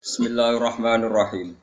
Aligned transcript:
Bismillahirrahmanirrahim. 0.00 1.60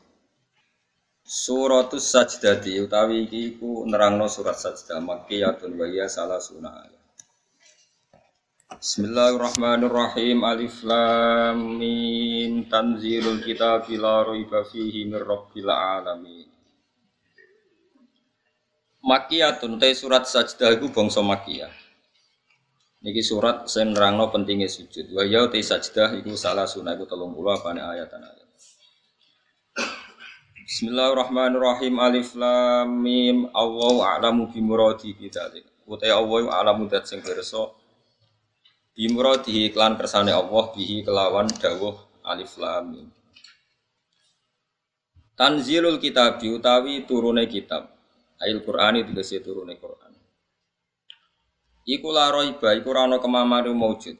Suratus 1.26 2.06
Sajdati 2.06 2.78
utawi 2.86 3.26
iki 3.26 3.58
iku 3.58 3.82
nerangno 3.90 4.30
surat 4.30 4.62
Sajdah 4.62 5.02
Makkiyatun 5.02 5.74
wa 5.74 5.90
hiya 5.90 6.06
salasuna 6.06 6.70
ayat. 6.86 7.18
Bismillahirrahmanirrahim. 8.78 10.46
Alif 10.46 10.86
Lam 10.86 11.82
Mim 11.82 12.70
Tanzilul 12.70 13.42
Kitabi 13.42 13.98
la 13.98 14.22
raiba 14.22 14.62
fihi 14.70 15.10
mir 15.10 15.26
rabbil 15.26 15.74
alamin. 15.74 16.46
Makkiyatun 19.02 19.82
te 19.82 19.98
surat 19.98 20.30
Sajdah 20.30 20.78
iku 20.78 20.94
bangsa 20.94 21.26
Makkiyah. 21.26 21.87
Niki 22.98 23.22
surat 23.22 23.70
saya 23.70 23.86
nerangno 23.86 24.34
pentingnya 24.34 24.66
sujud. 24.66 25.14
Wa 25.14 25.22
ya 25.22 25.46
te 25.54 25.62
sajdah 25.62 26.18
iku 26.18 26.34
salah 26.34 26.66
sunah 26.66 26.98
iku 26.98 27.06
30 27.06 27.38
apane 27.54 27.82
ayatan 27.86 28.26
ayat. 28.26 28.50
Bismillahirrahmanirrahim. 30.66 31.94
Alif 32.02 32.34
lam 32.34 32.90
mim. 33.06 33.54
Allahu 33.54 34.02
a'lamu 34.02 34.50
bi 34.50 34.66
muradi 34.66 35.14
bi 35.14 35.30
dzalik. 35.30 35.86
Utai 35.86 36.10
Allah 36.10 36.50
a'lamu 36.58 36.90
dat 36.90 37.06
sing 37.06 37.22
pirsa 37.22 37.70
bi 38.98 39.06
muradi 39.14 39.70
iklan 39.70 39.94
kersane 39.94 40.34
Allah 40.34 40.74
bihi 40.74 41.06
kelawan 41.06 41.48
dawuh 41.54 41.96
alif 42.26 42.58
lam 42.58 42.98
mim. 42.98 43.08
Tanzilul 45.38 46.02
kitab 46.02 46.42
utawi 46.42 47.06
turune 47.06 47.46
kitab. 47.46 47.94
Ail 48.42 48.66
Qur'ani 48.66 49.06
tegese 49.06 49.38
turune 49.46 49.78
Qur'an. 49.78 50.07
Iku 51.88 52.12
la 52.12 52.28
roiba, 52.28 52.76
iku 52.76 52.92
rano 52.92 53.16
kemamanu 53.24 53.72
maujud. 53.72 54.20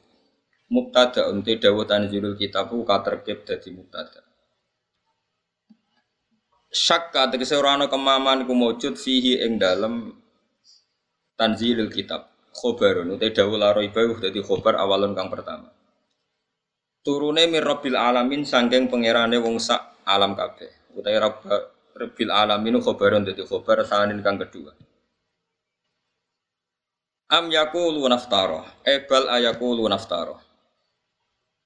Mubtada 0.72 1.28
unti 1.28 1.60
tanzilul 1.60 2.36
kitab 2.40 2.72
ku 2.72 2.80
katerkib 2.80 3.44
dadi 3.44 3.76
mubtada. 3.76 4.24
Syakka 6.72 7.28
tegese 7.32 7.56
ora 7.56 7.76
ana 7.76 7.88
kemaman 7.88 8.48
ku 8.48 8.52
maujud 8.56 8.96
fihi 8.96 9.44
ing 9.44 9.60
dalem 9.60 10.16
tanzilul 11.36 11.92
kitab. 11.92 12.32
Khobarun 12.56 13.12
uti 13.14 13.36
dawuh 13.36 13.60
la 13.60 13.76
roiba 13.76 14.00
dadi 14.16 14.40
khobar 14.40 14.80
awalun 14.80 15.12
kang 15.12 15.28
pertama. 15.28 15.68
Turune 17.04 17.48
mir 17.52 17.64
rabbil 17.64 17.96
alamin 17.96 18.48
sangking 18.48 18.88
pangerane 18.88 19.36
wong 19.40 19.60
sak 19.60 20.04
alam 20.08 20.32
kabeh. 20.32 20.68
Utai 20.96 21.20
rabbil 21.20 22.32
alamin 22.32 22.80
khobarun 22.80 23.28
dadi 23.28 23.44
khobar 23.44 23.84
sanin 23.84 24.24
kang 24.24 24.40
kedua. 24.40 24.72
Am 27.28 27.52
yakulu 27.52 28.08
naftaro, 28.08 28.64
ebal 28.88 29.28
ayakulu 29.28 29.84
naftaro. 29.84 30.40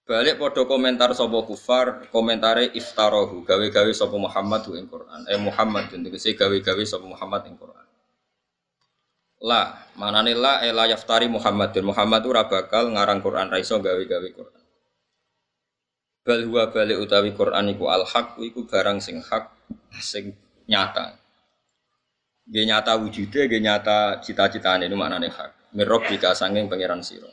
Balik 0.02 0.34
podo 0.34 0.66
komentar 0.66 1.14
sopo 1.14 1.46
kufar, 1.46 2.10
komentare 2.10 2.74
iftarohu, 2.74 3.46
gawe-gawe 3.46 3.92
sopo 3.94 4.18
Muhammad 4.18 4.66
ing 4.74 4.90
Quran. 4.90 5.22
Eh 5.30 5.38
Muhammad 5.38 5.86
tegese 5.94 6.34
gawe-gawe 6.34 6.83
sopo 6.83 7.06
Muhammad 7.06 7.46
ing 7.46 7.55
Quran. 7.55 7.86
La, 9.46 9.86
manane 9.94 10.34
la 10.34 10.66
eh, 10.66 10.74
yaftari 10.74 11.30
Muhammad 11.30 11.70
dan 11.70 11.86
Muhammad 11.86 12.22
ora 12.27 12.50
bakal 12.50 12.90
ngarang 12.90 13.22
Quran 13.22 13.46
raiso 13.46 13.78
gawe-gawe 13.78 14.28
Quran. 14.34 14.62
Bal 16.27 16.42
huwa 16.46 16.74
balik 16.74 16.98
utawi 16.98 17.30
Quran 17.38 17.70
iku 17.70 17.86
al 17.86 18.02
haq 18.02 18.38
iku 18.42 18.66
barang 18.66 18.98
sing 18.98 19.22
hak 19.22 19.55
sing 20.02 20.34
nyata. 20.66 21.22
Dia 22.53 22.69
nyata 22.69 23.00
wujudnya, 23.00 23.48
dia 23.48 23.61
nyata 23.64 24.20
cita-citanya 24.20 24.84
itu 24.84 24.92
maknanya 24.92 25.33
hak. 25.33 25.72
Mirok 25.72 26.12
jika 26.12 26.36
sanging 26.36 26.69
pangeran 26.69 27.00
siro. 27.00 27.33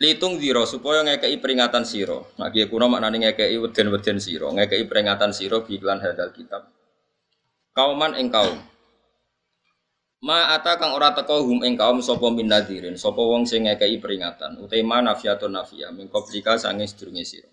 Litung 0.00 0.40
diro 0.40 0.64
supaya 0.64 1.04
ngekei 1.04 1.36
peringatan 1.36 1.84
siro. 1.84 2.32
Nah, 2.40 2.48
dia 2.48 2.64
kuno 2.64 2.88
maknanya 2.88 3.28
ngekei 3.28 3.60
weden-weden 3.60 4.16
siro, 4.24 4.48
ngekei 4.56 4.88
peringatan 4.88 5.36
siro 5.36 5.68
biklan 5.68 6.00
hadal 6.00 6.32
kitab. 6.32 6.64
Kauman 7.76 8.16
ing 8.16 8.32
kaum. 8.32 8.56
Ma 10.24 10.56
ata 10.56 10.80
kang 10.80 10.96
ora 10.96 11.12
teko 11.12 11.44
hum 11.44 11.60
ing 11.60 11.76
kaum 11.76 12.00
sapa 12.00 12.32
min 12.32 12.48
nadirin, 12.48 12.96
sapa 12.96 13.20
wong 13.20 13.44
sing 13.44 13.68
ngekei 13.68 14.00
peringatan. 14.00 14.64
Utema 14.64 15.04
nafiatun 15.04 15.52
nafia 15.52 15.92
mingkoblika 15.92 16.56
sanging 16.56 16.88
sedurunge 16.88 17.28
siro 17.28 17.52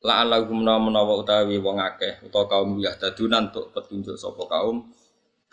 la 0.00 0.24
alahum 0.24 0.64
menawa 0.64 1.20
utawi 1.20 1.60
wong 1.60 1.76
akeh 1.76 2.24
utawa 2.24 2.48
kaum 2.48 2.80
ya 2.80 2.96
dadunan 2.96 3.52
untuk 3.52 3.68
petunjuk 3.76 4.16
sapa 4.16 4.48
kaum 4.48 4.88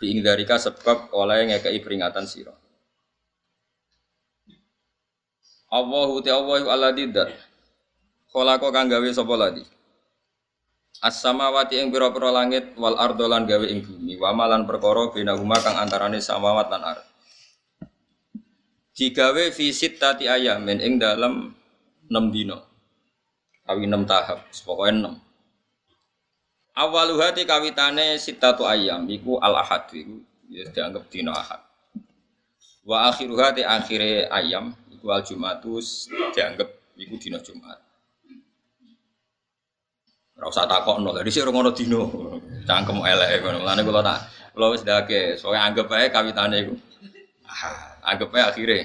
biing 0.00 0.24
darika 0.24 0.56
sebab 0.56 1.12
oleh 1.12 1.52
ngekei 1.52 1.84
peringatan 1.84 2.24
sira. 2.24 2.54
Allahu 5.68 6.24
ta 6.24 6.40
Allahu 6.40 6.64
alladzi 6.72 7.12
dzat 7.12 7.28
khalaqa 8.32 8.68
kang 8.72 8.88
gawe 8.88 9.08
sapa 9.12 9.34
ladi? 9.36 9.64
As-samawati 10.98 11.78
ing 11.78 11.94
pira-pira 11.94 12.34
langit 12.34 12.74
wal 12.74 12.98
ardo 12.98 13.28
lan 13.30 13.46
gawe 13.46 13.62
ing 13.68 13.84
bumi 13.86 14.18
wa 14.18 14.34
malan 14.34 14.66
perkara 14.66 15.12
binahuma 15.14 15.60
kang 15.60 15.76
antarane 15.78 16.18
samawat 16.18 16.72
lan 16.72 16.82
ard 16.82 17.04
Digawe 18.98 19.54
visit 19.54 20.02
tati 20.02 20.26
ayamin 20.26 20.82
ing 20.82 20.98
dalam 20.98 21.54
6 22.10 22.34
dino 22.34 22.67
kawi 23.68 23.84
enam 23.84 24.08
tahap, 24.08 24.48
pokoknya 24.64 24.92
enam. 24.96 25.14
Awalu 26.72 27.20
hati 27.20 27.44
kawitane 27.44 28.16
sitatu 28.16 28.64
ayam, 28.64 29.04
iku 29.12 29.36
al 29.44 29.60
ahad, 29.60 29.92
iku 29.92 30.24
ya 30.48 30.64
dianggap 30.72 31.04
dino 31.12 31.36
ahad. 31.36 31.60
Wa 32.88 33.12
akhiru 33.12 33.36
hati 33.36 33.60
akhire 33.60 34.24
ayam, 34.32 34.72
iku 34.88 35.12
al 35.12 35.20
jumatus 35.20 36.08
dianggap 36.32 36.72
iku 36.96 37.20
dino 37.20 37.36
jumat. 37.44 37.76
Ora 40.38 40.46
usah 40.48 40.70
takokno, 40.70 41.12
lha 41.12 41.26
dhisik 41.26 41.42
ora 41.44 41.52
ngono 41.52 41.74
dino. 41.74 42.02
Cangkem 42.62 43.02
elek 43.02 43.42
ngono. 43.42 43.66
Lane 43.66 43.82
kula 43.82 44.00
tak 44.00 44.30
kula 44.54 44.70
wis 44.70 44.86
dake, 44.86 45.34
soalnya 45.34 45.66
anggap 45.66 45.90
ae 45.92 46.08
kawitane 46.14 46.56
iku. 46.62 46.74
Ah, 47.42 47.98
anggap 48.06 48.30
ae 48.38 48.42
akhire. 48.46 48.78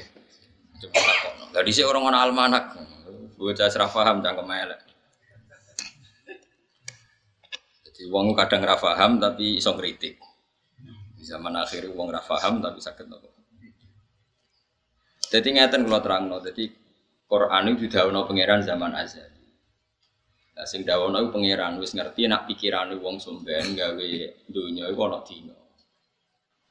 Coba 0.82 0.98
takokno. 0.98 1.44
Lha 1.54 1.62
dhisik 1.62 1.86
ora 1.86 2.02
ngono 2.02 2.18
almanak. 2.18 2.66
Bocah 3.44 3.68
serah 3.68 3.92
paham 3.92 4.24
cangkem 4.24 4.48
elek. 4.48 4.80
Jadi 7.84 8.08
wong 8.08 8.32
kadang 8.40 8.64
ra 8.64 8.80
paham 8.80 9.20
tapi 9.20 9.60
iso 9.60 9.76
kritik. 9.76 10.16
Di 11.20 11.28
zaman 11.28 11.52
akhir 11.60 11.92
wong 11.92 12.08
ra 12.08 12.24
paham 12.24 12.64
tapi 12.64 12.80
sakit 12.80 13.04
nopo. 13.04 13.28
Jadi 15.28 15.60
ngeten 15.60 15.84
kula 15.84 16.00
terangno. 16.00 16.40
Jadi 16.40 16.72
Quran 17.28 17.76
itu 17.76 17.92
didhawuhna 17.92 18.24
pangeran 18.24 18.64
zaman 18.64 18.96
azal. 18.96 19.28
Lah 20.56 20.64
sing 20.64 20.88
dawono 20.88 21.20
iku 21.20 21.36
pangeran 21.36 21.84
wis 21.84 21.92
ngerti 21.92 22.32
nak 22.32 22.48
pikirane 22.48 22.96
wong 22.96 23.20
somben 23.20 23.76
gawe 23.76 24.12
donya 24.48 24.88
iku 24.88 25.02
ana 25.12 25.20
dina. 25.28 25.58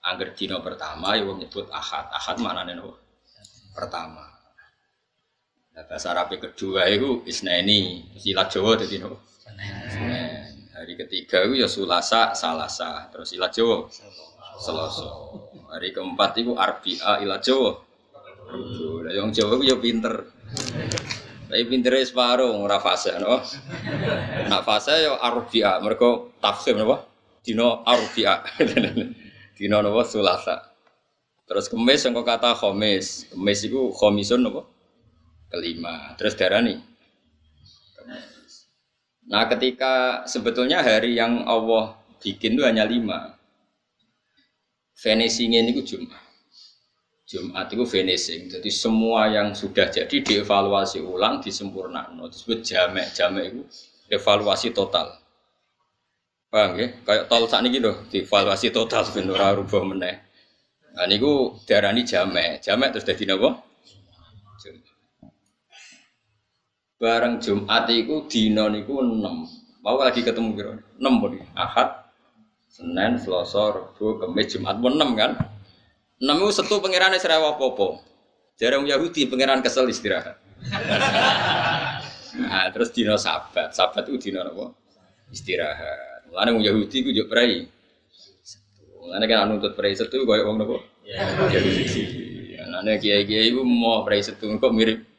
Angger 0.08 0.32
dina 0.32 0.56
pertama 0.64 1.20
ya 1.20 1.28
wong 1.28 1.44
nyebut 1.44 1.68
ahad. 1.68 2.08
Ahad 2.16 2.40
maknane 2.40 2.80
nopo? 2.80 2.96
Pertama. 3.76 4.31
Nah, 5.72 5.88
bahasa 5.88 6.12
Arab 6.12 6.28
kedua 6.36 6.84
itu 6.84 7.24
isneni, 7.24 8.04
silat 8.20 8.52
Jawa 8.52 8.76
jadi 8.76 9.08
no. 9.08 9.24
Senin. 9.40 10.68
Hari 10.76 11.00
ketiga 11.00 11.48
itu 11.48 11.64
ya 11.64 11.68
sulasa, 11.68 12.36
salasa, 12.36 13.08
terus 13.08 13.32
ilat 13.32 13.56
Jawa. 13.56 13.88
Selasa. 14.60 15.08
Hari 15.72 15.96
keempat 15.96 16.44
itu 16.44 16.52
arbia 16.60 17.24
ilat 17.24 17.40
Jawa. 17.40 17.80
Lah 19.00 19.12
yang 19.16 19.32
Jawa 19.32 19.56
itu 19.56 19.72
ya 19.72 19.76
pinter. 19.80 20.28
Tapi 21.48 21.64
pinternya 21.64 22.04
separuh 22.04 22.52
ora 22.52 22.76
fase 22.76 23.16
no. 23.16 23.40
Nak 24.52 24.62
fase 24.68 25.08
ya 25.08 25.16
arbia, 25.24 25.80
mereka 25.80 26.28
tafsir 26.44 26.76
napa? 26.76 27.08
Dino 27.40 27.80
arbia. 27.88 28.44
Dino 29.56 29.76
napa 29.80 30.04
sulasa. 30.04 30.68
Terus 31.48 31.72
kemis 31.72 32.04
yang 32.04 32.12
kata 32.20 32.52
khomis. 32.60 33.32
Kemis 33.32 33.64
itu 33.64 33.88
khomisun 33.96 34.44
napa? 34.44 34.68
Kelima. 35.52 36.16
Terus 36.16 36.32
darah 36.32 36.64
nih. 36.64 36.80
Nah 39.28 39.44
ketika 39.52 40.24
sebetulnya 40.24 40.80
hari 40.80 41.14
yang 41.14 41.44
Allah 41.44 41.94
bikin 42.24 42.56
itu 42.56 42.64
hanya 42.64 42.88
lima. 42.88 43.36
Finishing 44.96 45.52
ini 45.52 45.76
Jumat. 45.84 46.22
Jumat 47.26 47.66
itu 47.72 47.84
finishing. 47.88 48.52
Jadi 48.52 48.68
semua 48.68 49.24
yang 49.28 49.56
sudah 49.56 49.88
jadi 49.88 50.20
dievaluasi 50.20 51.00
ulang, 51.00 51.40
disempurnakan. 51.40 52.28
Disebut 52.28 52.60
jamek. 52.60 53.08
Jamek 53.16 53.44
itu 53.50 53.62
evaluasi 54.12 54.76
total. 54.76 55.16
Paham 56.52 56.76
ya? 56.76 56.92
Kayak 57.08 57.32
tol 57.32 57.48
saat 57.48 57.64
ini 57.64 57.80
gitu, 57.80 57.96
dievaluasi 58.12 58.68
total 58.76 59.08
sebenarnya 59.08 59.56
rubah 59.56 59.80
meneh. 59.88 60.20
Nah 60.92 61.08
ini 61.08 61.16
darah 61.64 61.96
ini 61.96 62.04
jamek. 62.04 62.60
Jamek 62.60 62.92
terus 62.92 63.08
jadi 63.08 63.40
apa? 63.40 63.71
Bareng 67.02 67.42
Jumat 67.42 67.90
itu 67.90 68.30
dino 68.30 68.70
niku 68.70 69.02
6. 69.02 69.82
Mau 69.82 69.98
lagi 69.98 70.22
ketemu 70.22 70.54
kira 70.54 70.72
6 71.02 71.18
bodi. 71.18 71.42
Ahad, 71.58 72.06
Senin, 72.70 73.18
Selasa, 73.18 73.74
Rabu, 73.74 74.22
Kamis, 74.22 74.54
Jumat 74.54 74.78
pun 74.78 74.94
6 74.94 75.18
kan? 75.18 75.34
6 76.22 76.30
itu 76.30 76.50
setu 76.54 76.78
pangerane 76.78 77.18
serewa 77.18 77.58
popo. 77.58 77.98
Jarang 78.54 78.86
Yahudi 78.86 79.26
pangeran 79.26 79.58
kesel 79.58 79.90
istirahat. 79.90 80.38
Nah, 82.32 82.64
terus 82.72 82.88
dino 82.96 83.12
sabat. 83.20 83.76
Sabat 83.76 84.08
itu 84.08 84.16
dino 84.16 84.40
apa? 84.40 84.72
Istirahat. 85.28 86.32
Mulane 86.32 86.64
Yahudi 86.64 87.04
ku 87.04 87.12
yo 87.12 87.28
prei. 87.28 87.68
Mulane 89.04 89.28
kan 89.28 89.52
nuntut 89.52 89.76
prei 89.76 89.92
setu 89.92 90.24
koyo 90.24 90.48
wong 90.48 90.56
napa? 90.56 90.80
Ya. 91.04 91.28
Mulane 92.64 92.96
kiai-kiai 92.96 93.52
ku 93.52 93.60
mau 93.68 94.00
prei 94.08 94.24
setu 94.24 94.48
kok 94.56 94.72
mirip 94.72 95.11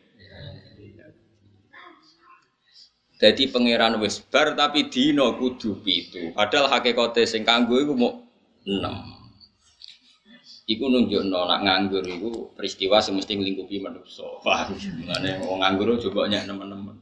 Jadi 3.24 3.48
pangeran 3.48 3.96
wis 4.04 4.20
bar 4.20 4.52
tapi 4.52 4.92
dino 4.92 5.40
kudu 5.40 5.80
pitu. 5.80 6.36
Padahal 6.36 6.68
hakikate 6.68 7.24
sing 7.24 7.48
kanggo 7.48 7.80
iku 7.80 7.96
mau 7.96 8.20
enam. 8.68 9.16
Iku 10.68 10.92
nunjukno 10.92 11.48
nak 11.48 11.64
nganggur 11.64 12.04
iku 12.04 12.52
peristiwa 12.52 13.00
sing 13.00 13.16
mesti 13.16 13.40
nglingkupi 13.40 13.80
manusa. 13.80 14.28
Paham? 14.44 14.76
Mane 15.08 15.40
wong 15.40 15.64
nganggur 15.64 15.96
coba 16.04 16.28
nyek 16.28 16.52
nemen-nemen. 16.52 17.00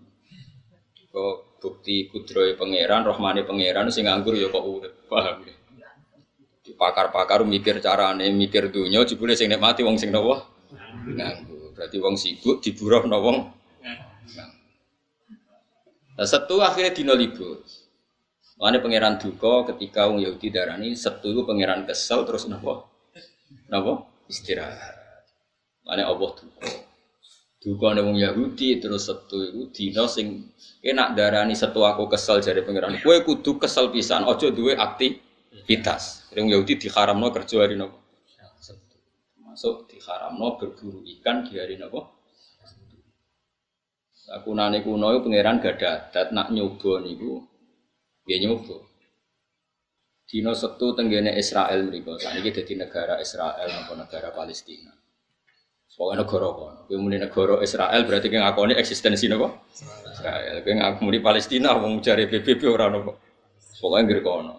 Kok 1.10 1.58
bukti 1.58 2.06
kudrohe 2.14 2.54
pangeran, 2.54 3.02
rohmane 3.02 3.42
pangeran 3.42 3.90
sing 3.90 4.06
nganggur 4.06 4.38
ya 4.38 4.54
kok 4.54 4.62
urip. 4.62 4.94
Paham? 5.10 5.42
Di 6.62 6.78
pakar-pakar 6.78 7.42
mikir 7.50 7.82
carane, 7.82 8.30
mikir 8.30 8.70
dunya 8.70 9.02
jebule 9.10 9.34
sing 9.34 9.50
nikmati 9.50 9.82
wong 9.82 9.98
sing 9.98 10.14
nopo? 10.14 10.38
Nganggur. 11.10 11.74
Berarti 11.74 11.98
wong 11.98 12.14
sibuk 12.14 12.62
diburuhno 12.62 13.18
wong 13.18 13.38
Nah, 16.22 16.30
setu 16.30 16.62
akhirnya 16.62 16.94
dino 16.94 17.18
libur. 17.18 17.66
Mana 18.62 18.78
pangeran 18.78 19.18
duka 19.18 19.74
ketika 19.74 20.06
wong 20.06 20.22
Yahudi 20.22 20.54
darani 20.54 20.94
setu 20.94 21.34
itu 21.34 21.42
pangeran 21.42 21.82
kesel 21.82 22.30
terus 22.30 22.46
napa? 22.46 22.86
Napa? 23.74 24.06
Istirahat. 24.30 25.02
Mana 25.82 26.06
Allah 26.06 26.30
duka. 26.38 26.62
Duka 27.58 27.98
nih 27.98 28.06
wong 28.06 28.22
Yahudi 28.22 28.78
terus 28.78 29.10
setu 29.10 29.50
itu 29.50 29.62
dino 29.74 30.06
sing 30.06 30.46
enak 30.86 31.18
darani 31.18 31.58
setu 31.58 31.82
aku 31.82 32.06
kesel 32.06 32.38
jadi 32.38 32.62
pangeran. 32.62 33.02
Kue 33.02 33.26
kudu 33.26 33.58
kesel 33.58 33.90
pisan. 33.90 34.22
Ojo 34.30 34.54
duwe 34.54 34.78
aktivitas. 34.78 36.30
Wong 36.38 36.54
Yahudi 36.54 36.78
diharamno 36.78 37.34
kerja 37.34 37.66
hari 37.66 37.82
napa? 37.82 37.98
Masuk 39.42 39.90
diharamno 39.90 40.62
berburu 40.62 41.02
ikan 41.18 41.50
di 41.50 41.58
hari 41.58 41.82
napa? 41.82 42.21
Aku 44.32 44.56
nane 44.56 44.80
kuno 44.80 45.12
itu 45.12 45.28
pangeran 45.28 45.60
gak 45.60 45.76
dadat 45.76 46.32
nak 46.32 46.56
nyoba 46.56 47.04
niku 47.04 47.44
ya 48.24 48.40
nyoba. 48.40 48.80
Dino 50.24 50.56
setu 50.56 50.96
tenggene 50.96 51.36
Israel 51.36 51.84
mriku. 51.84 52.16
Saniki 52.16 52.56
dadi 52.56 52.80
negara 52.80 53.20
Israel 53.20 53.68
napa 53.68 53.92
negara 54.00 54.32
Palestina. 54.32 54.96
Pokoknya 55.92 56.24
negara 56.24 56.48
kono. 56.56 56.80
Kowe 56.88 56.96
muni 56.96 57.20
negara 57.20 57.60
Israel 57.60 58.08
berarti 58.08 58.32
kowe 58.32 58.40
ngakoni 58.40 58.74
eksistensi 58.80 59.28
napa? 59.28 59.52
Israel. 60.08 60.64
Kowe 60.64 60.74
ngakoni 60.80 61.20
Palestina 61.20 61.76
wong 61.76 62.00
jare 62.00 62.32
PBB 62.32 62.64
ora 62.72 62.88
napa. 62.88 63.12
Pokoknya 63.84 64.08
ngger 64.08 64.20
kono. 64.24 64.56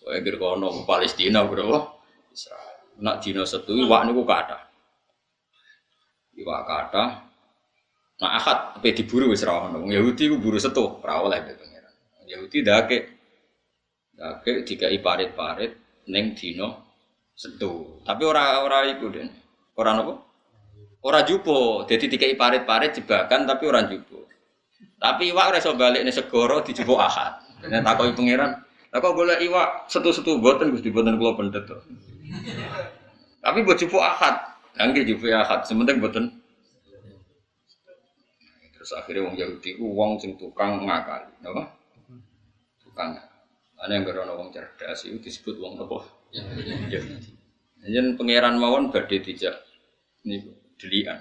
Pokoknya 0.00 0.18
ngger 0.24 0.36
kono 0.40 0.68
Palestina 0.88 1.44
bro. 1.44 2.00
Israel. 2.32 2.96
Nak 3.04 3.20
dino 3.20 3.44
setu 3.44 3.76
iwak 3.76 4.08
niku 4.08 4.24
kathah. 4.24 4.64
Iwak 6.40 6.62
kathah 6.64 7.27
Akad 8.18 8.82
apa 8.82 8.88
diburu 8.90 9.30
wis 9.30 9.46
ra 9.46 9.70
ono. 9.70 9.86
Yahudi 9.86 10.26
ku 10.26 10.42
buru 10.42 10.58
setu, 10.58 10.98
ora 11.06 11.22
oleh 11.22 11.38
pangeran. 11.38 11.94
Yahudi 12.26 12.58
dake 12.66 12.98
dake 14.18 14.66
dikai 14.66 14.98
parit-parit 14.98 16.02
ning 16.10 16.34
dino 16.34 16.82
setu. 17.38 18.02
Tapi 18.02 18.22
ora 18.26 18.58
ora 18.66 18.82
iku 18.90 19.06
den. 19.14 19.30
Ora 19.78 19.94
napa? 19.94 20.18
Ora 21.06 21.22
jupo. 21.22 21.86
Dadi 21.86 22.10
dikai 22.10 22.34
parit-parit 22.34 22.98
jebakan 22.98 23.46
tapi 23.46 23.64
ora 23.70 23.86
jupo. 23.86 24.26
Tapi 24.98 25.30
iwak 25.30 25.54
ora 25.54 25.58
iso 25.62 25.78
ning 25.78 26.10
segoro 26.10 26.58
dijupo 26.66 26.98
akad. 26.98 27.46
Nek 27.58 27.82
takoki 27.86 28.14
pangeran, 28.14 28.54
lah 28.94 28.98
kok 29.02 29.14
golek 29.18 29.42
iwak 29.42 29.90
setu-setu 29.90 30.38
boten 30.38 30.70
Gusti 30.70 30.94
boten 30.94 31.18
kula 31.18 31.34
pendet 31.34 31.66
to. 31.66 31.74
Tapi 33.42 33.66
buat 33.66 33.78
jupo 33.78 33.98
akad. 33.98 34.34
Nggih 34.78 35.14
jupo 35.14 35.26
akad, 35.30 35.66
sementing 35.66 35.98
boten 35.98 36.37
Terus 38.78 38.94
akhirnya 38.94 39.26
wong 39.26 39.34
Yahudi 39.34 39.74
ku 39.74 39.90
wong 39.90 40.22
sing 40.22 40.38
tukang 40.38 40.86
ngakali, 40.86 41.34
napa? 41.42 41.66
Tukang. 42.78 43.18
Ana 43.78 43.98
yang 43.98 44.06
berono 44.06 44.38
wong 44.38 44.54
cerdas 44.54 45.02
itu 45.02 45.18
disebut 45.18 45.58
wong 45.58 45.82
napa? 45.82 46.06
Yahudi. 46.86 47.34
Yen 47.90 48.14
pangeran 48.14 48.54
mawon 48.62 48.94
badhe 48.94 49.18
dijak 49.18 49.58
niku 50.22 50.54
delian. 50.78 51.18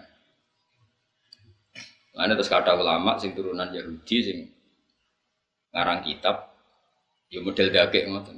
Ana 2.13 2.37
terus 2.37 2.49
kata 2.49 2.77
ulama 2.77 3.17
sing 3.17 3.33
turunan 3.33 3.73
Yahudi 3.73 4.17
sing 4.21 4.39
ngarang 5.73 6.05
kitab 6.05 6.53
ya 7.33 7.41
model 7.41 7.73
dagek 7.73 8.05
ngoten. 8.05 8.37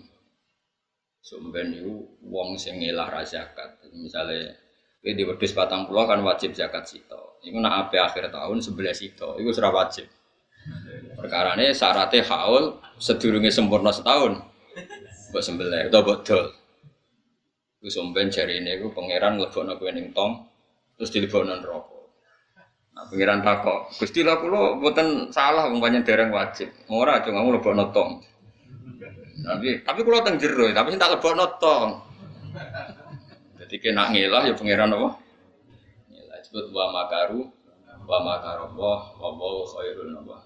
Sumben 1.19 1.75
niku 1.75 2.23
wong 2.23 2.55
sing 2.55 2.79
ngelah 2.79 3.19
zakat. 3.27 3.83
Misale 3.91 4.55
kowe 5.03 5.11
di 5.11 5.23
wedhus 5.27 5.51
40 5.51 5.91
kan 5.91 6.19
wajib 6.23 6.55
zakat 6.55 6.87
sito. 6.87 7.28
Iku 7.39 7.57
nak 7.63 7.87
ape 7.87 7.97
akhir 7.97 8.31
tahun 8.35 8.59
sebelah 8.59 8.91
itu, 8.91 9.27
iku 9.39 9.49
sudah 9.55 9.71
wajib. 9.71 10.11
Perkara 11.15 11.55
ini 11.55 11.71
syaratnya 11.71 12.23
haul 12.27 12.79
sedurunge 12.99 13.47
sempurna 13.51 13.95
setahun. 13.95 14.43
Buat 15.31 15.43
sembelih 15.45 15.87
atau 15.87 16.01
buat 16.03 16.19
dol. 16.27 16.51
Iku 17.79 17.87
somben 17.87 18.27
jari 18.27 18.59
ini, 18.59 18.75
iku 18.75 18.91
pangeran 18.91 19.39
lebokno 19.39 19.79
kowe 19.79 19.87
ning 19.87 20.11
tong, 20.11 20.43
terus 20.99 21.15
dilebokno 21.15 21.63
rokok. 21.63 22.03
Nah, 22.91 23.07
pangeran 23.07 23.39
takok, 23.39 23.95
Gusti 23.95 24.19
lah 24.19 24.35
kula 24.43 24.75
mboten 24.75 25.31
salah 25.31 25.71
panjen 25.71 26.03
dereng 26.03 26.35
wajib. 26.35 26.67
Ora 26.91 27.23
aja 27.23 27.31
ngamu 27.31 27.55
lebokno 27.55 27.87
tong. 27.95 28.19
Tapi 29.39 29.87
tapi 29.87 29.99
kula 30.03 30.19
teng 30.27 30.35
jero, 30.35 30.67
tapi 30.75 30.99
tak 30.99 31.15
lebokno 31.15 31.45
tong. 31.55 32.03
Jadi 33.63 33.75
kena 33.79 34.11
ngelah 34.11 34.43
ya 34.43 34.53
pangeran 34.59 34.91
apa? 34.91 35.28
Disebut 36.49 36.73
wa 36.73 36.89
makaru 36.89 37.45
wa 38.09 38.17
makarallah 38.25 38.99
wa 39.21 39.29
wa 39.37 39.69
khairul 39.69 40.09
nabah. 40.17 40.41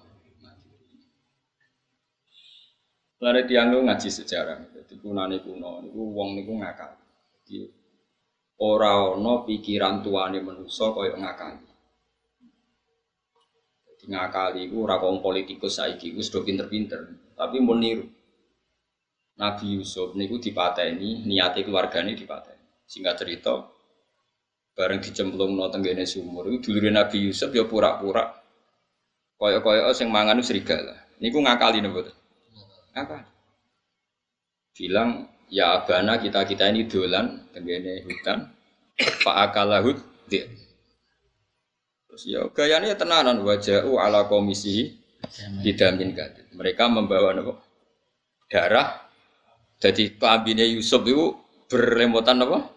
Lare 3.23 3.47
tiang 3.47 3.71
lu 3.71 3.87
ngaji 3.87 4.11
sejarah, 4.11 4.67
jadi 4.67 4.99
kunane 4.99 5.39
kuno, 5.39 5.79
niku 5.79 6.11
wong 6.11 6.35
niku 6.35 6.59
ngakal. 6.59 6.91
Jadi 7.47 7.71
ora 8.59 9.15
ana 9.15 9.47
pikiran 9.47 10.03
tuane 10.03 10.43
manusa 10.43 10.91
kaya 10.91 11.15
ngakali. 11.15 11.71
Jadi 13.87 14.05
ngakali 14.11 14.59
iku 14.67 14.83
ora 14.83 14.99
kaum 14.99 15.23
politikus 15.23 15.79
saiki 15.79 16.11
wis 16.11 16.27
do 16.27 16.43
pinter-pinter, 16.43 17.15
tapi 17.39 17.63
mau 17.63 17.79
niru. 17.79 18.03
Nabi 19.39 19.79
Yusuf 19.79 20.19
niku 20.19 20.35
dipateni, 20.43 21.23
niate 21.23 21.63
keluargane 21.63 22.19
dipateni. 22.19 22.83
Singkat 22.83 23.15
cerita, 23.23 23.72
bareng 24.73 24.99
dicemplung 25.01 25.53
no 25.53 25.69
tenggene 25.69 26.05
sumur. 26.05 26.49
Itu 26.49 26.73
dulu 26.73 26.89
Nabi 26.89 27.29
Yusuf 27.29 27.53
ya 27.53 27.65
pura-pura. 27.65 28.29
Koyok-koyok 29.37 29.93
sing 29.93 30.09
mangan 30.09 30.41
serigala. 30.41 30.97
Niku 31.21 31.41
ngakali 31.41 31.81
betul 31.85 32.13
ngakal 32.93 33.25
bilang 34.73 35.29
ya 35.49 35.81
abana 35.81 36.17
kita 36.17 36.45
kita 36.45 36.69
ini 36.69 36.89
dolan 36.89 37.49
tenggene 37.53 38.01
hutan 38.05 38.49
pak 38.97 39.37
akalahut 39.49 39.97
dia 40.29 40.49
terus 42.09 42.23
ya 42.25 42.45
gayanya 42.53 42.93
tenanan 42.97 43.41
wajah 43.41 43.85
ala 43.85 44.25
komisi 44.29 44.97
didamin 45.61 46.13
gadit 46.13 46.49
mereka 46.53 46.85
membawa 46.89 47.33
nopo 47.33 47.57
darah. 48.49 49.01
Jadi 49.81 50.15
kambingnya 50.15 50.63
Yusuf 50.63 51.03
itu 51.03 51.35
berlemotan 51.67 52.39
apa 52.45 52.69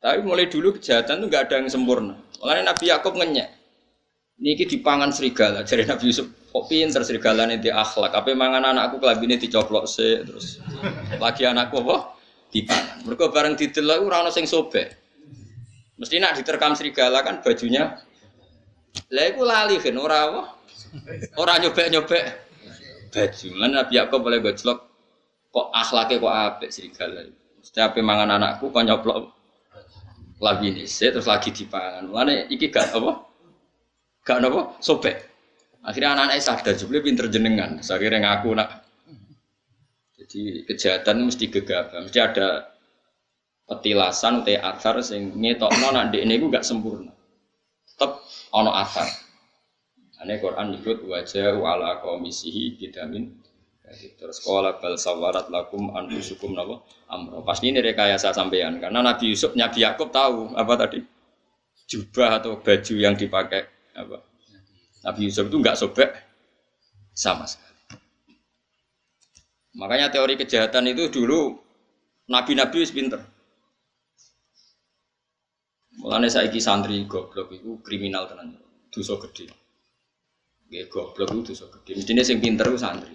tapi 0.00 0.24
mulai 0.24 0.48
dulu 0.48 0.80
kejahatan 0.80 1.20
itu 1.20 1.26
nggak 1.28 1.42
ada 1.48 1.54
yang 1.60 1.68
sempurna. 1.68 2.16
Makanya 2.40 2.72
Nabi 2.72 2.84
Yakub 2.88 3.14
ngenyek. 3.20 3.48
Niki 4.40 4.64
dipangan 4.64 5.12
serigala. 5.12 5.60
Jadi 5.68 5.84
Nabi 5.84 6.08
Yusuf, 6.08 6.32
kok 6.48 6.64
pinter 6.72 7.04
serigala 7.04 7.44
ini 7.44 7.60
di 7.60 7.68
akhlak. 7.68 8.16
Apa 8.16 8.32
mangan 8.32 8.64
anakku 8.72 8.96
ini 8.96 9.36
dicoplok 9.36 9.84
se 9.84 10.24
terus 10.24 10.56
lagi 11.20 11.44
anakku 11.44 11.84
apa? 11.84 12.16
Dipangan. 12.48 13.04
Mereka 13.04 13.24
bareng 13.28 13.54
didelok 13.60 13.96
ora 14.00 14.24
ono 14.24 14.32
sing 14.32 14.48
sobek. 14.48 14.88
Mesti 16.00 16.16
nak 16.16 16.40
diterkam 16.40 16.72
serigala 16.72 17.20
kan 17.20 17.44
bajunya. 17.44 18.00
Lah 19.12 19.30
lali 19.36 19.76
kan 19.84 20.00
ora 20.00 20.18
apa? 20.32 20.42
Ora 21.36 21.60
nyobek-nyobek 21.60 22.24
baju. 23.12 23.48
Lan 23.60 23.70
Nabi 23.76 23.92
Yakub 24.00 24.24
boleh 24.24 24.40
gojlok 24.40 24.78
kok 25.52 25.66
akhlaknya 25.76 26.16
kok 26.24 26.34
apik 26.34 26.70
serigala. 26.72 27.28
Setiap 27.60 27.92
mangan 28.00 28.40
anakku 28.40 28.72
kok 28.72 28.80
nyoplok 28.80 29.39
lagi 30.40 30.72
nih 30.72 30.88
terus 30.88 31.28
lagi 31.28 31.52
dipangan. 31.52 32.08
Mana 32.08 32.48
iki 32.48 32.72
gak 32.72 32.96
apa? 32.96 33.12
Gak 34.24 34.40
apa? 34.40 34.80
Sobek. 34.80 35.16
Akhirnya 35.84 36.16
anak-anak 36.16 36.40
sadar 36.40 36.74
juga 36.76 37.00
pinter 37.04 37.28
jenengan. 37.28 37.80
Saya 37.84 38.00
kira 38.00 38.20
ngaku 38.20 38.56
nak. 38.56 38.84
Jadi 40.16 40.68
kejahatan 40.68 41.28
mesti 41.28 41.48
gegabah, 41.48 42.04
mesti 42.04 42.20
ada 42.20 42.68
petilasan 43.64 44.44
atau 44.44 44.60
asar 44.60 44.96
sing 45.00 45.32
ngetokno 45.40 45.88
nak 45.92 46.12
ini 46.12 46.36
gue 46.36 46.52
gak 46.52 46.64
sempurna. 46.64 47.12
Tetap 47.88 48.20
ono 48.52 48.72
asar. 48.76 49.08
Ane 50.20 50.36
Quran 50.36 50.76
nyebut 50.76 51.08
wajah 51.08 51.56
ala 51.56 52.04
komisihi 52.04 52.76
bidamin 52.76 53.39
terus 53.90 54.38
sekolah 54.38 54.78
bal 54.78 54.94
sawarat 54.94 55.50
lakum 55.50 55.90
anfusukum 55.90 56.54
napa 56.54 56.82
amro. 57.10 57.42
Pasti 57.42 57.74
ini 57.74 57.82
rekayasa 57.82 58.30
sampean 58.30 58.78
karena 58.78 59.02
Nabi 59.02 59.34
Yusuf 59.34 59.58
Nabi 59.58 59.82
Yakub 59.82 60.14
tahu 60.14 60.54
apa 60.54 60.74
tadi 60.78 61.02
jubah 61.90 62.38
atau 62.38 62.62
baju 62.62 62.94
yang 62.94 63.18
dipakai 63.18 63.66
apa 63.98 64.22
Nabi 65.02 65.20
Yusuf 65.26 65.50
itu 65.50 65.56
nggak 65.58 65.78
sobek 65.78 66.10
sama 67.10 67.50
sekali. 67.50 67.70
Makanya 69.74 70.10
teori 70.10 70.34
kejahatan 70.34 70.90
itu 70.90 71.10
dulu 71.10 71.54
nabi-nabi 72.30 72.82
wis 72.82 72.94
pinter. 72.94 73.22
Mulane 76.00 76.30
saiki 76.32 76.62
santri 76.62 77.04
goblok 77.04 77.52
itu 77.54 77.78
kriminal 77.84 78.26
tenan. 78.30 78.56
Dosa 78.90 79.20
gede. 79.28 79.50
Nggih 80.70 80.86
goblok 80.90 81.28
itu 81.34 81.54
dosa 81.54 81.66
gede. 81.70 81.98
Mestine 81.98 82.22
sing 82.26 82.38
pinter 82.42 82.66
ku 82.66 82.78
santri. 82.78 83.14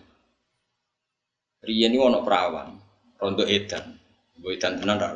Riyen 1.65 1.91
ini 1.91 1.97
ono 1.97 2.21
perawan, 2.21 2.77
rondo 3.17 3.41
edan. 3.41 3.97
Mbok 4.37 4.51
edan 4.53 4.77
tenan 4.77 4.97
ra. 5.01 5.09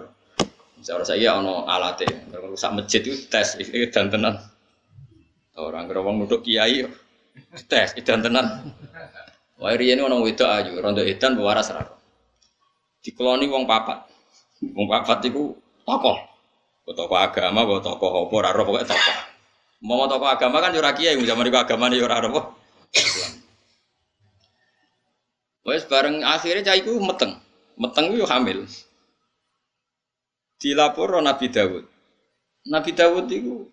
Misalnya 0.82 1.06
saya 1.06 1.38
ono 1.38 1.70
alate, 1.70 2.10
rusak 2.34 2.74
masjid 2.74 3.06
itu 3.06 3.29
tes 3.29 3.62
edan 3.62 4.10
tenan. 4.10 4.34
Orang 5.60 5.86
kira 5.86 6.01
wong 6.01 6.25
nuduk 6.25 6.41
kiai 6.41 6.89
tes 7.70 7.94
edan 7.94 8.25
tenan. 8.25 8.74
Wah 9.62 9.75
riyen 9.77 10.01
ono 10.01 10.25
wedok 10.25 10.50
ayu, 10.50 10.82
rondo 10.82 11.06
edan 11.06 11.38
waras 11.38 11.70
ra. 11.70 11.86
Dikeloni 13.06 13.46
wong 13.46 13.70
papat. 13.70 14.10
Wong 14.74 14.89
papat 14.89 15.29
iku 15.29 15.53
tokoh. 15.86 16.18
Tokoh 16.89 17.20
agama, 17.22 17.62
tokoh 17.86 18.25
apa 18.25 18.34
ora 18.34 18.50
pokoke 18.58 18.82
tokoh. 18.89 19.18
Mau 19.86 20.10
tokoh 20.10 20.25
agama 20.25 20.58
kan 20.58 20.74
yo 20.74 20.82
ora 20.82 20.98
zaman 20.98 21.46
iku 21.46 21.58
agamane 21.62 22.01
yo 22.01 22.10
ora. 22.10 22.18
Wes 25.69 25.85
bareng 25.85 26.25
akhirnya 26.25 26.73
cah 26.73 26.77
iku 26.77 26.97
meteng. 26.97 27.38
Meteng 27.77 28.09
itu 28.11 28.25
hamil. 28.25 28.65
Dilapor 30.59 31.21
Nabi 31.21 31.47
Dawud. 31.47 31.85
Nabi 32.67 32.91
Dawud 32.91 33.25
itu 33.31 33.69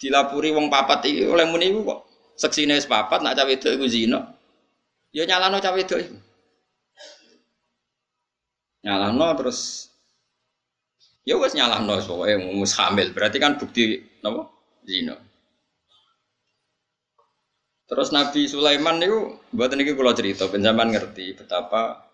dilapuri 0.00 0.50
wong 0.50 0.66
papat 0.72 1.06
iki 1.06 1.28
oleh 1.30 1.46
muni 1.46 1.70
iku 1.70 1.80
kok 1.86 2.00
seksine 2.34 2.74
wis 2.74 2.90
papat 2.90 3.22
nak 3.22 3.38
cawe 3.38 3.46
wedok 3.46 3.72
iku 3.78 3.86
zina. 3.86 4.20
Ya 5.14 5.22
nyalano 5.28 5.62
cawe 5.62 5.76
wedok 5.78 6.00
iku. 6.02 6.16
Nyalano 8.82 9.26
terus 9.38 9.88
ya 11.22 11.38
wis 11.38 11.54
nyalano 11.54 12.02
pokoke 12.02 12.34
mus 12.40 12.74
hamil. 12.74 13.14
Berarti 13.14 13.38
kan 13.38 13.54
bukti 13.54 14.02
napa? 14.24 14.50
Zina. 14.84 15.14
Terus 17.84 18.16
Nabi 18.16 18.48
Sulaiman 18.48 18.96
niku 18.96 19.36
buat 19.52 19.68
niki 19.76 19.92
kula 19.92 20.16
cerita 20.16 20.48
penjaman 20.48 20.88
ngerti 20.88 21.36
betapa 21.36 22.08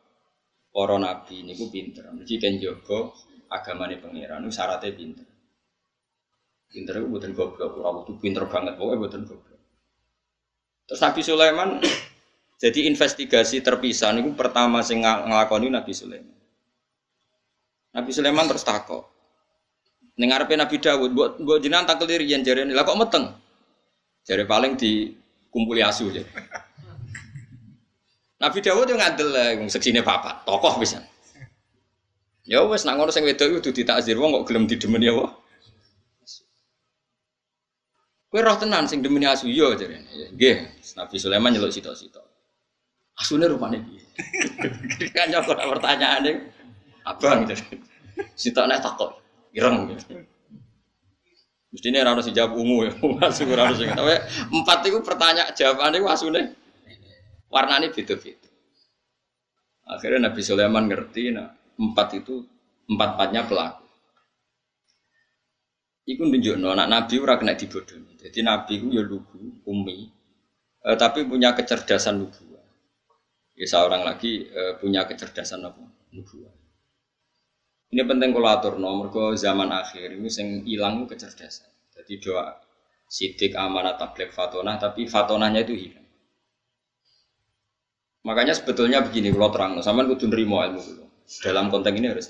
para 0.71 0.97
nabi 0.99 1.47
niku 1.47 1.71
pinter. 1.71 2.11
Mesti 2.11 2.35
kan 2.43 2.59
jaga 2.59 3.15
agamane 3.55 4.03
pangeran 4.03 4.51
syaratnya 4.51 4.91
pinter. 4.91 5.27
Pinter 6.71 7.03
itu 7.03 7.07
buatan 7.11 7.35
goblok, 7.35 7.83
ora 7.83 7.91
kudu 8.03 8.23
pinter 8.23 8.47
banget 8.47 8.79
pokoknya 8.79 8.99
buatan 8.99 9.23
goblok. 9.27 9.63
Terus 10.87 11.01
Nabi 11.03 11.21
Sulaiman 11.23 11.71
jadi 12.63 12.81
investigasi 12.91 13.63
terpisah 13.63 14.11
niku 14.15 14.35
pertama 14.35 14.83
sing 14.83 15.03
nglakoni 15.07 15.71
Nabi 15.71 15.95
Sulaiman. 15.95 16.39
Nabi 17.95 18.11
Sulaiman 18.11 18.47
terus 18.51 18.67
takok. 18.67 19.07
Ning 20.19 20.35
ngarepe 20.35 20.55
Nabi 20.59 20.77
Dawud, 20.83 21.11
mbok 21.15 21.29
mbok 21.43 21.59
jenengan 21.63 21.87
tak 21.87 22.03
kelirian 22.03 22.43
jarene. 22.43 22.75
Lah 22.75 22.83
kok 22.83 22.99
meteng? 22.99 23.35
Paling 24.31 24.79
di 24.79 25.20
kumpuli 25.51 25.83
asu 25.83 26.09
aja. 26.11 26.23
Nabi 28.41 28.59
Dawud 28.65 28.89
yang 28.89 28.97
ngadel 28.97 29.29
lah, 29.29 29.53
seksine 29.69 30.01
bapak, 30.01 30.49
tokoh 30.49 30.81
bisa. 30.81 31.05
Ya 32.49 32.65
wes 32.65 32.89
nak 32.89 32.97
ngono 32.97 33.13
sing 33.13 33.23
wedok 33.29 33.61
kudu 33.61 33.71
ditakzir 33.85 34.17
wong 34.17 34.33
kok 34.41 34.47
gelem 34.49 34.65
didemeni 34.65 35.13
ya 35.13 35.15
wah. 35.15 35.31
Kowe 38.31 38.41
roh 38.47 38.57
tenan 38.57 38.87
sing 38.87 39.03
demeni 39.03 39.27
asu 39.27 39.51
iya, 39.51 39.75
jarene. 39.75 40.07
Ya, 40.15 40.27
nggih, 40.31 40.57
Nabi 40.95 41.19
Sulaiman 41.19 41.51
nyeluk 41.51 41.75
sito-sito. 41.75 42.23
Asune 43.19 43.51
rupane 43.51 43.83
piye? 43.83 44.03
kan 45.15 45.27
nyokot 45.35 45.59
pertanyaane 45.59 46.39
abang. 47.11 47.43
Sitok 48.39 48.71
nek 48.71 48.87
takok, 48.87 49.19
ireng 49.51 49.91
gitu. 49.91 50.23
Mestinya 51.71 52.03
rano 52.03 52.19
si 52.19 52.35
jawab 52.35 52.59
ungu 52.59 52.91
ya, 52.91 52.93
masuk 53.23 53.55
rano 53.55 53.75
sih. 53.79 53.87
Tapi 53.87 54.15
empat 54.51 54.79
itu 54.91 54.99
pertanyaan 55.07 55.55
jawabannya 55.55 56.03
warna 56.03 56.41
warnanya 57.47 57.89
beda-beda. 57.95 58.51
Akhirnya 59.87 60.31
Nabi 60.31 60.41
Sulaiman 60.43 60.87
ngerti, 60.87 61.35
nah 61.35 61.51
empat 61.79 62.23
itu 62.23 62.43
empat 62.91 63.19
empatnya 63.19 63.43
pelaku. 63.47 63.87
Iku 66.11 66.27
nunjuk 66.27 66.59
anak 66.59 66.91
Nabi 66.91 67.15
ora 67.23 67.39
kena 67.39 67.55
dibodohi. 67.55 68.19
Jadi 68.19 68.39
Nabi 68.43 68.73
itu 68.83 68.87
ya 68.91 69.03
lugu, 69.07 69.63
umi, 69.67 70.11
eh, 70.83 70.97
tapi 70.99 71.23
punya 71.23 71.55
kecerdasan 71.55 72.19
lugu. 72.19 72.51
Ya 73.55 73.67
seorang 73.69 74.03
lagi 74.03 74.43
eh, 74.51 74.75
punya 74.79 75.07
kecerdasan 75.07 75.63
apa? 75.63 75.87
Lugu. 76.11 76.60
Ini 77.91 78.07
penting 78.07 78.31
kalau 78.31 78.49
atur 78.49 78.75
nomor 78.79 79.11
ke 79.11 79.35
zaman 79.35 79.67
akhir 79.75 80.15
ini 80.15 80.31
sing 80.31 80.63
hilang 80.63 81.11
kecerdasan. 81.11 81.67
Jadi 81.91 82.23
doa 82.23 82.55
sidik 83.11 83.59
amanat 83.59 83.99
tablet 83.99 84.31
fatonah 84.31 84.79
tapi 84.79 85.11
fatonahnya 85.11 85.67
itu 85.67 85.75
hilang. 85.75 86.07
Makanya 88.23 88.55
sebetulnya 88.55 89.03
begini 89.03 89.33
kalau 89.35 89.51
terang, 89.51 89.73
sama 89.81 90.05
kudu 90.07 90.29
nerimo 90.29 90.61
ilmu 90.61 90.81
dulu. 90.81 91.05
Dalam 91.41 91.73
konteks 91.73 91.97
ini 91.97 92.09
harus. 92.11 92.29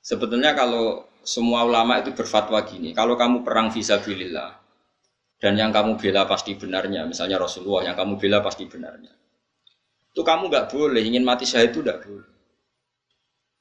Sebetulnya 0.00 0.52
kalau 0.52 1.08
semua 1.22 1.64
ulama 1.68 2.00
itu 2.00 2.10
berfatwa 2.16 2.58
gini, 2.64 2.90
kalau 2.96 3.14
kamu 3.14 3.44
perang 3.44 3.68
visabilillah 3.70 4.56
dan 5.40 5.56
yang 5.56 5.70
kamu 5.70 5.96
bela 6.00 6.24
pasti 6.24 6.56
benarnya, 6.56 7.04
misalnya 7.06 7.40
Rasulullah 7.40 7.92
yang 7.92 7.96
kamu 7.96 8.16
bela 8.16 8.40
pasti 8.40 8.64
benarnya, 8.64 9.12
itu 10.10 10.20
kamu 10.24 10.48
nggak 10.48 10.66
boleh 10.72 11.02
ingin 11.04 11.22
mati 11.22 11.44
syahid 11.44 11.76
itu 11.76 11.84
tidak 11.84 12.02
boleh. 12.08 12.29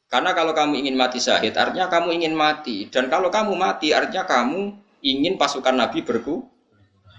Karena 0.10 0.34
kalau 0.34 0.58
kamu 0.58 0.82
ingin 0.82 0.98
mati 0.98 1.22
syahid, 1.22 1.54
artinya 1.54 1.86
kamu 1.86 2.18
ingin 2.18 2.34
mati. 2.34 2.90
Dan 2.90 3.14
kalau 3.14 3.30
kamu 3.30 3.54
mati, 3.54 3.94
artinya 3.94 4.26
kamu 4.26 4.74
ingin 5.06 5.38
pasukan 5.38 5.78
Nabi 5.78 6.02
berku, 6.02 6.50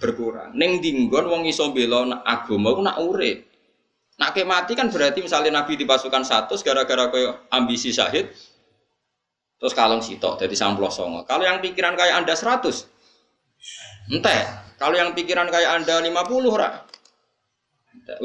berkurang. 0.02 0.56
Neng 0.56 0.82
dinggon 0.82 1.30
wong 1.30 1.46
iso 1.46 1.70
bela 1.70 2.02
agama 2.26 2.74
nak 2.82 2.98
urip. 2.98 3.46
Nak 4.20 4.36
mati 4.44 4.72
kan 4.76 4.92
berarti 4.92 5.24
misalnya 5.24 5.62
Nabi 5.62 5.80
di 5.80 5.88
pasukan 5.88 6.20
satu 6.20 6.56
gara-gara 6.60 7.08
koyo 7.08 7.48
ambisi 7.48 7.88
syahid 7.88 8.28
terus 9.60 9.76
kalong 9.76 10.00
sitok 10.00 10.40
jadi 10.40 10.56
samplos 10.56 10.96
songo. 10.96 11.24
Kalau 11.28 11.44
yang 11.44 11.60
pikiran 11.60 11.92
kayak 11.92 12.24
Anda 12.24 12.32
100 12.32 14.12
entah. 14.12 14.72
Kalau 14.80 14.96
yang 14.96 15.12
pikiran 15.12 15.48
kayak 15.52 15.84
Anda 15.84 16.00
50 16.00 16.16
rak. 16.56 16.74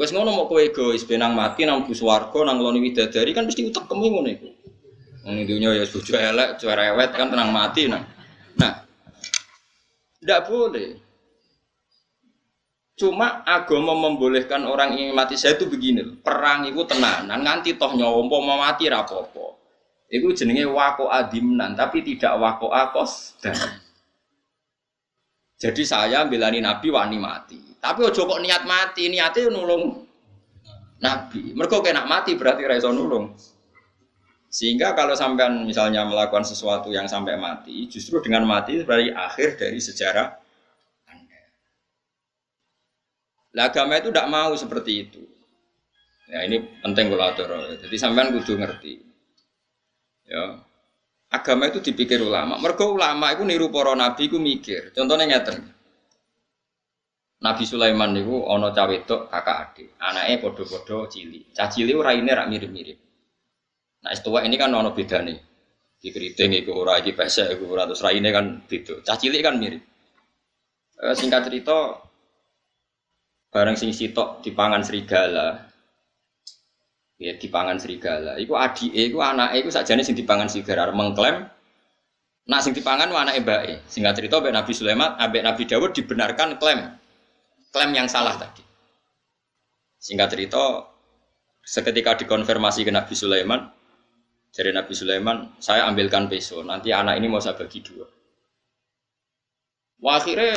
Wes 0.00 0.10
ngono 0.10 0.32
mau 0.32 0.48
kowe 0.48 0.60
egois 0.64 1.04
benang 1.04 1.36
mati 1.36 1.68
nang 1.68 1.84
bus 1.84 2.00
warga 2.00 2.42
nang 2.48 2.58
loni 2.58 2.80
widadari 2.80 3.36
kan 3.36 3.44
mesti 3.44 3.68
utek 3.68 3.84
kemi 3.84 4.08
ngono. 4.08 4.55
Wong 5.26 5.42
dunya 5.42 5.74
ya 5.74 5.84
bojo 5.90 6.14
elek, 6.14 6.62
cerewet 6.62 7.10
kan 7.10 7.26
tenang 7.26 7.50
mati 7.50 7.90
nah. 7.90 8.06
Nah. 8.54 8.86
Tidak 10.22 10.40
boleh. 10.46 11.02
Cuma 12.94 13.42
agama 13.42 13.92
membolehkan 13.92 14.62
orang 14.64 14.94
ingin 14.94 15.12
mati 15.12 15.34
saya 15.34 15.58
itu 15.58 15.66
begini, 15.66 16.16
perang 16.22 16.64
itu 16.64 16.80
tenanan 16.86 17.42
nganti 17.42 17.74
toh 17.74 17.92
nyawa 17.92 18.22
mau 18.24 18.56
mati 18.56 18.86
rapopo. 18.86 19.58
Itu 20.06 20.30
jenenge 20.30 20.64
wako 20.70 21.10
adimnan, 21.10 21.74
tapi 21.74 22.06
tidak 22.06 22.38
wako 22.38 22.70
akos 22.70 23.34
dan. 23.42 23.58
Jadi 25.58 25.82
saya 25.82 26.22
belani 26.22 26.62
Nabi 26.62 26.88
wani 26.94 27.18
mati. 27.18 27.58
Tapi 27.82 28.00
ojo 28.06 28.30
kok 28.30 28.40
niat 28.40 28.62
mati, 28.62 29.10
niatnya 29.10 29.50
nulung 29.50 30.06
Nabi. 31.02 31.52
Mereka 31.52 31.82
kena 31.82 32.06
mati 32.06 32.38
berarti 32.38 32.62
reso 32.64 32.94
nulung. 32.94 33.34
Sehingga 34.56 34.96
kalau 34.96 35.12
sampean 35.12 35.68
misalnya 35.68 36.08
melakukan 36.08 36.40
sesuatu 36.40 36.88
yang 36.88 37.04
sampai 37.04 37.36
mati, 37.36 37.92
justru 37.92 38.24
dengan 38.24 38.48
mati 38.48 38.80
berarti 38.80 39.12
akhir 39.12 39.60
dari 39.60 39.76
sejarah 39.76 40.32
Anda. 41.12 41.40
Lah 43.52 43.68
agama 43.68 44.00
itu 44.00 44.08
tidak 44.08 44.32
mau 44.32 44.56
seperti 44.56 44.92
itu. 44.96 45.20
Ya 46.32 46.48
ini 46.48 46.80
penting 46.80 47.12
kulatur. 47.12 47.52
Jadi 47.84 47.96
sampean 48.00 48.32
kudu 48.32 48.56
ngerti. 48.56 48.96
Ya. 50.24 50.64
Agama 51.28 51.68
itu 51.68 51.84
dipikir 51.84 52.24
ulama. 52.24 52.56
Mereka 52.56 52.80
ulama 52.88 53.36
itu 53.36 53.44
niru 53.44 53.68
para 53.68 53.92
nabi 53.92 54.24
itu 54.24 54.40
mikir. 54.40 54.96
Contohnya 54.96 55.36
ngeten. 55.36 55.68
Nabi 57.44 57.64
Sulaiman 57.68 58.16
niku 58.16 58.48
ana 58.48 58.72
cah 58.72 58.88
wedok 58.88 59.28
kakak 59.28 59.56
adik. 59.68 59.88
Anake 60.00 60.40
padha-padha 60.40 61.12
cilik. 61.12 61.52
Cah 61.52 61.68
cilik 61.68 62.00
rak 62.00 62.48
mirip-mirip. 62.48 63.05
Nah, 64.06 64.14
istiwa 64.14 64.38
ini 64.46 64.54
kan 64.54 64.70
ono 64.70 64.94
bedane. 64.94 65.34
Di 65.98 66.14
keriting 66.14 66.54
iku 66.62 66.78
ora 66.78 67.02
iki 67.02 67.10
pesek 67.10 67.58
iku 67.58 67.74
ora 67.74 67.90
terus 67.90 68.06
raine 68.06 68.30
kan 68.30 68.62
beda. 68.62 69.02
Cah 69.02 69.18
cilik 69.18 69.42
kan 69.42 69.58
mirip. 69.58 69.82
E, 70.94 71.10
singkat 71.18 71.50
cerita 71.50 71.98
bareng 73.50 73.74
sing 73.74 73.90
sitok 73.90 74.46
dipangan 74.46 74.86
serigala. 74.86 75.58
Ya 77.18 77.34
dipangan 77.34 77.82
serigala. 77.82 78.38
Iku 78.38 78.54
adike 78.54 79.10
iku 79.10 79.18
anake 79.26 79.66
iku 79.66 79.74
sakjane 79.74 80.06
sing 80.06 80.14
dipangan 80.14 80.46
serigala 80.46 80.94
mengklaim 80.94 81.42
Nak 82.46 82.62
sing 82.62 82.78
dipangan 82.78 83.10
anake 83.10 83.42
mbake. 83.42 83.74
Singkat 83.90 84.22
cerita 84.22 84.38
mbek 84.38 84.54
Nabi 84.54 84.70
Sulaiman, 84.70 85.18
ambek 85.18 85.42
Nabi 85.42 85.66
Dawud 85.66 85.90
dibenarkan 85.90 86.62
klaim. 86.62 86.94
Klaim 87.74 87.90
yang 87.90 88.06
salah 88.06 88.38
tadi. 88.38 88.62
Singkat 89.98 90.30
cerita 90.30 90.86
seketika 91.66 92.14
dikonfirmasi 92.14 92.86
ke 92.86 92.94
Nabi 92.94 93.18
Sulaiman, 93.18 93.66
dari 94.56 94.72
Nabi 94.72 94.96
Sulaiman, 94.96 95.60
saya 95.60 95.84
ambilkan 95.84 96.32
peso, 96.32 96.64
nanti 96.64 96.88
anak 96.88 97.20
ini 97.20 97.28
mau 97.28 97.44
saya 97.44 97.60
bagi 97.60 97.84
dua. 97.84 98.08
Wah 100.00 100.16
akhirnya 100.16 100.56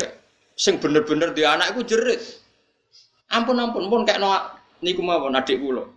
sing 0.56 0.80
bener-bener 0.80 1.36
di 1.36 1.44
anak 1.44 1.76
itu 1.76 1.96
jerit. 1.96 2.20
Ampun 3.28 3.60
ampun 3.60 3.92
pun 3.92 4.08
kayak 4.08 4.24
noak 4.24 4.56
niku 4.80 5.04
mau 5.04 5.20
adik 5.28 5.60
kulo. 5.60 5.92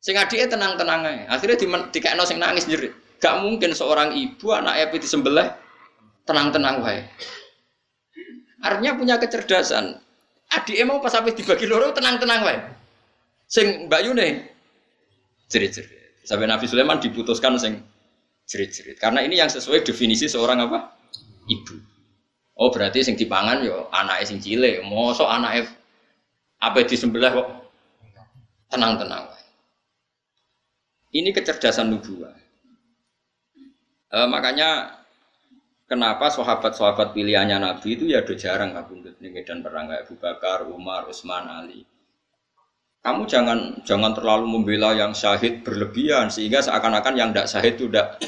Sing 0.00 0.16
adiknya 0.16 0.56
tenang-tenang 0.56 1.00
aja. 1.04 1.24
Akhirnya 1.36 1.56
di, 1.60 1.98
kayak 2.00 2.24
sing 2.24 2.40
nangis 2.40 2.68
jerit. 2.68 2.92
Gak 3.16 3.40
mungkin 3.40 3.72
seorang 3.72 4.12
ibu 4.12 4.52
anak 4.52 4.88
api 4.88 5.00
disembelih 5.00 5.48
tenang-tenang 6.28 6.84
wae. 6.84 7.00
Artinya 8.60 8.92
punya 8.96 9.16
kecerdasan. 9.16 9.96
Adik 10.52 10.78
mau 10.84 11.00
pas 11.00 11.10
sampai 11.10 11.32
dibagi 11.32 11.64
loro 11.64 11.96
tenang-tenang 11.96 12.40
wae. 12.44 12.58
Sing 13.48 13.88
Mbak 13.88 14.00
Yune 14.04 14.28
jerit-jerit. 15.48 15.95
Sampai 16.26 16.50
Nabi 16.50 16.66
Sulaiman 16.66 16.98
diputuskan 16.98 17.54
sing 17.54 17.78
jerit-jerit. 18.50 18.98
Karena 18.98 19.22
ini 19.22 19.38
yang 19.38 19.46
sesuai 19.46 19.86
definisi 19.86 20.26
seorang 20.26 20.66
apa? 20.66 20.90
Ibu. 21.46 21.76
Oh 22.58 22.74
berarti 22.74 23.06
sing 23.06 23.14
dipangan 23.14 23.62
yo 23.62 23.86
anak 23.94 24.26
sing 24.26 24.42
cilik. 24.42 24.82
Anak 24.82 25.70
apa 26.58 26.78
disembelih 26.82 27.30
kok 27.30 27.48
tenang-tenang. 28.72 29.30
Ini 31.14 31.30
kecerdasan 31.30 31.94
nubuah. 31.94 32.34
E, 34.10 34.18
makanya 34.26 35.00
kenapa 35.86 36.28
sahabat-sahabat 36.28 37.14
pilihannya 37.14 37.62
Nabi 37.62 37.96
itu 37.96 38.04
ya 38.10 38.20
udah 38.26 38.36
jarang 38.36 38.74
kabundut 38.74 39.16
nih 39.22 39.30
medan 39.32 39.62
perang 39.62 39.88
kayak 39.88 40.10
Abu 40.10 40.14
Bakar, 40.18 40.66
Umar, 40.68 41.06
Utsman, 41.08 41.46
Ali. 41.46 41.86
Kamu 43.06 43.22
jangan 43.30 43.86
jangan 43.86 44.18
terlalu 44.18 44.50
membela 44.50 44.90
yang 44.90 45.14
syahid 45.14 45.62
berlebihan 45.62 46.26
sehingga 46.26 46.58
seakan-akan 46.58 47.14
yang 47.14 47.30
tidak 47.30 47.46
syahid 47.46 47.78
itu 47.78 47.86
tidak 47.86 48.18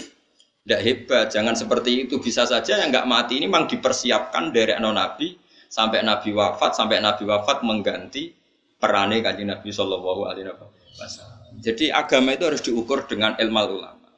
tidak 0.63 0.81
hebat. 0.87 1.27
Jangan 1.35 1.59
seperti 1.59 2.07
itu. 2.07 2.23
Bisa 2.23 2.47
saja 2.47 2.79
yang 2.79 2.95
nggak 2.95 3.11
mati 3.11 3.43
ini 3.43 3.51
memang 3.51 3.67
dipersiapkan 3.67 4.55
dari 4.55 4.79
non 4.79 4.95
Nabi 4.95 5.35
sampai 5.67 6.07
Nabi 6.07 6.31
wafat 6.31 6.79
sampai 6.79 7.03
Nabi 7.03 7.27
wafat 7.27 7.67
mengganti 7.67 8.31
perannya 8.79 9.19
kanjeng 9.19 9.51
Nabi 9.51 9.69
Shallallahu 9.75 10.31
Alaihi 10.31 10.47
Wasallam. 10.47 11.59
Jadi 11.59 11.91
agama 11.91 12.39
itu 12.39 12.45
harus 12.47 12.63
diukur 12.63 13.03
dengan 13.11 13.35
ilmu 13.35 13.83
ulama. 13.83 14.15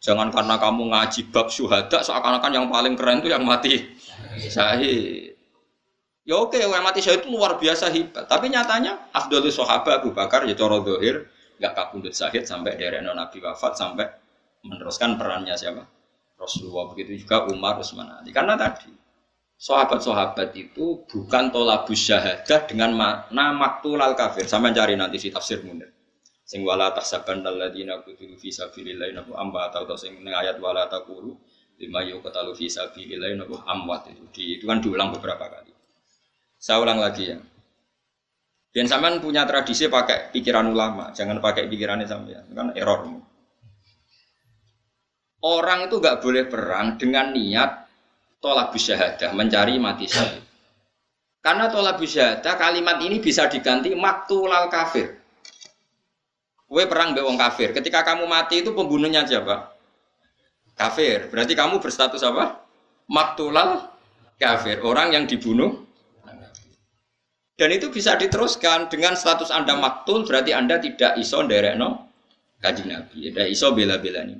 Jangan 0.00 0.32
karena 0.32 0.56
kamu 0.56 0.82
ngaji 0.88 1.20
bab 1.28 1.52
syuhada 1.52 2.00
seakan-akan 2.00 2.52
yang 2.54 2.66
paling 2.72 2.96
keren 2.96 3.20
itu 3.20 3.28
yang 3.28 3.44
mati 3.44 3.92
syahid. 4.48 5.27
Ya 6.28 6.36
oke, 6.36 6.60
yang 6.60 6.84
mati 6.84 7.00
syahid 7.00 7.24
itu 7.24 7.32
luar 7.32 7.56
biasa 7.56 7.88
hebat. 7.88 8.28
Tapi 8.28 8.52
nyatanya 8.52 9.08
Abdul 9.16 9.48
Sahabat 9.48 10.04
Abu 10.04 10.12
Bakar 10.12 10.44
ya 10.44 10.52
coro 10.52 10.84
dohir 10.84 11.24
nggak 11.56 11.72
kabundut 11.72 12.12
syahid 12.12 12.44
sampai 12.44 12.76
dari 12.76 13.00
Nabi 13.00 13.40
wafat 13.40 13.80
sampai 13.80 14.04
meneruskan 14.60 15.16
perannya 15.16 15.56
siapa? 15.56 15.88
Rasulullah 16.36 16.92
begitu 16.92 17.24
juga 17.24 17.48
Umar 17.48 17.80
Utsman 17.80 18.12
Ali. 18.12 18.28
Karena 18.36 18.60
tadi 18.60 18.92
sahabat-sahabat 19.56 20.52
itu 20.52 21.08
bukan 21.08 21.48
tolabus 21.48 21.96
syahadah 21.96 22.68
dengan 22.68 22.92
makna 22.92 23.56
maktulal 23.56 24.12
kafir. 24.12 24.44
Sama 24.44 24.68
cari 24.76 25.00
nanti 25.00 25.16
di 25.16 25.32
tafsir 25.32 25.64
munir 25.64 25.96
sing 26.48 26.64
wala 26.64 26.96
tahsaban 26.96 27.44
alladzina 27.44 28.00
qutilu 28.00 28.40
fi 28.40 28.48
sabilillah 28.48 29.12
nabu 29.12 29.36
amba 29.36 29.68
atau 29.68 29.84
sing 30.00 30.16
ayat 30.24 30.56
wala 30.56 30.88
taqulu 30.88 31.36
lima 31.76 32.00
yuqtalu 32.08 32.56
fi 32.56 32.72
sabilillah 32.72 33.36
nabu 33.36 33.60
amwat 33.68 34.08
itu 34.08 34.24
di, 34.32 34.42
itu 34.56 34.64
kan 34.64 34.80
diulang 34.80 35.12
beberapa 35.12 35.44
kali. 35.44 35.77
Saya 36.58 36.82
ulang 36.82 36.98
lagi 36.98 37.30
ya. 37.30 37.38
Dan 38.68 38.84
sampean 38.84 39.22
punya 39.22 39.48
tradisi 39.48 39.88
pakai 39.88 40.34
pikiran 40.34 40.68
ulama, 40.68 41.10
jangan 41.16 41.40
pakai 41.40 41.70
pikirannya 41.70 42.04
sampean, 42.04 42.44
kan 42.52 42.74
error. 42.76 43.08
Orang 45.40 45.88
itu 45.88 45.96
nggak 46.02 46.18
boleh 46.20 46.44
perang 46.50 46.98
dengan 46.98 47.32
niat 47.32 47.88
tolak 48.42 48.74
syahadah, 48.74 49.32
mencari 49.32 49.78
mati 49.78 50.06
syahid. 50.10 50.44
Karena 51.38 51.70
tolak 51.72 52.02
syahadah 52.02 52.54
kalimat 52.58 52.98
ini 53.00 53.22
bisa 53.22 53.46
diganti 53.48 53.94
maktulal 53.94 54.68
kafir. 54.68 55.16
Kue 56.68 56.84
perang 56.84 57.16
be 57.16 57.24
wong 57.24 57.40
kafir. 57.40 57.72
Ketika 57.72 58.04
kamu 58.04 58.28
mati 58.28 58.60
itu 58.60 58.76
pembunuhnya 58.76 59.24
siapa? 59.24 59.72
Kafir. 60.76 61.32
Berarti 61.32 61.56
kamu 61.56 61.80
berstatus 61.80 62.20
apa? 62.20 62.60
Maktulal 63.08 63.88
kafir. 64.36 64.84
Orang 64.84 65.16
yang 65.16 65.24
dibunuh. 65.24 65.87
Dan 67.58 67.74
itu 67.74 67.90
bisa 67.90 68.14
diteruskan 68.14 68.86
dengan 68.86 69.18
status 69.18 69.50
Anda 69.50 69.74
maktul 69.74 70.22
berarti 70.22 70.54
Anda 70.54 70.78
tidak 70.78 71.18
iso 71.18 71.42
no 71.42 72.06
kaji 72.62 72.82
Nabi. 72.86 73.34
Tidak 73.34 73.46
iso 73.50 73.74
bela-bela 73.74 74.22
ini. 74.22 74.38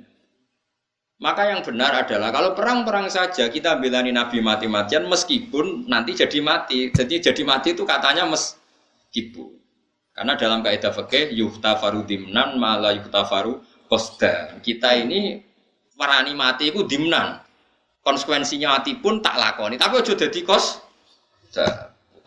Maka 1.19 1.51
yang 1.51 1.59
benar 1.59 1.91
adalah 1.99 2.31
kalau 2.31 2.55
perang-perang 2.55 3.11
saja 3.11 3.51
kita 3.51 3.75
belani 3.75 4.15
Nabi 4.15 4.39
mati-matian 4.39 5.03
meskipun 5.03 5.91
nanti 5.91 6.15
jadi 6.15 6.39
mati. 6.39 6.95
Jadi 6.95 7.19
jadi 7.19 7.43
mati 7.43 7.75
itu 7.75 7.83
katanya 7.83 8.23
meskipun. 8.23 9.59
Karena 10.15 10.39
dalam 10.39 10.63
kaidah 10.63 10.95
fikih 10.95 11.35
yuhtafaru 11.35 12.07
dimnan 12.07 12.55
malah 12.55 12.95
yuhtafaru 12.95 13.59
kosda. 13.91 14.63
Kita 14.63 14.95
ini 14.95 15.43
warani 15.99 16.31
mati 16.39 16.71
itu 16.71 16.87
dimnan. 16.87 17.43
Konsekuensinya 17.99 18.79
mati 18.79 18.95
pun 18.95 19.19
tak 19.19 19.35
lakoni. 19.35 19.75
Tapi 19.75 19.99
aja 19.99 20.15
dadi 20.15 20.39
kos. 20.47 20.79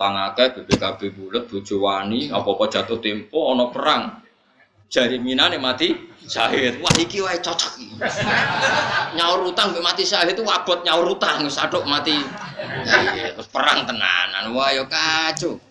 Utang 0.02 0.18
akeh 0.18 0.66
BPKB 0.66 1.14
bulat 1.14 1.46
bojo 1.46 1.86
wani 1.86 2.26
apa-apa 2.26 2.66
jatuh 2.66 2.98
tempo 2.98 3.54
ana 3.54 3.70
perang. 3.70 4.18
Jari 4.90 5.22
minane 5.22 5.62
mati 5.62 5.94
syahid. 6.26 6.82
Wah 6.82 6.90
iki 6.98 7.22
wae 7.22 7.38
cocok 7.38 7.78
iki. 7.78 8.02
nyaur 9.22 9.46
utang 9.46 9.70
mbek 9.70 9.86
mati 9.86 10.02
syahid 10.02 10.34
itu 10.34 10.42
abot 10.42 10.82
nyaur 10.82 11.06
utang 11.06 11.46
wis 11.46 11.54
mati. 11.86 12.18
Terus 13.38 13.46
perang 13.46 13.86
tenanan. 13.86 14.50
Wah 14.50 14.74
yo 14.74 14.90
kacau. 14.90 15.62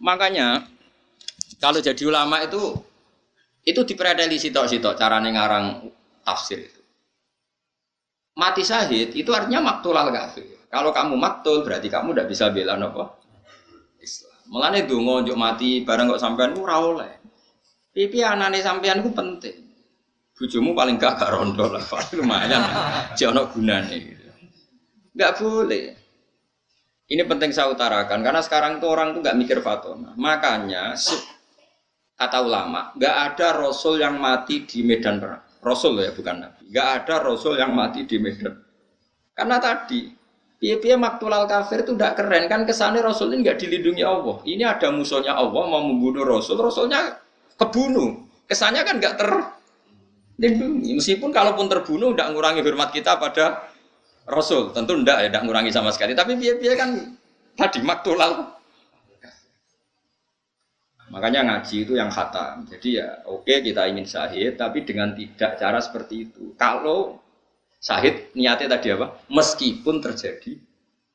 Makanya 0.00 0.64
kalau 1.60 1.84
jadi 1.84 2.00
ulama 2.08 2.40
itu 2.40 2.72
itu 3.68 3.84
dipredeli 3.84 4.40
sitok-sitok 4.40 4.96
carane 4.96 5.28
ngarang 5.28 5.92
tafsir 6.24 6.56
itu. 6.56 6.80
Mati 8.32 8.64
syahid 8.64 9.12
itu 9.12 9.28
artinya 9.28 9.60
maktulal 9.60 10.08
kafir. 10.08 10.61
Kalau 10.72 10.88
kamu 10.88 11.20
maktul 11.20 11.60
berarti 11.68 11.92
kamu 11.92 12.16
tidak 12.16 12.32
bisa 12.32 12.48
bela 12.48 12.80
nopo 12.80 13.04
Islam. 14.00 14.32
Mulane 14.48 14.88
donga 14.88 15.20
njuk 15.20 15.36
mati 15.36 15.84
bareng 15.84 16.08
kok 16.16 16.22
sampean 16.24 16.56
ora 16.56 16.80
oleh. 16.80 17.12
Pipi 17.92 18.24
anane 18.24 18.64
sampean 18.64 19.04
ku 19.04 19.12
penting. 19.12 19.68
Bujumu 20.32 20.72
paling 20.72 20.96
gak 20.96 21.20
gak 21.20 21.28
rondo 21.28 21.68
lah, 21.68 21.84
paling 21.84 22.24
lumayan. 22.24 22.64
Jek 23.20 23.36
ono 23.36 23.52
gunane 23.52 23.96
gitu. 24.00 24.26
Gak 25.12 25.32
boleh. 25.44 25.84
Ini 27.12 27.22
penting 27.28 27.52
saya 27.52 27.68
utarakan 27.68 28.24
karena 28.24 28.40
sekarang 28.40 28.80
itu 28.80 28.88
orang 28.88 29.12
tuh 29.12 29.20
nggak 29.20 29.36
mikir 29.36 29.58
fatona. 29.60 30.16
Makanya 30.16 30.96
kata 32.16 32.38
ulama, 32.40 32.96
nggak 32.96 33.16
ada 33.28 33.60
rasul 33.60 34.00
yang 34.00 34.16
mati 34.16 34.64
di 34.64 34.80
medan 34.80 35.20
perang. 35.20 35.44
Rasul 35.60 36.00
ya 36.00 36.16
bukan 36.16 36.48
nabi. 36.48 36.72
Nggak 36.72 36.88
ada 37.04 37.14
rasul 37.20 37.60
yang 37.60 37.76
mati 37.76 38.08
di 38.08 38.16
medan. 38.16 38.56
Karena 39.36 39.60
tadi 39.60 40.21
piye-piye 40.62 40.94
maktulal 40.94 41.50
kafir 41.50 41.82
itu 41.82 41.98
tidak 41.98 42.22
keren 42.22 42.46
kan 42.46 42.62
kesannya 42.62 43.02
rasul 43.02 43.34
ini 43.34 43.42
nggak 43.42 43.58
dilindungi 43.58 44.06
Allah. 44.06 44.38
Ini 44.46 44.62
ada 44.62 44.94
musuhnya 44.94 45.34
Allah 45.34 45.62
mau 45.66 45.82
membunuh 45.82 46.22
rasul, 46.22 46.54
rasulnya 46.62 47.18
kebunuh. 47.58 48.22
Kesannya 48.46 48.86
kan 48.86 49.02
nggak 49.02 49.14
terlindungi. 49.18 50.94
Meskipun 51.02 51.34
kalaupun 51.34 51.66
terbunuh 51.66 52.14
tidak 52.14 52.30
ngurangi 52.30 52.62
hormat 52.62 52.94
kita 52.94 53.18
pada 53.18 53.66
Rasul 54.22 54.70
tentu 54.70 54.94
ndak 54.94 55.18
ya, 55.18 55.28
ndak 55.34 55.42
ngurangi 55.50 55.74
sama 55.74 55.90
sekali. 55.90 56.14
Tapi 56.14 56.38
biaya-biaya 56.38 56.76
kan 56.78 56.90
tadi 57.58 57.82
maktulal. 57.82 58.54
Makanya 61.10 61.42
ngaji 61.44 61.76
itu 61.84 61.98
yang 61.98 62.08
khatam. 62.08 62.64
Jadi 62.70 63.02
ya 63.02 63.20
oke 63.26 63.44
okay, 63.50 63.66
kita 63.66 63.90
ingin 63.90 64.06
syahid, 64.06 64.54
tapi 64.54 64.86
dengan 64.86 65.10
tidak 65.12 65.58
cara 65.58 65.82
seperti 65.82 66.30
itu. 66.30 66.54
Kalau 66.54 67.21
syahid 67.82 68.30
niatnya 68.38 68.78
tadi 68.78 68.94
apa? 68.94 69.26
Meskipun 69.26 69.98
terjadi 69.98 70.54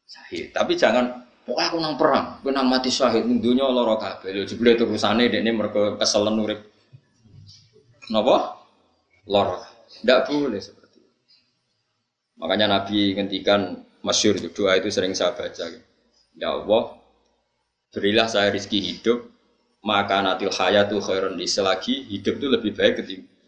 syahid, 0.03 0.51
tapi 0.51 0.75
jangan 0.75 1.23
pokoknya 1.47 1.67
aku 1.71 1.77
nang 1.79 1.95
perang, 1.95 2.25
aku 2.43 2.49
nang 2.51 2.67
mati 2.67 2.91
syahid, 2.91 3.23
dunia 3.23 3.65
loro 3.71 3.95
kabeh. 3.95 4.35
Lho 4.35 4.43
jebule 4.43 4.75
terusane 4.75 5.31
ini 5.31 5.51
mereka 5.55 5.95
kesel 5.95 6.27
nurip. 6.27 6.59
Napa? 8.11 8.59
Loro. 9.27 9.63
Ndak 10.03 10.27
boleh 10.27 10.61
Makanya 12.37 12.69
Nabi 12.69 13.17
ngendikan 13.17 13.81
masyur 14.05 14.37
itu 14.37 14.53
doa 14.53 14.77
itu 14.77 14.93
sering 14.93 15.17
saya 15.17 15.33
baca. 15.33 15.65
Ya 16.37 16.53
Allah, 16.53 16.83
berilah 17.89 18.29
saya 18.29 18.53
rizki 18.53 18.77
hidup 18.77 19.25
maka 19.81 20.21
natil 20.21 20.53
hayatu 20.53 21.01
khairun 21.01 21.39
li 21.39 21.47
selagi 21.49 22.05
hidup 22.11 22.37
itu 22.37 22.47
lebih 22.51 22.71
baik 22.77 22.93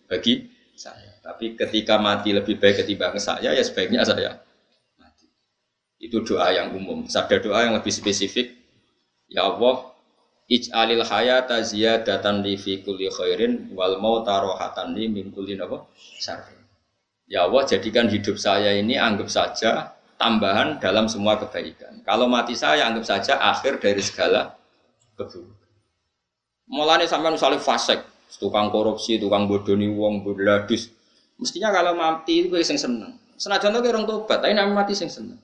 bagi 0.10 0.48
saya. 0.74 1.09
Tapi 1.20 1.60
ketika 1.60 2.00
mati 2.00 2.32
lebih 2.32 2.58
baik 2.58 2.84
ketimbang 2.84 3.16
saya, 3.20 3.52
ya 3.52 3.64
sebaiknya 3.64 4.08
saya 4.08 4.40
mati. 4.98 5.28
Itu 6.00 6.24
doa 6.24 6.50
yang 6.52 6.72
umum. 6.74 7.06
Sabda 7.06 7.44
doa 7.44 7.68
yang 7.68 7.76
lebih 7.76 7.92
spesifik, 7.92 8.56
ya 9.28 9.48
Allah, 9.48 9.90
ij'alil 10.50 11.06
hayata 11.06 11.62
ziyadatan 11.62 12.42
li 12.42 12.56
fi 12.56 12.82
kulli 12.82 13.12
khairin 13.12 13.76
wal 13.76 14.02
mauta 14.02 14.42
rohatan 14.42 14.98
li 14.98 15.12
min 15.12 15.30
kulli 15.30 15.60
apa? 15.60 15.86
syarrin. 16.18 16.60
Ya 17.30 17.46
Allah, 17.46 17.62
jadikan 17.70 18.10
hidup 18.10 18.42
saya 18.42 18.74
ini 18.74 18.98
anggap 18.98 19.30
saja 19.30 19.94
tambahan 20.18 20.82
dalam 20.82 21.06
semua 21.06 21.38
kebaikan. 21.38 22.02
Kalau 22.02 22.26
mati 22.26 22.58
saya 22.58 22.90
anggap 22.90 23.06
saja 23.06 23.38
akhir 23.38 23.78
dari 23.80 24.02
segala 24.02 24.58
keburukan. 25.14 25.56
Mulanya 26.70 27.06
sampai 27.06 27.34
misalnya 27.34 27.62
fasek, 27.62 28.02
tukang 28.38 28.70
korupsi, 28.70 29.18
tukang 29.18 29.50
bodoni 29.50 29.90
wong, 29.90 30.22
bodladus. 30.22 30.90
Mestinya 31.40 31.72
kalau 31.72 31.96
mati 31.96 32.46
itu 32.46 32.52
sing 32.62 32.76
seneng. 32.76 33.16
Senajan 33.40 33.72
tuh 33.72 33.88
orang 33.88 34.04
tobat, 34.04 34.44
tapi 34.44 34.52
nama 34.52 34.68
mati 34.68 34.92
sing 34.92 35.08
seneng. 35.08 35.40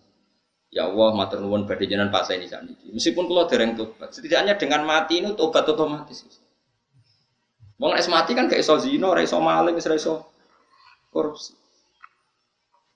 Ya 0.68 0.92
Allah, 0.92 1.16
matur 1.16 1.40
nuwun 1.40 1.64
badhe 1.64 1.88
jenengan 1.88 2.12
pas 2.12 2.28
ini 2.28 2.52
saat. 2.52 2.68
Meskipun 2.68 3.32
kalau 3.32 3.48
dereng 3.48 3.80
tobat, 3.80 4.12
setidaknya 4.12 4.60
dengan 4.60 4.84
mati 4.84 5.24
ini 5.24 5.32
tobat 5.32 5.64
otomatis. 5.72 6.28
Wong 7.80 7.96
es 7.96 8.12
mati 8.12 8.36
kan 8.36 8.52
kayak 8.52 8.60
iso 8.60 8.76
zina, 8.84 9.08
ora 9.08 9.24
iso 9.24 9.40
maling, 9.40 9.80
ora 9.80 9.96
iso 9.96 10.28
korupsi. 11.16 11.56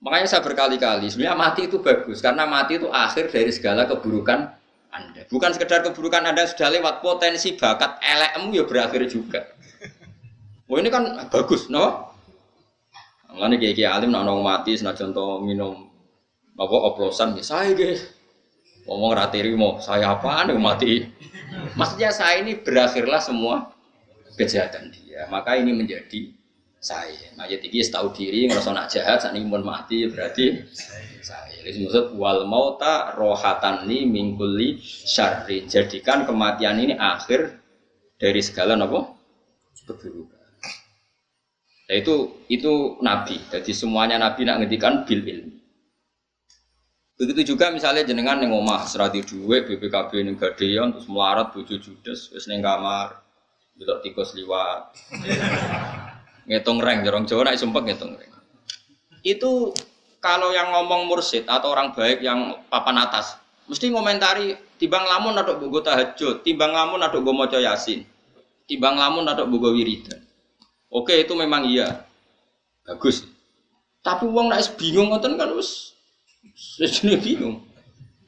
Makanya 0.04 0.28
saya 0.28 0.44
berkali-kali, 0.44 1.12
sebenarnya 1.12 1.36
mati 1.36 1.68
itu 1.68 1.80
bagus 1.84 2.24
karena 2.24 2.48
mati 2.48 2.80
itu 2.80 2.88
akhir 2.88 3.32
dari 3.32 3.52
segala 3.52 3.84
keburukan 3.88 4.56
Anda. 4.92 5.28
Bukan 5.28 5.56
sekedar 5.56 5.84
keburukan 5.84 6.24
Anda 6.24 6.48
sudah 6.48 6.72
lewat 6.72 7.04
potensi 7.04 7.56
bakat 7.56 8.00
elekmu 8.00 8.56
ya 8.56 8.64
berakhir 8.64 9.08
juga. 9.12 9.44
Oh 10.72 10.80
ini 10.80 10.88
kan 10.88 11.28
bagus, 11.28 11.68
no? 11.68 12.09
Kayak 13.40 13.76
kayak 13.80 13.92
alim 13.96 14.12
nak 14.12 14.28
nong 14.28 14.44
mati, 14.44 14.76
senajan 14.76 15.16
contoh 15.16 15.40
minum 15.40 15.88
apa 16.60 16.76
oplosan 16.76 17.40
ya 17.40 17.44
saya 17.44 17.72
guys. 17.72 18.04
Ngomong 18.84 19.16
ratiri 19.16 19.56
mau 19.56 19.80
saya 19.80 20.12
apa 20.18 20.44
nih 20.50 20.60
mati. 20.60 21.08
Maksudnya 21.80 22.12
saya 22.12 22.44
ini 22.44 22.60
berakhirlah 22.60 23.24
semua 23.24 23.72
kejahatan 24.36 24.92
dia. 24.92 25.30
Maka 25.32 25.56
ini 25.56 25.72
menjadi 25.72 26.36
saya. 26.80 27.36
Mayat 27.36 27.64
ini 27.64 27.80
tahu 27.86 28.12
diri 28.16 28.48
ngerasa 28.48 28.72
nak 28.72 28.88
jahat 28.92 29.20
saat 29.24 29.36
ini 29.36 29.46
mau 29.46 29.60
mati 29.60 30.08
berarti 30.08 30.64
saya. 30.72 31.60
Jadi 31.64 31.86
maksud 31.86 32.16
wal 32.16 32.48
mauta 32.48 33.14
rohatan 33.20 33.86
ni 33.86 34.08
mingkuli 34.08 34.80
syarri. 34.84 35.68
Jadikan 35.68 36.24
kematian 36.24 36.80
ini 36.80 36.96
akhir 36.96 37.60
dari 38.16 38.42
segala 38.44 38.80
nopo 38.80 39.16
keburukan. 39.86 40.39
Nah, 41.90 41.96
itu 41.98 42.46
itu 42.54 43.02
nabi. 43.02 43.42
Jadi 43.50 43.74
semuanya 43.74 44.22
nabi 44.22 44.46
nak 44.46 44.62
ngendikan 44.62 45.10
bil 45.10 45.26
ilmi. 45.26 45.58
Begitu 47.18 47.58
juga 47.58 47.74
misalnya 47.74 48.06
jenengan 48.06 48.40
yang 48.40 48.54
omah 48.56 48.86
serati 48.86 49.26
duwe 49.26 49.66
BPKB 49.66 50.24
ning 50.24 50.38
gadean 50.38 50.96
terus 50.96 51.10
melarat 51.10 51.52
bojo 51.52 51.76
judes 51.76 52.30
wis 52.32 52.48
ning 52.48 52.62
kamar 52.62 53.26
delok 53.76 54.06
tikus 54.06 54.38
liwat. 54.38 54.94
ngitung 56.48 56.80
reng 56.80 57.02
jorong 57.02 57.26
Jawa 57.26 57.50
nak 57.50 57.58
sumpah 57.58 57.82
ngitung 57.82 58.16
reng. 58.16 58.34
Itu 59.26 59.74
kalau 60.22 60.54
yang 60.54 60.70
ngomong 60.72 61.10
mursid 61.10 61.50
atau 61.50 61.74
orang 61.74 61.92
baik 61.98 62.22
yang 62.22 62.54
papan 62.70 63.02
atas 63.02 63.36
mesti 63.66 63.90
ngomentari 63.92 64.56
timbang 64.78 65.04
lamun 65.10 65.36
atau 65.42 65.58
bogo 65.58 65.82
tahajud, 65.82 66.46
timbang 66.46 66.72
lamun 66.72 67.02
atau 67.02 67.20
bogo 67.20 67.36
maca 67.36 67.60
yasin, 67.60 68.06
timbang 68.70 68.96
lamun 68.96 69.26
atau 69.28 69.50
bogo 69.50 69.74
wiridan. 69.74 70.29
Oke 70.90 71.22
itu 71.22 71.38
memang 71.38 71.70
iya, 71.70 72.02
bagus. 72.82 73.22
Tapi 74.02 74.26
uang 74.26 74.50
nak 74.50 74.66
bingung 74.74 75.14
ngoten 75.14 75.38
kan 75.38 75.54
us, 75.54 75.94
sejene 76.58 77.22
bingung. 77.22 77.62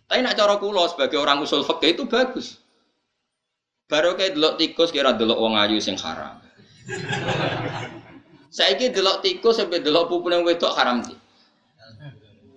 Tapi 0.05 0.21
nak 0.21 0.37
cara 0.37 0.61
kulo 0.61 0.85
sebagai 0.85 1.17
orang 1.17 1.41
usul 1.41 1.65
fakih 1.65 1.97
itu 1.97 2.05
bagus. 2.05 2.61
Baru 3.89 4.13
kayak 4.13 4.37
delok 4.37 4.53
tikus 4.61 4.93
kira 4.93 5.17
delok 5.17 5.41
uang 5.41 5.57
ayu 5.57 5.81
sing 5.81 5.97
haram. 5.97 6.37
Saya 8.55 8.75
kira 8.77 8.93
delok 8.93 9.25
tikus 9.25 9.57
sampai 9.57 9.81
delok 9.81 10.11
pupune 10.11 10.37
wedok 10.45 10.75
haram 10.77 11.01
sih. 11.01 11.17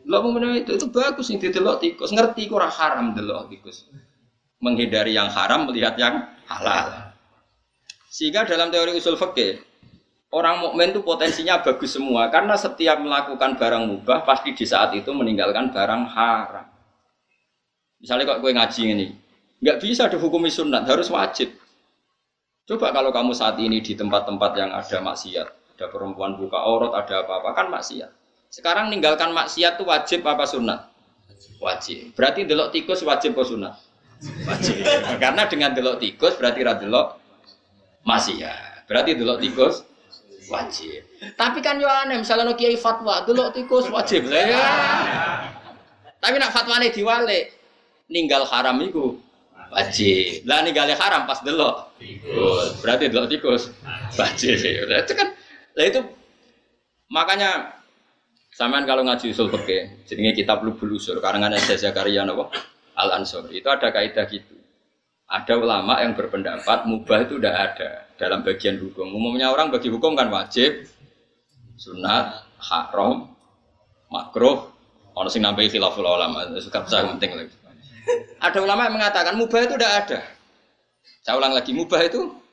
Delok 0.05 0.21
pupune 0.21 0.61
itu 0.61 0.75
itu 0.77 0.87
bagus 0.93 1.33
nih 1.33 1.49
delok 1.49 1.81
tikus 1.81 2.11
ngerti 2.13 2.45
kurang 2.51 2.75
haram 2.75 3.15
delok 3.17 3.49
tikus. 3.49 3.89
Menghindari 4.61 5.17
yang 5.17 5.33
haram 5.33 5.71
melihat 5.71 5.97
yang 5.97 6.29
halal. 6.51 7.15
Sehingga 8.11 8.45
dalam 8.47 8.69
teori 8.75 8.99
usul 8.99 9.15
fikih 9.17 9.74
orang 10.35 10.59
mukmin 10.59 10.91
itu 10.91 11.01
potensinya 11.07 11.63
bagus 11.63 11.95
semua 11.95 12.27
karena 12.27 12.59
setiap 12.59 12.99
melakukan 12.99 13.55
barang 13.55 13.87
mubah 13.87 14.27
pasti 14.27 14.51
di 14.51 14.67
saat 14.67 14.91
itu 14.99 15.15
meninggalkan 15.15 15.71
barang 15.71 16.03
haram. 16.11 16.67
Misalnya 18.03 18.35
kok 18.35 18.43
gue 18.43 18.53
ngaji 18.53 18.83
ini, 18.85 19.07
nggak 19.63 19.79
bisa 19.81 20.11
dihukumi 20.11 20.51
sunat, 20.51 20.85
harus 20.85 21.09
wajib. 21.09 21.55
Coba 22.69 22.93
kalau 22.93 23.15
kamu 23.15 23.33
saat 23.33 23.57
ini 23.63 23.81
di 23.81 23.97
tempat-tempat 23.97 24.51
yang 24.61 24.71
ada 24.75 24.99
maksiat, 25.01 25.49
ada 25.79 25.87
perempuan 25.89 26.37
buka 26.37 26.61
aurat, 26.61 26.93
ada 26.93 27.25
apa-apa, 27.25 27.57
kan 27.57 27.67
maksiat. 27.73 28.11
Sekarang 28.53 28.93
meninggalkan 28.93 29.33
maksiat 29.33 29.81
itu 29.81 29.85
wajib 29.89 30.21
apa 30.27 30.45
sunat? 30.45 30.81
Wajib. 31.63 32.13
Berarti 32.13 32.45
delok 32.45 32.77
tikus 32.77 33.01
wajib 33.07 33.33
apa 33.39 33.45
sunat? 33.47 33.75
Wajib. 34.45 34.85
Karena 35.23 35.49
dengan 35.49 35.71
delok 35.73 35.97
tikus 36.03 36.37
berarti 36.37 36.61
radelok 36.61 37.07
maksiat. 38.05 38.85
Berarti 38.85 39.17
delok 39.17 39.41
tikus 39.41 39.94
wajib. 40.51 41.01
Tapi 41.37 41.59
kan 41.65 41.81
yo 41.81 41.89
aneh, 41.89 42.21
misalnya 42.21 42.49
no 42.49 42.55
kiai 42.59 42.77
fatwa, 42.77 43.25
dulu 43.25 43.53
tikus 43.55 43.89
wajib 43.89 44.29
lah 44.29 44.43
ya. 44.45 44.65
Tapi 46.21 46.37
nak 46.41 46.53
fatwa 46.53 46.81
nih 46.81 46.93
diwale, 46.93 47.53
ninggal 48.09 48.49
haram 48.49 48.81
itu 48.85 49.21
wajib. 49.73 50.45
Lah 50.45 50.65
ninggal 50.65 50.89
haram 50.97 51.25
pas 51.25 51.41
dulu. 51.45 51.71
Berarti 52.85 53.09
dulu 53.13 53.25
tikus 53.29 53.73
wajib. 54.17 54.61
Itu 54.61 55.13
kan, 55.17 55.29
lah 55.77 55.85
itu 55.85 56.01
makanya 57.13 57.81
Samaan 58.55 58.87
kalau 58.87 59.03
ngaji 59.03 59.35
usul 59.35 59.51
fikih, 59.51 60.07
jadinya 60.07 60.31
kitab 60.31 60.63
Lubul 60.63 60.95
Usul 60.95 61.19
karangan 61.19 61.59
Syekh 61.59 61.91
Zakaria 61.91 62.23
napa? 62.23 62.55
Al 62.95 63.19
Ansor. 63.19 63.51
Itu 63.51 63.67
ada 63.67 63.91
kaidah 63.91 64.31
gitu. 64.31 64.55
Ada 65.27 65.59
ulama 65.59 65.99
yang 65.99 66.15
berpendapat 66.15 66.87
mubah 66.87 67.27
itu 67.27 67.43
tidak 67.43 67.75
ada 67.75 68.07
dalam 68.21 68.47
bagian 68.47 68.79
hukum. 68.79 69.11
Umumnya 69.11 69.51
orang 69.51 69.71
bagi 69.75 69.91
hukum 69.91 70.15
kan 70.15 70.31
wajib, 70.31 70.87
sunat, 71.79 72.47
haram, 72.63 73.35
makruh, 74.11 74.71
orang 75.15 75.31
sing 75.31 75.43
nambahi 75.43 75.71
khilaful 75.71 76.07
ulama, 76.07 76.47
suka 76.63 76.87
besar 76.87 77.07
penting 77.17 77.35
lagi. 77.35 77.55
Ada 78.39 78.61
ulama 78.61 78.87
yang 78.87 78.95
mengatakan 79.01 79.35
mubah 79.41 79.61
itu 79.65 79.75
tidak 79.81 79.93
ada. 80.05 80.19
Saya 81.25 81.41
ulang 81.41 81.57
lagi, 81.57 81.73
mubah 81.73 82.01
itu 82.05 82.45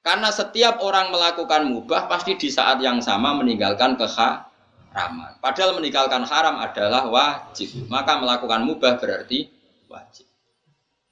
karena 0.00 0.32
setiap 0.32 0.80
orang 0.80 1.12
melakukan 1.12 1.68
mubah 1.68 2.08
pasti 2.08 2.32
di 2.40 2.48
saat 2.48 2.80
yang 2.80 3.04
sama 3.04 3.36
meninggalkan 3.36 4.00
keharaman. 4.00 5.36
Padahal 5.44 5.76
meninggalkan 5.76 6.24
haram 6.24 6.56
adalah 6.56 7.04
wajib. 7.12 7.68
Maka 7.92 8.16
melakukan 8.16 8.64
mubah 8.64 8.96
berarti 8.96 9.52
wajib. 9.92 10.24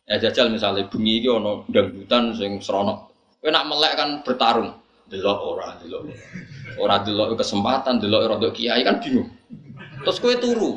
Ya 0.08 0.16
jajal 0.16 0.48
misalnya 0.48 0.88
bengi 0.88 1.20
iki 1.20 1.28
ana 1.28 1.68
dangdutan 1.68 2.32
sing 2.32 2.64
serono. 2.64 3.12
Kowe 3.38 3.50
nak 3.54 3.66
melek 3.70 3.92
kan 3.94 4.08
bertarung. 4.26 4.70
Delok 5.08 5.38
ora, 5.40 5.78
delok. 5.80 6.10
Ora 6.76 7.00
delok 7.00 7.38
kesempatan, 7.38 8.02
delok 8.02 8.36
rodok 8.36 8.52
kiai 8.52 8.84
kan 8.84 9.00
bingung. 9.00 9.30
Terus 10.04 10.18
kowe 10.20 10.34
turu. 10.36 10.72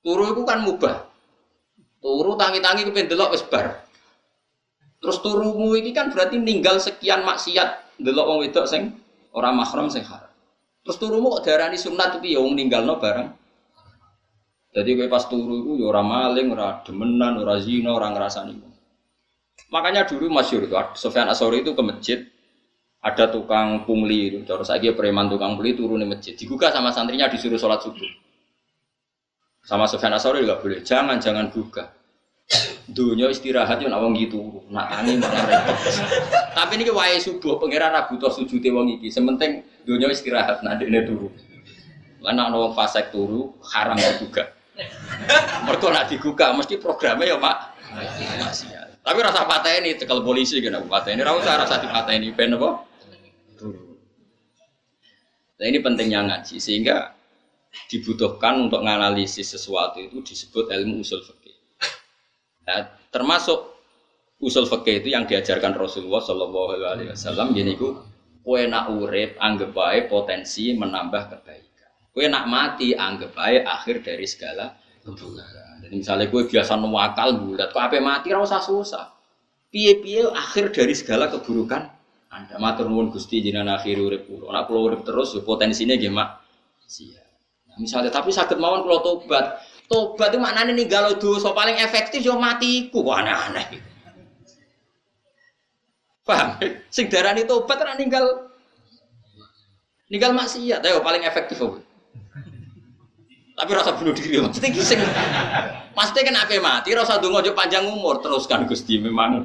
Turu 0.00 0.24
itu 0.32 0.42
kan 0.48 0.64
mubah. 0.64 0.96
Turu 2.00 2.32
tangi-tangi 2.34 2.88
kepen 2.88 3.06
delok 3.12 3.36
wis 3.36 3.44
bar. 3.44 3.84
Terus 5.00 5.16
turumu 5.24 5.76
ini 5.76 5.96
kan 5.96 6.12
berarti 6.12 6.36
ninggal 6.36 6.76
sekian 6.76 7.24
maksiat 7.24 8.00
delok 8.00 8.26
wong 8.28 8.38
wedok 8.44 8.68
sing 8.68 8.96
ora 9.32 9.48
mahram 9.52 9.88
sing 9.88 10.04
haram. 10.04 10.28
Terus 10.84 10.96
turumu 10.96 11.32
kok 11.36 11.44
darani 11.48 11.76
sunat 11.76 12.20
iki 12.20 12.36
ya 12.36 12.40
wong 12.40 12.56
ninggalno 12.56 13.00
bareng 13.00 13.40
jadi 14.70 14.94
gue 14.94 15.08
pas 15.10 15.26
turu 15.26 15.66
itu 15.66 15.82
ya 15.82 15.90
orang 15.90 16.06
maling, 16.06 16.46
orang 16.54 16.86
demenan, 16.86 17.42
orang 17.42 17.58
zina, 17.58 17.90
orang 17.90 18.14
ngerasani. 18.14 18.54
Makanya 19.70 20.02
dulu 20.02 20.26
masyur 20.26 20.66
itu, 20.66 20.74
Sofyan 20.98 21.30
Asori 21.30 21.62
itu 21.62 21.78
ke 21.78 21.82
masjid, 21.82 22.18
ada 23.00 23.30
tukang 23.30 23.86
pungli 23.86 24.42
terus 24.42 24.68
lagi 24.68 24.92
preman 24.92 25.30
tukang 25.30 25.54
pungli 25.56 25.78
turun 25.78 26.02
di 26.02 26.10
masjid, 26.10 26.34
dibuka 26.34 26.74
sama 26.74 26.90
santrinya 26.90 27.30
disuruh 27.30 27.56
sholat 27.56 27.78
subuh. 27.80 28.10
Sama 29.62 29.86
Sofyan 29.86 30.18
Asori 30.18 30.42
juga 30.42 30.58
boleh, 30.58 30.82
jangan 30.82 31.22
jangan 31.22 31.54
buka. 31.54 31.94
Dunia 32.90 33.30
istirahat 33.30 33.78
yo 33.78 33.86
nak 33.86 34.02
wong 34.02 34.18
gitu, 34.18 34.66
nak 34.74 34.90
tani 34.90 35.22
malah 35.22 35.46
repot. 35.46 35.78
Tapi 36.50 36.72
ini 36.82 36.90
wae 36.90 37.22
subuh 37.22 37.62
pangeran 37.62 37.94
Abu 37.94 38.18
Tos 38.18 38.42
sujute 38.42 38.74
wong 38.74 38.98
iki, 38.98 39.06
sementing 39.06 39.62
dunia 39.86 40.10
istirahat 40.10 40.58
nak 40.66 40.82
ini 40.82 40.98
turu. 41.06 41.30
Lan 42.26 42.42
ana 42.42 42.74
fasek 42.74 43.14
turu 43.14 43.54
haram 43.70 43.94
juga. 44.18 44.50
Mereka 45.62 45.86
nak 45.94 46.10
digugah 46.10 46.50
mesti 46.58 46.74
programnya 46.74 47.30
ya 47.30 47.38
Pak 47.38 47.56
maksiat. 48.42 48.89
Tapi 49.10 49.26
rasa 49.26 49.42
patah 49.42 49.74
ini 49.74 49.98
tekel 49.98 50.22
polisi 50.22 50.62
kena 50.62 50.86
patah 50.86 51.10
ini 51.10 51.26
rasa 51.26 51.58
rasa 51.58 51.82
di 51.82 51.90
patah 51.90 52.14
ini 52.14 52.30
pen 52.30 52.54
apa? 52.54 52.86
Nah 55.58 55.66
ini 55.66 55.82
pentingnya 55.82 56.30
ngaji 56.30 56.62
sehingga 56.62 57.18
dibutuhkan 57.90 58.70
untuk 58.70 58.86
menganalisis 58.86 59.50
sesuatu 59.58 59.98
itu 59.98 60.22
disebut 60.22 60.70
ilmu 60.70 61.02
usul 61.02 61.26
fikih. 61.26 61.58
Nah, 62.70 62.86
termasuk 63.10 63.82
usul 64.38 64.70
fikih 64.70 65.02
itu 65.02 65.10
yang 65.10 65.26
diajarkan 65.26 65.74
Rasulullah 65.74 66.22
Shallallahu 66.22 66.78
Alaihi 66.78 67.10
Wasallam. 67.10 67.50
Jadi 67.50 67.70
itu 67.74 67.98
kue 68.46 68.62
nak 68.70 68.94
urip 68.94 69.34
anggap 69.42 69.74
baik 69.74 70.06
potensi 70.06 70.70
menambah 70.78 71.34
kebaikan. 71.34 72.14
Kue 72.14 72.30
nak 72.30 72.46
mati 72.46 72.94
anggap 72.94 73.34
baik 73.34 73.66
akhir 73.66 74.06
dari 74.06 74.26
segala 74.30 74.78
keburukan. 75.02 75.69
Misalnya 75.90 76.30
kue 76.30 76.46
biasa 76.46 76.78
nuwakal 76.78 77.42
bulat, 77.42 77.74
kue 77.74 77.82
apa 77.82 77.98
mati 77.98 78.30
rasa 78.30 78.62
susah. 78.62 79.10
Piye-piye 79.70 80.30
akhir 80.30 80.74
dari 80.74 80.94
segala 80.94 81.30
keburukan 81.30 82.00
anda 82.30 82.62
matur 82.62 82.86
nuwun 82.86 83.10
Gusti 83.10 83.42
jinan 83.42 83.66
akhir 83.66 83.98
urip 83.98 84.30
kula. 84.30 84.54
Nek 84.54 84.70
kula 84.70 84.80
urip 84.86 85.02
terus 85.02 85.34
ya 85.34 85.42
potensinya 85.42 85.98
mak 86.14 86.46
sia. 86.86 87.18
Nah, 87.66 87.76
misalnya 87.82 88.14
tapi 88.14 88.30
sakit 88.30 88.54
mawon 88.54 88.86
kula 88.86 89.02
tobat. 89.02 89.58
Tobat 89.90 90.30
itu 90.30 90.38
maknanya 90.38 90.70
ninggal 90.70 91.18
dosa 91.18 91.50
paling 91.50 91.74
efektif 91.82 92.22
yo 92.22 92.38
matiku 92.38 93.02
kok 93.02 93.18
aneh-aneh. 93.18 93.66
Paham? 96.22 96.62
Sing 96.94 97.10
darani 97.10 97.42
tobat 97.42 97.82
ora 97.82 97.98
ninggal 97.98 98.46
ninggal 100.06 100.30
maksiat 100.30 100.86
ayo 100.86 101.02
paling 101.02 101.26
efektif 101.26 101.58
apa? 101.58 101.82
Tapi 103.60 103.76
rasa 103.76 103.92
bunuh 103.92 104.16
diri 104.16 104.40
maksudnya 104.40 104.72
sing 104.80 104.96
Pasti 105.92 106.24
kan 106.24 106.32
apa 106.32 106.56
mati 106.64 106.96
rasa 106.96 107.20
donga 107.20 107.44
panjang 107.52 107.84
umur 107.84 108.24
teruskan 108.24 108.64
Gusti 108.64 108.96
memang 108.96 109.44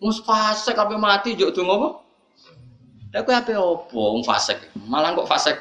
Mus 0.00 0.24
fasek 0.24 0.72
kabeh 0.72 0.96
mati 0.96 1.36
juk 1.36 1.52
donga 1.52 1.76
apa? 1.76 1.88
Lah 3.12 3.20
kowe 3.20 3.34
ape 3.36 3.52
opo 3.52 4.16
wong 4.16 4.24
fasek? 4.24 4.72
Malah 4.88 5.12
kok 5.12 5.28
fasek 5.28 5.60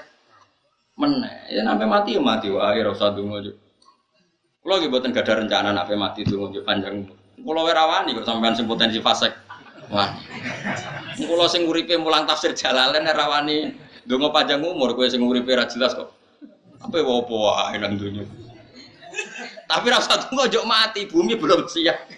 meneh. 0.96 1.52
Ya 1.52 1.68
sampe 1.68 1.84
mati 1.84 2.16
ya 2.16 2.24
mati 2.24 2.48
wae 2.48 2.80
ora 2.80 2.96
usah 2.96 3.12
donga 3.12 3.44
juk. 3.44 3.60
Kula 4.64 4.80
nggih 4.80 4.88
mboten 4.88 5.12
gadah 5.12 5.36
rencana 5.44 5.76
nek 5.76 5.92
mati 6.00 6.24
donga 6.24 6.56
juk 6.56 6.64
panjang 6.64 7.04
umur. 7.04 7.20
Kula 7.44 7.62
ora 7.68 7.84
wani 7.92 8.16
kok 8.16 8.24
sampean 8.24 8.56
sing 8.56 8.72
potensi 8.72 9.04
fasek. 9.04 9.36
Wani. 9.92 10.24
Kula 11.28 11.52
sing 11.52 11.68
uripe 11.68 12.00
mulang 12.00 12.24
tafsir 12.24 12.56
Jalalain 12.56 13.04
ora 13.04 13.28
wani 13.28 13.76
donga 14.08 14.32
panjang 14.32 14.64
umur 14.64 14.96
kowe 14.96 15.04
sing 15.12 15.20
uripe 15.20 15.52
kok. 15.52 16.19
Apa 16.80 17.04
opo 17.04 17.52
wae 17.52 17.76
nang 17.76 18.00
dunya. 18.00 18.24
Tapi 19.70 19.86
rasa 19.94 20.18
tunggu 20.26 20.50
jok 20.50 20.66
mati, 20.66 21.06
bumi 21.06 21.38
belum 21.38 21.70
siap. 21.70 22.10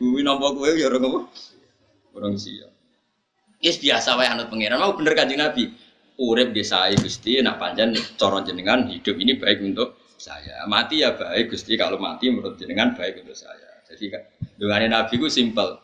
Bumi 0.00 0.20
nampak 0.24 0.50
kowe 0.56 0.70
ya 0.72 0.88
orang 0.88 1.08
apa? 1.08 1.20
Orang 2.16 2.34
siap. 2.40 2.72
Yes 3.60 3.80
biasa 3.82 4.16
wae 4.16 4.28
anut 4.28 4.48
pangeran. 4.48 4.80
Mau 4.80 4.94
bener 4.96 5.12
kanjeng 5.16 5.40
Nabi. 5.40 5.72
Urip 6.16 6.56
desa 6.56 6.88
Gusti 6.96 7.36
nak 7.44 7.60
panjang 7.60 7.92
coron 8.16 8.40
jenengan 8.40 8.88
hidup 8.88 9.20
ini 9.20 9.36
baik 9.36 9.60
untuk 9.60 10.00
saya. 10.16 10.64
Mati 10.64 11.04
ya 11.04 11.12
baik 11.12 11.52
Gusti 11.52 11.76
kalau 11.76 12.00
mati 12.00 12.32
menurut 12.32 12.56
jenengan 12.56 12.96
baik 12.96 13.20
untuk 13.20 13.36
saya. 13.36 13.84
Jadi 13.84 14.16
dengan 14.56 14.96
Nabi 14.96 15.20
ku 15.20 15.28
simpel. 15.28 15.76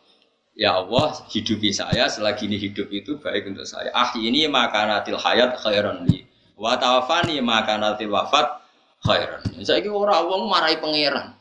Ya 0.52 0.76
Allah, 0.76 1.16
hidupi 1.32 1.72
saya 1.72 2.12
selagi 2.12 2.44
ini 2.44 2.60
hidup 2.60 2.92
itu 2.92 3.16
baik 3.16 3.48
untuk 3.48 3.64
saya. 3.64 3.88
Ah 3.96 4.12
ini 4.20 4.44
makanatil 4.52 5.16
hayat 5.16 5.56
khairan 5.56 6.04
li. 6.04 6.28
Wa 6.60 6.76
tawafani 6.76 7.40
makanatil 7.40 8.12
wafat 8.12 8.60
khairan. 9.00 9.40
Saya 9.64 9.80
ini 9.80 9.88
orang 9.88 10.28
wong 10.28 10.42
marahi 10.52 10.76
pangeran. 10.76 11.32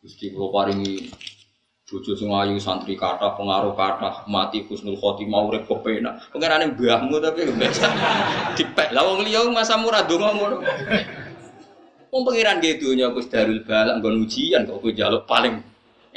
Gusti 0.00 0.32
kula 0.32 0.48
paringi 0.48 1.12
bojo 1.94 2.18
sing 2.18 2.26
ayu 2.26 2.58
santri 2.58 2.98
kata 2.98 3.38
pengaruh 3.38 3.78
kata 3.78 4.26
mati 4.26 4.66
husnul 4.66 4.98
khotimah 4.98 5.46
urip 5.46 5.62
kepenak 5.70 6.26
pengenane 6.34 6.74
mbahmu 6.74 7.22
tapi 7.22 7.46
biasa 7.54 7.86
dipek 8.58 8.90
lah 8.90 9.06
wong 9.06 9.22
liya 9.22 9.46
masa 9.54 9.78
murah 9.78 10.02
donga 10.02 10.34
ngono 10.34 10.58
wong 12.10 12.22
pengiran 12.26 12.58
ge 12.58 12.82
donya 12.82 13.14
Gus 13.14 13.30
Darul 13.30 13.62
Balak 13.62 14.02
nggon 14.02 14.26
ujian 14.26 14.66
kok 14.66 14.82
kowe 14.82 14.90
njaluk 14.90 15.22
paling 15.30 15.62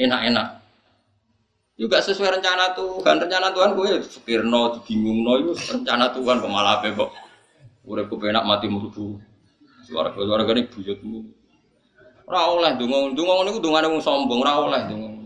enak-enak 0.02 0.57
juga 1.78 2.02
sesuai 2.02 2.42
rencana 2.42 2.74
Tuhan 2.74 3.16
rencana 3.22 3.54
Tuhan 3.54 3.78
kowe 3.78 3.90
fikirno 4.02 4.62
dibingungno 4.82 5.32
itu 5.46 5.54
rencana 5.54 6.10
Tuhan 6.10 6.42
kok 6.42 6.50
malah 6.50 6.82
ape 6.82 6.98
kok 6.98 7.14
urip 7.86 8.10
kepenak 8.10 8.44
mati 8.44 8.66
mlebu 8.66 9.22
suara 9.86 10.10
suara 10.12 10.44
gane 10.44 10.66
buyutmu 10.66 11.22
ora 12.28 12.42
oleh 12.50 12.72
donga 12.76 13.14
donga 13.14 13.34
ngono 13.40 13.50
iku 13.54 13.62
dongane 13.62 13.88
wong 13.94 14.02
sombong 14.02 14.42
ora 14.42 14.54
oleh 14.58 14.82
donga 14.90 15.18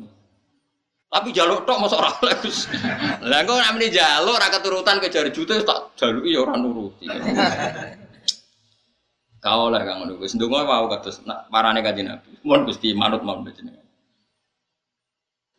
tapi 1.11 1.35
jaluk 1.35 1.67
tok 1.67 1.75
mosok 1.75 1.99
ora 1.99 2.39
Gus. 2.39 2.71
Lah 3.19 3.43
nek 3.43 3.71
meni 3.75 3.91
jaluk 3.91 4.31
ora 4.31 4.47
keturutan 4.47 5.03
ke 5.03 5.11
jari 5.11 5.35
juta 5.35 5.59
tak 5.59 5.91
jaluki 5.99 6.31
ya 6.31 6.39
ora 6.39 6.55
nuruti. 6.55 7.03
Kau 9.43 9.67
lah 9.67 9.83
kang 9.83 10.07
ngono 10.07 10.23
Gus. 10.23 10.39
Ndonga 10.39 10.63
mau 10.63 10.87
kados 10.87 11.19
parane 11.51 11.83
kanjeng 11.83 12.07
Nabi. 12.07 12.31
Gusti 12.63 12.95
manut 12.95 13.27
mau 13.27 13.43
jenengan. 13.43 13.83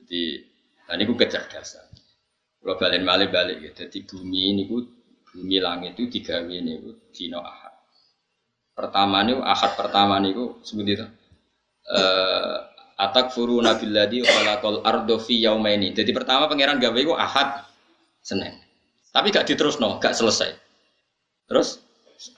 Jadi 0.00 0.40
tadi 0.88 1.02
ku 1.04 1.14
kecerdasan. 1.18 1.86
Kalau 2.62 2.74
balik 2.78 3.02
balik 3.02 3.28
balik 3.34 3.56
ya. 3.62 3.70
Jadi 3.74 4.06
bumi 4.06 4.40
ini 4.54 4.62
ku 4.70 4.82
bumi 5.32 5.58
langit 5.58 5.98
itu 5.98 6.20
digawe 6.20 6.46
ini 6.46 6.78
ku 6.78 6.90
dino 7.10 7.42
ahad. 7.42 7.74
Pertama 8.72 9.20
nih 9.26 9.38
ahad 9.40 9.72
pertama 9.74 10.18
nih 10.22 10.32
ku 10.34 10.58
sebut 10.62 10.86
itu. 10.86 11.06
Eh 11.92 12.72
Atak 13.02 13.34
furu 13.34 13.58
nabiladi 13.58 14.22
khalaqal 14.22 14.86
ardo 14.86 15.18
fi 15.18 15.42
yaumaini. 15.42 15.90
Jadi 15.90 16.14
pertama 16.14 16.46
pangeran 16.46 16.78
gawe 16.78 16.94
iku 16.94 17.18
Ahad 17.18 17.66
Senin. 18.22 18.54
Tapi 19.10 19.34
gak 19.34 19.50
diterusno, 19.50 19.98
gak 19.98 20.14
selesai. 20.14 20.54
Terus 21.50 21.82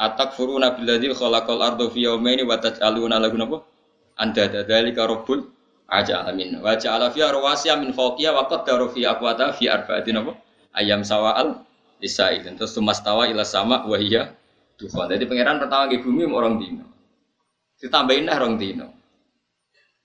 atak 0.00 0.32
furu 0.32 0.56
nabiladi 0.56 1.12
khalaqal 1.12 1.60
ardo 1.60 1.92
fi 1.92 2.08
yaumaini 2.08 2.48
wa 2.48 2.56
taj'aluna 2.56 3.20
lahu 3.20 3.36
napa? 3.36 3.58
Anda 4.16 4.48
dzalika 4.48 5.04
rabbul 5.04 5.44
aja 5.88 6.24
alamin. 6.24 6.60
Wa 6.60 6.76
ja'ala 6.76 7.12
fiha 7.12 7.32
rawasiya 7.32 7.78
min 7.80 7.92
fawqiha 7.92 8.30
wa 8.32 8.48
qaddara 8.48 8.86
fi 8.90 9.04
aqwata 9.04 9.52
fi 9.56 9.68
arba'atin 9.68 10.20
apa? 10.20 10.32
Ayam 10.74 11.04
sawal 11.04 11.64
lisaidin. 12.02 12.56
Terus 12.58 12.74
tumastawa 12.74 13.30
ila 13.30 13.46
sama 13.46 13.84
wa 13.86 13.96
hiya 13.96 14.32
dufan. 14.80 15.10
Jadi 15.12 15.24
pangeran 15.28 15.62
pertama 15.62 15.86
ke 15.86 16.02
bumi 16.02 16.26
orang 16.28 16.58
dino. 16.58 16.86
Ditambahin 17.78 18.26
lah 18.26 18.36
orang 18.40 18.56
dino 18.56 19.04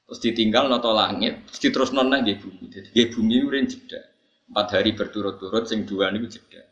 terus 0.09 0.25
ditinggal 0.25 0.65
noto 0.73 0.89
langit, 0.89 1.45
terus 1.53 1.69
terus 1.69 1.89
nona 1.93 2.25
di 2.25 2.33
bumi. 2.33 2.65
Jadi 2.65 2.89
di 2.97 3.03
bumi 3.13 3.45
urin 3.45 3.69
jeda. 3.69 4.01
Empat 4.49 4.81
hari 4.81 4.97
berturut-turut, 4.97 5.69
sing 5.69 5.85
dua 5.85 6.09
ini 6.09 6.25
jeda. 6.25 6.65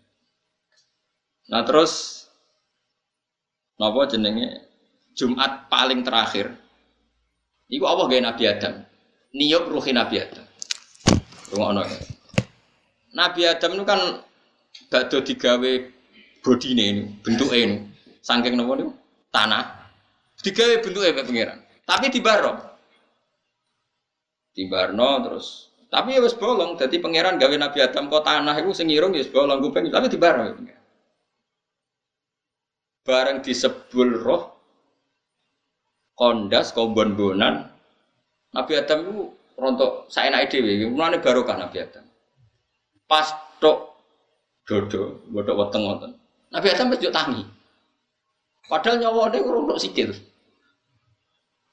Nah 1.54 1.62
terus, 1.62 2.26
nopo 3.78 4.10
jenenge 4.10 4.66
Jumat 5.14 5.70
paling 5.70 6.02
terakhir. 6.02 6.50
Iku 7.70 7.86
Allah 7.86 8.06
gaya 8.10 8.22
Nabi 8.26 8.44
Adam. 8.50 8.87
Niup 9.38 9.70
ruhi 9.70 9.94
Nabi 9.94 10.18
Adam. 10.18 10.46
Rumah 11.54 11.86
ya. 11.86 12.00
Nabi 13.14 13.42
Adam 13.46 13.78
itu 13.78 13.86
kan 13.86 14.00
bakdo 14.90 15.22
digawe 15.22 15.72
bodine 16.42 16.84
ini, 16.90 17.04
bentuknya 17.22 17.58
ini. 17.62 17.78
Saking 18.26 18.58
nopo 18.58 18.74
ini, 18.82 18.90
tanah. 19.30 19.94
Digawe 20.42 20.82
bentuknya 20.82 21.22
pengiran. 21.22 21.58
Tapi 21.86 22.10
di 22.10 22.20
barok 22.20 22.68
Timbarno 24.58 25.22
terus 25.22 25.70
tapi 25.88 26.18
ya 26.18 26.20
wis 26.20 26.34
bolong 26.34 26.76
jadi 26.76 26.98
pangeran 26.98 27.38
gawe 27.38 27.56
Nabi 27.62 27.78
Adam 27.80 28.10
kok 28.10 28.26
tanah 28.26 28.58
itu 28.58 28.74
sing 28.74 28.90
irung 28.90 29.14
ya 29.14 29.22
wis 29.22 29.30
bolong 29.30 29.62
kuping 29.62 29.88
tapi 29.94 30.10
dibarno 30.10 30.50
ya 30.66 30.78
bareng 33.06 33.40
disebul 33.46 34.18
roh 34.20 34.58
kondas 36.18 36.74
kombon-bonan 36.74 37.72
Nabi 38.56 38.72
Adam 38.80 39.00
itu 39.04 39.24
rontok 39.58 40.12
naik 40.14 40.48
dewi 40.54 40.86
mulane 40.88 41.18
barokah 41.20 41.58
Nabi 41.58 41.84
Adam 41.84 42.06
pas 43.10 43.28
tok 43.60 43.98
dodo 44.68 45.24
bodoh 45.32 45.56
weteng 45.58 45.84
wonten 45.84 46.12
Nabi 46.54 46.68
Adam 46.72 46.92
wis 46.94 47.04
tangi 47.10 47.44
padahal 48.68 49.00
nyawa 49.00 49.32
dia 49.32 49.44
kurang 49.44 49.80
sikil 49.80 50.12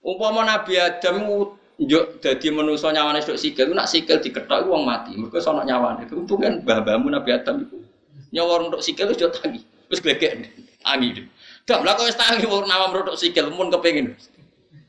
umpama 0.03 0.47
Nabi 0.47 0.79
Adam 0.79 1.23
Njuk 1.75 2.23
dadi 2.23 2.55
manusa 2.55 2.95
nyawane 2.95 3.19
sik 3.19 3.35
sikil, 3.35 3.75
nak 3.75 3.91
sikil 3.91 4.23
diketok 4.23 4.71
wong 4.71 4.87
mati. 4.87 5.19
Mergo 5.19 5.43
sono 5.43 5.67
nyawane. 5.67 6.07
Untung 6.15 6.39
kan 6.39 6.63
mbah-mbahmu 6.63 7.11
Nabi 7.11 7.35
Adam 7.35 7.67
iku. 7.67 7.83
Nyawa 8.31 8.71
untuk 8.71 8.79
sikil 8.79 9.11
wis 9.11 9.19
tangi. 9.19 9.59
Wis 9.91 9.99
glegek 9.99 10.55
tangi. 10.87 11.27
Dah 11.67 11.83
lah 11.83 11.99
kok 11.99 12.07
wis 12.07 12.15
tangi 12.15 12.47
wong 12.47 12.71
nama 12.71 12.95
meruduk 12.95 13.19
sikil 13.19 13.51
mun 13.51 13.75
kepengin. 13.75 14.15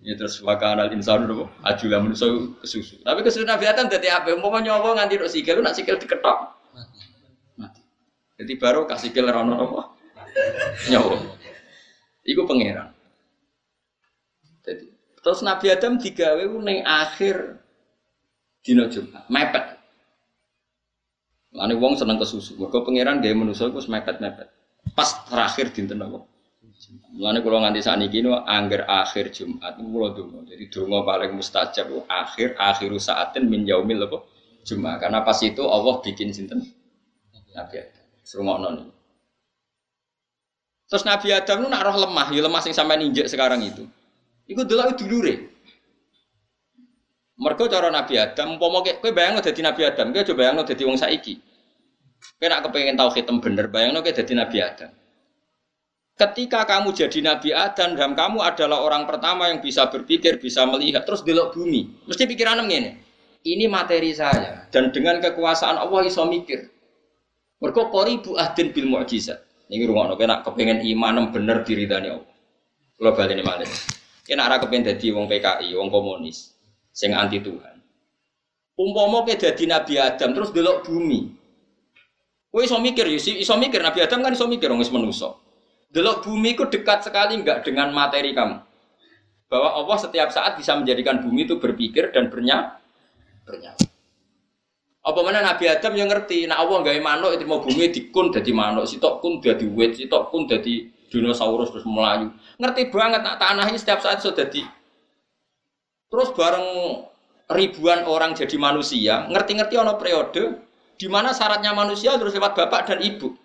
Ya 0.06 0.14
terus 0.14 0.38
wakana 0.46 0.86
insan 0.94 1.26
lho 1.26 1.50
ajulah 1.66 1.98
manusa 1.98 2.30
kesusu. 2.62 3.02
Tapi 3.02 3.26
kesusu 3.26 3.42
Nabi 3.42 3.66
Adam 3.66 3.90
dadi 3.90 4.06
apa? 4.06 4.30
Umpama 4.38 4.62
nyawa 4.62 4.94
nganti 5.02 5.18
untuk 5.18 5.34
sikil 5.34 5.66
nak 5.66 5.74
sikil 5.74 5.98
diketok 5.98 6.54
mati. 7.58 7.82
Jadi 8.38 8.54
baru 8.62 8.86
kasih 8.86 9.10
sikil 9.10 9.26
ra 9.26 9.42
ono 9.42 9.56
apa? 9.58 9.82
Nyawa. 10.94 11.18
Iku 12.22 12.46
pangeran. 12.46 12.94
Terus 15.26 15.42
Nabi 15.42 15.74
Adam 15.74 15.98
digawe 15.98 16.44
ning 16.62 16.86
akhir 16.86 17.58
dina 18.62 18.86
Jumat, 18.86 19.26
mepet. 19.26 19.66
Lani 21.50 21.74
wong 21.82 21.98
seneng 21.98 22.22
kesusu. 22.22 22.62
Mergo 22.62 22.86
pangeran 22.86 23.26
gawe 23.26 23.34
manusa 23.34 23.74
iku 23.74 23.82
mepet-mepet. 23.82 24.54
Pas 24.94 25.10
terakhir 25.26 25.74
dinten 25.74 25.98
apa? 26.06 26.30
Mulane 27.16 27.40
kula 27.42 27.66
nganti 27.66 27.82
sakniki 27.82 28.22
niku 28.22 28.38
angger 28.46 28.86
akhir 28.86 29.34
Jumat 29.34 29.80
kula 29.80 30.14
donga. 30.14 30.46
Jadi 30.46 30.64
donga 30.70 31.00
paling 31.02 31.32
mustajab 31.34 31.88
akhir 32.06 32.60
akhiru 32.60 33.02
saatin 33.02 33.50
min 33.50 33.66
yaumil 33.66 34.06
apa? 34.06 34.22
Jumat. 34.66 35.02
Karena 35.02 35.22
pas 35.22 35.38
itu 35.42 35.64
Allah 35.66 35.96
bikin 36.02 36.34
sinten? 36.34 36.62
Nabi 37.56 37.76
Adam. 37.80 38.06
Serungokno 38.26 38.68
nih. 38.76 38.88
Terus 40.86 41.04
Nabi 41.08 41.28
Adam 41.34 41.66
itu 41.66 41.68
nak 41.72 41.82
roh 41.82 41.98
lemah, 41.98 42.28
ya 42.30 42.42
lemah 42.46 42.62
sing 42.62 42.74
sampai 42.76 43.02
injek 43.02 43.26
sekarang 43.26 43.64
itu. 43.66 43.88
Iku 44.46 44.62
delok 44.68 45.00
dulure. 45.02 45.56
Mergo 47.36 47.68
cara 47.68 47.90
Nabi 47.92 48.16
Adam, 48.16 48.56
umpama 48.56 48.80
kowe 48.80 49.12
bayangno 49.12 49.44
dadi 49.44 49.60
Nabi 49.60 49.82
Adam, 49.84 50.14
kowe 50.14 50.24
coba 50.24 50.40
bayangno 50.40 50.62
dadi 50.64 50.84
wong 50.88 50.96
saiki. 50.96 51.36
Kowe 52.40 52.48
nak 52.48 52.64
kepengin 52.70 52.96
hitam 52.96 53.44
bener, 53.44 53.68
bayangno 53.68 54.00
kowe 54.00 54.14
dadi 54.14 54.34
Nabi 54.38 54.58
Adam. 54.62 54.92
Ketika 56.16 56.64
kamu 56.64 56.96
jadi 56.96 57.20
Nabi 57.20 57.52
Adam 57.52 58.00
dan 58.00 58.16
kamu 58.16 58.40
adalah 58.40 58.88
orang 58.88 59.04
pertama 59.04 59.52
yang 59.52 59.60
bisa 59.60 59.92
berpikir, 59.92 60.40
bisa 60.40 60.64
melihat, 60.64 61.04
terus 61.04 61.28
delok 61.28 61.52
bumi, 61.52 61.92
mesti 62.08 62.24
pikiran 62.24 62.64
ngene. 62.64 63.04
Ini 63.44 63.68
materi 63.68 64.16
saya 64.16 64.66
dan 64.72 64.96
dengan 64.96 65.20
kekuasaan 65.20 65.76
Allah 65.76 66.02
iso 66.08 66.24
mikir. 66.24 66.72
Mergo 67.60 67.92
qoribu 67.92 68.40
ahdin 68.40 68.72
bil 68.72 68.88
mukjizat. 68.90 69.44
Ini 69.68 69.86
rumah 69.86 70.16
kowe 70.16 70.26
nak 70.26 70.48
kepengen 70.48 70.82
iman 70.82 71.30
bener 71.36 71.62
diridani 71.68 72.10
Allah. 72.16 72.34
Kula 72.96 73.12
baleni. 73.12 73.44
Yen 74.26 74.40
nak 74.40 74.50
ora 74.50 74.58
kepengen 74.64 74.96
dadi 74.96 75.12
wong 75.12 75.30
PKI, 75.30 75.68
wong 75.78 75.92
komunis, 75.94 76.56
sing 76.96 77.14
anti 77.14 77.44
Tuhan. 77.44 77.76
Umpama 78.80 79.28
ke 79.28 79.38
dadi 79.38 79.68
Nabi 79.68 80.00
Adam 80.00 80.32
terus 80.32 80.50
delok 80.56 80.88
bumi. 80.88 81.28
Kowe 82.50 82.64
iso 82.64 82.80
mikir 82.80 83.04
ya, 83.04 83.56
mikir 83.60 83.84
Nabi 83.84 84.00
Adam 84.00 84.24
kan 84.24 84.32
iso 84.32 84.48
mikir 84.48 84.72
wong 84.72 84.80
wis 84.80 84.90
manusa. 84.90 85.45
Delok 85.92 86.26
bumi 86.28 86.58
itu 86.58 86.66
dekat 86.68 87.06
sekali 87.06 87.40
enggak 87.40 87.66
dengan 87.66 87.92
materi 87.92 88.32
kamu. 88.36 88.62
Bahwa 89.46 89.70
Allah 89.78 89.98
setiap 90.02 90.30
saat 90.34 90.58
bisa 90.58 90.76
menjadikan 90.76 91.22
bumi 91.22 91.46
itu 91.46 91.62
berpikir 91.62 92.12
dan 92.12 92.34
bernya 92.34 92.82
bernyawa. 93.46 93.78
Apa 95.06 95.20
mana 95.22 95.46
Nabi 95.46 95.70
Adam 95.70 95.94
yang 95.94 96.10
ngerti, 96.10 96.50
nah 96.50 96.66
Allah 96.66 96.82
gawe 96.82 96.98
manuk 96.98 97.38
itu 97.38 97.46
mau 97.46 97.62
bumi 97.62 97.94
dikun 97.94 98.34
jadi 98.34 98.50
manuk, 98.50 98.90
sitok 98.90 99.22
kun 99.22 99.38
jadi 99.38 99.62
wet, 99.70 100.02
sitok 100.02 100.34
kun 100.34 100.50
jadi 100.50 100.90
dinosaurus 101.14 101.70
terus 101.70 101.86
melayu. 101.86 102.34
Ngerti 102.58 102.90
banget 102.90 103.22
nak 103.22 103.38
tanah 103.38 103.70
ini 103.70 103.78
setiap 103.78 104.02
saat 104.02 104.26
sudah 104.26 104.50
di 104.50 104.66
Terus 106.10 106.34
bareng 106.34 106.68
ribuan 107.54 108.10
orang 108.10 108.34
jadi 108.34 108.58
manusia, 108.58 109.30
ngerti-ngerti 109.30 109.78
ono 109.78 109.94
periode 109.94 110.58
di 110.98 111.06
mana 111.06 111.36
syaratnya 111.38 111.76
manusia 111.76 112.18
terus 112.18 112.34
lewat 112.34 112.58
bapak 112.58 112.90
dan 112.90 113.00
ibu. 113.06 113.36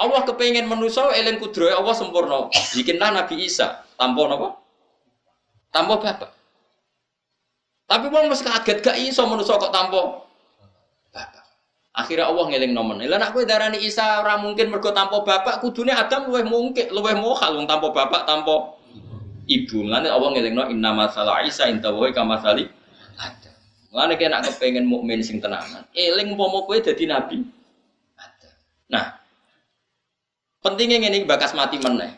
Allah 0.00 0.24
kepengen 0.24 0.64
manusia 0.64 1.12
eling 1.12 1.36
kudroy 1.36 1.68
Allah 1.68 1.92
sempurna. 1.92 2.48
Bikinlah 2.72 3.12
Nabi 3.12 3.44
Isa 3.44 3.84
tanpa 4.00 4.24
apa? 4.32 4.48
Tanpa 5.68 5.94
bapak. 6.00 6.30
Tapi 7.84 8.06
wong 8.08 8.32
mesti 8.32 8.48
kaget 8.48 8.78
gak 8.80 8.96
iso 8.96 9.28
manusia 9.28 9.60
kok 9.60 9.68
tanpa 9.68 10.24
bapak. 11.12 11.44
Akhirnya 11.92 12.32
Allah 12.32 12.48
ngeling 12.48 12.72
nomen. 12.72 13.04
Lah 13.04 13.20
nak 13.20 13.36
kowe 13.36 13.44
darani 13.44 13.76
Isa 13.84 14.24
ora 14.24 14.40
mungkin 14.40 14.72
mergo 14.72 14.88
tanpa 14.96 15.20
bapak, 15.20 15.60
kudune 15.60 15.92
Adam 15.92 16.32
luwih 16.32 16.48
mungkin, 16.48 16.88
luwih 16.88 17.18
mohal 17.20 17.60
wong 17.60 17.68
tanpa 17.68 17.92
bapak, 17.92 18.24
tanpa 18.24 18.80
ibu. 19.44 19.84
Mulane 19.84 20.08
Allah 20.08 20.28
ngelingno 20.32 20.64
inna 20.72 20.96
masalah 20.96 21.44
Isa 21.44 21.68
inta 21.68 21.92
wa 21.92 22.08
kama 22.08 22.40
sali 22.40 22.64
ada. 23.20 23.52
Mulane 23.92 24.16
kena 24.16 24.40
kepengen 24.40 24.88
mukmin 24.88 25.20
sing 25.20 25.44
tenanan. 25.44 25.84
Eling 25.92 26.32
umpama 26.32 26.64
kowe 26.64 26.78
dadi 26.80 27.04
nabi. 27.04 27.44
Ada. 28.16 28.48
Nah, 28.88 29.19
pentingnya 30.60 31.08
ini 31.10 31.24
bakas 31.24 31.52
mati 31.56 31.80
meneh. 31.80 32.16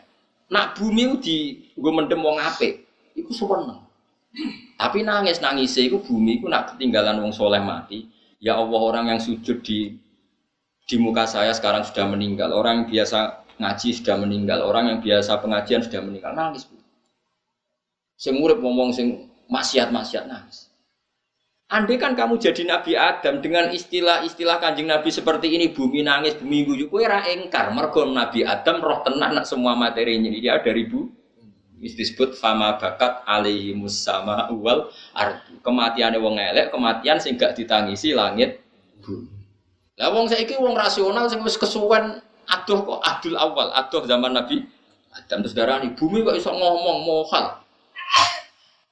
Nak 0.51 0.77
bumi 0.77 1.17
di 1.23 1.71
gue 1.73 1.91
mendem 1.91 2.19
wong 2.19 2.37
apik, 2.37 2.85
iku 3.15 3.31
seneng. 3.33 3.81
Tapi 4.77 5.05
nangis 5.05 5.39
nangis 5.39 5.77
iku 5.79 6.03
bumi 6.03 6.41
iku 6.41 6.51
nak 6.51 6.75
ketinggalan 6.75 7.21
wong 7.23 7.33
soleh 7.33 7.63
mati. 7.63 8.09
Ya 8.43 8.59
Allah 8.59 8.81
orang 8.81 9.05
yang 9.15 9.19
sujud 9.23 9.63
di 9.63 9.95
di 10.83 10.95
muka 10.99 11.23
saya 11.23 11.55
sekarang 11.55 11.87
sudah 11.87 12.05
meninggal. 12.11 12.51
Orang 12.51 12.83
yang 12.83 12.87
biasa 12.91 13.47
ngaji 13.55 13.89
sudah 13.95 14.15
meninggal. 14.19 14.59
Orang 14.67 14.91
yang 14.91 14.99
biasa 14.99 15.39
pengajian 15.39 15.81
sudah 15.85 16.03
meninggal. 16.03 16.35
Nangis 16.35 16.67
bu. 16.67 16.75
Sing 18.19 18.35
urip 18.43 18.59
ngomong 18.59 18.91
sing 18.91 19.31
maksiat-maksiat 19.47 20.27
nangis. 20.27 20.72
Andai 21.73 21.97
kan 21.97 22.13
kamu 22.13 22.37
jadi 22.37 22.69
Nabi 22.69 22.93
Adam 22.93 23.41
dengan 23.41 23.73
istilah-istilah 23.73 24.61
kanjeng 24.61 24.85
Nabi 24.85 25.09
seperti 25.09 25.57
ini 25.57 25.73
bumi 25.73 26.05
nangis 26.05 26.37
bumi 26.37 26.69
guyu 26.69 26.85
kue 26.85 27.01
engkar. 27.09 27.73
Mergo 27.73 28.05
Nabi 28.05 28.45
Adam 28.45 28.77
roh 28.77 29.01
tenang 29.01 29.33
nak 29.33 29.49
semua 29.49 29.73
materinya. 29.73 30.29
Dia 30.29 30.61
dari 30.61 30.85
bu 30.85 31.09
disebut 31.81 32.37
fama 32.37 32.77
bakat 32.77 33.25
alaihi 33.25 33.73
musama 33.73 34.53
wal 34.53 34.93
ardu. 35.17 35.57
Kematian 35.65 36.13
wong 36.21 36.37
elek 36.37 36.69
kematian 36.69 37.17
sing 37.17 37.41
gak 37.41 37.57
ditangisi 37.57 38.13
langit 38.13 38.61
lah 39.99 40.09
wong 40.09 40.25
saiki 40.25 40.57
wong 40.57 40.73
rasional 40.73 41.29
sing 41.29 41.43
wis 41.45 41.59
kesuwen 41.59 42.17
aduh 42.49 42.79
kok 42.81 42.99
adul 43.03 43.35
awal 43.37 43.69
aduh 43.73 44.03
zaman 44.05 44.33
Nabi 44.33 44.65
Adam. 45.13 45.45
Terus 45.45 45.53
darani 45.57 45.93
bumi 45.93 46.25
kok 46.25 46.37
iso 46.37 46.49
ngomong 46.49 47.05
mohal? 47.05 47.61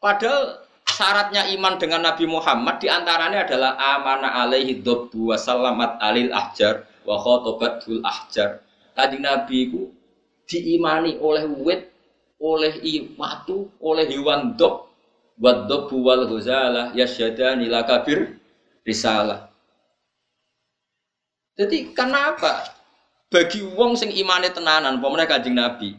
Padahal 0.02 0.61
syaratnya 1.02 1.50
iman 1.58 1.82
dengan 1.82 2.06
Nabi 2.06 2.30
Muhammad 2.30 2.78
di 2.78 2.86
antaranya 2.86 3.50
adalah 3.50 3.74
amana 3.74 4.38
alaihi 4.46 4.86
dobbu 4.86 5.34
wa 5.34 5.38
salamat 5.38 5.98
alil 5.98 6.30
ahjar 6.30 6.86
wa 7.02 7.18
khotobatul 7.18 8.06
ahjar. 8.06 8.62
Tadi 8.94 9.18
Nabi 9.18 9.66
itu 9.66 9.90
diimani 10.46 11.18
oleh 11.18 11.50
wit, 11.50 11.90
oleh 12.38 12.78
watu, 13.18 13.66
oleh 13.82 14.06
hewan 14.14 14.54
dob, 14.54 14.94
buat 15.42 15.66
dobbu 15.66 16.06
wal 16.06 16.30
ghuzalah 16.30 16.94
yasyadani 16.94 17.66
la 17.66 17.82
kabir 17.82 18.38
risalah. 18.86 19.50
Jadi 21.58 21.98
kenapa? 21.98 22.78
Bagi 23.32 23.66
wong 23.66 23.98
sing 23.98 24.14
imane 24.14 24.54
tenanan, 24.54 25.02
pemenang 25.02 25.26
kanjeng 25.26 25.56
Nabi, 25.58 25.98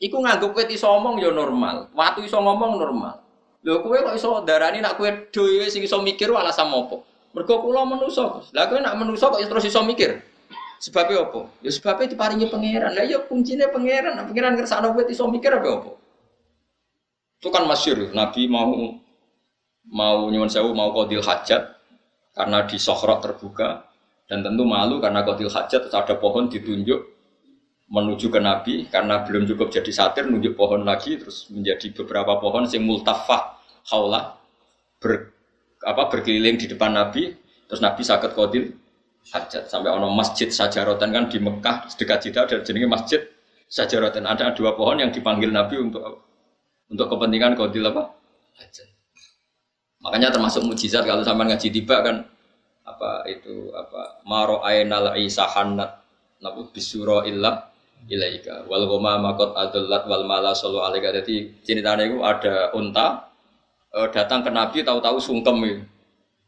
Iku 0.00 0.16
nganggep 0.16 0.56
kowe 0.56 0.64
iso 0.64 0.88
ngomong 0.88 1.20
ya 1.20 1.28
normal, 1.28 1.92
watu 1.92 2.24
iso 2.24 2.40
ngomong 2.40 2.80
normal. 2.80 3.20
Lho 3.60 3.84
kowe 3.84 3.96
kok 3.96 4.16
iso 4.16 4.40
darani 4.48 4.80
nak 4.80 4.96
kowe 4.96 5.08
dhewe 5.28 5.68
sing 5.68 5.84
iso 5.84 6.00
mikir 6.00 6.32
alasan 6.32 6.72
apa? 6.72 6.96
Mergo 7.36 7.54
kula 7.60 7.84
Gus. 8.00 8.18
Lah 8.56 8.66
kowe 8.66 8.80
nak 8.80 8.96
manusa 8.96 9.28
kok 9.28 9.40
terus 9.40 9.68
iso 9.68 9.84
mikir? 9.84 10.24
Sebabnya 10.80 11.28
apa? 11.28 11.44
Ya 11.60 11.68
sebabnya 11.68 12.08
diparingi 12.08 12.48
pangeran. 12.48 12.96
Lah 12.96 13.04
ya 13.04 13.20
kuncinya 13.28 13.68
pangeran. 13.68 14.16
Nah, 14.16 14.24
pangeran 14.24 14.56
ngersakno 14.56 14.96
kowe 14.96 15.04
iso 15.04 15.28
mikir 15.28 15.52
apa 15.52 15.68
apa? 15.68 15.92
Itu 17.40 17.48
kan 17.48 17.64
masyur, 17.64 18.12
Nabi 18.12 18.52
mau 18.52 19.00
mau 19.88 20.28
nyuwun 20.28 20.52
sewu 20.52 20.76
mau 20.76 20.92
kodil 20.92 21.24
hajat 21.24 21.80
karena 22.36 22.68
di 22.68 22.76
sohrok 22.76 23.24
terbuka 23.24 23.90
dan 24.28 24.44
tentu 24.44 24.62
malu 24.68 25.02
karena 25.02 25.24
kodil 25.24 25.48
hajat 25.48 25.88
terus 25.88 25.96
ada 25.96 26.14
pohon 26.20 26.52
ditunjuk 26.52 27.00
menuju 27.90 28.30
ke 28.30 28.38
Nabi 28.38 28.86
karena 28.86 29.26
belum 29.26 29.50
cukup 29.50 29.74
jadi 29.74 29.90
satir 29.90 30.30
nunjuk 30.30 30.54
pohon 30.54 30.86
lagi 30.86 31.18
terus 31.18 31.50
menjadi 31.50 31.90
beberapa 31.90 32.38
pohon 32.38 32.70
yang 32.70 32.86
multafah 32.86 33.58
haula 33.90 34.38
ber, 35.02 35.34
apa 35.82 36.06
berkeliling 36.06 36.54
di 36.54 36.70
depan 36.70 36.94
Nabi. 36.94 37.34
Terus 37.66 37.82
Nabi 37.82 38.02
sakit 38.06 38.30
kodil 38.34 38.70
hajat 39.30 39.66
sampai 39.66 39.90
ono 39.90 40.10
masjid 40.10 40.48
sajarotan 40.50 41.10
kan 41.10 41.26
di 41.26 41.38
Mekah 41.42 41.86
dekat 41.98 42.30
Jeddah 42.30 42.46
dan 42.46 42.62
jenenge 42.66 42.88
masjid 42.88 43.20
sajarotan 43.66 44.26
ada 44.26 44.54
dua 44.54 44.74
pohon 44.74 44.98
yang 45.02 45.10
dipanggil 45.10 45.50
Nabi 45.50 45.78
untuk 45.82 46.24
untuk 46.90 47.06
kepentingan 47.10 47.54
kodil 47.58 47.90
apa? 47.90 48.10
Hajat. 48.58 48.86
Makanya 50.00 50.30
termasuk 50.34 50.62
mujizat 50.64 51.04
kalau 51.04 51.26
sampai 51.26 51.52
ngaji 51.52 51.68
tiba 51.70 52.02
kan 52.02 52.16
apa 52.86 53.22
itu 53.30 53.70
apa 53.70 54.24
maro 54.26 54.64
ainal 54.66 55.14
isahanat 55.14 56.00
nabu 56.42 56.66
bisuro 56.72 57.22
illah 57.22 57.69
ilaika. 58.08 58.64
Wal 58.70 58.86
goma 58.86 59.20
makot 59.20 59.52
adullat 59.52 60.06
wal 60.06 60.24
mala 60.24 60.54
solo 60.56 60.86
alaika. 60.86 61.10
Jadi 61.10 61.60
ceritanya 61.66 62.06
itu 62.06 62.22
ada 62.24 62.72
unta 62.72 63.28
uh, 63.92 64.08
datang 64.08 64.46
ke 64.46 64.50
Nabi 64.54 64.86
tahu-tahu 64.86 65.18
sungkem 65.18 65.56
itu. 65.66 65.82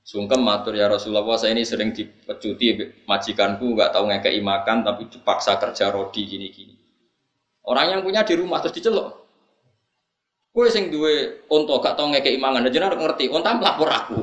Sungkem 0.02 0.42
matur 0.42 0.74
ya 0.74 0.90
Rasulullah 0.90 1.22
saya 1.38 1.54
ini 1.54 1.62
sering 1.62 1.94
dipecuti 1.94 2.74
majikanku 3.06 3.70
nggak 3.78 3.94
tahu 3.94 4.10
ngekei 4.10 4.42
makan 4.42 4.82
tapi 4.82 5.06
dipaksa 5.06 5.62
kerja 5.62 5.94
rodi 5.94 6.26
gini-gini. 6.26 6.74
Orang 7.62 7.86
yang 7.94 8.00
punya 8.02 8.26
di 8.26 8.34
rumah 8.34 8.58
terus 8.58 8.74
dicelok 8.82 9.22
Kue 10.52 10.68
sing 10.68 10.92
duwe 10.92 11.48
unta 11.48 11.80
gak 11.80 11.96
tau 11.96 12.12
ngekei 12.12 12.36
mangan, 12.36 12.68
jenengan 12.68 13.00
ngerti, 13.00 13.32
unta 13.32 13.56
melapor 13.56 13.88
aku. 13.88 14.20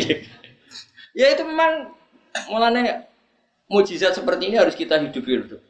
ya 1.20 1.26
itu 1.36 1.42
memang 1.44 1.92
mulanya 2.48 3.04
mujizat 3.68 4.16
seperti 4.16 4.48
ini 4.48 4.56
harus 4.56 4.72
kita 4.72 4.96
hidupi 4.96 5.36
hidup. 5.36 5.60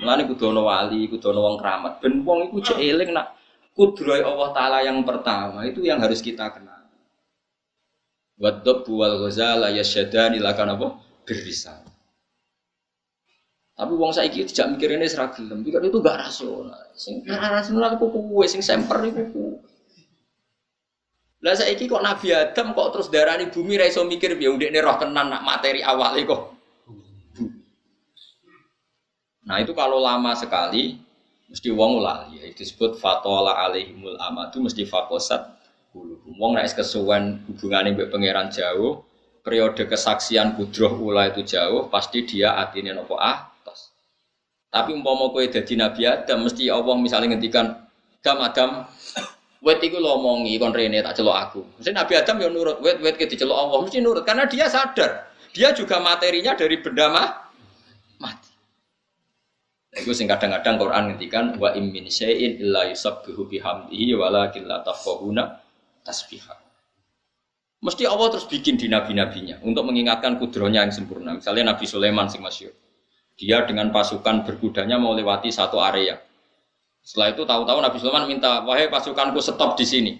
Mulane 0.00 0.24
kudu 0.24 0.48
ana 0.48 0.62
wali, 0.64 1.06
kudu 1.12 1.28
ana 1.28 1.40
wong 1.44 1.56
keramat. 1.60 1.92
Ben 2.00 2.24
wong 2.24 2.48
iku 2.48 2.58
cek 2.64 2.80
eling 2.80 3.12
nak 3.12 3.36
kudroy 3.76 4.24
Allah 4.24 4.48
Ta'ala 4.56 4.78
yang 4.80 5.04
pertama 5.04 5.68
itu 5.68 5.84
yang 5.84 6.00
harus 6.00 6.24
kita 6.24 6.48
kenal. 6.52 6.88
Wadab 8.40 8.88
wal 8.88 9.28
ghazala 9.28 9.68
yasyadani 9.76 10.40
lakan 10.40 10.72
apa? 10.74 10.86
Berisan. 11.28 11.84
Tapi 13.76 13.92
wong 13.96 14.12
saiki 14.12 14.44
tidak 14.44 14.76
mikirin 14.76 15.00
ini 15.00 15.08
seragam, 15.08 15.64
pikir 15.64 15.80
itu 15.80 16.04
gak 16.04 16.28
rasional. 16.28 16.84
Sing 16.92 17.24
rasional 17.24 17.96
itu 17.96 18.12
kuwe, 18.12 18.44
sing 18.44 18.60
semper 18.60 19.00
itu 19.08 19.24
kuwe. 19.32 19.56
Lah 21.40 21.56
saiki 21.56 21.88
kok 21.88 22.04
Nabi 22.04 22.36
Adam 22.36 22.76
kok 22.76 22.92
terus 22.92 23.08
darani 23.08 23.48
bumi 23.48 23.80
ra 23.80 23.88
iso 23.88 24.04
mikir 24.04 24.36
ya 24.36 24.52
ndekne 24.52 24.84
roh 24.84 25.00
tenan 25.00 25.32
nak 25.32 25.40
materi 25.40 25.80
awalnya 25.80 26.28
kok. 26.28 26.59
Nah 29.46 29.56
itu 29.60 29.72
kalau 29.72 30.00
lama 30.00 30.36
sekali 30.36 31.00
mesti 31.50 31.68
wong 31.72 31.98
lali 31.98 32.38
ya 32.38 32.46
disebut 32.54 33.00
fatola 33.00 33.58
alaihimul 33.66 34.20
amadu 34.20 34.62
mesti 34.62 34.84
fakosat 34.84 35.60
kulubum. 35.90 36.36
Wong 36.38 36.52
nek 36.56 36.70
kesuwen 36.70 37.42
hubungane 37.50 37.96
mbek 37.96 38.12
pangeran 38.12 38.52
jauh, 38.52 39.02
periode 39.42 39.88
kesaksian 39.88 40.54
kudroh 40.54 40.94
ula 41.00 41.32
itu 41.32 41.42
jauh, 41.42 41.90
pasti 41.90 42.22
dia 42.28 42.54
atine 42.60 42.94
nopo 42.94 43.18
atas. 43.18 43.90
Tapi 44.70 44.94
umpama 44.94 45.32
kowe 45.34 45.42
dadi 45.42 45.74
Nabi 45.74 46.06
Adam 46.06 46.46
mesti 46.46 46.70
Allah 46.70 46.94
misalnya 46.94 47.34
ngendikan 47.34 47.66
Adam 48.20 48.38
Adam 48.44 48.70
Wet 49.60 49.84
iku 49.84 50.00
lomongi 50.00 50.56
kon 50.56 50.72
rene 50.72 51.04
tak 51.04 51.20
celok 51.20 51.36
aku. 51.36 51.60
Mesti 51.76 51.92
Nabi 51.92 52.16
Adam 52.16 52.40
yang 52.40 52.52
nurut, 52.56 52.80
wet 52.80 52.96
wet 53.04 53.20
ke 53.20 53.28
dicelok 53.28 53.60
Allah 53.60 53.78
mesti 53.84 54.00
nurut 54.00 54.24
karena 54.24 54.48
dia 54.48 54.72
sadar. 54.72 55.28
Dia 55.52 55.76
juga 55.76 56.00
materinya 56.00 56.56
dari 56.56 56.80
benda 56.80 57.12
mah. 57.12 57.28
Nah, 59.90 59.98
itu 59.98 60.14
sing 60.14 60.30
kadang-kadang 60.30 60.78
Quran 60.78 61.02
ngendikan 61.10 61.44
wa 61.58 61.74
im 61.74 61.90
min 61.90 62.06
syai'in 62.06 62.62
illa 62.62 62.86
yusabbihu 62.86 63.50
bihamdihi 63.50 64.14
walakin 64.14 64.70
la 64.70 64.86
tafqahuna 64.86 65.58
tasbihah. 66.06 66.58
Mesti 67.80 68.06
Allah 68.06 68.28
terus 68.30 68.46
bikin 68.46 68.76
di 68.76 68.86
nabi-nabinya 68.86 69.58
untuk 69.66 69.88
mengingatkan 69.88 70.38
kudronya 70.38 70.86
yang 70.86 70.94
sempurna. 70.94 71.34
Misalnya 71.34 71.74
Nabi 71.74 71.84
Sulaiman 71.88 72.30
sing 72.30 72.44
masyur. 72.44 72.70
Dia 73.40 73.64
dengan 73.64 73.88
pasukan 73.88 74.44
berkudanya 74.44 75.00
mau 75.00 75.16
lewati 75.16 75.48
satu 75.48 75.80
area 75.80 76.20
setelah 77.00 77.32
itu 77.32 77.42
tahu-tahu 77.48 77.78
Nabi 77.80 77.96
Sulaiman 77.96 78.24
minta, 78.28 78.60
wahai 78.64 78.92
pasukanku 78.92 79.40
stop 79.40 79.76
di 79.80 79.86
sini. 79.88 80.12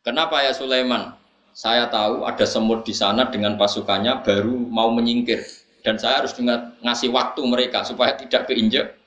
Kenapa 0.00 0.40
ya 0.40 0.56
Sulaiman? 0.56 1.12
Saya 1.56 1.88
tahu 1.88 2.28
ada 2.28 2.44
semut 2.44 2.84
di 2.84 2.92
sana 2.92 3.28
dengan 3.32 3.56
pasukannya 3.56 4.20
baru 4.20 4.52
mau 4.68 4.92
menyingkir 4.92 5.40
dan 5.86 6.02
saya 6.02 6.18
harus 6.18 6.34
dengan 6.34 6.74
ngasih 6.82 7.14
waktu 7.14 7.38
mereka 7.46 7.86
supaya 7.86 8.18
tidak 8.18 8.50
keinjak 8.50 8.98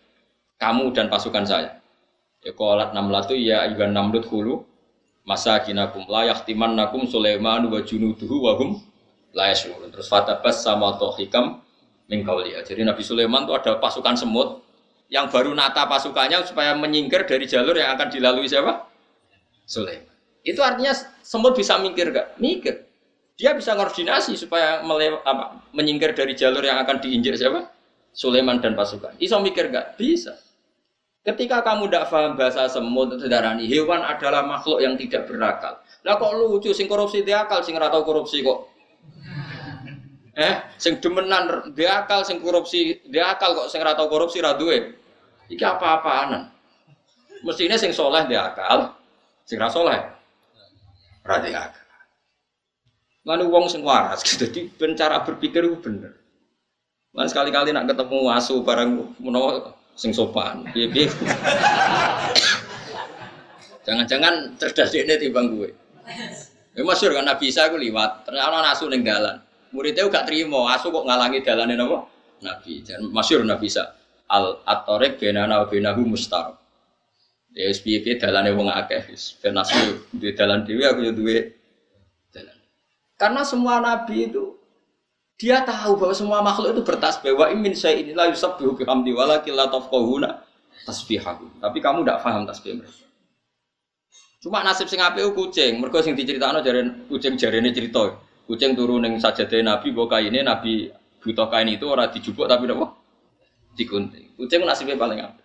kamu 0.56 0.96
dan 0.96 1.12
pasukan 1.12 1.44
saya. 1.44 1.84
Ya 2.40 2.56
qalat 2.56 2.96
namlatu 2.96 3.36
ya 3.36 3.68
ayuhan 3.68 3.92
namlut 3.92 4.24
hulu 4.32 4.64
masa 5.28 5.60
kinakum 5.60 6.08
la 6.08 6.24
nakum 6.72 7.04
Sulaiman 7.04 7.68
wa 7.68 7.84
junuduhu 7.84 8.48
wa 8.48 8.56
hum 8.56 8.80
la 9.36 9.52
Terus 9.52 10.08
fatabas 10.08 10.64
sama 10.64 10.96
tohikam 10.96 11.60
min 12.08 12.24
Jadi 12.64 12.82
Nabi 12.88 13.04
Sulaiman 13.04 13.44
itu 13.44 13.54
ada 13.54 13.76
pasukan 13.78 14.16
semut 14.16 14.64
yang 15.12 15.28
baru 15.28 15.52
nata 15.52 15.84
pasukannya 15.84 16.48
supaya 16.48 16.74
menyingkir 16.80 17.28
dari 17.28 17.44
jalur 17.44 17.76
yang 17.76 17.94
akan 18.00 18.08
dilalui 18.08 18.48
siapa? 18.48 18.88
Sulaiman. 19.68 20.10
Itu 20.48 20.64
artinya 20.64 20.96
semut 21.22 21.54
bisa 21.60 21.78
mikir 21.78 22.10
gak? 22.10 22.40
Mikir. 22.42 22.89
Dia 23.40 23.56
bisa 23.56 23.72
koordinasi 23.72 24.36
supaya 24.36 24.84
melew, 24.84 25.16
apa, 25.24 25.64
menyingkir 25.72 26.12
dari 26.12 26.36
jalur 26.36 26.60
yang 26.60 26.76
akan 26.84 27.00
diinjak 27.00 27.40
siapa? 27.40 27.72
Sulaiman 28.12 28.60
dan 28.60 28.76
pasukan. 28.76 29.16
Iso 29.16 29.40
mikir 29.40 29.72
gak? 29.72 29.96
Bisa. 29.96 30.36
Ketika 31.24 31.64
kamu 31.64 31.88
tidak 31.88 32.12
paham 32.12 32.36
bahasa 32.36 32.68
semut, 32.68 33.16
saudara 33.16 33.56
hewan 33.56 34.04
adalah 34.04 34.44
makhluk 34.44 34.84
yang 34.84 35.00
tidak 35.00 35.32
berakal. 35.32 35.80
Lah 36.04 36.16
kok 36.20 36.36
lucu, 36.36 36.76
sing 36.76 36.92
korupsi 36.92 37.24
dia 37.24 37.48
akal, 37.48 37.64
sing 37.64 37.80
ratau 37.80 38.04
korupsi 38.04 38.44
kok. 38.44 38.68
Eh, 40.36 40.56
sing 40.76 41.00
demenan 41.00 41.72
dia 41.72 42.04
akal, 42.04 42.28
sing 42.28 42.44
korupsi 42.44 43.04
dia 43.08 43.36
akal 43.36 43.56
kok, 43.56 43.68
sing 43.72 43.80
ratau 43.80 44.12
korupsi 44.12 44.44
raduwe. 44.44 44.96
Iki 45.48 45.64
apa-apaan. 45.64 46.44
Mestinya 47.44 47.80
sing 47.80 47.96
soleh 47.96 48.28
dia 48.28 48.52
akal, 48.52 49.00
sing 49.48 49.56
ra 49.56 49.72
soleh 49.72 50.00
akal. 51.24 51.89
Lalu 53.28 53.46
wong 53.52 53.66
sing 53.68 53.84
waras, 53.84 54.24
jadi 54.42 54.72
cara 54.96 55.24
berpikir 55.28 55.66
itu 55.66 55.78
bener. 55.80 56.16
Lan 57.12 57.28
sekali-kali 57.28 57.74
nak 57.74 57.90
ketemu 57.90 58.30
asu 58.32 58.62
barang 58.62 59.20
menawa 59.20 59.76
sing 59.98 60.14
sopan, 60.14 60.64
piye 60.72 60.88
Jangan-jangan 63.90 64.54
cerdas 64.62 64.94
ini 64.94 65.18
timbang 65.18 65.50
gue. 65.50 65.74
Ya 66.78 66.86
masyur 66.86 67.10
kan 67.12 67.26
Nabi 67.26 67.50
Isa 67.50 67.66
aku 67.66 67.82
liwat, 67.82 68.30
ternyata 68.30 68.62
asu 68.70 68.86
ning 68.86 69.02
dalan. 69.02 69.42
Muridnya 69.74 70.06
gak 70.06 70.30
terima, 70.30 70.78
asu 70.78 70.94
kok 70.94 71.06
ngalangi 71.10 71.42
dalane 71.42 71.74
napa? 71.74 72.06
Nabi. 72.46 72.86
Dan 72.86 73.10
masyur 73.10 73.42
Nabi 73.42 73.66
Isa 73.66 73.90
al 74.30 74.62
atorek 74.64 75.18
benana 75.18 75.66
benahu 75.66 76.06
mustar. 76.06 76.56
Ya 77.58 77.66
wis 77.66 77.82
piye 77.82 78.06
dalane 78.22 78.54
wong 78.54 78.70
akeh 78.70 79.10
ben 79.42 79.58
asu 79.58 80.06
duwe 80.14 80.38
dalan 80.38 80.64
dhewe 80.70 80.86
aku 80.86 81.00
yo 81.10 81.12
duwe. 81.12 81.59
Karena 83.20 83.44
semua 83.44 83.84
nabi 83.84 84.32
itu 84.32 84.56
dia 85.36 85.64
tahu 85.64 86.00
bahwa 86.00 86.16
semua 86.16 86.40
makhluk 86.40 86.80
itu 86.80 86.84
bertasbih 86.84 87.36
wa 87.36 87.52
imin 87.52 87.76
saya 87.76 88.00
inilah 88.00 88.32
yusabbihu 88.32 88.80
bihamdi 88.80 89.12
walakin 89.12 89.60
la 89.60 89.68
tafqahuna 89.68 90.40
tasbihahu. 90.88 91.60
Tapi 91.60 91.78
kamu 91.84 92.08
tidak 92.08 92.24
paham 92.24 92.48
tasbih 92.48 92.80
mereka. 92.80 93.04
Cuma 94.40 94.64
nasib 94.64 94.88
sing 94.88 95.04
apik 95.04 95.36
kucing, 95.36 95.84
mergo 95.84 96.00
sing 96.00 96.16
diceritakno 96.16 96.64
jaren 96.64 97.12
kucing 97.12 97.36
jarene 97.36 97.76
cerita. 97.76 98.16
Kucing 98.48 98.72
turun 98.74 99.04
ning 99.04 99.20
sajade 99.20 99.60
Nabi 99.62 99.92
mbok 99.92 100.16
kaine 100.16 100.40
Nabi 100.42 100.88
butuh 101.20 101.52
kain 101.52 101.68
itu 101.68 101.86
ora 101.86 102.08
dijupuk 102.08 102.48
tapi 102.48 102.66
napa? 102.66 102.96
digunting. 103.80 104.36
Kucing 104.36 104.60
nasibnya 104.68 105.00
paling 105.00 105.24
apa? 105.24 105.40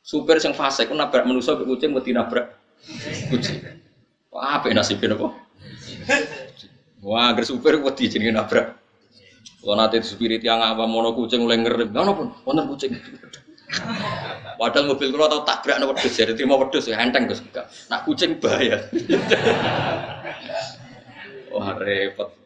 Supir 0.00 0.36
yang 0.40 0.56
fase, 0.56 0.88
aku 0.88 0.96
nabrak 0.96 1.28
manusia 1.28 1.56
ke 1.56 1.64
kucing, 1.64 1.92
mesti 1.92 2.12
nabrak 2.12 2.56
kucing. 3.32 3.60
Wah, 4.32 4.60
apa 4.60 4.72
nasibnya 4.72 5.16
apa? 5.16 5.28
Wah, 7.00 7.32
agar 7.32 7.44
supir 7.48 7.80
wedi 7.80 8.12
jadi 8.12 8.28
nabrak. 8.28 8.76
Kalau 9.60 9.76
nanti 9.76 10.00
spirit 10.00 10.40
yang 10.40 10.60
apa 10.60 10.84
mono 10.88 11.12
kucing 11.12 11.44
mulai 11.44 11.60
ngerem, 11.60 11.92
nggak 11.92 12.16
pun, 12.16 12.28
wonten 12.48 12.64
kucing. 12.68 12.92
Padahal 14.60 14.92
mobil 14.92 15.08
kalau 15.14 15.28
tau 15.30 15.42
tabrak 15.46 15.76
nopo 15.80 15.96
wedhus, 15.96 16.12
jadi 16.12 16.32
terima 16.36 16.60
wedhus 16.60 16.84
ya 16.90 17.00
enteng 17.00 17.24
Gus. 17.30 17.40
Nak 17.88 18.04
kucing 18.04 18.36
bahaya. 18.36 18.84
Wah, 21.54 21.76
repot. 21.76 22.36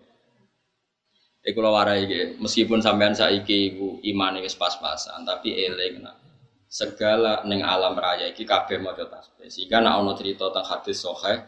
Iku 1.44 1.60
lho 1.60 1.70
warai 1.76 2.08
iki, 2.08 2.40
meskipun 2.40 2.80
sampean 2.80 3.12
saiki 3.12 3.76
iku 3.76 4.00
imane 4.00 4.40
wis 4.40 4.56
pas-pasan, 4.56 5.28
tapi 5.28 5.52
eling 5.52 6.00
nak 6.00 6.16
segala 6.72 7.44
ning 7.44 7.60
alam 7.60 7.92
raya 8.00 8.32
iki 8.32 8.48
kabeh 8.48 8.80
maca 8.80 9.04
tasbih. 9.04 9.52
Sehingga 9.52 9.84
nek 9.84 9.92
ana 9.92 10.12
cerita 10.16 10.48
tentang 10.48 10.64
hadis 10.64 11.04
sahih, 11.04 11.44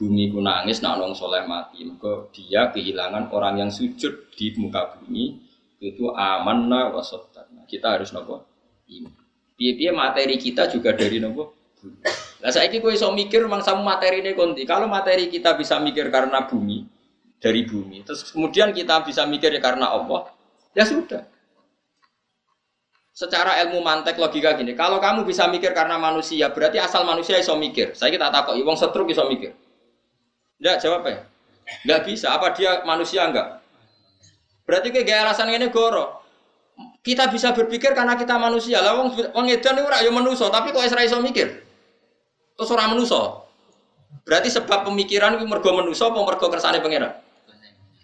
bumi 0.00 0.32
ku 0.32 0.40
nangis 0.40 0.80
nek 0.80 0.96
wong 0.96 1.12
soleh 1.12 1.44
mati. 1.44 1.84
Mergo 1.84 2.32
dia 2.32 2.72
kehilangan 2.72 3.28
orang 3.28 3.60
yang 3.60 3.70
sujud 3.70 4.32
di 4.32 4.56
muka 4.56 4.96
bumi 4.96 5.36
itu 5.84 6.08
amanna 6.16 6.88
wa 6.88 7.04
saddaqna. 7.04 7.68
Kita 7.68 8.00
harus 8.00 8.16
nopo? 8.16 8.48
Piye-piye 9.60 9.92
materi 9.92 10.40
kita 10.40 10.72
juga 10.72 10.96
dari 10.96 11.20
nopo? 11.20 11.52
Lah 12.40 12.48
saiki 12.48 12.80
kowe 12.80 12.88
iso 12.88 13.12
mikir 13.12 13.44
mangsamu 13.44 13.84
materine 13.84 14.32
konti. 14.32 14.64
Kalau 14.64 14.88
materi 14.88 15.28
kita 15.28 15.52
bisa 15.60 15.76
mikir 15.76 16.08
karena 16.08 16.48
bumi, 16.48 16.88
dari 17.36 17.68
bumi. 17.68 18.00
Terus 18.00 18.32
kemudian 18.32 18.72
kita 18.72 19.04
bisa 19.04 19.28
mikir 19.28 19.52
ya 19.52 19.60
karena 19.60 19.92
Allah, 19.92 20.32
ya 20.72 20.88
sudah. 20.88 21.28
Secara 23.12 23.60
ilmu 23.68 23.84
mantek 23.84 24.16
logika 24.16 24.56
gini, 24.56 24.72
kalau 24.72 24.96
kamu 24.96 25.28
bisa 25.28 25.44
mikir 25.52 25.76
karena 25.76 26.00
manusia, 26.00 26.48
berarti 26.48 26.80
asal 26.80 27.04
manusia 27.04 27.36
iso 27.36 27.52
mikir. 27.52 27.92
Saya 27.92 28.08
kita 28.08 28.32
takut, 28.32 28.56
wong 28.56 28.80
setruk 28.80 29.12
iso 29.12 29.28
mikir. 29.28 29.52
Enggak 30.60 30.76
jawab 30.84 31.02
ya? 31.08 31.24
Enggak 31.88 32.00
bisa. 32.04 32.26
Apa 32.36 32.52
dia 32.52 32.84
manusia 32.84 33.24
enggak? 33.24 33.64
Berarti 34.68 34.92
kayak 34.92 35.06
gaya 35.08 35.20
alasan 35.26 35.50
ini 35.50 35.72
goro. 35.72 36.20
Kita 37.00 37.32
bisa 37.32 37.56
berpikir 37.56 37.96
karena 37.96 38.14
kita 38.14 38.36
manusia. 38.36 38.84
Lah 38.84 39.00
wong 39.00 39.16
wong 39.32 39.46
edan 39.48 39.80
ora 39.80 40.04
ya 40.04 40.12
manusia, 40.12 40.52
tapi 40.52 40.70
kok 40.70 40.84
Israel 40.84 41.08
iso 41.08 41.18
mikir? 41.18 41.64
Terus 42.54 42.70
orang 42.70 42.92
manusia. 42.94 43.40
Berarti 44.28 44.52
sebab 44.52 44.84
pemikiran 44.84 45.40
itu 45.40 45.48
mergo 45.48 45.72
manusia 45.72 46.06
apa 46.06 46.20
mergo 46.20 46.46
kersane 46.52 46.78
pangeran? 46.84 47.16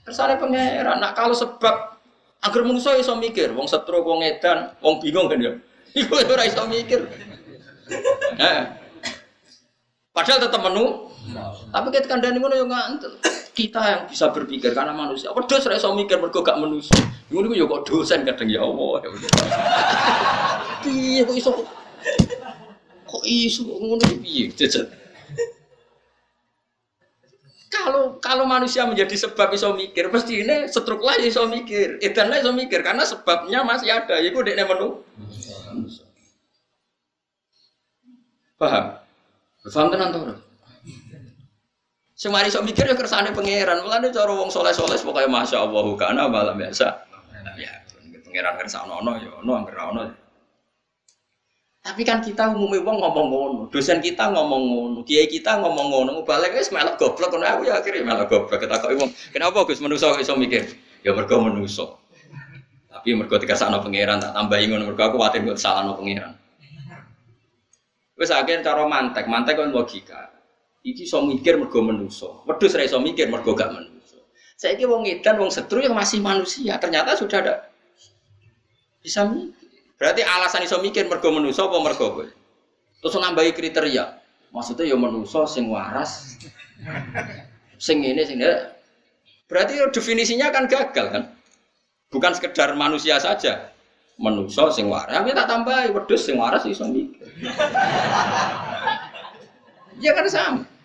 Kersane 0.03 0.41
pangeran. 0.41 0.97
Nak 0.99 1.13
kalau 1.13 1.37
sebab 1.37 1.97
agar 2.41 2.63
manusia 2.65 2.97
iso 2.97 3.17
mikir, 3.21 3.53
wong 3.53 3.69
setro, 3.69 4.01
wong 4.01 4.25
edan, 4.25 4.73
wong 4.81 4.99
bingung 4.99 5.29
kan 5.29 5.39
ya. 5.39 5.53
Iku 6.01 6.17
ora 6.25 6.45
iso 6.49 6.65
mikir. 6.65 7.05
Nah. 8.41 8.81
Padahal 10.17 10.41
tetap 10.49 10.61
menu. 10.65 11.06
Tapi 11.72 11.87
kita 11.91 12.07
kandani 12.07 12.39
ngono 12.39 12.55
yang 12.55 12.70
ngantel. 12.70 13.12
Kita 13.57 13.81
yang 13.81 14.03
bisa 14.05 14.29
berpikir 14.31 14.77
karena 14.77 14.93
manusia. 14.93 15.33
Apa 15.33 15.49
dosa 15.49 15.72
iso 15.72 15.91
mikir 15.97 16.20
mergo 16.20 16.45
gak 16.45 16.61
manusia. 16.61 16.97
Ngono 17.33 17.57
yo 17.57 17.64
kok 17.66 17.89
dosen 17.89 18.22
kadang 18.29 18.53
ya 18.53 18.61
Allah. 18.62 19.01
Piye 20.85 21.24
kok 21.24 21.37
iso 21.37 21.51
kok 23.07 23.24
iso 23.24 23.64
ngono 23.64 24.05
piye? 24.20 24.53
Jajan. 24.53 24.87
Kalau 27.66 28.16
kalau 28.22 28.45
manusia 28.49 28.87
menjadi 28.87 29.29
sebab 29.29 29.53
iso 29.53 29.74
mikir, 29.74 30.09
pasti 30.09 30.41
ini 30.41 30.70
setruk 30.70 31.03
lah 31.03 31.18
iso 31.20 31.45
mikir, 31.45 32.01
edan 32.01 32.33
lah 32.33 32.41
iso 32.41 32.55
mikir 32.55 32.81
karena 32.81 33.05
sebabnya 33.05 33.66
masih 33.66 33.91
ada. 33.91 34.16
Iku 34.22 34.41
dekne 34.41 34.64
menu. 34.64 35.03
Paham? 38.57 38.97
Paham 39.68 39.87
tenan 39.93 40.09
to? 40.14 40.45
Semari 42.17 42.49
iso 42.49 42.64
mikir 42.64 42.89
ya 42.89 42.97
kersane 42.97 43.37
pangeran. 43.37 43.85
Mulane 43.85 44.09
cara 44.09 44.33
wong 44.33 44.49
soleh-soleh 44.49 44.97
pokoke 45.05 45.29
masyaallah 45.29 45.85
kana 46.01 46.25
malam 46.33 46.57
biasa. 46.57 47.05
Ya, 47.61 47.85
pangeran 48.25 48.57
kersane 48.57 48.89
ono 48.89 49.21
ya 49.21 49.37
ono 49.37 49.53
anggere 49.53 49.83
ono. 49.85 50.03
Tapi 51.87 52.03
kan 52.03 52.19
kita 52.19 52.51
umumnya 52.51 52.83
wong 52.83 52.99
ngomong 52.99 53.27
ngono, 53.31 53.61
dosen 53.71 54.03
kita 54.03 54.35
ngomong 54.35 54.59
ngono, 54.59 54.99
kiai 55.07 55.31
kita 55.31 55.62
ngomong 55.62 55.87
ngono, 55.95 56.27
balik 56.27 56.59
wis 56.59 56.75
melok 56.75 56.99
goblok 56.99 57.31
ngono 57.31 57.47
aku 57.47 57.62
ya 57.71 57.79
akhirnya 57.79 58.03
melok 58.03 58.27
goblok 58.27 58.59
ketakoki 58.59 58.99
wong. 58.99 59.11
Kenapa 59.31 59.62
Gus 59.62 59.79
manusa 59.79 60.11
iso 60.19 60.35
mikir? 60.35 60.67
Ya 61.07 61.14
mergo 61.14 61.39
manusa. 61.39 61.87
Tapi 62.91 63.14
mergo 63.14 63.39
dikasakno 63.39 63.79
pangeran 63.87 64.19
tak 64.19 64.35
tambahi 64.35 64.67
ngono 64.67 64.91
mergo 64.91 64.99
aku 64.99 65.14
kuwatir 65.14 65.47
kok 65.47 65.62
salahno 65.62 65.95
pangeran. 65.95 66.35
Wis 68.19 68.35
akhirnya 68.35 68.67
cara 68.67 68.83
mantek, 68.91 69.31
mantek 69.31 69.55
kan 69.55 69.71
logika. 69.71 70.26
Iki 70.87 71.03
iso 71.03 71.18
mikir 71.26 71.59
mergo 71.59 71.82
manusa. 71.82 72.47
Wedhus 72.47 72.78
ra 72.78 72.87
iso 72.87 73.03
mikir 73.03 73.26
mergo 73.26 73.59
gak 73.59 73.74
manusa. 73.74 74.22
Saiki 74.55 74.87
wong 74.87 75.03
edan 75.11 75.34
wong 75.43 75.51
setru 75.51 75.82
yang 75.82 75.99
masih 75.99 76.22
manusia, 76.22 76.78
ternyata 76.78 77.18
sudah 77.18 77.43
ada 77.43 77.55
bisa 79.03 79.26
mikir. 79.26 79.66
Berarti 79.99 80.22
alasan 80.22 80.62
iso 80.62 80.78
mikir 80.78 81.11
mergo 81.11 81.34
menuso 81.34 81.66
apa 81.66 81.82
mergo 81.82 82.14
kowe? 82.14 82.26
Terus 83.03 83.18
nambahi 83.18 83.51
kriteria. 83.51 84.22
Maksudnya 84.55 84.87
ya 84.87 84.95
menuso 84.95 85.43
sing 85.51 85.66
waras. 85.74 86.39
Sing 87.82 88.07
ini 88.07 88.22
sing 88.22 88.39
ini. 88.39 88.47
Berarti 89.51 89.82
ya 89.82 89.91
definisinya 89.91 90.55
kan 90.55 90.70
gagal 90.70 91.07
kan? 91.11 91.22
Bukan 92.14 92.30
sekedar 92.39 92.78
manusia 92.78 93.18
saja. 93.18 93.74
Menuso 94.22 94.70
sing 94.70 94.87
waras, 94.87 95.11
tapi 95.11 95.34
tak 95.34 95.51
tambahi 95.51 95.91
wedhus 95.91 96.22
sing 96.30 96.39
waras 96.39 96.62
iso 96.62 96.87
mikir. 96.87 97.26
ya 99.99 100.14
kan 100.14 100.30
sama. 100.30 100.76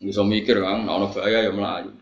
Iso 0.00 0.24
mikir 0.24 0.56
kan, 0.64 0.88
ana 0.88 1.12
bahaya 1.12 1.44
ya 1.44 1.52
melayu. 1.52 1.92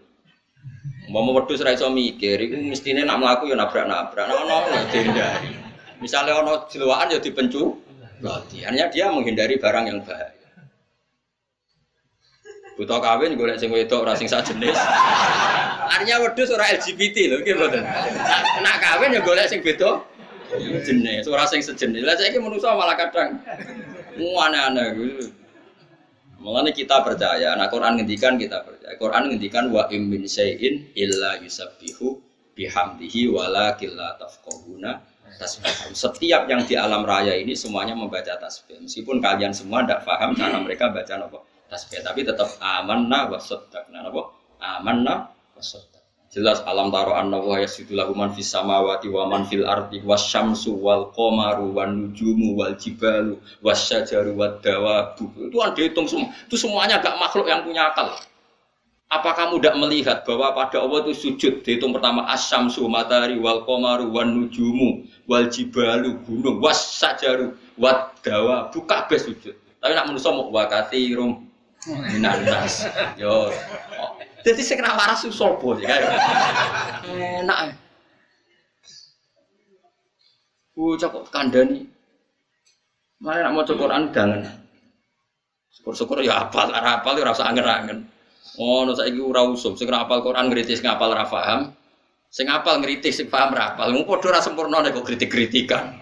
Mau 1.11 1.27
mau 1.27 1.35
wedhus 1.35 1.59
ra 1.67 1.75
mikir, 1.91 2.39
iku 2.39 2.55
mestine 2.63 3.03
nak 3.03 3.19
mlaku 3.19 3.51
ya 3.51 3.59
nabrak-nabrak. 3.59 4.23
Nah, 4.23 4.39
ono 4.39 4.57
ya 4.71 4.87
dihindari. 4.87 5.51
Misalnya 5.99 6.39
ono 6.39 6.71
jeluaan 6.71 7.11
ya 7.11 7.19
dipencu. 7.19 7.75
Berarti 8.23 8.63
artinya 8.63 8.87
dia 8.87 9.11
menghindari 9.11 9.59
barang 9.59 9.85
yang 9.91 9.99
bahaya. 10.07 10.31
Buta 12.79 13.03
kawin 13.03 13.35
golek 13.35 13.59
sing 13.59 13.75
wedok 13.75 14.07
ora 14.07 14.15
sing 14.15 14.31
jenis. 14.31 14.79
Artinya 15.91 16.23
wedhus 16.23 16.55
ora 16.55 16.71
LGBT 16.71 17.35
lho, 17.35 17.37
nggih 17.43 17.55
mboten. 17.59 17.83
Nak 18.63 18.77
kawin 18.79 19.19
ya 19.19 19.21
golek 19.27 19.51
sing 19.51 19.59
beda 19.59 19.99
jenis, 20.87 21.27
ora 21.27 21.51
sing 21.51 21.67
sejenis. 21.67 22.07
Lah 22.07 22.15
saiki 22.15 22.39
manusa 22.39 22.79
malah 22.79 22.95
kadang 22.95 23.43
aneh-aneh 24.15 24.87
Mengenai 26.39 26.71
kita 26.71 27.03
percaya, 27.03 27.59
nah 27.59 27.67
Quran 27.67 27.99
ngendikan 27.99 28.39
kita 28.39 28.63
percaya. 28.63 28.95
Quran 28.95 29.35
ngendikan 29.35 29.75
wa 29.75 29.91
im 29.91 30.07
min 30.07 30.23
syai'in 30.23 30.95
illa 30.95 31.35
yusabbihu 31.43 32.15
bihamdihi 32.55 33.27
walakin 33.27 33.99
la 33.99 34.15
tafqahuna 34.15 35.03
tasbih. 35.35 35.95
Setiap 35.95 36.47
yang 36.47 36.63
di 36.63 36.79
alam 36.79 37.03
raya 37.03 37.35
ini 37.35 37.59
semuanya 37.59 37.99
membaca 37.99 38.39
tasbih. 38.39 38.79
Meskipun 38.83 39.19
kalian 39.19 39.51
semua 39.51 39.83
tidak 39.83 40.07
paham 40.07 40.39
cara 40.39 40.63
mereka 40.63 40.95
baca 40.95 41.15
apa 41.19 41.39
tasbih, 41.69 42.07
tapi 42.07 42.23
tetap 42.23 42.49
amanna 42.63 43.27
wa 43.27 43.39
saddaqna 43.39 44.07
apa? 44.07 44.23
Amanna 44.59 45.15
Jelas 46.39 46.63
alam 46.63 46.95
taro 46.95 47.19
anna 47.19 47.43
wa 47.43 47.59
yasidu 47.59 47.99
lahu 47.99 48.15
man 48.15 48.31
fis 48.31 48.47
samawati 48.55 49.11
wa 49.11 49.27
man 49.27 49.43
fil 49.51 49.67
ardi 49.67 49.99
wasyamsu 50.07 50.71
wal 50.71 51.11
qamaru 51.11 51.75
wan 51.75 52.15
nujumu 52.15 52.55
wal 52.55 52.79
jibalu 52.79 53.43
wasyajaru 53.59 54.39
wad 54.39 54.63
dawabu. 54.63 55.27
Itu 55.35 55.59
kan 55.59 55.75
dihitung 55.75 56.07
semua. 56.07 56.31
Itu 56.47 56.55
semuanya 56.55 57.03
gak 57.03 57.19
makhluk 57.19 57.51
yang 57.51 57.67
punya 57.67 57.91
akal. 57.91 58.15
Apa 59.11 59.35
kamu 59.35 59.59
tidak 59.59 59.77
melihat 59.83 60.19
bahwa 60.23 60.55
pada 60.55 60.79
Allah 60.79 61.11
itu 61.11 61.27
sujud 61.27 61.67
dihitung 61.67 61.91
pertama 61.91 62.23
asyamsu 62.31 62.87
matahari 62.87 63.35
wal 63.43 63.67
qamaru 63.67 64.07
wan 64.15 64.31
nujumu 64.31 65.11
wal 65.27 65.51
jibalu 65.51 66.23
gunung 66.23 66.63
wasyajaru 66.63 67.51
wad 67.83 68.15
dawabu 68.23 68.79
kabeh 68.87 69.19
sujud. 69.19 69.59
Tapi 69.83 69.91
nak 69.91 70.07
manusia 70.07 70.31
mau 70.31 70.47
wakati 70.55 71.19
minanas. 71.97 72.85
Yo 73.17 73.53
jadi 74.47 74.61
saya 74.63 74.77
kena 74.81 74.95
waras 74.95 75.27
sih 75.27 75.33
kan? 75.85 76.01
Enak. 77.43 77.59
Uh, 80.79 80.95
cokok 80.95 81.35
kandani. 81.35 81.91
Mana 83.19 83.51
nak 83.51 83.53
mau 83.53 83.67
Quran 83.67 84.15
jangan. 84.15 84.47
Syukur-syukur 85.75 86.23
ya 86.23 86.47
apal, 86.47 86.71
ora 86.71 87.03
apal 87.03 87.19
ya 87.19 87.27
rasa 87.27 87.51
angen-angen. 87.51 88.07
Oh, 88.63 88.87
no 88.87 88.95
saiki 88.95 89.19
ora 89.19 89.43
usum, 89.43 89.75
sing 89.75 89.91
apal 89.91 90.23
Quran 90.23 90.47
ngritis 90.47 90.87
ngapal 90.87 91.11
ora 91.11 91.27
paham. 91.27 91.75
Sing 92.31 92.47
apal 92.47 92.79
ngritis 92.79 93.19
sing 93.19 93.27
paham 93.27 93.59
ora 93.59 93.75
apal. 93.75 93.91
Mu 93.91 94.07
padha 94.07 94.39
ora 94.39 94.41
sempurna 94.41 94.87
nek 94.87 94.95
kok 94.95 95.03
kritik-kritikan. 95.03 95.99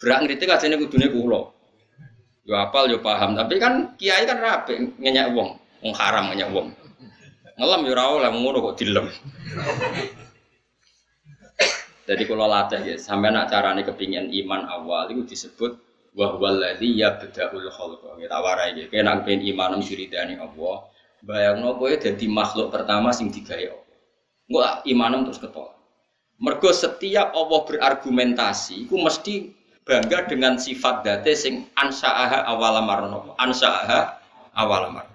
Berak 0.00 0.24
ngritik 0.24 0.48
ajene 0.48 0.80
kudune 0.80 1.12
kula. 1.12 1.51
Yo 2.42 2.58
apal 2.58 2.90
yo 2.90 2.98
paham, 2.98 3.38
tapi 3.38 3.62
kan 3.62 3.94
kiai 3.94 4.26
kan 4.26 4.42
rapi 4.42 4.98
ngenyak 4.98 5.30
wong, 5.30 5.54
wong 5.82 5.94
haram 5.94 6.34
ngenyak 6.34 6.50
wong. 6.50 6.74
Ngelam 7.54 7.86
ya 7.86 7.92
ora 7.94 8.04
oleh 8.18 8.30
ngono 8.34 8.58
kok 8.58 8.76
dilem. 8.82 9.06
Jadi 12.02 12.22
kalau 12.26 12.50
latih 12.50 12.82
ya, 12.82 12.94
sampai 12.98 13.30
nak 13.30 13.46
carane 13.46 13.86
kepingin 13.86 14.34
iman 14.42 14.66
awal 14.66 15.06
itu 15.14 15.22
disebut 15.22 15.78
wahwal 16.18 16.58
ladzi 16.58 16.98
yabda'ul 16.98 17.70
khalqa. 17.70 18.18
Kita 18.18 18.36
warai 18.42 18.74
ya, 18.74 18.84
kena 18.90 19.22
pengen 19.22 19.46
iman 19.54 19.78
diridani 19.78 20.34
Allah. 20.34 20.90
Bayangno 21.22 21.78
kowe 21.78 21.94
dadi 21.94 22.26
makhluk 22.26 22.74
pertama 22.74 23.14
sing 23.14 23.30
digawe 23.30 23.70
Allah. 23.70 23.98
Enggak 24.50 24.74
imanem 24.90 25.20
terus 25.30 25.38
ketolak. 25.38 25.78
Mergo 26.42 26.74
setiap 26.74 27.30
Allah 27.38 27.60
berargumentasi, 27.62 28.90
ku 28.90 28.98
mesti 28.98 29.54
bangga 29.82 30.30
dengan 30.30 30.54
sifat 30.58 31.02
date 31.02 31.34
sing 31.34 31.66
ansaaha 31.74 32.46
awalamarno, 32.46 33.34
ansaaha 33.38 34.18
awalamar 34.54 35.12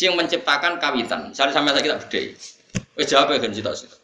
yang 0.00 0.16
menciptakan 0.16 0.80
kawitan. 0.80 1.28
Misalnya 1.28 1.52
sampai 1.52 1.76
saya 1.76 1.84
kita 1.84 1.96
bedai. 2.00 2.32
Wis 2.96 3.06
jawab 3.12 3.36
ya 3.36 3.44
kan 3.44 3.52
cita 3.52 3.76
cita. 3.76 3.96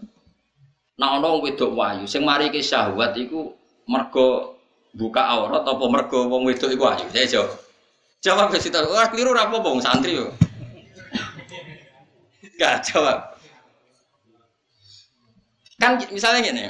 Nah 1.01 1.17
ono 1.17 1.41
wedok 1.41 1.73
wahyu, 1.73 2.05
sing 2.05 2.29
mari 2.29 2.53
ke 2.53 2.61
syahwat 2.61 3.17
iku 3.17 3.57
mergo 3.89 4.61
buka 4.93 5.25
aurat 5.25 5.65
apa 5.65 5.85
mergo 5.89 6.29
wong 6.29 6.45
wedok 6.45 6.69
iku 6.69 6.93
wahyu. 6.93 7.09
Saya 7.09 7.25
jawab. 7.25 7.51
Jawab 8.21 8.47
ke 8.53 8.61
cita. 8.61 8.85
Wah 8.85 9.09
keliru 9.09 9.33
apa 9.33 9.57
wong 9.65 9.81
santri 9.81 10.21
yo. 10.21 10.29
Gak 12.61 12.85
jawab. 12.93 13.39
Kan 15.79 15.95
misalnya 16.11 16.43
gini, 16.43 16.67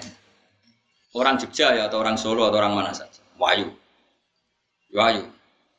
orang 1.16 1.40
Jogja 1.40 1.72
ya 1.72 1.88
atau 1.88 2.02
orang 2.02 2.20
Solo 2.20 2.48
atau 2.48 2.58
orang 2.60 2.74
mana 2.76 2.92
saja, 2.92 3.22
wahyu, 3.40 3.72
wahyu. 4.92 5.24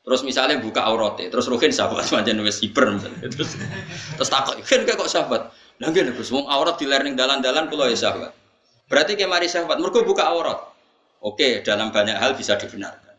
Terus 0.00 0.24
misalnya 0.24 0.58
buka 0.58 0.80
auratnya, 0.80 1.28
terus 1.28 1.46
Ruhin 1.46 1.70
sahabat 1.70 2.08
macam 2.16 2.34
nulis 2.34 2.58
hiper 2.64 2.88
misalnya. 2.88 3.28
Terus 3.30 3.60
terus 4.16 4.30
takut, 4.32 4.56
kan 4.64 4.82
kok 4.82 5.10
sahabat. 5.10 5.42
Lah 5.80 5.88
nggih 5.88 6.12
Gus, 6.12 6.28
wong 6.32 6.44
aurat 6.48 6.76
di 6.76 6.84
learning 6.88 7.16
dalan-dalan 7.16 7.68
kula 7.68 7.88
ya 7.88 7.96
sahabat. 7.96 8.32
Berarti 8.90 9.14
kayak 9.14 9.30
mari 9.30 9.46
sahabat, 9.46 9.78
mergo 9.78 10.02
buka 10.02 10.28
aurat. 10.28 10.58
Oke, 11.20 11.60
dalam 11.60 11.92
banyak 11.92 12.16
hal 12.16 12.32
bisa 12.32 12.56
dibenarkan. 12.56 13.12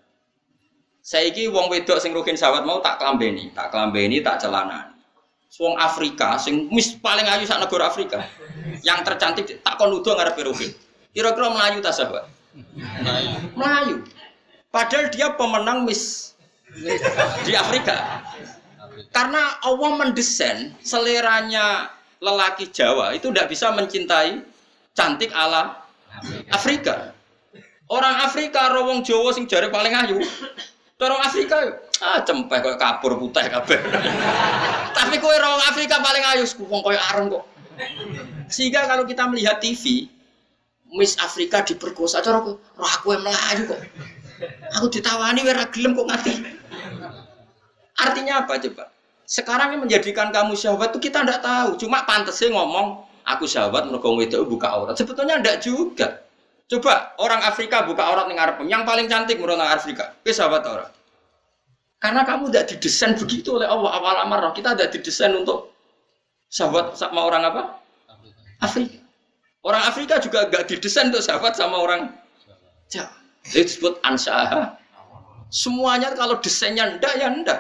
Saiki 1.02 1.50
wong 1.50 1.70
wedok 1.70 1.98
sing 1.98 2.14
Ruhin 2.14 2.38
sahabat 2.38 2.66
mau 2.66 2.78
tak 2.82 3.02
klambeni, 3.02 3.50
tak 3.54 3.74
klambeni, 3.74 4.22
tak 4.22 4.42
celana. 4.42 4.94
Wong 5.58 5.76
Afrika 5.78 6.38
sing 6.38 6.70
mis 6.70 6.98
paling 6.98 7.26
ayu 7.26 7.46
sak 7.46 7.62
negara 7.62 7.90
Afrika. 7.90 8.22
Yang 8.86 9.00
tercantik 9.06 9.46
tak 9.62 9.78
kon 9.78 9.90
nuduh 9.90 10.14
ngarep 10.14 10.38
Ruhin. 10.38 10.72
Kira-kira 11.12 11.48
Melayu 11.52 11.80
tak 11.84 11.94
sahabat? 11.96 12.26
Melayu. 12.76 13.32
Melayu. 13.56 13.96
Padahal 14.72 15.12
dia 15.12 15.36
pemenang 15.36 15.84
Miss 15.84 16.32
di 17.44 17.54
Afrika. 17.56 18.24
Karena 19.12 19.60
Allah 19.60 19.92
mendesain 20.00 20.72
seleranya 20.80 21.92
lelaki 22.24 22.72
Jawa 22.72 23.12
itu 23.12 23.28
tidak 23.28 23.52
bisa 23.52 23.76
mencintai 23.76 24.40
cantik 24.96 25.36
ala 25.36 25.84
Afrika. 26.56 27.12
Orang 27.92 28.16
Afrika 28.24 28.72
rawong 28.72 29.04
Jawa 29.04 29.36
sing 29.36 29.52
jari 29.52 29.68
paling 29.68 29.92
ayu. 29.92 30.24
Orang 31.02 31.18
Afrika 31.28 31.58
ah 32.00 32.24
cempeh 32.24 32.62
kok 32.62 32.78
kapur 32.80 33.20
putih 33.20 33.52
kabeh. 33.52 33.80
Tapi 34.98 35.20
kowe 35.20 35.34
rawong 35.34 35.66
Afrika 35.68 36.00
paling 36.00 36.24
ayu 36.38 36.48
wong 36.72 36.80
koyo 36.86 37.00
areng 37.12 37.28
kok. 37.28 37.44
Sehingga 38.48 38.88
kalau 38.88 39.04
kita 39.04 39.28
melihat 39.28 39.60
TV 39.60 40.08
Miss 40.92 41.16
Afrika 41.24 41.64
diperkosa 41.64 42.20
cara 42.20 42.44
aku, 42.44 42.60
roh 42.60 42.92
aku 42.92 43.16
yang 43.16 43.24
melayu 43.24 43.64
kok. 43.72 43.80
Aku 44.76 44.92
ditawani 44.92 45.48
ora 45.48 45.64
gelem 45.72 45.96
kok 45.96 46.08
ngerti. 46.08 46.34
Artinya 47.96 48.44
apa 48.44 48.60
coba? 48.60 48.92
Sekarang 49.24 49.72
yang 49.72 49.82
menjadikan 49.88 50.36
kamu 50.36 50.58
syahwat 50.60 50.92
itu 50.92 51.08
kita 51.08 51.24
tidak 51.24 51.40
tahu. 51.40 51.80
Cuma 51.80 52.04
pantasnya 52.04 52.52
ngomong 52.52 53.08
aku 53.24 53.48
syahwat 53.48 53.88
mergo 53.88 54.12
itu 54.20 54.44
buka 54.44 54.68
aurat. 54.68 55.00
Sebetulnya 55.00 55.40
tidak 55.40 55.58
juga. 55.64 56.08
Coba 56.68 57.16
orang 57.20 57.40
Afrika 57.44 57.88
buka 57.88 58.04
aurat 58.04 58.28
ning 58.28 58.36
ngarep. 58.36 58.60
Yang 58.68 58.84
paling 58.84 59.08
cantik 59.08 59.40
menurut 59.40 59.56
orang 59.56 59.72
Afrika. 59.72 60.12
Wis 60.28 60.36
syahwat 60.36 60.68
aurat. 60.68 60.92
Karena 62.02 62.26
kamu 62.26 62.50
tidak 62.50 62.66
didesain 62.76 63.14
begitu 63.16 63.56
oleh 63.56 63.70
Allah 63.70 63.92
awal 63.96 64.18
amarah. 64.26 64.52
Kita 64.52 64.74
tidak 64.76 65.00
didesain 65.00 65.32
untuk 65.38 65.72
sahabat 66.52 66.98
sama 66.98 67.24
orang 67.24 67.46
apa? 67.48 67.62
Afrika. 68.60 69.01
Orang 69.62 69.86
Afrika 69.86 70.18
juga 70.18 70.50
gak 70.50 70.66
didesain 70.66 71.14
untuk 71.14 71.22
sahabat 71.22 71.54
sama 71.54 71.78
orang 71.78 72.10
Jawa. 72.90 73.14
Itu 73.46 73.62
disebut 73.62 74.02
ansaha. 74.02 74.78
Semuanya 75.54 76.14
kalau 76.18 76.42
desainnya 76.42 76.98
ndak 76.98 77.14
ya 77.18 77.30
ndak. 77.30 77.60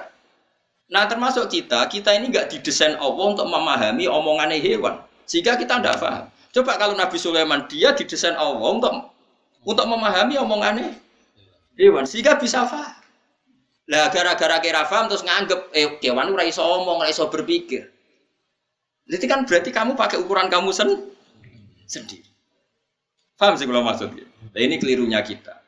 Nah 0.91 1.07
termasuk 1.07 1.47
kita, 1.47 1.87
kita 1.87 2.11
ini 2.17 2.33
gak 2.33 2.49
didesain 2.51 2.97
Allah 2.97 3.25
untuk 3.31 3.45
memahami 3.45 4.09
omongannya 4.09 4.57
hewan. 4.59 4.97
Sehingga 5.29 5.55
kita 5.55 5.77
ndak 5.79 6.01
paham. 6.01 6.25
Coba 6.51 6.75
kalau 6.75 6.97
Nabi 6.97 7.15
Sulaiman, 7.15 7.69
dia 7.71 7.95
didesain 7.95 8.35
Allah 8.35 8.59
untuk 8.59 8.91
untuk 9.63 9.85
memahami 9.87 10.35
omongannya 10.41 10.97
hewan. 11.77 12.03
Sehingga 12.03 12.35
bisa 12.35 12.65
paham. 12.65 12.97
Lah 13.87 14.09
gara-gara 14.09 14.57
kira 14.57 14.89
paham 14.89 15.05
terus 15.05 15.21
nganggep, 15.21 15.69
eh 15.77 16.01
kewan 16.01 16.33
ora 16.33 16.43
iso 16.43 16.65
omong, 16.65 17.05
ora 17.05 17.09
iso 17.13 17.29
berpikir. 17.29 17.87
Jadi 19.05 19.25
kan 19.27 19.43
berarti 19.43 19.69
kamu 19.69 19.95
pakai 19.99 20.17
ukuran 20.19 20.47
kamu 20.47 20.71
sendiri 20.71 21.10
sendiri. 21.91 22.31
Paham 23.35 23.59
sih 23.59 23.67
kalau 23.67 23.83
maksudnya? 23.83 24.23
Nah, 24.55 24.61
ini 24.63 24.79
kelirunya 24.79 25.19
kita. 25.19 25.59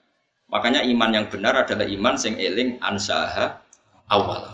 Makanya 0.48 0.86
iman 0.88 1.12
yang 1.12 1.26
benar 1.28 1.68
adalah 1.68 1.84
iman 1.84 2.16
sing 2.16 2.40
eling 2.40 2.80
ansaha 2.80 3.60
awal. 4.08 4.54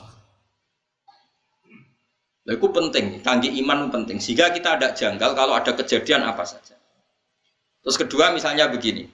Nah, 2.48 2.54
itu 2.58 2.68
penting, 2.74 3.22
kangge 3.22 3.54
iman 3.62 3.94
penting. 3.94 4.18
Sehingga 4.18 4.50
kita 4.50 4.82
ada 4.82 4.96
janggal 4.96 5.38
kalau 5.38 5.54
ada 5.54 5.76
kejadian 5.78 6.26
apa 6.26 6.48
saja. 6.48 6.80
Terus 7.86 8.00
kedua 8.00 8.34
misalnya 8.34 8.72
begini. 8.72 9.06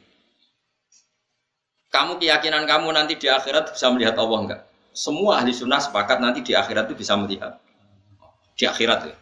Kamu 1.91 2.22
keyakinan 2.22 2.64
kamu 2.70 2.91
nanti 2.95 3.20
di 3.20 3.28
akhirat 3.28 3.76
bisa 3.76 3.88
melihat 3.91 4.16
Allah 4.20 4.39
enggak? 4.39 4.62
Semua 4.95 5.43
ahli 5.43 5.51
sunnah 5.51 5.84
sepakat 5.84 6.24
nanti 6.24 6.39
di 6.45 6.56
akhirat 6.56 6.88
itu 6.88 6.95
bisa 6.95 7.20
melihat. 7.20 7.60
Di 8.56 8.64
akhirat 8.70 8.99
ya. 9.12 9.16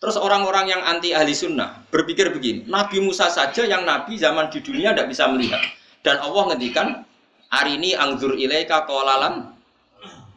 Terus 0.00 0.16
orang-orang 0.16 0.72
yang 0.72 0.80
anti 0.80 1.12
ahli 1.12 1.36
sunnah 1.36 1.84
berpikir 1.92 2.32
begini, 2.32 2.64
Nabi 2.64 3.04
Musa 3.04 3.28
saja 3.28 3.68
yang 3.68 3.84
Nabi 3.84 4.16
zaman 4.16 4.48
di 4.48 4.64
dunia 4.64 4.96
tidak 4.96 5.12
bisa 5.12 5.28
melihat. 5.28 5.60
Dan 6.00 6.16
Allah 6.24 6.48
ngendikan, 6.48 7.04
hari 7.52 7.76
ini 7.76 7.92
angzur 7.92 8.32
ilaika 8.32 8.88
kolalam 8.88 9.52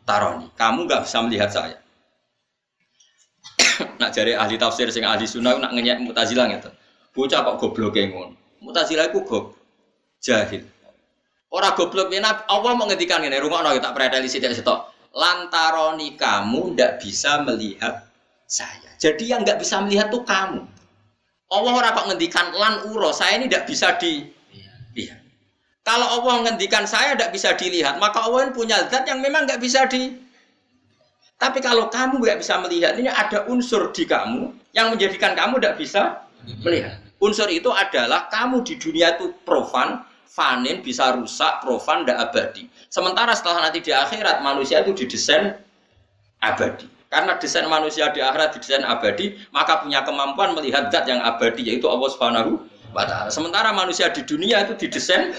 taroni. 0.03 0.51
Kamu 0.59 0.84
nggak 0.84 1.07
bisa 1.07 1.24
melihat 1.24 1.47
saya. 1.47 1.80
nak 4.03 4.11
jari 4.11 4.36
ahli 4.36 4.59
tafsir 4.59 4.91
sing 4.91 5.07
ahli 5.07 5.24
sunnah 5.24 5.55
nak 5.55 5.72
ngenyek 5.72 6.03
mutazilah 6.11 6.51
gitu. 6.59 6.70
Bocah 7.16 7.39
kok 7.47 7.55
goblok 7.64 7.95
ngono. 7.95 8.36
Mutazilah 8.59 9.16
iku 9.16 9.24
goblok. 9.24 9.55
Jahil. 10.20 10.68
Orang 11.47 11.80
goblok 11.80 12.11
ini 12.11 12.20
Allah 12.26 12.72
mau 12.76 12.84
ngendikan 12.84 13.24
ini, 13.24 13.39
rumah 13.39 13.64
tak 13.80 13.95
tidak 13.95 14.28
sitok. 14.59 14.91
Lantaroni 15.16 16.20
kamu 16.20 16.76
ndak 16.76 16.99
bisa 16.99 17.39
melihat 17.45 18.11
saya. 18.54 18.93
Jadi 19.01 19.34
yang 19.34 19.41
nggak 19.41 19.58
bisa 19.58 19.82
melihat 19.82 20.14
tuh 20.14 20.22
kamu. 20.22 20.62
Allah 21.49 21.74
orang 21.74 21.91
kok 21.97 22.08
ngendikan 22.14 22.54
lan 22.54 22.86
uro, 22.93 23.10
saya 23.10 23.41
ini 23.41 23.49
tidak 23.49 23.66
bisa 23.66 23.97
di 23.97 24.30
iya. 24.93 25.18
Kalau 25.84 26.08
Allah 26.22 26.47
ngendikan 26.47 26.88
saya 26.88 27.18
tidak 27.18 27.36
bisa 27.36 27.51
dilihat, 27.60 27.99
maka 27.99 28.24
Allah 28.24 28.54
punya 28.56 28.88
zat 28.88 29.04
yang 29.10 29.20
memang 29.20 29.43
nggak 29.49 29.60
bisa 29.60 29.84
di. 29.89 30.16
Tapi 31.36 31.60
kalau 31.60 31.91
kamu 31.91 32.24
nggak 32.24 32.39
bisa 32.39 32.56
melihat, 32.64 32.95
ini 32.95 33.12
ada 33.12 33.43
unsur 33.51 33.91
di 33.91 34.08
kamu 34.08 34.54
yang 34.72 34.95
menjadikan 34.95 35.36
kamu 35.36 35.60
tidak 35.60 35.76
bisa 35.76 36.01
melihat. 36.64 37.04
Unsur 37.20 37.51
itu 37.51 37.68
adalah 37.68 38.32
kamu 38.32 38.64
di 38.64 38.80
dunia 38.80 39.20
itu 39.20 39.36
profan, 39.43 40.08
fanin 40.24 40.80
bisa 40.80 41.20
rusak, 41.20 41.60
profan, 41.60 42.08
tidak 42.08 42.32
abadi. 42.32 42.64
Sementara 42.88 43.36
setelah 43.36 43.68
nanti 43.68 43.84
di 43.84 43.91
akhirat 43.91 44.39
manusia 44.39 44.80
itu 44.88 44.95
didesain 44.95 45.51
abadi. 46.39 46.93
Karena 47.14 47.38
desain 47.38 47.70
manusia 47.70 48.09
di 48.09 48.26
akhirat 48.26 48.57
desain 48.57 48.82
abadi, 48.82 49.38
maka 49.53 49.86
punya 49.86 50.01
kemampuan 50.01 50.57
melihat 50.57 50.89
zat 50.89 51.05
yang 51.05 51.22
abadi 51.22 51.61
yaitu 51.61 51.86
Allah 51.86 52.09
Subhanahu 52.09 52.57
wa 52.89 53.05
taala. 53.05 53.30
Sementara 53.30 53.70
manusia 53.70 54.09
di 54.09 54.26
dunia 54.26 54.66
itu 54.66 54.74
didesain 54.74 55.30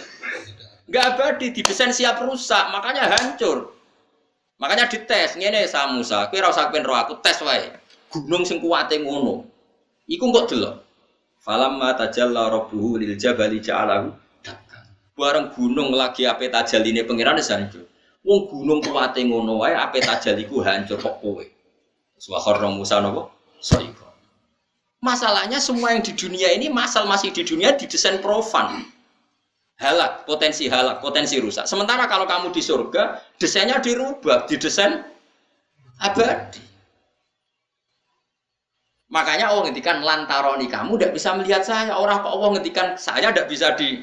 nggak 0.87 1.05
abadi, 1.18 1.51
didesain 1.51 1.91
siap 1.91 2.22
rusak, 2.22 2.70
makanya 2.70 3.11
hancur. 3.11 3.75
Makanya 4.62 4.87
dites, 4.87 5.35
ngene 5.35 5.66
sa 5.66 5.91
Musa, 5.91 6.31
kowe 6.31 6.39
ora 6.39 6.55
usah 6.55 6.70
roh 6.70 6.95
aku 6.95 7.18
tes 7.18 7.43
wae. 7.43 7.75
Gunung 8.14 8.47
sing 8.47 8.62
kuwate 8.62 9.03
ngono. 9.03 9.43
Iku 10.07 10.31
kok 10.31 10.55
delok. 10.55 10.79
Falamma 11.43 11.99
tajalla 11.99 12.49
rabbuhu 12.49 13.03
lil 13.03 13.18
jabali 13.18 13.59
ja'alahu 13.61 14.14
Bareng 15.14 15.51
gunung 15.55 15.95
lagi 15.95 16.27
ape 16.27 16.51
tajaline 16.51 17.03
pangeran 17.03 17.39
itu. 17.39 17.83
Wong 18.22 18.47
gunung 18.47 18.79
kuwate 18.79 19.27
ngono 19.27 19.59
wae 19.62 19.75
ape 19.75 19.99
tajaliku 19.99 20.62
hancur 20.62 21.03
kok 21.03 21.18
kowe. 21.18 21.45
Suwakhorna 22.25 22.72
Musa 22.72 23.05
nopo? 23.05 23.29
Soiko. 23.61 24.09
Masalahnya 25.05 25.61
semua 25.61 25.93
yang 25.93 26.01
di 26.01 26.16
dunia 26.16 26.57
ini 26.57 26.72
masal 26.72 27.05
masih 27.05 27.29
di 27.37 27.45
dunia 27.45 27.77
didesain 27.77 28.25
profan. 28.25 28.89
Halak, 29.77 30.25
potensi 30.25 30.64
halak, 30.64 31.05
potensi 31.05 31.37
rusak. 31.37 31.68
Sementara 31.68 32.09
kalau 32.09 32.25
kamu 32.25 32.49
di 32.57 32.64
surga, 32.64 33.20
desainnya 33.37 33.77
dirubah, 33.85 34.49
didesain 34.49 35.05
abadi. 36.01 36.64
Makanya 39.12 39.53
Allah 39.53 39.68
ngendikan 39.68 40.01
lantaroni 40.01 40.64
kamu 40.72 40.97
tidak 40.97 41.12
bisa 41.12 41.37
melihat 41.37 41.61
saya. 41.61 41.93
Orang 41.93 42.25
kok 42.25 42.33
Allah 42.33 42.57
ngendikan 42.57 42.97
saya 42.97 43.29
tidak 43.37 43.53
bisa 43.53 43.77
di 43.77 44.01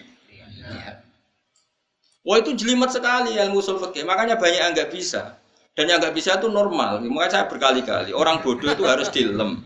Wah 2.21 2.37
itu 2.37 2.53
jelimet 2.53 2.93
sekali 2.93 3.33
ilmu 3.33 3.65
usul 3.65 3.81
Makanya 3.81 4.37
banyak 4.37 4.61
yang 4.61 4.77
nggak 4.77 4.93
bisa. 4.93 5.40
Dan 5.81 5.89
yang 5.89 5.97
nggak 5.97 6.13
bisa 6.13 6.37
itu 6.37 6.45
normal. 6.45 7.01
Makanya 7.01 7.41
saya 7.41 7.45
berkali-kali 7.49 8.13
orang 8.13 8.37
bodoh 8.45 8.69
itu 8.69 8.85
harus 8.85 9.09
dilem. 9.09 9.65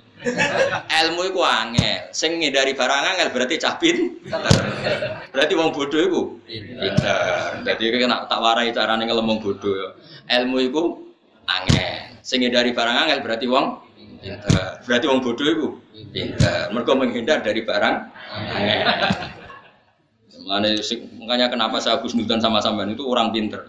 Ilmu 0.88 1.22
itu 1.28 1.44
angel. 1.44 2.08
Sing 2.16 2.40
dari 2.40 2.72
barang 2.72 3.02
angel 3.04 3.36
berarti 3.36 3.60
capin. 3.60 4.16
Berarti 5.36 5.54
wong 5.60 5.76
bodoh 5.76 6.00
itu 6.00 6.22
pintar. 6.48 7.60
Jadi 7.68 8.00
kena 8.00 8.24
tak 8.32 8.40
warai 8.40 8.72
carane 8.72 9.04
ngelemong 9.04 9.44
bodoh. 9.44 9.92
Ilmu 10.32 10.58
itu 10.64 11.04
angel. 11.52 12.16
Sing 12.24 12.48
dari 12.48 12.72
barang 12.72 12.96
angel 12.96 13.20
berarti 13.20 13.44
wong 13.52 13.76
pintar. 14.24 14.80
Berarti 14.88 15.06
wong 15.12 15.20
bodoh 15.20 15.48
itu 15.52 15.68
pintar. 16.16 16.72
Mereka 16.72 16.96
menghindar 16.96 17.44
dari 17.44 17.60
barang 17.68 17.96
angel. 18.56 18.88
Makanya 21.28 21.52
kenapa 21.52 21.84
saya 21.84 22.00
khusnudan 22.00 22.40
sama 22.40 22.64
sampean 22.64 22.96
itu 22.96 23.04
orang 23.04 23.36
pinter. 23.36 23.68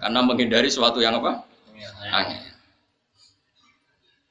Karena 0.00 0.24
menghindari 0.24 0.72
sesuatu 0.72 1.04
yang 1.04 1.20
apa? 1.20 1.44
Angin. 2.16 2.40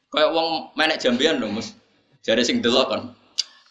Kayak 0.09 0.31
wong 0.33 0.73
menek 0.73 0.97
jambian 0.97 1.37
dong, 1.37 1.53
Mus. 1.53 1.77
Jare 2.25 2.41
sing 2.41 2.63
delok 2.63 2.87
kan. 2.89 3.01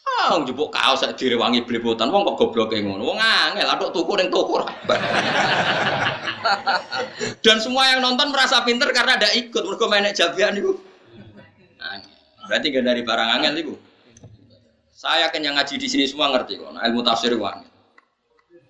Ah, 0.04 0.38
jupuk 0.44 0.70
kaos 0.70 1.00
sak 1.02 1.18
direwangi 1.18 1.64
blepotan, 1.66 2.12
wong 2.12 2.22
kok 2.22 2.36
gobloke 2.38 2.78
ngono. 2.78 3.02
Wong 3.02 3.18
angel, 3.18 3.66
aduk 3.66 3.90
tuku 3.90 4.12
ning 4.20 4.28
toko 4.30 4.62
Dan 7.44 7.56
semua 7.58 7.88
yang 7.88 8.04
nonton 8.04 8.28
merasa 8.30 8.60
pinter 8.62 8.92
karena 8.92 9.16
ada 9.16 9.32
ikut 9.32 9.64
mergo 9.64 9.88
menek 9.88 10.14
jambian 10.14 10.54
itu. 10.54 10.76
Berarti 12.44 12.66
gak 12.68 12.84
dari 12.84 13.00
barang 13.00 13.28
angel 13.40 13.54
itu. 13.56 13.74
Saya 14.92 15.32
kan 15.32 15.40
yang 15.40 15.56
ngaji 15.56 15.80
di 15.80 15.88
sini 15.88 16.04
semua 16.04 16.32
ngerti 16.32 16.60
kok, 16.60 16.76
ilmu 16.76 17.00
tafsir 17.00 17.32
wang. 17.40 17.64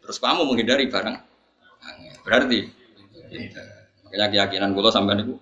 Terus 0.02 0.16
kamu 0.22 0.46
menghindari 0.46 0.86
barang 0.86 1.16
angel. 1.82 2.16
Berarti 2.22 2.58
Makanya 4.14 4.30
keyakinan 4.30 4.78
kulo 4.78 4.94
sampean 4.94 5.26
niku 5.26 5.34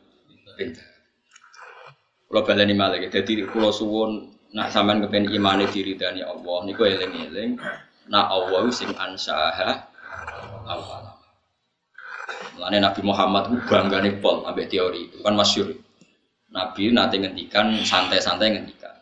pinter. 0.57 0.81
Kulo 2.25 2.41
baleni 2.41 2.73
malih 2.73 3.05
dadi 3.13 3.45
kulo 3.45 3.69
suwun 3.69 4.33
nak 4.57 4.73
sampean 4.73 5.05
kepen 5.05 5.29
imane 5.29 5.69
diridani 5.69 6.25
Allah 6.25 6.65
niku 6.65 6.89
eling-eling 6.89 7.61
nak 8.09 8.33
Allah 8.33 8.65
sing 8.73 8.89
ansaha 8.97 9.77
awal. 10.65 11.05
Mulane 12.57 12.81
Nabi 12.81 13.05
Muhammad 13.05 13.53
ku 13.53 13.61
banggane 13.69 14.17
pol 14.25 14.41
ambek 14.49 14.73
teori 14.73 15.13
itu 15.13 15.21
kan 15.21 15.37
masyhur. 15.37 15.77
Nabi 16.57 16.97
nanti 16.97 17.21
ngendikan 17.21 17.77
santai-santai 17.77 18.57
ngendikan. 18.57 18.97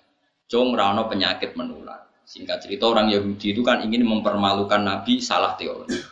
Cung 0.50 0.74
rano 0.74 1.06
penyakit 1.06 1.54
menular. 1.54 2.10
Singkat 2.26 2.66
cerita 2.66 2.90
orang 2.90 3.06
Yahudi 3.06 3.54
itu 3.54 3.62
kan 3.62 3.86
ingin 3.86 4.02
mempermalukan 4.02 4.82
Nabi 4.82 5.22
salah 5.22 5.54
teori. 5.54 6.09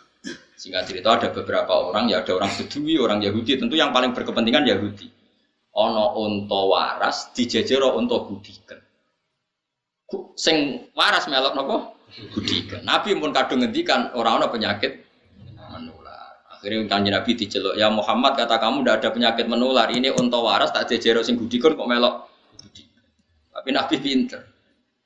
Singkat 0.59 0.91
cerita 0.91 1.15
ada 1.15 1.31
beberapa 1.31 1.71
orang, 1.71 2.11
ya 2.11 2.27
ada 2.27 2.35
orang 2.35 2.51
Bedui, 2.51 2.99
orang 2.99 3.23
Yahudi, 3.23 3.63
tentu 3.63 3.79
yang 3.79 3.95
paling 3.95 4.11
berkepentingan 4.11 4.67
Yahudi. 4.67 5.07
Ono 5.79 6.19
onto 6.19 6.75
waras 6.75 7.31
dijejero 7.31 7.95
onto 7.95 8.27
budikan. 8.27 8.83
Sing 10.35 10.91
waras 10.99 11.31
melok 11.31 11.55
nopo? 11.55 11.77
Budikan. 12.35 12.83
Nabi 12.83 13.15
pun 13.15 13.31
kadung 13.31 13.63
ngendikan 13.63 14.11
orang 14.19 14.43
ono 14.43 14.47
penyakit 14.51 14.99
menular. 15.71 16.43
Akhirnya 16.51 16.91
kanjeng 16.91 17.15
Nabi 17.15 17.31
diceluk, 17.39 17.79
ya 17.79 17.87
Muhammad 17.87 18.35
kata 18.35 18.59
kamu 18.59 18.83
tidak 18.83 18.95
ada 18.99 19.09
penyakit 19.15 19.47
menular. 19.47 19.87
Ini 19.95 20.11
unta 20.11 20.43
waras 20.43 20.75
tak 20.75 20.91
jejero 20.91 21.23
sing 21.23 21.39
gudikon 21.39 21.79
kok 21.79 21.87
melok. 21.87 22.27
Tapi 23.55 23.71
Nabi 23.71 23.95
pinter. 24.03 24.43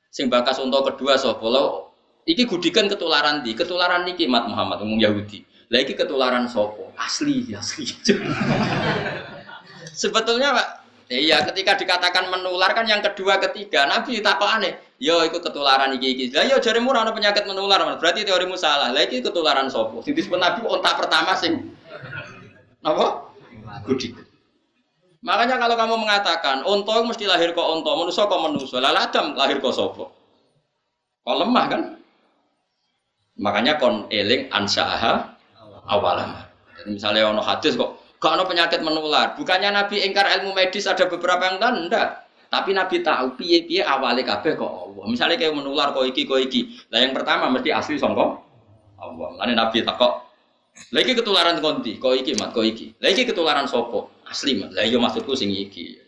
Sing 0.09 0.33
bakas 0.33 0.65
unta 0.65 0.81
kedua 0.81 1.21
sapa 1.21 1.45
lo? 1.45 1.91
Iki 2.23 2.47
gudikan 2.47 2.87
ketularan 2.87 3.43
di, 3.43 3.51
ketularan 3.59 4.07
niki 4.07 4.31
mat 4.31 4.47
Muhammad 4.47 4.79
umum 4.87 4.95
Yahudi. 4.95 5.43
Lagi 5.75 5.99
ketularan 5.99 6.47
sopo 6.47 6.95
asli 6.95 7.51
asli. 7.51 7.89
Sebetulnya 10.03 10.55
Pak, 10.55 10.68
iya 11.11 11.43
ketika 11.51 11.75
dikatakan 11.75 12.31
menular 12.31 12.70
kan 12.79 12.87
yang 12.87 13.03
kedua 13.03 13.43
ketiga 13.43 13.91
Nabi 13.91 14.23
tak 14.23 14.39
aneh. 14.39 14.79
Yo 15.03 15.18
ikut 15.27 15.43
ketularan 15.43 15.99
iki 15.99 16.09
iki. 16.14 16.25
Lah 16.31 16.47
yo 16.47 16.62
jarimu 16.62 16.95
ora 16.95 17.11
penyakit 17.11 17.43
menular, 17.43 17.83
berarti 17.99 18.23
teorimu 18.23 18.55
salah. 18.55 18.95
Lah 18.95 19.03
iki 19.03 19.18
ketularan 19.18 19.66
sopo? 19.66 19.99
Sing 20.07 20.14
disebut 20.14 20.39
Nabi 20.39 20.62
ontak 20.62 20.95
pertama 21.03 21.35
sing 21.35 21.75
apa? 22.87 23.35
Gudik. 23.83 24.14
Makanya 25.27 25.59
kalau 25.59 25.75
kamu 25.75 25.95
mengatakan 26.03 26.62
onto 26.62 26.95
mesti 27.03 27.27
lahir 27.27 27.51
kok 27.51 27.66
onto, 27.66 27.91
manusia 27.95 28.27
kok 28.27 28.43
manusia, 28.43 28.79
lah 28.79 29.11
Adam 29.11 29.35
lahir 29.35 29.59
kok 29.59 29.75
sopo? 29.75 30.11
Kok 31.23 31.37
lemah 31.39 31.66
kan? 31.66 31.83
Makanya 33.43 33.82
kon 33.82 34.07
eling 34.07 34.47
ansaaha 34.55 35.34
awalam. 35.90 36.30
Jadi 36.78 36.95
misalnya 36.95 37.26
ono 37.26 37.43
hadis 37.43 37.74
kok 37.74 37.99
gak 38.22 38.38
ono 38.38 38.47
penyakit 38.47 38.80
menular. 38.86 39.34
Bukannya 39.34 39.74
Nabi 39.74 40.07
ingkar 40.07 40.30
ilmu 40.38 40.55
medis 40.55 40.86
ada 40.86 41.11
beberapa 41.11 41.51
yang 41.51 41.59
enggak. 41.59 42.22
Tapi 42.47 42.70
Nabi 42.70 43.03
tahu 43.03 43.34
piye 43.34 43.66
piye 43.66 43.82
awalnya 43.82 44.22
kabeh 44.22 44.55
kok 44.55 44.70
Allah. 44.70 45.05
Misalnya 45.11 45.36
kayak 45.43 45.59
menular 45.59 45.90
kok 45.90 46.07
iki 46.07 46.22
kok 46.22 46.38
iki. 46.38 46.70
Lah 46.95 47.03
yang 47.03 47.11
pertama 47.11 47.51
mesti 47.51 47.74
asli 47.74 47.99
songko 47.99 48.38
Allah. 49.03 49.28
Lalu 49.43 49.53
Nabi 49.59 49.82
takok 49.82 50.30
lagi 50.93 51.12
ketularan 51.12 51.61
konti, 51.61 52.01
kok 52.01 52.16
iki 52.16 52.32
mat, 52.40 52.57
kok 52.57 52.64
iki. 52.64 52.97
Lagi 52.97 53.28
ketularan 53.28 53.68
sopo, 53.68 54.09
asli 54.24 54.57
mat. 54.57 54.72
Lah 54.72 54.88
iya 54.88 54.97
maksudku 54.97 55.36
sing 55.36 55.53
iki. 55.53 56.01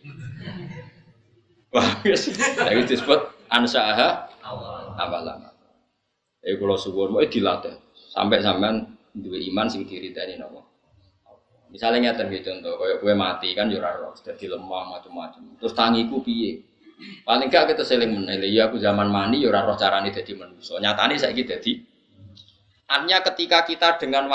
Wah, 1.75 2.01
lagi 2.05 2.83
disebut 2.89 3.21
ansaaha 3.53 4.31
awalam. 4.97 5.54
Eh 6.45 6.61
kalau 6.61 6.77
suwun 6.77 7.17
mau 7.17 7.25
dilatih 7.25 7.73
sampai 8.13 8.45
sampean 8.45 8.85
dua 9.17 9.41
iman 9.49 9.67
sing 9.67 9.89
diritani 9.89 10.37
nopo. 10.37 10.61
Misalnya 11.73 12.13
ngeten 12.15 12.31
gitu 12.31 12.55
contoh, 12.55 12.79
kayak 12.79 12.97
gue 13.03 13.15
mati 13.19 13.49
kan 13.51 13.67
jurah 13.67 13.99
roh, 13.99 14.15
jadi 14.15 14.47
lemah 14.47 14.95
macam-macam. 14.95 15.59
Terus 15.59 15.75
tangiku 15.75 16.23
piye? 16.23 16.63
Paling 17.27 17.51
gak 17.51 17.75
kita 17.75 17.83
seling 17.83 18.15
menilai, 18.15 18.47
ya 18.47 18.71
aku 18.71 18.79
zaman 18.79 19.11
mani 19.11 19.43
jurah 19.43 19.67
roh 19.67 19.75
carane 19.75 20.15
jadi 20.15 20.39
manusia. 20.39 20.79
Nyatane 20.79 21.19
saya 21.19 21.35
gitu 21.35 21.51
jadi. 21.51 21.73
Artinya 22.87 23.19
ketika 23.27 23.67
kita 23.67 23.89
dengan 23.99 24.31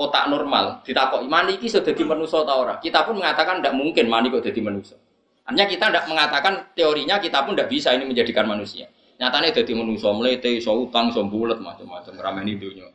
otak 0.00 0.32
normal 0.32 0.80
ditakok 0.80 1.28
mani 1.28 1.60
ini 1.60 1.68
sudah 1.68 1.92
jadi 1.92 2.02
manusia 2.08 2.40
atau 2.40 2.64
orang, 2.64 2.80
kita 2.80 3.04
pun 3.04 3.20
mengatakan 3.20 3.60
tidak 3.60 3.74
mungkin 3.76 4.08
mani 4.08 4.32
kok 4.32 4.40
jadi 4.40 4.60
manusia. 4.64 4.96
Artinya 5.44 5.66
kita 5.68 5.84
tidak 5.92 6.04
mengatakan 6.08 6.72
teorinya 6.72 7.20
kita 7.20 7.44
pun 7.44 7.52
tidak 7.52 7.68
bisa 7.68 7.92
ini 7.92 8.08
menjadikan 8.08 8.48
manusia. 8.48 8.88
Nyatanya 9.18 9.50
jadi 9.50 9.72
manusia 9.74 10.14
melete, 10.14 10.46
iso 10.54 10.70
utang, 10.78 11.10
iso 11.10 11.26
macam-macam 11.26 12.12
ramen 12.14 12.54
dunia. 12.54 12.86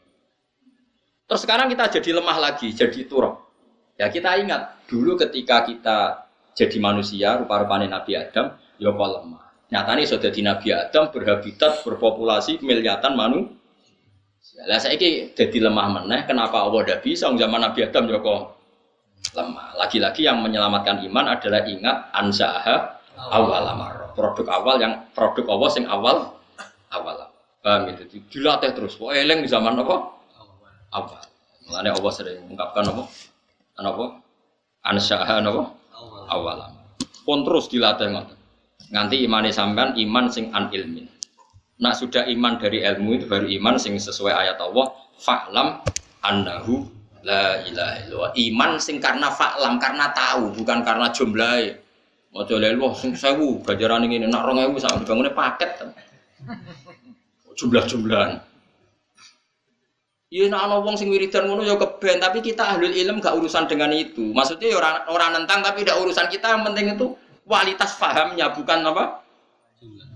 Terus 1.27 1.41
sekarang 1.43 1.67
kita 1.67 1.99
jadi 1.99 2.19
lemah 2.19 2.37
lagi, 2.39 2.71
jadi 2.71 3.03
turun. 3.07 3.35
Ya 3.99 4.07
kita 4.07 4.39
ingat 4.39 4.87
dulu 4.87 5.19
ketika 5.19 5.67
kita 5.67 5.97
jadi 6.55 6.77
manusia 6.79 7.37
rupa-rupanya 7.43 7.99
Nabi 7.99 8.15
Adam, 8.15 8.55
ya 8.79 8.89
kok 8.95 9.09
lemah. 9.19 9.43
Nyatanya 9.73 10.03
sudah 10.05 10.29
di 10.31 10.41
Nabi 10.45 10.69
Adam 10.71 11.09
berhabitat 11.09 11.81
berpopulasi 11.83 12.61
miliatan 12.63 13.13
manusia. 13.17 14.63
Lah 14.69 14.79
ini 14.91 15.33
jadi 15.33 15.57
lemah 15.65 15.87
meneh. 16.01 16.23
Kenapa 16.29 16.61
Allah 16.63 16.85
tidak 16.85 17.01
bisa? 17.03 17.27
Zaman 17.31 17.59
Nabi 17.59 17.79
Adam 17.83 18.05
kok 18.07 18.41
lemah. 19.33 19.67
Lagi-lagi 19.79 20.21
yang 20.23 20.39
menyelamatkan 20.45 21.01
iman 21.09 21.25
adalah 21.33 21.65
ingat 21.65 22.13
ansaha 22.13 23.01
awal 23.31 23.63
amar 23.63 24.03
produk 24.17 24.47
awal 24.49 24.75
yang 24.81 25.05
produk 25.13 25.45
Allah 25.49 25.69
sing 25.73 25.85
awal 25.89 26.37
awal. 26.93 27.17
Paham 27.63 27.89
itu? 27.89 28.19
Dilatih 28.29 28.75
terus. 28.75 28.99
Kok 28.99 29.11
eling 29.11 29.41
di 29.41 29.49
zaman 29.49 29.79
apa? 29.79 29.95
Awal. 30.93 31.23
Mengenai 31.63 31.91
Allah 31.95 32.11
sering 32.11 32.43
mengungkapkan 32.45 32.83
apa? 32.91 33.03
Apa? 33.79 34.05
Ansyaha 34.83 35.39
apa? 35.39 35.63
Awal. 36.29 36.59
Pun 37.23 37.47
terus 37.47 37.71
dilatih 37.71 38.11
ngoten. 38.11 38.37
Nganti 38.91 39.15
imane 39.25 39.49
sampean 39.49 39.95
iman 39.95 40.27
sing 40.27 40.51
an 40.51 40.69
ilmin. 40.75 41.07
Nak 41.81 41.97
sudah 41.97 42.27
iman 42.29 42.59
dari 42.61 42.83
ilmu 42.83 43.17
itu 43.17 43.25
baru 43.25 43.47
iman 43.47 43.75
sing 43.79 43.95
sesuai 43.97 44.35
ayat 44.35 44.59
Allah. 44.59 44.91
Fa'lam 45.23 45.79
annahu 46.19 46.83
la 47.23 47.63
ilaha 47.63 47.95
illallah. 48.03 48.31
Iman 48.35 48.75
sing 48.75 48.99
karena 48.99 49.31
fa'lam 49.31 49.79
karena 49.79 50.11
tahu 50.11 50.51
bukan 50.51 50.83
karena 50.83 51.07
jumlah 51.15 51.79
Mau 52.33 52.41
lelu 52.49 52.89
sing 52.97 53.13
sewu 53.13 53.61
gajaran 53.61 54.09
ini 54.09 54.25
nak 54.25 54.49
rong 54.49 54.57
ewu 54.57 54.81
sama 54.81 55.05
dibangunnya 55.05 55.37
paket 55.37 55.69
jumlah-jumlahan. 57.53 58.41
Iya 60.33 60.49
nak 60.49 60.65
ana 60.65 60.81
wong 60.81 60.97
sing 60.97 61.13
wiridan 61.13 61.45
ngono 61.45 61.61
ya 61.61 61.77
keben, 61.77 62.17
tapi 62.17 62.41
kita 62.41 62.65
ahli 62.65 62.89
ilm 63.05 63.21
gak 63.21 63.37
urusan 63.37 63.69
dengan 63.69 63.93
itu. 63.93 64.33
Maksudnya 64.33 64.73
ya 64.73 64.81
orang 64.81 65.05
orang 65.05 65.29
nentang 65.37 65.61
tapi 65.61 65.85
tidak 65.85 66.01
urusan 66.01 66.25
kita, 66.25 66.57
yang 66.57 66.65
penting 66.65 66.97
itu 66.97 67.13
kualitas 67.45 67.93
fahamnya 68.01 68.49
bukan 68.57 68.81
apa? 68.81 69.21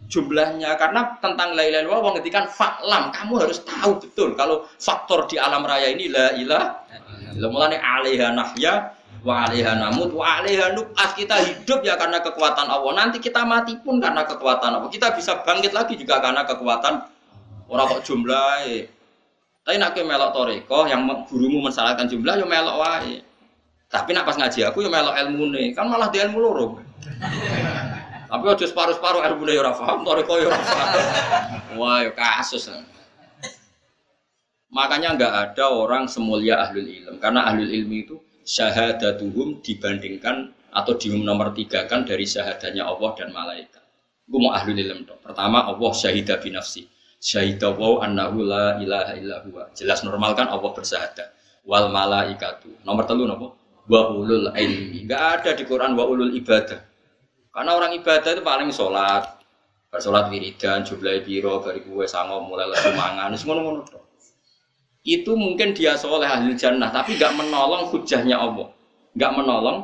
Jumlahnya 0.10 0.74
karena 0.82 1.22
tentang 1.22 1.54
la 1.54 1.70
ilaha 1.70 2.02
wong 2.02 2.18
ngetikan 2.18 2.50
faklam, 2.50 3.14
kamu 3.14 3.46
harus 3.46 3.62
tahu 3.62 4.02
betul 4.02 4.34
kalau 4.34 4.66
faktor 4.82 5.30
di 5.30 5.38
alam 5.38 5.62
raya 5.62 5.94
ini 5.94 6.10
la 6.10 6.34
ilaha 6.34 6.82
illallah. 7.38 7.52
Mulane 7.54 7.78
alaiha 7.78 8.34
nahya 8.34 8.97
wa 9.28 9.44
alaiha 9.44 9.76
namut 9.76 10.16
wa 10.16 10.40
alaiha 10.40 10.72
nub'as 10.72 11.12
kita 11.20 11.36
hidup 11.44 11.84
ya 11.84 12.00
karena 12.00 12.24
kekuatan 12.24 12.64
Allah. 12.64 12.96
Nanti 12.96 13.20
kita 13.20 13.44
mati 13.44 13.76
pun 13.76 14.00
karena 14.00 14.24
kekuatan 14.24 14.80
Allah. 14.80 14.88
Kita 14.88 15.12
bisa 15.12 15.44
bangkit 15.44 15.76
lagi 15.76 16.00
juga 16.00 16.24
karena 16.24 16.48
kekuatan 16.48 17.04
orang 17.68 17.86
kok 17.92 18.08
jumlah 18.08 18.64
tapi 19.68 19.84
nak 19.84 20.00
melok 20.00 20.32
toreko 20.32 20.88
yang 20.88 21.04
gurumu 21.28 21.60
mensalahkan 21.60 22.08
jumlah 22.08 22.40
yo 22.40 22.48
melok 22.48 22.80
wae. 22.80 23.20
Tapi 23.92 24.16
nak 24.16 24.24
pas 24.24 24.40
ngaji 24.40 24.64
aku 24.64 24.80
yo 24.80 24.88
melok 24.88 25.12
ilmu 25.12 25.52
nih 25.52 25.76
kan 25.76 25.92
malah 25.92 26.08
di 26.08 26.24
ilmu 26.24 26.40
loro. 26.40 26.80
Tapi 28.32 28.44
aja 28.48 28.64
separuh-separuh 28.64 29.28
ilmu 29.28 29.44
nih 29.44 29.60
ora 29.60 29.76
paham 29.76 30.08
toreko 30.08 30.40
yo 30.40 30.48
ora 30.48 30.64
wah 31.76 32.00
yo 32.00 32.16
kasus. 32.16 32.72
Makanya 34.72 35.20
nggak 35.20 35.34
ada 35.52 35.68
orang 35.68 36.08
semulia 36.08 36.64
ahlul 36.64 36.88
ilm. 36.88 37.20
Karena 37.20 37.52
ahlul 37.52 37.68
ilmi 37.68 38.08
itu 38.08 38.16
syahadatuhum 38.48 39.60
dibandingkan 39.60 40.56
atau 40.72 40.96
di 40.96 41.12
nomor 41.12 41.52
tiga 41.52 41.84
kan 41.84 42.08
dari 42.08 42.24
syahadatnya 42.24 42.88
Allah 42.88 43.12
dan 43.20 43.36
malaikat. 43.36 43.84
Gue 44.28 44.40
mau 44.40 44.56
ahli 44.56 44.72
ilm 44.72 45.04
dong. 45.04 45.20
Pertama 45.20 45.68
Allah 45.68 45.92
syahidah 45.92 46.40
binafsi. 46.40 46.88
Syahidah 47.20 47.76
wa 47.76 48.04
annahu 48.04 48.48
la 48.48 48.80
ilaha 48.80 49.14
illa 49.20 49.44
huwa. 49.44 49.68
Jelas 49.76 50.04
normal 50.08 50.36
kan 50.36 50.48
Allah 50.48 50.72
bersahadat. 50.72 51.28
Wal 51.68 51.92
malaikatu. 51.92 52.72
Nomor 52.88 53.04
telu 53.04 53.28
nopo? 53.28 53.60
Wa 53.88 54.12
ulul 54.16 54.52
ilmi. 54.56 55.04
Gak 55.08 55.44
ada 55.44 55.52
di 55.56 55.64
Quran 55.68 55.96
wa 55.96 56.08
ulul 56.08 56.32
ibadah. 56.36 56.80
Karena 57.52 57.72
orang 57.76 57.96
ibadah 57.96 58.32
itu 58.32 58.44
paling 58.44 58.70
sholat. 58.72 59.40
Bersolat 59.88 60.28
wiridan, 60.28 60.84
jumlah 60.84 61.24
biro, 61.24 61.64
dari 61.64 61.80
kue 61.80 62.04
sangom, 62.04 62.44
mulai 62.52 62.68
lesu 62.68 62.92
mangan, 62.92 63.32
semua 63.40 63.56
ngono 63.64 63.88
itu 65.08 65.40
mungkin 65.40 65.72
dia 65.72 65.96
soleh 65.96 66.28
ahli 66.28 66.52
jannah 66.60 66.92
tapi 66.92 67.16
nggak 67.16 67.32
menolong 67.40 67.88
hujahnya 67.96 68.36
Allah. 68.36 68.68
Nggak 69.16 69.32
menolong. 69.40 69.78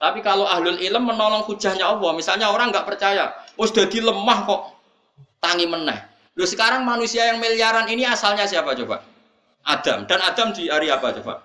Tapi 0.00 0.24
kalau 0.24 0.48
ahlul 0.48 0.80
ilm 0.80 1.04
menolong 1.04 1.44
hujahnya 1.44 1.84
Allah 1.84 2.10
misalnya 2.16 2.48
orang 2.48 2.72
nggak 2.72 2.88
percaya 2.88 3.36
oh 3.60 3.68
sudah 3.68 3.84
lemah 3.92 4.38
kok 4.48 4.62
tangi 5.44 5.68
meneh. 5.68 6.00
Loh 6.32 6.48
sekarang 6.48 6.88
manusia 6.88 7.28
yang 7.28 7.44
miliaran 7.44 7.84
ini 7.92 8.08
asalnya 8.08 8.48
siapa 8.48 8.72
coba? 8.72 9.04
Adam. 9.68 10.08
Dan 10.08 10.18
Adam 10.24 10.56
di 10.56 10.72
hari 10.72 10.88
apa 10.88 11.12
coba? 11.20 11.44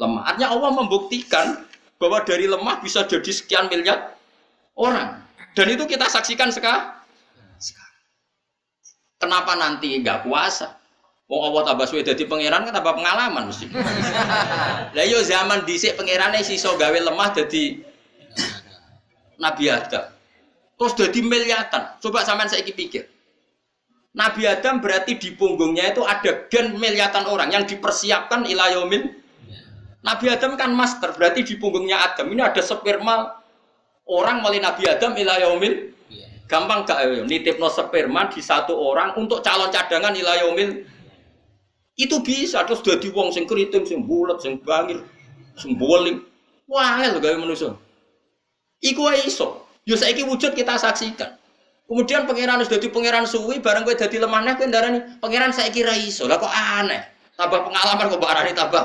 Lemah. 0.00 0.32
Artinya 0.32 0.48
Allah 0.56 0.70
membuktikan 0.80 1.68
bahwa 2.00 2.24
dari 2.24 2.48
lemah 2.48 2.80
bisa 2.80 3.04
jadi 3.04 3.28
sekian 3.28 3.68
miliar 3.68 4.16
orang. 4.80 5.20
Dan 5.52 5.76
itu 5.76 5.84
kita 5.84 6.08
saksikan 6.08 6.48
sekarang. 6.48 6.96
Kenapa 9.18 9.58
nanti 9.58 9.98
nggak 9.98 10.24
puasa 10.24 10.77
Wong 11.28 11.52
Allah 11.52 11.62
tambah 11.68 11.84
suwe 11.84 12.00
dadi 12.00 12.24
pangeran 12.24 12.64
kan 12.64 12.72
tambah 12.72 12.96
pengalaman 12.96 13.52
mesti. 13.52 13.68
Lah 14.96 15.04
yo 15.04 15.20
zaman 15.20 15.68
dhisik 15.68 16.00
pangerane 16.00 16.40
siso 16.40 16.72
gawe 16.80 16.96
lemah 16.96 17.28
dadi 17.36 17.84
Nabi 19.36 19.68
Adam. 19.68 20.08
Terus 20.80 20.92
dadi 20.96 21.20
miliatan. 21.20 22.00
Coba 22.00 22.24
sampean 22.24 22.48
saiki 22.48 22.72
pikir. 22.72 23.04
Nabi 24.16 24.48
Adam 24.48 24.80
berarti 24.80 25.20
di 25.20 25.36
punggungnya 25.36 25.92
itu 25.92 26.00
ada 26.00 26.48
gen 26.48 26.80
miliatan 26.80 27.28
orang 27.28 27.52
yang 27.52 27.68
dipersiapkan 27.68 28.48
ilayomin. 28.48 29.12
Nabi 30.00 30.32
Adam 30.32 30.56
kan 30.56 30.72
master, 30.72 31.12
berarti 31.12 31.44
di 31.44 31.60
punggungnya 31.60 32.08
Adam 32.08 32.32
ini 32.32 32.40
ada 32.40 32.64
sperma 32.64 33.36
orang 34.08 34.40
melalui 34.40 34.64
Nabi 34.64 34.88
Adam 34.88 35.12
ilayomin. 35.12 35.92
Gampang 36.48 36.88
gak 36.88 37.04
nitip 37.28 37.60
no 37.60 37.68
sperma 37.68 38.32
di 38.32 38.40
satu 38.40 38.72
orang 38.72 39.12
untuk 39.20 39.44
calon 39.44 39.68
cadangan 39.68 40.16
ilayomin 40.16 40.96
Itu 41.98 42.22
bisa 42.22 42.62
terus 42.62 42.78
dadi 42.86 43.10
wong 43.10 43.34
sing 43.34 43.44
kriting, 43.44 43.82
sing 43.82 44.06
bulet, 44.06 44.38
sing 44.38 44.62
bangil, 44.62 45.02
sing 45.58 45.74
boling. 45.74 46.22
Wah, 46.70 47.02
lho 47.02 47.18
gawe 47.18 47.34
manusa. 47.34 47.74
Iku 48.78 49.10
wae 49.10 49.26
iso. 49.26 49.66
Yo 49.82 49.98
saiki 49.98 50.22
wujud 50.22 50.54
kita 50.54 50.78
saksikan. 50.78 51.34
Kemudian 51.88 52.28
pangeran 52.28 52.60
sudah 52.62 52.78
di 52.78 52.92
pangeran 52.92 53.24
suwi, 53.24 53.64
bareng 53.64 53.82
gue 53.88 53.96
jadi 53.96 54.20
lemah 54.20 54.44
nih, 54.44 54.54
gue 54.60 54.68
darah 54.68 54.92
nih 54.92 55.02
pangeran 55.24 55.56
saya 55.56 55.72
kira 55.72 55.96
iso, 55.96 56.28
lah 56.28 56.36
kok 56.36 56.52
aneh, 56.52 57.00
tambah 57.32 57.64
pengalaman 57.64 58.12
kok 58.12 58.20
barani 58.20 58.52
tambah. 58.52 58.84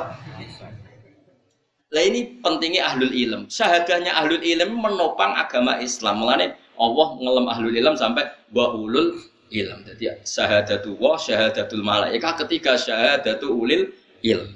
Lah 1.94 2.02
ini 2.02 2.40
pentingnya 2.42 2.90
ahlul 2.90 3.12
ilm. 3.12 3.52
Syahadahnya 3.52 4.16
ahlul 4.18 4.42
ilm 4.42 4.82
menopang 4.82 5.38
agama 5.38 5.78
Islam. 5.78 6.26
Mulane 6.26 6.58
Allah 6.80 7.08
ngelem 7.22 7.46
ahlul 7.46 7.76
ilm 7.76 7.94
sampai 7.94 8.26
wa 8.50 8.74
ulul 8.74 9.14
ilm. 9.54 9.86
Jadi 9.86 10.26
syahadatu 10.26 10.98
wa 10.98 11.14
syahadatul 11.16 11.86
malaika 11.86 12.34
ketika 12.44 12.74
syahadatu 12.76 13.54
ulil 13.54 13.94
ilm. 14.26 14.50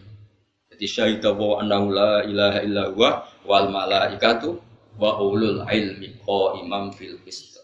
Jadi 0.74 0.86
syahidah 0.86 1.34
wa 1.38 1.62
annahu 1.62 1.94
la 1.94 2.26
ilaha 2.26 2.60
illa 2.66 2.84
huwa 2.90 3.10
wal 3.46 3.70
malaikatu 3.70 4.58
wa 4.98 5.22
ulul 5.22 5.62
ilmi 5.70 6.18
imam 6.62 6.90
fil 6.94 7.22
qist. 7.22 7.62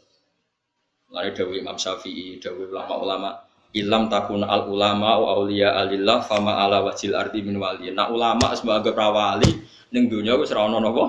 Lari 1.13 1.29
Dawi 1.29 1.61
Imam 1.61 1.77
Syafi'i, 1.77 2.41
Dawi 2.41 2.73
ulama-ulama 2.73 3.38
ilam 3.73 4.09
takun 4.09 4.41
al 4.41 4.65
ulama 4.65 5.17
wa 5.21 5.38
aulia 5.38 5.77
alillah 5.77 6.25
fama 6.25 6.57
ala 6.61 6.81
wajil 6.81 7.13
ardi 7.13 7.45
min 7.45 7.57
wali. 7.61 7.93
Nah 7.93 8.09
ulama 8.09 8.53
sebagai 8.57 8.97
prawali 8.97 9.49
ning 9.93 10.09
dunia 10.09 10.38
wis 10.38 10.49
ora 10.53 10.65
ono 10.69 10.81
napa. 10.81 11.05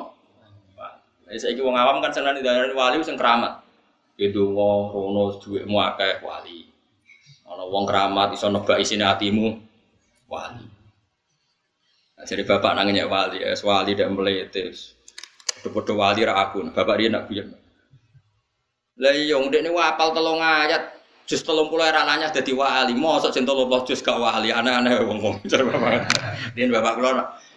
Saiki 1.35 1.65
wong 1.65 1.73
awam 1.73 2.05
kan 2.05 2.13
didarani 2.13 2.77
wali 2.77 3.01
sing 3.01 3.17
keramat. 3.17 3.64
Wong 4.15 4.83
rono 4.95 5.37
dhuwitmu 5.43 5.75
akeh 5.75 6.23
wali. 6.23 6.71
Ana 7.51 7.67
wong 7.67 7.85
keramat 7.85 8.39
iso 8.39 8.47
nebak 8.47 8.79
isine 8.79 9.03
atimu 9.03 9.59
wali. 10.31 10.67
Nah, 12.15 12.23
jadi 12.23 12.47
bapak 12.47 12.79
nangnya 12.79 13.11
wali, 13.11 13.43
es 13.43 13.67
wali 13.67 13.99
dan 13.99 14.15
meletes. 14.15 14.95
Podo 15.67 15.99
wali 15.99 16.23
ra 16.23 16.39
aku, 16.47 16.63
bapak 16.71 16.95
dia 17.03 17.11
nak 17.11 17.27
biar. 17.27 17.51
Lah 19.03 19.11
iya 19.11 19.35
ndekne 19.35 19.75
apal 19.75 20.15
telung 20.15 20.39
ayat 20.39 20.95
jus 21.27 21.43
telung 21.43 21.67
puluh 21.67 21.83
era 21.83 22.07
nanya 22.07 22.31
dadi 22.31 22.55
wali. 22.55 22.95
Mosok 22.95 23.35
sing 23.35 23.43
telung 23.43 23.67
jus 23.83 23.99
gak 23.99 24.15
wali. 24.15 24.55
Aneh-aneh 24.55 25.03
wong-wong. 25.03 25.43
Cara 25.51 25.67
bapak. 25.67 26.07
Dia 26.55 26.71
bapak 26.71 26.93
kula 27.03 27.11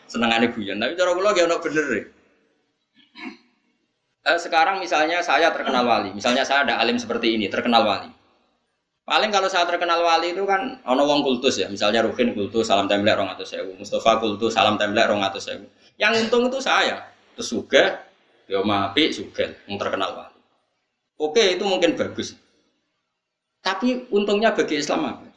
senengane 0.10 0.49
guyon. 0.49 0.82
Tapi 0.82 0.97
cara 0.97 1.14
kula 1.14 1.38
ge 1.38 1.45
ono 1.45 1.62
bener 1.62 1.86
e. 1.93 2.01
Eh, 4.28 4.36
sekarang 4.36 4.84
misalnya 4.84 5.24
saya 5.24 5.56
terkenal 5.56 5.88
wali, 5.88 6.12
misalnya 6.12 6.44
saya 6.44 6.68
ada 6.68 6.84
alim 6.84 7.00
seperti 7.00 7.40
ini, 7.40 7.48
terkenal 7.48 7.88
wali. 7.88 8.12
Paling 9.08 9.32
kalau 9.32 9.48
saya 9.48 9.64
terkenal 9.64 10.04
wali 10.04 10.36
itu 10.36 10.44
kan 10.44 10.84
ono 10.84 11.08
wong 11.08 11.24
kultus 11.24 11.56
ya, 11.64 11.72
misalnya 11.72 12.04
Rukin 12.04 12.36
kultus 12.36 12.68
salam 12.68 12.92
templek 12.92 13.16
rong 13.16 13.32
atau 13.32 13.48
sewu, 13.48 13.80
Mustafa 13.80 14.20
kultus 14.20 14.52
salam 14.52 14.76
templek 14.76 15.08
rong 15.08 15.24
atau 15.24 15.40
sewu. 15.40 15.64
Yang 15.96 16.28
untung 16.28 16.52
itu 16.52 16.60
saya, 16.60 17.08
terus 17.40 17.56
juga, 17.56 18.04
yo 18.52 18.68
mapi 18.68 19.16
juga, 19.16 19.48
yang 19.64 19.80
terkenal 19.80 20.12
wali. 20.12 20.40
Oke, 21.24 21.56
itu 21.56 21.64
mungkin 21.64 21.96
bagus. 21.96 22.36
Tapi 23.64 24.12
untungnya 24.12 24.52
bagi 24.52 24.76
Islam 24.76 25.08
apa? 25.08 25.28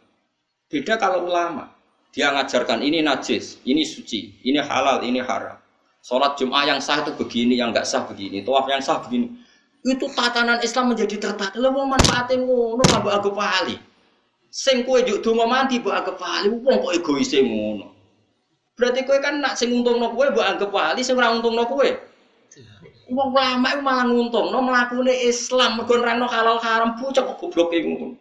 Beda 0.66 0.99
kalau 0.99 1.30
ulama. 1.30 1.70
Dia 2.11 2.34
ngajarkan 2.34 2.82
ini 2.82 3.07
najis, 3.07 3.62
ini 3.62 3.86
suci, 3.86 4.43
ini 4.43 4.59
halal, 4.59 5.07
ini 5.07 5.22
haram. 5.22 5.62
Sholat 6.01 6.40
Jum'ah 6.40 6.64
yang 6.64 6.80
sah 6.80 7.05
itu 7.05 7.12
begini, 7.12 7.61
yang 7.61 7.76
nggak 7.76 7.84
sah 7.84 8.09
begini. 8.09 8.40
Tawaf 8.40 8.66
yang 8.72 8.80
sah 8.80 9.05
begini. 9.05 9.28
Itu 9.84 10.09
tatanan 10.12 10.61
Islam 10.64 10.92
menjadi 10.92 11.16
tertata. 11.16 11.57
Lo 11.57 11.72
mau 11.72 11.88
manfaatin 11.88 12.44
ngono 12.44 12.84
mbok 12.84 13.12
agak 13.12 13.32
pali. 13.32 13.76
Sing 14.51 14.84
kowe 14.84 15.01
juk 15.05 15.20
donga 15.24 15.44
mandi 15.48 15.80
mbok 15.80 15.94
agak 15.96 16.16
pali. 16.16 16.48
Wong 16.53 16.76
kok 16.80 16.92
egois 16.96 17.32
ngono. 17.36 17.86
Berarti 18.80 19.05
kowe 19.05 19.20
kan 19.20 19.44
nak 19.44 19.61
sing 19.61 19.76
untungno 19.76 20.16
kowe 20.16 20.24
mbok 20.32 20.46
anggap 20.46 20.72
wali, 20.72 21.05
sing 21.05 21.20
ora 21.20 21.36
untungno 21.36 21.68
kowe 21.68 21.88
Wong 23.11 23.34
ulama 23.34 23.74
itu 23.74 23.82
malah 23.82 24.07
nguntung, 24.07 24.55
no 24.55 24.62
melakukan 24.62 25.11
Islam, 25.11 25.82
mergo 25.82 25.98
nerangno 25.98 26.30
halal 26.30 26.62
haram, 26.62 26.94
pucuk 26.94 27.26
kok 27.26 27.42
goblok 27.42 27.74
ngono. 27.74 28.14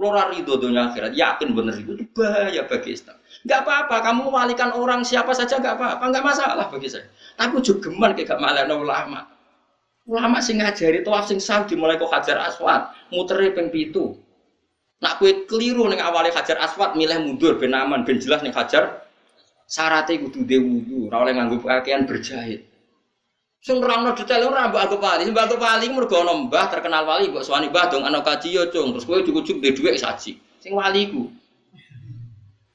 Lora 0.00 0.32
ridho 0.32 0.56
dunia 0.56 0.88
akhirat, 0.88 1.12
yakin 1.12 1.52
bener 1.52 1.76
itu, 1.76 1.92
bahaya 2.16 2.64
bagi 2.64 2.96
Islam. 2.96 3.20
Gak 3.44 3.68
apa-apa, 3.68 4.00
kamu 4.00 4.32
walikan 4.32 4.72
orang 4.72 5.04
siapa 5.04 5.36
saja 5.36 5.60
gak 5.60 5.76
apa-apa, 5.76 6.08
gak 6.08 6.24
masalah 6.24 6.72
bagi 6.72 6.88
saya. 6.88 7.04
Tapi 7.36 7.60
juga 7.60 7.92
geman 7.92 8.16
kayak 8.16 8.32
gak 8.32 8.40
malah 8.40 8.64
ulama. 8.64 9.28
Ulama 10.08 10.40
sing 10.40 10.64
ngajari 10.64 11.04
tawaf 11.04 11.28
sing 11.28 11.36
sah 11.36 11.68
dimulai 11.68 12.00
kok 12.00 12.08
hajar 12.08 12.40
aswad, 12.48 12.88
muteri 13.12 13.52
ping 13.52 13.68
pitu. 13.68 14.16
Nak 15.04 15.20
kue 15.20 15.44
keliru 15.44 15.84
nih 15.92 16.00
awalnya 16.00 16.32
hajar 16.32 16.56
aswad, 16.64 16.96
milih 16.96 17.20
mundur 17.20 17.60
ben 17.60 17.76
aman, 17.76 18.00
ben 18.08 18.16
jelas 18.16 18.40
nih 18.40 18.56
hajar. 18.56 19.04
Syaratnya 19.68 20.16
kudu 20.24 20.48
dewu, 20.48 21.12
ora 21.12 21.28
oleh 21.28 21.36
nganggo 21.36 21.60
pakaian 21.60 22.08
berjahit. 22.08 22.69
Sing 23.60 23.76
nerangno 23.76 24.16
detail 24.16 24.48
ora 24.48 24.72
mbok 24.72 24.80
anggap 24.80 25.00
wali, 25.04 25.28
mbok 25.28 25.44
anggap 25.44 25.60
wali 25.60 25.86
mergo 25.92 26.16
ana 26.24 26.32
mbah 26.32 26.66
terkenal 26.72 27.04
wali 27.04 27.28
mbok 27.28 27.44
suwani 27.44 27.68
mbah 27.68 27.92
dong 27.92 28.08
ana 28.08 28.24
kaji 28.24 28.56
yo 28.56 28.64
cung, 28.72 28.96
terus 28.96 29.04
kowe 29.04 29.20
cukup-cukup 29.20 29.60
duwe 29.60 29.70
dhuwit 29.76 30.00
saji. 30.00 30.40
Sing 30.64 30.72
wali 30.72 31.12
ku. 31.12 31.28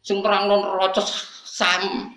Sing 0.05 0.21
terangno 0.21 0.77
rocos 0.77 1.09
sam. 1.41 2.13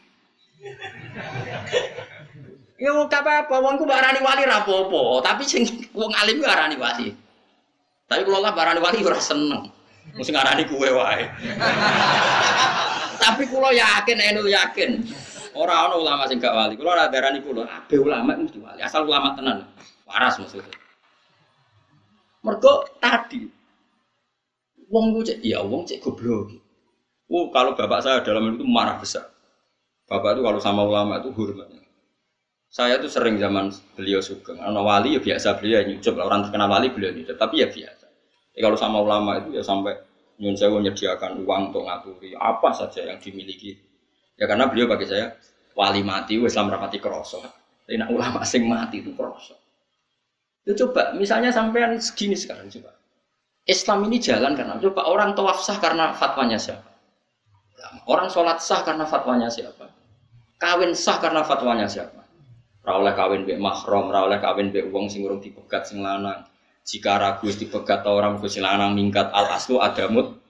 Yo 2.77 3.09
gak 3.09 3.25
apa-apa, 3.25 3.57
wong 3.57 3.81
ku 3.81 3.89
barani 3.89 4.21
wali 4.21 4.45
ra 4.45 4.61
apa-apa, 4.61 5.25
tapi 5.25 5.49
sing 5.49 5.65
wong 5.97 6.13
alim 6.21 6.37
ku 6.37 6.45
arani 6.45 6.77
wali. 6.77 7.17
Tapi 8.05 8.21
kalau 8.29 8.45
lah 8.45 8.53
barani 8.53 8.85
wali 8.85 9.01
ora 9.01 9.17
seneng. 9.17 9.73
Mesti 10.13 10.33
ngarani 10.33 10.69
kuwe 10.69 10.93
wae. 10.93 11.25
tapi 13.23 13.49
kulo 13.49 13.73
yakin, 13.73 14.17
enu 14.21 14.45
yakin. 14.49 15.05
Orang 15.59 15.91
orang 15.91 15.99
ulama 15.99 16.23
sing 16.31 16.39
gak 16.39 16.55
wali. 16.55 16.79
Kalau 16.79 16.95
ada 16.95 17.11
darah 17.11 17.35
kulo, 17.43 17.67
abe 17.67 17.97
ulama 17.99 18.39
mesti 18.39 18.63
wali. 18.63 18.79
Asal 18.79 19.03
ulama 19.11 19.35
tenan, 19.35 19.67
waras 20.07 20.39
maksudnya. 20.39 20.71
Mergo 22.47 22.87
tadi, 23.03 23.43
wong 24.87 25.19
cek, 25.27 25.43
ya 25.43 25.59
wong 25.67 25.83
cek 25.83 25.99
goblok. 25.99 26.55
Oh 27.29 27.51
kalau 27.51 27.75
bapak 27.75 28.01
saya 28.01 28.23
dalam 28.23 28.57
itu 28.57 28.65
marah 28.65 28.97
besar. 28.97 29.27
Bapak 30.09 30.39
itu 30.39 30.41
kalau 30.41 30.61
sama 30.63 30.87
ulama 30.87 31.21
itu 31.21 31.29
hormatnya. 31.35 31.85
Saya 32.69 32.97
tuh 33.01 33.13
sering 33.13 33.37
zaman 33.37 33.69
beliau 33.97 34.25
suka. 34.25 34.57
Karena 34.57 34.81
wali 34.81 35.17
ya 35.17 35.21
biasa 35.21 35.61
beliau 35.61 35.85
nyucup. 35.85 36.17
Orang 36.21 36.49
terkenal 36.49 36.69
wali 36.73 36.89
beliau 36.89 37.13
nyucup. 37.13 37.37
Tapi 37.37 37.61
ya 37.61 37.69
biasa. 37.69 38.07
Ya, 38.57 38.61
kalau 38.65 38.77
sama 38.81 39.05
ulama 39.05 39.41
itu 39.45 39.57
ya 39.57 39.65
sampai 39.65 39.97
nyun 40.41 40.57
saya 40.57 40.73
menyediakan 40.73 41.45
uang 41.45 41.63
untuk 41.73 41.85
ngaturi 41.85 42.33
apa 42.37 42.71
saja 42.73 43.05
yang 43.05 43.21
dimiliki. 43.21 43.77
Ya 44.39 44.47
karena 44.47 44.71
beliau 44.71 44.87
bagi 44.87 45.11
saya 45.11 45.35
wali 45.75 46.07
mati 46.07 46.39
Islam 46.39 46.71
rapati 46.71 47.03
kroso. 47.03 47.43
Tapi 47.43 47.99
nak 47.99 48.15
ulama 48.15 48.47
sing 48.47 48.65
mati 48.71 49.03
itu 49.03 49.11
kroso. 49.19 49.59
Ya 50.63 50.79
coba, 50.79 51.17
misalnya 51.19 51.51
sampean 51.51 51.99
segini 51.99 52.39
sekarang 52.39 52.71
coba. 52.71 52.95
Islam 53.69 54.07
ini 54.09 54.23
jalan 54.23 54.55
karena 54.55 54.79
coba 54.79 55.11
orang 55.11 55.35
tawaf 55.35 55.61
sah 55.61 55.77
karena 55.83 56.15
fatwanya 56.15 56.57
siapa? 56.57 56.89
Orang 58.09 58.31
sholat 58.33 58.63
sah 58.63 58.81
karena 58.87 59.05
fatwanya 59.05 59.51
siapa? 59.53 59.91
Kawin 60.57 60.95
sah 60.95 61.19
karena 61.21 61.43
fatwanya 61.45 61.85
siapa? 61.91 62.25
Rawleh 62.85 63.13
kawin 63.13 63.45
be 63.45 63.59
mahrom, 63.61 64.09
rawleh 64.09 64.41
kawin 64.41 64.73
be 64.73 64.81
uang 64.87 65.13
sing 65.13 65.21
urung 65.27 65.45
dipegat 65.45 65.89
sing 65.89 66.01
lanang. 66.01 66.49
Jika 66.89 67.21
ragu 67.21 67.49
dipegat 67.53 68.05
orang 68.09 68.41
sing 68.49 68.65
lanang 68.65 68.97
mingkat 68.97 69.29
al 69.29 69.53
aslu 69.53 69.77
adamut 69.81 70.41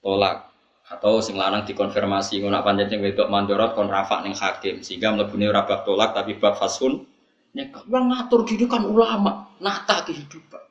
tolak 0.00 0.51
atau 0.90 1.22
sing 1.22 1.38
lanang 1.38 1.62
dikonfirmasi 1.62 2.42
ngono 2.42 2.58
pancen 2.66 2.90
sing 2.90 3.00
wedok 3.00 3.30
mandorot 3.30 3.78
kon 3.78 3.86
rafa 3.86 4.20
ning 4.26 4.34
hakim. 4.34 4.82
Sehingga 4.82 5.14
mlebune 5.14 5.46
ora 5.46 5.62
bab 5.62 5.86
tolak 5.86 6.12
tapi 6.16 6.34
bab 6.36 6.58
fasun 6.58 7.06
nek 7.52 7.84
yang 7.86 8.08
ngatur 8.08 8.48
gini 8.48 8.64
kan 8.66 8.82
ulama 8.82 9.46
nata 9.62 10.02
kehidupan. 10.02 10.62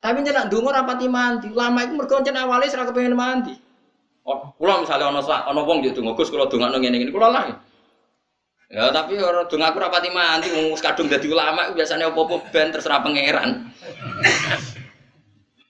Tapi 0.00 0.22
jangan 0.22 0.46
dungo 0.46 0.70
rapati 0.70 1.10
mandi 1.10 1.50
ulama 1.50 1.82
itu 1.82 1.92
mergo 1.98 2.22
awalnya 2.22 2.70
serah 2.70 2.86
kepengen 2.88 3.18
mandi. 3.18 3.54
Oh 4.26 4.54
kula 4.58 4.82
misalnya 4.82 5.10
ono 5.10 5.20
ono 5.22 5.60
wong 5.66 5.82
yo 5.82 5.90
donga 5.94 6.14
Gus 6.14 6.30
kula 6.30 6.46
dongakno 6.50 6.78
ngene-ngene 6.78 7.12
kula 7.12 7.28
lah. 7.30 7.44
Ya 8.66 8.90
tapi 8.90 9.18
ora 9.18 9.46
donga 9.46 9.70
aku 9.70 9.78
rapati 9.82 10.10
mandi 10.10 10.50
wong 10.50 10.74
kadung 10.78 11.10
dadi 11.10 11.26
ulama 11.30 11.70
biasanya 11.74 12.10
opo-opo 12.10 12.42
ben 12.50 12.72
terserah 12.72 13.02
pangeran. 13.04 13.50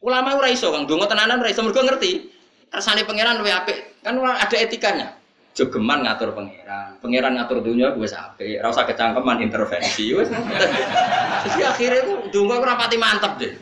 Ulama 0.06 0.38
ora 0.38 0.46
iso 0.46 0.70
Kang. 0.70 0.86
Donga 0.86 1.10
tenanan 1.10 1.42
ora 1.42 1.50
iso 1.50 1.66
mergo 1.66 1.82
ngerti 1.82 2.35
kersane 2.70 3.02
pangeran 3.06 3.40
luwe 3.40 3.52
apik. 3.52 4.02
Kan 4.02 4.18
ada 4.22 4.56
etikanya. 4.56 5.16
Jogeman 5.56 6.04
ngatur 6.04 6.36
pangeran, 6.36 7.00
pangeran 7.00 7.32
ngatur 7.40 7.64
dunia 7.64 7.96
gue 7.96 8.04
sampai, 8.04 8.60
rasa 8.60 8.84
kecangkeman 8.84 9.40
intervensi, 9.40 10.12
wes. 10.12 10.28
Jadi 10.28 11.60
akhirnya 11.64 12.04
itu 12.04 12.14
dungo 12.28 12.60
rapati 12.60 13.00
mantep 13.00 13.32
deh. 13.40 13.56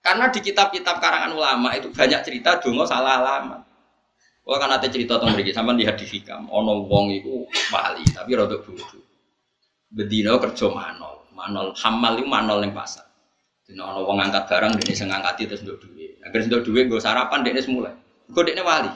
Karena 0.00 0.32
di 0.32 0.40
kitab-kitab 0.40 1.04
karangan 1.04 1.36
ulama 1.36 1.76
itu 1.76 1.92
banyak 1.92 2.24
cerita 2.24 2.56
dungo 2.56 2.88
salah 2.88 3.20
alamat. 3.20 3.60
Kalau 4.46 4.58
kan 4.62 4.70
ada 4.72 4.88
cerita 4.88 5.18
tentang 5.18 5.34
mereka, 5.34 5.50
sama 5.52 5.74
lihat 5.74 5.98
di 5.98 6.06
hikam, 6.06 6.46
ono 6.48 6.86
wong 6.86 7.12
itu 7.12 7.44
wali, 7.74 8.06
tapi 8.14 8.30
rodok 8.38 8.62
bodoh. 8.62 9.02
Bedino 9.90 10.38
kerja 10.38 10.70
manol, 10.70 11.26
manol 11.34 11.74
hamal 11.74 12.14
itu 12.14 12.24
manol 12.24 12.62
yang 12.62 12.70
pasar. 12.70 13.05
Dina 13.66 13.82
ana 13.82 13.98
wong 13.98 14.22
angkat 14.22 14.46
barang 14.46 14.78
dene 14.78 14.94
sing 14.94 15.10
ngangkati 15.10 15.50
terus 15.50 15.66
nduk 15.66 15.82
duwe. 15.82 16.22
Agar 16.22 16.38
sentuh 16.38 16.62
duit 16.62 16.86
gue 16.86 17.02
sarapan 17.02 17.42
dia 17.42 17.58
semula. 17.58 17.90
Gue 18.30 18.42
dia 18.46 18.62
wali. 18.62 18.90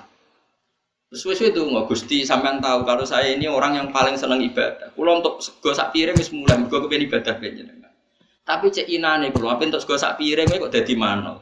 Terus 1.11 1.27
wes 1.27 1.43
itu 1.43 1.59
nggak 1.59 1.91
gusti 1.91 2.23
sampean 2.23 2.63
tahu 2.63 2.87
kalau 2.87 3.03
saya 3.03 3.35
ini 3.35 3.51
orang 3.51 3.75
yang 3.75 3.89
paling 3.91 4.15
senang 4.15 4.39
ibadah. 4.39 4.95
Kulo 4.95 5.19
untuk 5.19 5.43
sego 5.43 5.75
sak 5.75 5.91
piring 5.91 6.15
wis 6.15 6.31
mulai, 6.31 6.55
gue 6.55 6.79
kepengen 6.87 7.11
ibadah 7.11 7.35
jenengan. 7.43 7.91
Tapi 8.47 8.71
cek 8.71 8.87
inane 8.87 9.35
kulo 9.35 9.51
apa 9.51 9.67
untuk 9.67 9.83
sego 9.83 9.99
sak 9.99 10.23
piring 10.23 10.55
kok 10.55 10.71
jadi 10.71 10.95
mana? 10.95 11.35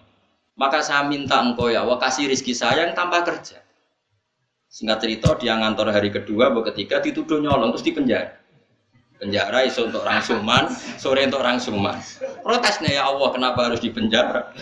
Maka 0.56 0.80
saya 0.80 1.04
minta 1.04 1.36
engkau 1.44 1.68
ya, 1.68 1.84
wah 1.84 2.00
kasih 2.00 2.32
rizki 2.32 2.56
saya 2.56 2.88
yang 2.88 2.96
tanpa 2.96 3.22
kerja. 3.28 3.60
Singkat 4.72 4.98
cerita 5.04 5.36
dia 5.36 5.52
ngantor 5.54 5.92
hari 5.92 6.08
kedua, 6.10 6.48
bahwa 6.48 6.64
ketiga 6.72 7.04
dituduh 7.04 7.38
nyolong 7.38 7.76
terus 7.76 7.84
dipenjara 7.84 8.47
penjara 9.18 9.66
iso 9.66 9.90
untuk 9.90 10.06
rangsuman, 10.06 10.70
sore 10.94 11.26
untuk 11.26 11.42
rangsuman. 11.42 11.98
Protesnya 12.46 13.02
ya 13.02 13.02
Allah 13.10 13.28
kenapa 13.34 13.60
harus 13.66 13.82
dipenjara? 13.82 14.54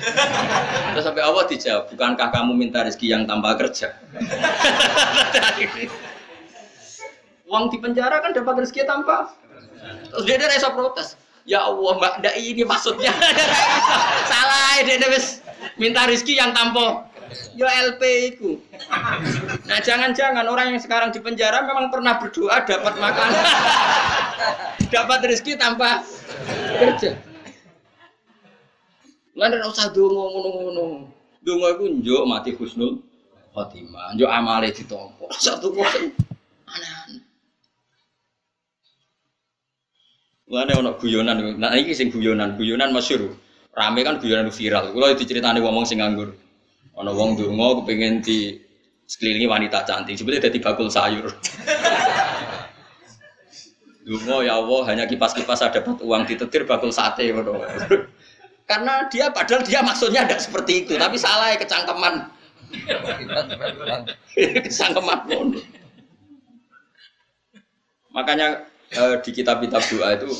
Terus 0.96 1.04
sampai 1.04 1.22
Allah 1.22 1.44
dijawab, 1.44 1.92
bukankah 1.92 2.28
kamu 2.32 2.52
minta 2.56 2.80
rezeki 2.82 3.12
yang 3.12 3.22
tanpa 3.28 3.52
kerja? 3.60 3.92
Uang 7.46 7.70
di 7.70 7.78
penjara 7.78 8.18
kan 8.24 8.32
dapat 8.32 8.64
rezeki 8.64 8.88
tanpa. 8.88 9.36
Terus 10.10 10.24
dia 10.24 10.34
ada 10.40 10.48
rasa 10.50 10.72
protes. 10.72 11.14
Ya 11.46 11.62
Allah, 11.62 11.94
Mbak, 12.02 12.26
ini 12.42 12.66
maksudnya. 12.66 13.14
Salah, 14.30 14.82
dia 14.82 14.98
minta 15.78 16.02
rezeki 16.08 16.42
yang 16.42 16.50
tanpa 16.50 17.06
Yo 17.58 17.66
LP 17.66 18.02
itu. 18.34 18.60
Nah 19.66 19.78
jangan-jangan 19.82 20.46
orang 20.46 20.76
yang 20.76 20.82
sekarang 20.82 21.10
di 21.10 21.18
penjara 21.18 21.64
memang 21.64 21.90
pernah 21.90 22.20
berdoa 22.20 22.62
dapat 22.62 22.94
makan, 23.00 23.28
dapat 24.94 25.18
rezeki 25.26 25.58
tanpa 25.58 26.04
kerja. 26.78 27.18
Lalu 29.36 29.52
tidak 29.60 29.68
usah 29.68 29.86
dungo 29.92 30.24
ngono-ngono. 30.32 30.84
Dungo 31.44 31.66
itu 31.76 31.84
njuk 32.02 32.22
mati 32.24 32.50
husnul 32.56 33.04
khotimah, 33.52 34.16
njuk 34.16 34.30
amale 34.30 34.72
ditompo. 34.72 35.28
Satu 35.36 35.70
kok 35.74 35.86
aneh-aneh. 36.66 37.20
Mana 40.46 40.78
ono 40.78 40.94
guyonan, 40.94 41.58
nah 41.58 41.74
ini 41.74 41.90
sing 41.90 42.14
guyonan, 42.14 42.54
guyonan 42.54 42.94
masyur. 42.94 43.34
Rame 43.74 44.00
kan 44.06 44.22
guyonan 44.22 44.54
viral. 44.54 44.94
Kalau 44.94 45.12
diceritani 45.18 45.58
ngomong 45.58 45.84
sing 45.84 45.98
nganggur. 45.98 46.32
Ono 46.96 47.12
wong 47.12 47.36
donga 47.36 47.84
kepengin 47.84 48.24
di 48.24 48.56
sekelilingi 49.06 49.46
wanita 49.46 49.84
cantik, 49.84 50.16
sebetulnya 50.16 50.48
jadi 50.48 50.58
bakul 50.64 50.88
sayur. 50.88 51.28
Dungo 54.06 54.38
ya 54.40 54.56
Allah 54.56 54.80
hanya 54.86 55.04
kipas-kipas 55.04 55.66
ada 55.66 55.82
dapat 55.82 55.98
uang 55.98 56.22
ditetir 56.30 56.62
bakul 56.62 56.94
sate 56.94 57.26
Karena 58.70 59.06
dia 59.10 59.30
padahal 59.30 59.62
dia 59.66 59.82
maksudnya 59.82 60.26
ada 60.26 60.38
seperti 60.38 60.86
itu, 60.86 60.94
tapi 60.98 61.18
salah 61.18 61.54
ya 61.54 61.58
kecangkeman. 61.58 62.14
kecangkeman 64.66 65.18
pun. 65.26 65.46
Makanya 68.14 68.66
eh, 68.90 69.14
di 69.22 69.30
kitab-kitab 69.34 69.82
doa 69.90 70.08
itu 70.16 70.30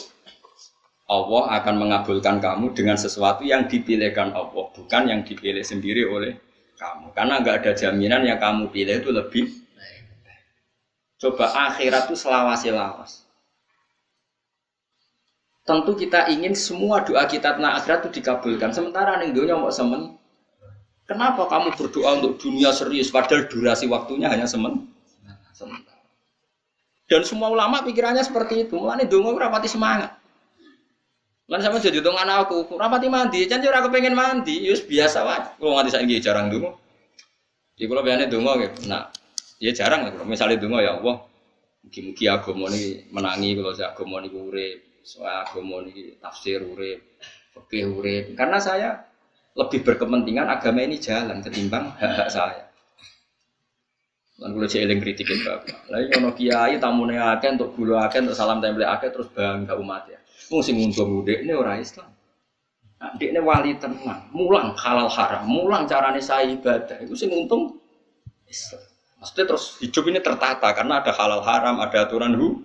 Allah 1.07 1.63
akan 1.63 1.75
mengabulkan 1.79 2.43
kamu 2.43 2.75
dengan 2.75 2.99
sesuatu 2.99 3.47
yang 3.47 3.71
dipilihkan 3.71 4.35
Allah, 4.35 4.67
bukan 4.75 5.03
yang 5.07 5.23
dipilih 5.23 5.63
sendiri 5.63 6.03
oleh 6.07 6.46
kamu. 6.77 7.11
Karena 7.17 7.41
nggak 7.41 7.57
ada 7.65 7.73
jaminan 7.73 8.23
yang 8.23 8.39
kamu 8.39 8.69
pilih 8.71 9.01
itu 9.01 9.11
lebih 9.11 9.45
Coba 11.17 11.49
akhirat 11.73 12.13
itu 12.13 12.17
selawasi 12.17 12.69
lawas. 12.77 13.25
Tentu 15.65 15.97
kita 15.97 16.29
ingin 16.29 16.53
semua 16.53 17.03
doa 17.03 17.25
kita 17.25 17.57
tentang 17.57 17.73
akhirat 17.73 18.07
itu 18.07 18.21
dikabulkan. 18.21 18.71
Sementara 18.71 19.17
nih 19.19 19.33
dunia 19.33 19.57
mau 19.57 19.73
semen. 19.73 20.15
Kenapa 21.09 21.49
kamu 21.49 21.73
berdoa 21.75 22.21
untuk 22.21 22.37
dunia 22.39 22.71
serius 22.75 23.09
padahal 23.09 23.49
durasi 23.49 23.89
waktunya 23.89 24.29
hanya 24.29 24.45
semen? 24.45 24.93
Dan 27.07 27.23
semua 27.23 27.49
ulama 27.49 27.81
pikirannya 27.87 28.23
seperti 28.23 28.67
itu. 28.69 28.77
Mulane 28.77 29.09
dongo 29.09 29.33
rapati 29.39 29.71
semangat. 29.71 30.16
Lan 31.47 31.63
sama 31.63 31.79
jadi 31.79 32.03
anak 32.03 32.51
aku, 32.51 32.75
rapati 32.75 33.07
mandi, 33.07 33.47
jangan 33.47 33.79
aku 33.79 33.95
pengen 33.95 34.19
mandi, 34.19 34.67
yus 34.67 34.83
biasa 34.83 35.23
wae. 35.23 35.43
Kalau 35.63 35.79
nganti 35.79 35.95
saya 35.95 36.19
jarang 36.19 36.51
dulu. 36.51 36.75
Jadi 37.79 37.87
kalau 37.87 38.03
biasanya 38.03 38.27
dulu 38.27 38.51
gitu, 38.67 38.79
nah, 38.91 39.07
ya 39.63 39.71
jarang 39.71 40.11
lah. 40.11 40.13
Kalau 40.17 40.27
misalnya 40.27 40.59
dulu 40.59 40.83
ya 40.83 40.99
Allah, 40.99 41.23
mungkin-mungkin 41.87 42.27
agama 42.35 42.67
ini 42.75 42.83
menangi 43.15 43.51
kalau 43.55 43.73
saya 43.79 43.95
agama 43.95 44.19
ini 44.27 44.29
urip, 44.35 44.77
soal 45.07 45.47
agama 45.47 45.87
ini 45.87 46.19
tafsir 46.19 46.67
urip, 46.67 46.99
fikih 47.55 47.95
urip. 47.95 48.25
Karena 48.35 48.59
saya 48.59 49.07
lebih 49.55 49.87
berkepentingan 49.87 50.51
agama 50.51 50.83
ini 50.83 50.99
jalan 50.99 51.47
ketimbang 51.47 51.95
hak-hak 52.01 52.27
saya. 52.27 52.65
Lan 54.43 54.53
kula 54.53 54.67
cek 54.69 54.83
eling 54.83 55.01
kritik 55.01 55.31
bapak. 55.47 55.89
Lah 55.89 56.03
ono 56.21 56.35
kiai 56.35 56.77
tamune 56.77 57.17
akeh 57.17 57.55
untuk 57.55 57.73
gula 57.73 58.11
akeh 58.11 58.21
untuk 58.21 58.37
salam 58.37 58.61
tempel 58.61 58.85
akeh 58.85 59.09
terus 59.09 59.31
bangga 59.33 59.79
umat 59.81 60.11
ya. 60.11 60.21
Wong 60.53 60.63
sing 60.63 60.79
ngundang 60.79 61.27
ini 61.27 61.53
orang 61.53 61.83
Islam. 61.83 62.09
Nah, 62.97 63.13
ini 63.21 63.41
wali 63.45 63.77
tenang, 63.77 64.33
mulang 64.33 64.73
halal 64.73 65.09
haram, 65.13 65.45
mulang 65.45 65.85
carane 65.85 66.17
saya 66.23 66.49
ibadah. 66.49 66.97
Itu 67.05 67.13
sing 67.13 67.29
untung 67.29 67.77
Islam. 68.49 68.81
Maksudnya 69.21 69.45
terus 69.53 69.65
hidup 69.85 70.05
ini 70.09 70.21
tertata 70.25 70.69
karena 70.73 71.05
ada 71.05 71.13
halal 71.13 71.45
haram, 71.45 71.77
ada 71.83 72.09
aturan 72.09 72.33
hu. 72.37 72.65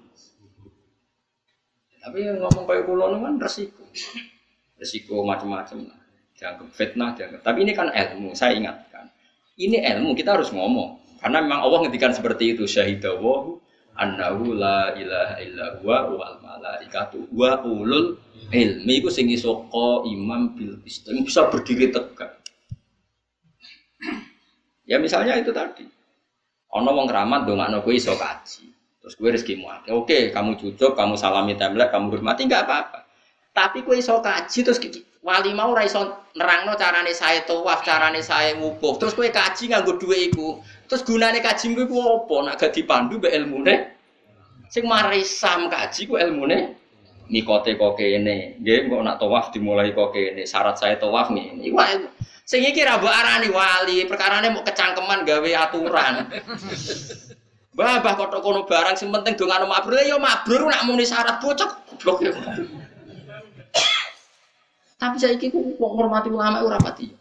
Tapi 2.01 2.17
yang 2.25 2.39
ngomong 2.41 2.63
kayak 2.65 2.87
kulo 2.87 3.11
kan 3.11 3.35
resiko, 3.37 3.83
resiko 4.79 5.21
macam-macam 5.21 5.91
lah. 5.91 5.99
Jangan 6.33 6.67
fitnah, 6.73 7.13
jangan. 7.13 7.37
Tapi 7.45 7.61
ini 7.61 7.71
kan 7.77 7.93
ilmu, 7.93 8.33
saya 8.33 8.57
ingatkan. 8.57 9.11
Ini 9.59 9.85
ilmu 9.93 10.17
kita 10.17 10.33
harus 10.33 10.49
ngomong. 10.49 11.21
Karena 11.21 11.45
memang 11.45 11.61
Allah 11.61 11.85
ngedikan 11.85 12.17
seperti 12.17 12.57
itu 12.57 12.65
syahidawahu 12.65 13.61
annahu 13.97 14.55
la 14.55 14.95
ilaha 14.95 15.35
illa 15.43 15.65
huwa 15.79 15.97
wal 16.15 16.37
malaikatu 16.39 17.27
wa 17.35 17.59
ulul 17.63 18.15
ilmi 18.51 19.03
iku 19.03 19.09
sing 19.11 19.31
iso 19.31 19.67
imam 20.07 20.55
bil 20.55 20.79
yang 20.83 21.23
bisa 21.23 21.47
berdiri 21.47 21.91
tegak. 21.91 22.41
Ya 24.87 24.99
misalnya 24.99 25.39
itu 25.39 25.55
tadi. 25.55 25.87
Ono 26.71 26.89
wong 26.91 27.07
keramat 27.07 27.47
ndongakno 27.47 27.83
kowe 27.83 27.95
iso 27.95 28.15
kaji. 28.15 28.67
Terus 29.01 29.13
kowe 29.15 29.29
rezekimu 29.31 29.67
akeh. 29.67 29.91
Oke, 29.95 30.19
kamu 30.35 30.59
cucuk, 30.59 30.95
kamu 30.95 31.15
salami 31.15 31.55
template, 31.55 31.91
kamu 31.91 32.11
hormati 32.11 32.47
enggak 32.47 32.67
apa-apa. 32.67 32.99
Tapi 33.51 33.83
kowe 33.83 33.95
iso 33.95 34.19
kaji 34.19 34.59
terus 34.63 34.79
wali 35.21 35.53
mau 35.53 35.71
ora 35.71 35.85
iso 35.85 36.01
nerangno 36.33 36.73
carane 36.75 37.13
saya 37.13 37.45
tawaf, 37.45 37.85
carane 37.85 38.25
saya 38.25 38.57
wukuf. 38.57 38.97
Terus 38.99 39.13
kowe 39.13 39.27
kaji 39.27 39.71
nganggo 39.71 39.95
dhuwit 39.99 40.31
iku. 40.31 40.59
Terus 40.91 41.07
gunane 41.07 41.39
kaji 41.39 41.71
iku 41.71 42.03
apa? 42.03 42.51
Nak 42.51 42.59
gak 42.59 42.75
dipandu 42.75 43.15
mbek 43.15 43.31
ilmune. 43.31 43.95
Sing 44.67 44.83
mari 44.83 45.23
sam 45.23 45.71
kaji 45.71 46.03
ku 46.03 46.19
ilmune 46.19 46.75
mikote 47.31 47.79
kok 47.79 47.95
kene. 47.95 48.59
Nggih, 48.59 48.91
kok 48.91 48.99
nak 48.99 49.15
tawaf 49.23 49.55
dimulai 49.55 49.95
kok 49.95 50.11
kene. 50.11 50.43
Syarat 50.43 50.75
saya 50.75 50.99
tawaf 50.99 51.31
ngene. 51.31 51.63
Iku 51.63 51.79
sing 52.43 52.67
iki 52.67 52.83
ra 52.83 52.99
mbok 52.99 53.07
arani 53.07 53.47
wali, 53.47 54.03
perkarane 54.03 54.51
mau 54.51 54.67
kecangkeman 54.67 55.23
gawe 55.23 55.51
aturan. 55.63 56.27
Babah 57.79 58.13
kok 58.19 58.43
kono 58.43 58.67
barang 58.67 58.99
sing 58.99 59.15
penting 59.15 59.39
dongano 59.39 59.71
mabrur 59.71 60.03
ya 60.03 60.19
mabrur 60.19 60.67
nak 60.67 60.83
muni 60.83 61.07
syarat 61.07 61.39
bocok 61.39 61.87
goblok 61.87 62.27
ya. 62.27 62.35
Tapi 64.99 65.15
saya 65.15 65.39
kira 65.39 65.55
kok 65.55 65.79
ngormati 65.79 66.27
ulama 66.27 66.67
ora 66.67 66.75
pati. 66.83 67.20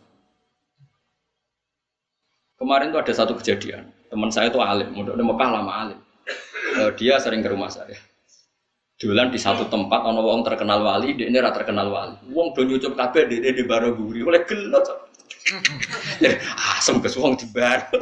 Kemarin 2.60 2.92
tuh 2.92 3.00
ada 3.00 3.12
satu 3.16 3.32
kejadian. 3.40 3.88
Teman 4.12 4.28
saya 4.28 4.52
itu 4.52 4.60
alim, 4.60 4.92
udah 4.92 5.16
di 5.16 5.24
Mekah 5.24 5.48
lama 5.48 5.72
alim. 5.72 5.98
Uh, 6.76 6.92
dia 6.92 7.16
sering 7.16 7.40
ke 7.40 7.48
rumah 7.48 7.72
saya. 7.72 7.96
Jualan 9.00 9.32
di 9.32 9.40
satu 9.40 9.64
tempat, 9.72 10.04
ono 10.04 10.20
wong 10.20 10.44
terkenal 10.44 10.84
wali, 10.84 11.16
dia 11.16 11.32
ini 11.32 11.40
terkenal 11.40 11.88
wali. 11.88 12.20
Wong 12.36 12.52
do 12.52 12.68
nyucup 12.68 13.00
kabeh 13.00 13.32
dia 13.32 13.48
di 13.48 13.64
baru 13.64 13.96
guri, 13.96 14.20
oleh 14.20 14.44
gelot. 14.44 14.84
Asem 16.76 17.00
kes 17.00 17.16
wong 17.16 17.40
di 17.40 17.48
baru. 17.48 17.96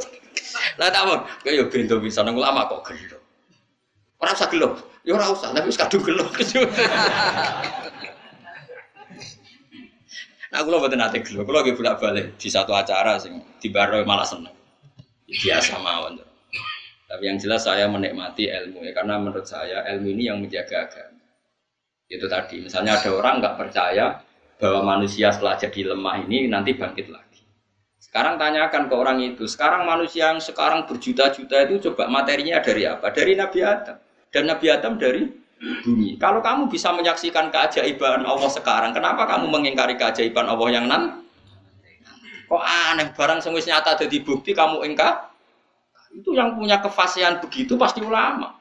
Lah 0.75 0.91
tak 0.91 1.03
mon, 1.07 1.23
kayak 1.47 1.71
bento 1.71 2.03
bisa 2.03 2.27
nang 2.27 2.35
ulama 2.35 2.67
kok 2.67 2.91
gelot. 2.91 3.23
Ora 4.19 4.35
usah 4.35 4.51
gelot, 4.51 4.75
ya 5.07 5.15
ora 5.15 5.31
usah, 5.31 5.55
tapi 5.55 5.71
kadung 5.71 6.03
gelot. 6.03 6.35
Aku 10.59 10.75
buat 10.75 10.91
nanti 10.91 11.23
gelo, 11.23 11.47
aku 11.47 11.55
lagi 11.55 11.71
bolak 11.71 12.03
balik 12.03 12.35
di 12.35 12.51
satu 12.51 12.75
acara 12.75 13.15
sing 13.15 13.39
di 13.63 13.71
baro 13.71 14.03
malah 14.03 14.27
seneng. 14.27 14.51
Biasa 15.31 15.79
mawon. 15.79 16.19
Tapi 17.07 17.23
yang 17.25 17.39
jelas 17.39 17.63
saya 17.63 17.87
menikmati 17.87 18.51
ilmu 18.51 18.83
ya, 18.83 18.91
karena 18.91 19.23
menurut 19.23 19.47
saya 19.47 19.87
ilmu 19.95 20.11
ini 20.19 20.27
yang 20.27 20.43
menjaga 20.43 20.91
agama. 20.91 21.23
Itu 22.11 22.27
tadi, 22.27 22.59
misalnya 22.67 22.99
ada 22.99 23.11
orang 23.15 23.39
nggak 23.39 23.55
percaya 23.55 24.19
bahwa 24.59 24.99
manusia 24.99 25.31
setelah 25.31 25.55
jadi 25.55 25.95
lemah 25.95 26.27
ini 26.27 26.51
nanti 26.51 26.75
bangkit 26.75 27.07
lagi. 27.07 27.47
Sekarang 28.03 28.35
tanyakan 28.35 28.91
ke 28.91 28.95
orang 28.99 29.19
itu, 29.23 29.47
sekarang 29.47 29.87
manusia 29.87 30.35
yang 30.35 30.43
sekarang 30.43 30.91
berjuta-juta 30.91 31.71
itu 31.71 31.87
coba 31.87 32.11
materinya 32.11 32.59
dari 32.59 32.83
apa? 32.83 33.15
Dari 33.15 33.39
Nabi 33.39 33.63
Adam. 33.63 33.97
Dan 34.35 34.51
Nabi 34.51 34.67
Adam 34.75 34.99
dari 34.99 35.23
bumi. 35.59 36.17
Kalau 36.17 36.41
kamu 36.41 36.71
bisa 36.71 36.95
menyaksikan 36.95 37.51
keajaiban 37.51 38.23
Allah 38.25 38.51
sekarang, 38.51 38.95
kenapa 38.95 39.27
kamu 39.27 39.51
mengingkari 39.51 39.99
keajaiban 39.99 40.47
Allah 40.47 40.69
yang 40.71 40.87
nan? 40.87 41.27
Kok 42.49 42.65
aneh 42.65 43.13
barang 43.13 43.45
wis 43.53 43.69
nyata 43.69 43.93
jadi 44.01 44.25
bukti 44.25 44.57
kamu 44.57 44.81
engkau 44.81 45.29
itu 46.09 46.33
yang 46.33 46.57
punya 46.57 46.81
kefasihan 46.81 47.37
begitu 47.45 47.77
pasti 47.77 48.01
ulama. 48.01 48.57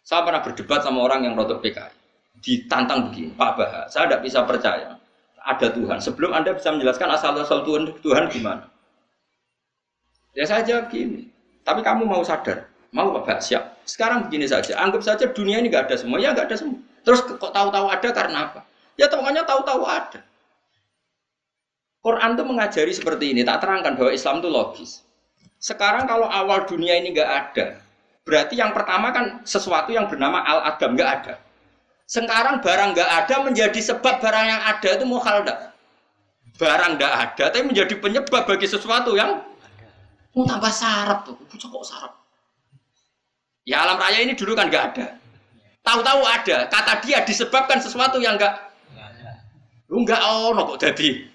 Saya 0.00 0.24
pernah 0.24 0.40
berdebat 0.40 0.80
sama 0.80 1.04
orang 1.04 1.28
yang 1.28 1.36
rotok 1.36 1.60
PKI. 1.60 1.92
Ditantang 2.40 3.12
begini, 3.12 3.36
Pak 3.36 3.50
Bah, 3.60 3.84
saya 3.92 4.08
tidak 4.08 4.24
bisa 4.24 4.40
percaya 4.48 4.96
ada 5.44 5.66
Tuhan. 5.68 6.00
Sebelum 6.00 6.32
Anda 6.32 6.56
bisa 6.56 6.72
menjelaskan 6.72 7.08
asal-asal 7.12 7.62
Tuhan, 7.68 7.92
Tuhan 8.00 8.32
gimana? 8.32 8.64
Ya 10.32 10.48
saya 10.48 10.64
jawab 10.64 10.88
gini, 10.88 11.28
tapi 11.62 11.84
kamu 11.84 12.08
mau 12.08 12.24
sadar, 12.24 12.70
mau 12.96 13.12
Pak 13.20 13.44
siap. 13.44 13.69
Sekarang 13.90 14.30
begini 14.30 14.46
saja, 14.46 14.78
anggap 14.78 15.02
saja 15.02 15.26
dunia 15.34 15.58
ini 15.58 15.66
nggak 15.66 15.90
ada 15.90 15.96
semua, 15.98 16.22
ya 16.22 16.30
nggak 16.30 16.46
ada 16.46 16.56
semua. 16.62 16.78
Terus 17.02 17.26
kok 17.26 17.50
tahu-tahu 17.50 17.90
ada 17.90 18.08
karena 18.14 18.38
apa? 18.46 18.62
Ya 18.94 19.10
temannya 19.10 19.42
tahu-tahu 19.42 19.82
ada. 19.82 20.22
Quran 21.98 22.38
itu 22.38 22.44
mengajari 22.46 22.92
seperti 22.94 23.34
ini, 23.34 23.42
tak 23.42 23.66
terangkan 23.66 23.98
bahwa 23.98 24.14
Islam 24.14 24.38
itu 24.38 24.48
logis. 24.48 24.90
Sekarang 25.58 26.06
kalau 26.06 26.30
awal 26.30 26.70
dunia 26.70 27.02
ini 27.02 27.10
nggak 27.10 27.30
ada, 27.34 27.82
berarti 28.22 28.54
yang 28.62 28.70
pertama 28.70 29.10
kan 29.10 29.42
sesuatu 29.42 29.90
yang 29.90 30.06
bernama 30.06 30.38
al-adam 30.46 30.94
nggak 30.94 31.10
ada. 31.10 31.34
Sekarang 32.06 32.62
barang 32.62 32.94
nggak 32.94 33.10
ada 33.10 33.34
menjadi 33.42 33.80
sebab 33.82 34.22
barang 34.22 34.46
yang 34.46 34.62
ada 34.70 34.88
itu 34.94 35.04
mukhalda. 35.04 35.54
Barang 36.62 36.94
nggak 36.94 37.12
ada, 37.12 37.44
tapi 37.50 37.66
menjadi 37.66 37.98
penyebab 37.98 38.46
bagi 38.46 38.70
sesuatu 38.70 39.18
yang 39.18 39.42
mau 40.30 40.46
tambah 40.46 40.70
sarap 40.70 41.26
tuh, 41.26 41.34
kok 41.42 41.82
sarap. 41.82 42.19
Ya 43.70 43.86
alam 43.86 44.02
raya 44.02 44.18
ini 44.26 44.34
dulu 44.34 44.58
kan 44.58 44.66
nggak 44.66 44.84
ada. 44.90 45.06
Tahu-tahu 45.86 46.26
ada, 46.26 46.66
kata 46.66 47.06
dia 47.06 47.22
disebabkan 47.22 47.78
sesuatu 47.78 48.18
yang 48.18 48.34
nggak 48.34 48.70
Lu 49.90 50.02
nggak 50.02 50.22
ono 50.22 50.74
kok 50.74 50.82
jadi. 50.82 51.30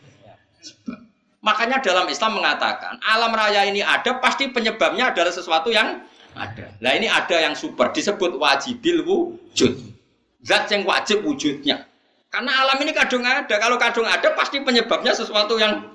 Makanya 1.40 1.80
dalam 1.80 2.12
Islam 2.12 2.44
mengatakan 2.44 3.00
alam 3.04 3.32
raya 3.32 3.64
ini 3.64 3.80
ada 3.80 4.20
pasti 4.20 4.52
penyebabnya 4.52 5.16
adalah 5.16 5.32
sesuatu 5.32 5.72
yang 5.72 6.04
ada. 6.36 6.76
Nah 6.84 6.92
ini 6.92 7.08
ada 7.08 7.40
yang 7.40 7.56
super 7.56 7.96
disebut 7.96 8.36
wajibil 8.36 9.08
wujud. 9.08 9.96
Zat 10.44 10.68
yang 10.76 10.84
wajib 10.84 11.24
wujudnya. 11.24 11.88
Karena 12.28 12.52
alam 12.68 12.76
ini 12.84 12.92
kadung 12.92 13.24
ada. 13.24 13.56
Kalau 13.56 13.80
kadung 13.80 14.08
ada 14.08 14.36
pasti 14.36 14.60
penyebabnya 14.60 15.16
sesuatu 15.16 15.56
yang 15.56 15.88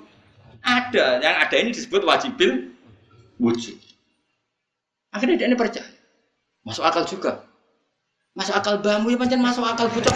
ada. 0.65 1.21
Yang 1.21 1.35
ada 1.37 1.55
ini 1.61 1.69
disebut 1.69 2.01
wajibil 2.01 2.73
wujud. 3.37 3.77
Akhirnya 5.13 5.45
dia 5.45 5.47
ini 5.49 5.57
percaya. 5.59 6.00
Masuk 6.61 6.85
akal 6.85 7.03
juga. 7.09 7.41
Masuk 8.37 8.53
akal 8.53 8.79
bambu 8.79 9.11
ya 9.11 9.17
pancen 9.17 9.41
masuk 9.41 9.65
akal 9.65 9.89
bocah. 9.89 10.13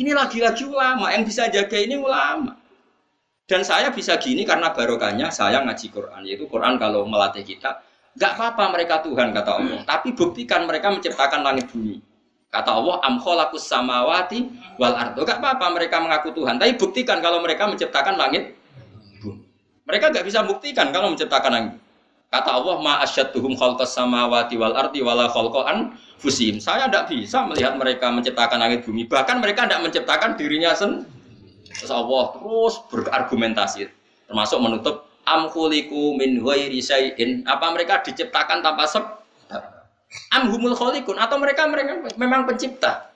ini 0.00 0.14
lagi-lagi 0.14 0.64
ulama 0.64 1.10
yang 1.10 1.26
bisa 1.26 1.50
jaga 1.50 1.76
ini 1.76 1.98
ulama. 1.98 2.54
Dan 3.48 3.64
saya 3.64 3.88
bisa 3.88 4.20
gini 4.20 4.44
karena 4.44 4.70
barokahnya 4.70 5.32
saya 5.32 5.64
ngaji 5.64 5.86
Quran. 5.88 6.20
Yaitu 6.22 6.44
Quran 6.46 6.76
kalau 6.76 7.08
melatih 7.08 7.42
kita, 7.42 7.80
nggak 8.14 8.32
apa-apa 8.36 8.64
mereka 8.76 9.00
Tuhan 9.02 9.32
kata 9.32 9.50
Allah. 9.56 9.80
Tapi 9.88 10.12
buktikan 10.12 10.68
mereka 10.68 10.92
menciptakan 10.92 11.40
langit 11.42 11.72
bumi. 11.72 11.98
Kata 12.48 12.80
Allah, 12.80 12.96
amkholakus 13.04 13.68
samawati 13.68 14.48
wal 14.80 14.96
ardo. 14.96 15.20
Gak 15.20 15.36
apa-apa 15.36 15.68
mereka 15.68 16.00
mengaku 16.00 16.32
Tuhan. 16.32 16.56
Tapi 16.56 16.80
buktikan 16.80 17.20
kalau 17.20 17.44
mereka 17.44 17.68
menciptakan 17.68 18.16
langit 18.16 18.56
bumi. 19.20 19.44
Mereka 19.84 20.12
nggak 20.12 20.24
bisa 20.24 20.40
buktikan 20.44 20.88
kalau 20.88 21.12
menciptakan 21.12 21.52
langit. 21.52 21.74
Kata 22.28 22.50
Allah, 22.60 22.76
ma 22.84 23.00
asyadduhum 23.00 23.56
khalqas 23.56 23.96
samawati 23.96 24.60
wal 24.60 24.76
ardi 24.76 25.00
wala 25.00 25.32
khalqan 25.32 25.96
fusim. 26.20 26.60
Saya 26.60 26.88
tidak 26.88 27.08
bisa 27.08 27.44
melihat 27.48 27.76
mereka 27.80 28.12
menciptakan 28.12 28.60
langit 28.60 28.84
bumi. 28.84 29.08
Bahkan 29.08 29.40
mereka 29.40 29.64
tidak 29.64 29.80
menciptakan 29.88 30.36
dirinya 30.36 30.76
sendiri 30.76 31.18
Terus 31.78 31.92
Allah 31.94 32.34
terus 32.34 32.74
berargumentasi 32.90 33.86
termasuk 34.26 34.58
menutup 34.58 35.06
amkhuliku 35.22 36.18
min 36.18 36.42
ghairi 36.42 36.82
syai'in. 36.82 37.46
Apa 37.46 37.70
mereka 37.70 38.02
diciptakan 38.02 38.64
tanpa 38.64 38.84
sebab? 38.90 39.14
Amhumul 40.32 40.72
kholikun 40.72 41.20
atau 41.20 41.36
mereka 41.36 41.68
mereka 41.68 42.00
memang 42.16 42.48
pencipta? 42.48 43.12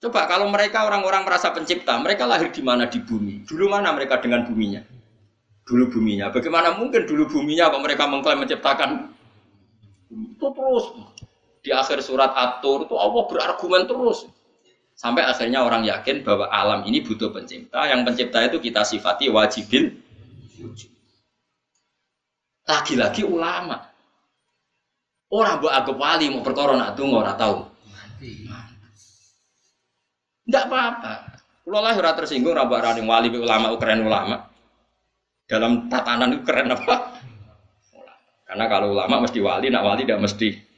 Coba 0.00 0.24
kalau 0.24 0.48
mereka 0.48 0.84
orang-orang 0.84 1.24
merasa 1.28 1.52
pencipta, 1.52 1.96
mereka 2.00 2.24
lahir 2.24 2.48
di 2.52 2.60
mana 2.64 2.88
di 2.88 3.00
bumi? 3.00 3.44
Dulu 3.44 3.68
mana 3.68 3.92
mereka 3.92 4.20
dengan 4.20 4.44
buminya? 4.44 4.80
Dulu 5.64 5.96
buminya. 5.96 6.28
Bagaimana 6.28 6.76
mungkin 6.76 7.08
dulu 7.08 7.28
buminya 7.28 7.72
kalau 7.72 7.80
mereka 7.80 8.04
mengklaim 8.04 8.44
menciptakan? 8.44 9.12
Itu 10.12 10.52
terus 10.52 10.84
di 11.64 11.72
akhir 11.72 12.04
surat 12.04 12.36
At-Tur 12.36 12.84
itu 12.84 12.94
Allah 13.00 13.24
berargumen 13.24 13.88
terus. 13.88 14.28
Sampai 14.94 15.26
akhirnya 15.26 15.64
orang 15.64 15.82
yakin 15.82 16.22
bahwa 16.22 16.46
alam 16.52 16.84
ini 16.86 17.02
butuh 17.02 17.32
pencipta. 17.32 17.82
Yang 17.88 18.00
pencipta 18.06 18.38
itu 18.46 18.60
kita 18.62 18.86
sifati 18.86 19.26
wajibil 19.32 19.90
Lagi-lagi 22.64 23.24
ulama. 23.26 23.92
Orang 25.28 25.60
buat 25.60 25.72
agak 25.72 25.98
wali 25.98 26.30
mau 26.30 26.46
perkara 26.46 26.78
nak 26.78 26.96
tunggu 26.96 27.20
orang 27.20 27.36
tahu. 27.36 27.56
Tidak 30.44 30.64
apa-apa. 30.68 31.12
Kalau 31.64 31.80
lah 31.80 32.14
tersinggung 32.16 32.52
ora 32.52 32.68
running 32.68 33.08
wali 33.08 33.32
ulama 33.32 33.72
keren 33.80 34.04
ulama. 34.04 34.53
Dalam 35.44 35.92
tatanan 35.92 36.36
itu 36.36 36.42
keren 36.44 36.72
apa? 36.72 37.20
Karena 38.44 38.64
kalau 38.70 38.96
ulama 38.96 39.24
mesti 39.24 39.38
wali, 39.40 39.68
nak 39.68 39.84
wali 39.84 40.04
tidak 40.06 40.24
mesti 40.24 40.74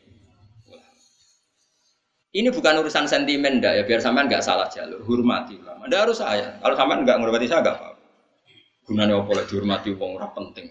ini 2.36 2.52
bukan 2.52 2.84
urusan 2.84 3.08
sentimen 3.08 3.64
ndak 3.64 3.72
ya, 3.80 3.82
biar 3.88 4.00
sampean 4.04 4.28
nggak 4.28 4.44
salah 4.44 4.68
jalur. 4.68 5.00
Hormati 5.08 5.56
ulama. 5.56 5.88
Ndak 5.88 6.00
harus 6.04 6.20
saya. 6.20 6.60
Kalau 6.60 6.76
sampean 6.76 7.00
nggak 7.08 7.16
menghormati 7.16 7.48
saya 7.48 7.64
nggak 7.64 7.76
apa-apa. 7.80 8.04
Gunanya 8.84 9.14
apa 9.18 9.32
lagi 9.32 9.48
dihormati 9.50 9.88
wong 9.96 10.10
ora 10.20 10.28
penting. 10.36 10.68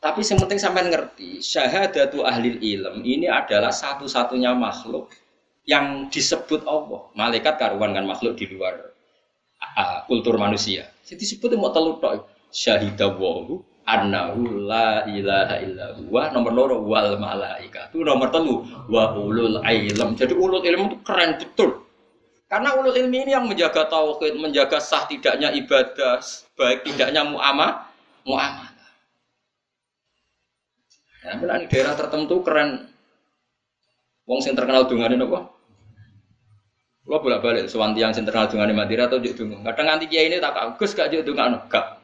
Tapi 0.00 0.20
yang 0.24 0.38
penting 0.40 0.58
sampean 0.58 0.88
ngerti, 0.88 1.44
syahadatu 1.44 2.24
ahli 2.24 2.56
ilm 2.64 3.04
ini 3.04 3.28
adalah 3.28 3.68
satu-satunya 3.68 4.56
makhluk 4.56 5.12
yang 5.68 6.08
disebut 6.08 6.64
Allah. 6.64 7.12
Malaikat 7.12 7.60
karuan 7.60 7.92
kan 7.92 8.08
makhluk 8.08 8.40
di 8.40 8.48
luar 8.48 8.96
uh, 9.60 10.00
kultur 10.08 10.40
manusia. 10.40 10.88
Jadi 11.04 11.28
disebut 11.28 11.60
mau 11.60 11.76
telur 11.76 12.00
tok. 12.00 12.24
Syahidawahu 12.48 13.60
annahu 13.88 14.68
la 14.68 15.08
ilaha 15.08 15.56
illa 15.64 15.86
huwa 15.96 16.28
nomor 16.28 16.52
loro 16.52 16.76
wal 16.84 17.16
malaikatu 17.16 18.04
nomor 18.04 18.28
telu 18.28 18.64
wa 18.92 19.16
ulul 19.16 19.64
ilm. 19.64 20.08
Jadi 20.12 20.36
ulul 20.36 20.60
ilm 20.60 20.92
itu 20.92 20.96
keren 21.00 21.40
betul. 21.40 21.88
Karena 22.48 22.72
ulul 22.80 22.96
ilmi 22.96 23.28
ini 23.28 23.36
yang 23.36 23.44
menjaga 23.44 23.88
tauhid 23.92 24.40
menjaga 24.40 24.80
sah 24.80 25.04
tidaknya 25.04 25.52
ibadah 25.52 26.20
baik 26.56 26.84
tidaknya 26.84 27.24
muamah 27.28 27.92
muamalah. 28.24 28.88
Ya 31.24 31.36
nah, 31.36 31.60
daerah 31.68 31.92
tertentu 31.92 32.40
keren. 32.40 32.88
Wong 34.28 34.40
sing 34.44 34.52
terkenal 34.52 34.84
dungane 34.84 35.16
napa 35.16 35.48
Lo 37.08 37.24
bolak 37.24 37.40
balik, 37.40 37.72
sewanti 37.72 38.04
yang 38.04 38.12
sing 38.12 38.28
terkenal 38.28 38.52
dungane 38.52 38.76
Madura 38.76 39.08
atau 39.08 39.16
juk. 39.16 39.40
Kadang 39.40 39.86
nganti 39.88 40.12
kiai 40.12 40.28
ini 40.28 40.44
tak 40.44 40.52
agus 40.52 40.92
gak 40.92 41.08
juk 41.08 41.24
dungane, 41.24 41.56
gak 41.72 41.97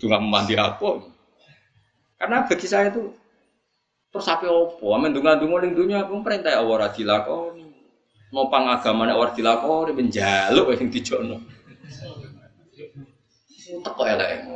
juga 0.00 0.16
mandi 0.16 0.56
aku. 0.56 1.04
Karena 2.16 2.48
bagi 2.48 2.64
saya 2.64 2.88
itu 2.88 3.12
terus 4.08 4.26
apa 4.26 4.48
opo? 4.48 4.96
Amin 4.96 5.12
dunga 5.12 5.36
dunga 5.36 5.62
ning 5.62 5.76
dunia 5.76 6.08
aku 6.08 6.24
perintah 6.24 6.56
Allah 6.56 6.72
ora 6.72 6.88
dilakoni. 6.88 7.68
Nopang 8.32 8.72
agama 8.72 9.04
nek 9.04 9.20
ora 9.20 9.30
dilakoni 9.36 9.92
menjaluk 9.92 10.72
sing 10.74 10.88
dijono. 10.88 11.36
Teko 13.70 14.02
elek 14.02 14.48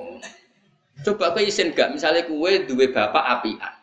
Coba 1.04 1.36
kowe 1.36 1.42
isin 1.44 1.76
gak 1.76 1.92
misalnya 1.92 2.24
kue 2.24 2.64
duwe 2.64 2.88
bapak 2.88 3.24
apian. 3.38 3.74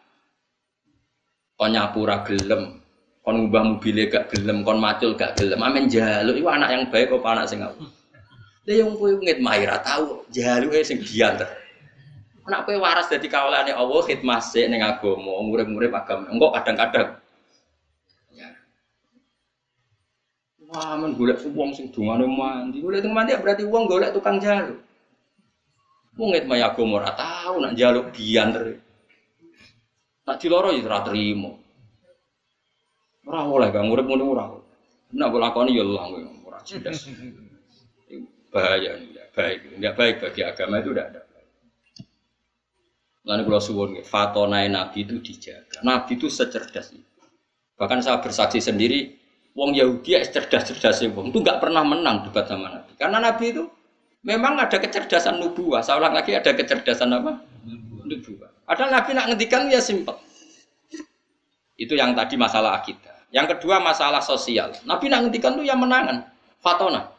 Kon 1.54 1.70
nyapu 1.70 2.02
ra 2.02 2.26
gelem, 2.26 2.82
kon 3.22 3.46
ngubah 3.46 3.62
mobilnya 3.62 4.10
gak 4.10 4.34
gelem, 4.34 4.66
kon 4.66 4.82
macul 4.82 5.14
gak 5.14 5.38
gelem. 5.38 5.62
Amin 5.62 5.86
jaluk 5.86 6.34
iku 6.34 6.50
anak 6.50 6.74
yang 6.74 6.84
baik 6.90 7.14
apa 7.14 7.28
anak 7.30 7.46
sing 7.46 7.62
apa? 7.62 8.01
Lah 8.62 8.76
yang 8.78 8.94
kowe 8.94 9.10
ngit 9.10 9.42
mahira 9.42 9.82
tahu 9.82 10.22
jaluke 10.30 10.86
sing 10.86 11.02
diantar. 11.02 11.50
Nek 12.46 12.62
kowe 12.70 12.78
waras 12.78 13.10
dadi 13.10 13.26
kawulane 13.26 13.74
Allah 13.74 14.02
khidmah 14.06 14.38
sik 14.38 14.70
ning 14.70 14.86
agama, 14.86 15.42
murid-murid 15.42 15.90
agama. 15.90 16.30
Engko 16.30 16.54
kadang-kadang 16.54 17.18
ya. 18.38 18.54
Wah, 20.70 20.94
men 20.94 21.18
golek 21.18 21.42
wong 21.42 21.74
sing 21.74 21.90
dungane 21.90 22.30
mandi. 22.30 22.86
Golek 22.86 23.02
tukang 23.02 23.18
mandi 23.18 23.34
berarti 23.34 23.64
wong 23.66 23.90
golek 23.90 24.14
tukang 24.14 24.38
jaluk. 24.38 24.78
Wong 26.22 26.30
ngit 26.30 26.46
maya 26.46 26.70
agama 26.70 27.02
ora 27.02 27.18
tahu 27.18 27.66
nak 27.66 27.74
jaluk 27.74 28.14
diantar. 28.14 28.78
Nak 30.30 30.38
diloro 30.38 30.70
ya 30.70 30.86
ora 30.86 31.02
trimo. 31.02 31.58
Ora 33.26 33.42
oleh 33.42 33.74
gak 33.74 33.86
murid 33.90 34.06
muni 34.06 34.22
ora. 34.22 34.54
Nek 35.18 35.34
lakoni 35.34 35.74
ya 35.74 35.82
lah 35.82 36.14
ora 36.46 36.62
cerdas. 36.62 37.10
bahaya 38.52 39.00
tidak 39.00 39.28
baik 39.34 39.58
tidak 39.74 39.94
baik 39.98 40.16
bagi 40.22 40.42
agama 40.46 40.76
itu 40.84 40.92
tidak 40.94 41.08
ada 41.12 41.22
Lalu 43.22 43.54
kalau 43.54 43.62
suwon, 43.62 43.90
fatonai 44.02 44.66
nabi 44.66 45.06
itu 45.06 45.22
dijaga. 45.22 45.86
Nabi 45.86 46.18
itu 46.18 46.26
secerdas 46.26 46.90
itu. 46.90 47.06
Bahkan 47.78 48.02
saya 48.02 48.18
bersaksi 48.18 48.58
sendiri, 48.58 49.14
wong 49.54 49.78
Yahudi 49.78 50.18
ya 50.18 50.26
cerdas-cerdas 50.26 51.06
wong 51.14 51.30
itu 51.30 51.38
nggak 51.38 51.62
pernah 51.62 51.86
menang 51.86 52.26
debat 52.26 52.50
sama 52.50 52.74
Nabi. 52.74 52.98
Karena 52.98 53.22
Nabi 53.22 53.46
itu 53.54 53.70
Memang 54.22 54.54
ada 54.54 54.78
kecerdasan 54.78 55.42
nubuah. 55.42 55.82
Saya 55.82 55.98
ulang 55.98 56.14
lagi 56.14 56.38
ada 56.38 56.54
kecerdasan 56.54 57.10
apa? 57.10 57.42
Nubuah. 58.06 58.54
Ada 58.70 58.88
nabi 58.88 59.18
nak 59.18 59.34
ngendikan 59.34 59.66
ya 59.68 59.82
simpel. 59.82 60.14
Itu 61.74 61.98
yang 61.98 62.14
tadi 62.14 62.38
masalah 62.38 62.78
akidah. 62.78 63.26
Yang 63.34 63.58
kedua 63.58 63.82
masalah 63.82 64.22
sosial. 64.22 64.78
Nabi 64.86 65.10
nak 65.10 65.26
ngendikan 65.26 65.58
tuh 65.58 65.66
yang 65.66 65.82
menangan. 65.82 66.22
Fatona. 66.62 67.10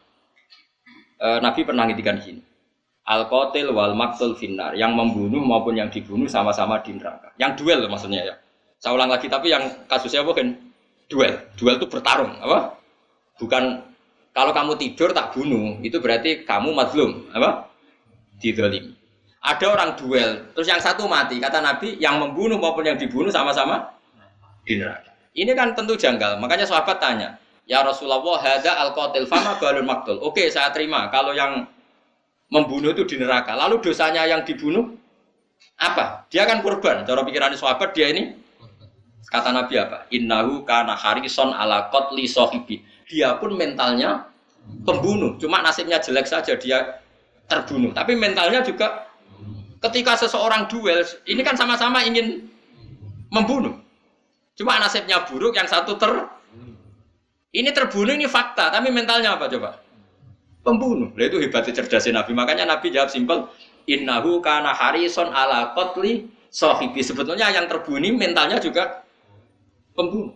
E, 1.23 1.27
nabi 1.39 1.63
pernah 1.63 1.87
ngendikan 1.87 2.19
gini. 2.19 2.43
Al 3.07 3.31
qatil 3.31 3.71
wal 3.71 3.95
maktul 3.95 4.35
finnar. 4.35 4.75
Yang 4.75 4.91
membunuh 4.99 5.39
maupun 5.39 5.79
yang 5.79 5.87
dibunuh 5.87 6.27
sama-sama 6.27 6.83
di 6.83 6.99
neraka. 6.99 7.31
Yang 7.39 7.63
duel 7.63 7.87
maksudnya 7.87 8.27
ya. 8.27 8.35
Saya 8.83 8.99
ulang 8.99 9.07
lagi 9.07 9.31
tapi 9.31 9.47
yang 9.47 9.63
kasusnya 9.87 10.27
bukan 10.27 10.59
duel. 11.07 11.39
Duel 11.55 11.79
itu 11.79 11.87
bertarung, 11.87 12.35
apa? 12.43 12.75
Bukan 13.39 13.79
kalau 14.35 14.51
kamu 14.51 14.75
tidur 14.75 15.13
tak 15.13 15.31
bunuh, 15.31 15.79
itu 15.85 16.01
berarti 16.03 16.43
kamu 16.43 16.73
mazlum, 16.75 17.31
apa? 17.31 17.69
Didolimi. 18.41 18.91
Ada 19.43 19.65
orang 19.69 19.91
duel, 19.99 20.51
terus 20.55 20.67
yang 20.67 20.81
satu 20.81 21.05
mati. 21.05 21.37
Kata 21.37 21.61
Nabi, 21.61 21.99
yang 21.99 22.17
membunuh 22.17 22.57
maupun 22.57 22.87
yang 22.87 22.97
dibunuh 22.97 23.29
sama-sama 23.29 23.93
di 24.65 24.79
neraka. 24.79 25.11
Ini 25.35 25.51
kan 25.53 25.75
tentu 25.75 25.93
janggal. 25.93 26.39
Makanya 26.39 26.65
sahabat 26.65 26.97
tanya, 26.97 27.35
Ya 27.63 27.79
Rasulullah, 27.79 28.21
hada 28.43 28.75
al 28.75 28.91
qatil 28.91 29.27
fama 29.27 29.55
balun 29.55 29.87
maktul. 29.87 30.19
Oke, 30.19 30.51
saya 30.51 30.69
terima. 30.75 31.07
Kalau 31.07 31.31
yang 31.31 31.63
membunuh 32.51 32.91
itu 32.91 33.07
di 33.07 33.15
neraka, 33.17 33.55
lalu 33.55 33.79
dosanya 33.79 34.27
yang 34.27 34.43
dibunuh 34.43 34.93
apa? 35.79 36.27
Dia 36.27 36.43
kan 36.43 36.59
korban. 36.59 37.07
Cara 37.07 37.23
pikiran 37.23 37.55
sahabat 37.55 37.95
dia 37.95 38.11
ini 38.11 38.35
kata 39.31 39.49
Nabi 39.49 39.79
apa? 39.79 40.05
Innahu 40.13 40.61
kana 40.67 40.93
harison 40.93 41.55
ala 41.55 41.89
qatli 41.89 42.29
sahibi 42.29 42.83
dia 43.07 43.39
pun 43.39 43.55
mentalnya 43.55 44.27
pembunuh. 44.83 45.39
Cuma 45.39 45.63
nasibnya 45.63 45.97
jelek 46.03 46.27
saja 46.27 46.53
dia 46.59 46.99
terbunuh. 47.47 47.91
Tapi 47.95 48.13
mentalnya 48.13 48.61
juga 48.61 49.07
ketika 49.89 50.15
seseorang 50.19 50.67
duel, 50.71 51.03
ini 51.27 51.41
kan 51.43 51.57
sama-sama 51.57 52.03
ingin 52.03 52.47
membunuh. 53.33 53.75
Cuma 54.53 54.77
nasibnya 54.77 55.25
buruk, 55.25 55.57
yang 55.57 55.65
satu 55.65 55.97
ter 55.97 56.11
ini 57.53 57.69
terbunuh 57.69 58.17
ini 58.17 58.25
fakta, 58.25 58.73
tapi 58.73 58.89
mentalnya 58.89 59.37
apa 59.37 59.45
coba? 59.45 59.77
Pembunuh. 60.65 61.13
Nah, 61.13 61.25
itu 61.29 61.37
hebatnya 61.37 61.77
cerdasnya 61.77 62.23
Nabi. 62.23 62.33
Makanya 62.33 62.65
Nabi 62.65 62.89
jawab 62.89 63.13
simpel, 63.13 63.45
innahu 63.85 64.41
kana 64.41 64.73
harison 64.73 65.29
ala 65.29 65.77
kotli 65.77 66.25
sohibi. 66.49 67.05
Sebetulnya 67.05 67.53
yang 67.53 67.69
terbunuh 67.69 68.09
mentalnya 68.17 68.57
juga 68.57 69.05
pembunuh. 69.93 70.33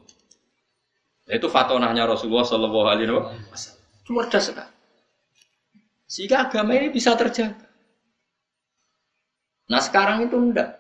Itu 1.28 1.52
fatonahnya 1.52 2.08
Rasulullah 2.08 2.48
Shallallahu 2.48 2.88
Alaihi 2.88 3.12
Wasallam. 3.52 3.84
Cerdas 4.08 4.44
sekali. 4.48 4.74
Sehingga 6.08 6.48
agama 6.48 6.72
ini 6.72 6.88
bisa 6.88 7.12
terjaga. 7.20 7.68
Nah 9.68 9.84
sekarang 9.84 10.32
itu 10.32 10.40
enggak. 10.40 10.80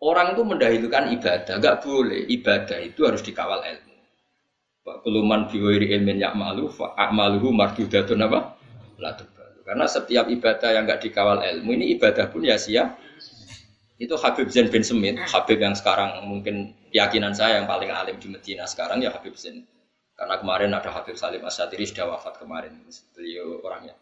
Orang 0.00 0.32
itu 0.32 0.42
mendahulukan 0.44 1.12
ibadah, 1.12 1.54
enggak 1.60 1.84
boleh. 1.84 2.24
Ibadah 2.24 2.78
itu 2.80 3.04
harus 3.04 3.20
dikawal 3.20 3.60
ilmu. 3.60 3.85
Keluman 4.86 5.50
biwiri 5.50 5.90
ilmin 5.98 6.22
ya'malu 6.22 6.70
fa'amaluhu 6.70 7.50
mardudatun 7.50 8.22
apa? 8.22 8.54
Karena 9.66 9.86
setiap 9.90 10.30
ibadah 10.30 10.70
yang 10.70 10.86
enggak 10.86 11.02
dikawal 11.02 11.42
ilmu 11.42 11.74
ini 11.74 11.98
ibadah 11.98 12.30
pun 12.30 12.46
ya 12.46 12.54
sia. 12.54 12.94
Itu 13.98 14.14
Habib 14.14 14.46
Zain 14.52 14.70
bin 14.70 14.86
Semit, 14.86 15.18
Habib 15.18 15.58
yang 15.58 15.74
sekarang 15.74 16.22
mungkin 16.28 16.76
keyakinan 16.94 17.34
saya 17.34 17.58
yang 17.58 17.66
paling 17.66 17.90
alim 17.90 18.20
di 18.20 18.30
Medina 18.30 18.62
sekarang 18.68 19.02
ya 19.02 19.10
Habib 19.10 19.34
Zain. 19.34 19.66
Karena 20.14 20.38
kemarin 20.38 20.70
ada 20.70 20.88
Habib 20.94 21.18
Salim 21.18 21.42
Asyatiri 21.44 21.84
sudah 21.84 22.08
wafat 22.08 22.40
kemarin, 22.40 22.72
beliau 23.12 23.60
orangnya. 23.60 23.92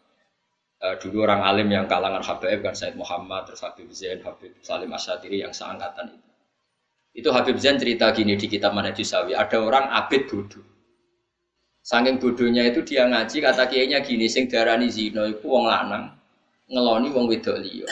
Uh, 0.78 0.94
dulu 1.00 1.24
orang 1.24 1.42
alim 1.42 1.66
yang 1.72 1.88
kalangan 1.88 2.22
Habib 2.22 2.60
kan 2.60 2.76
Said 2.76 2.94
Muhammad, 2.94 3.48
terus 3.48 3.64
Habib 3.64 3.88
Zain, 3.90 4.20
Habib 4.20 4.52
Salim 4.60 4.90
Asyatiri 4.92 5.42
yang 5.42 5.50
seangkatan 5.50 6.12
itu. 6.12 6.28
Itu 7.14 7.30
Habib 7.30 7.56
Zain 7.62 7.78
cerita 7.78 8.10
gini 8.10 8.34
di 8.34 8.46
kitab 8.50 8.74
Sawi, 8.74 9.38
ada 9.38 9.58
orang 9.62 9.86
abid 9.90 10.26
bodoh. 10.26 10.73
Saking 11.84 12.16
bodohnya 12.16 12.64
itu 12.64 12.80
dia 12.80 13.04
ngaji 13.04 13.44
kata 13.44 13.68
kiainya 13.68 14.00
gini, 14.00 14.24
sing 14.24 14.48
darani 14.48 14.88
zino 14.88 15.28
itu 15.28 15.44
wong 15.44 15.68
lanang, 15.68 16.16
ngeloni 16.72 17.12
wong 17.12 17.28
wedok 17.28 17.60
liya. 17.60 17.84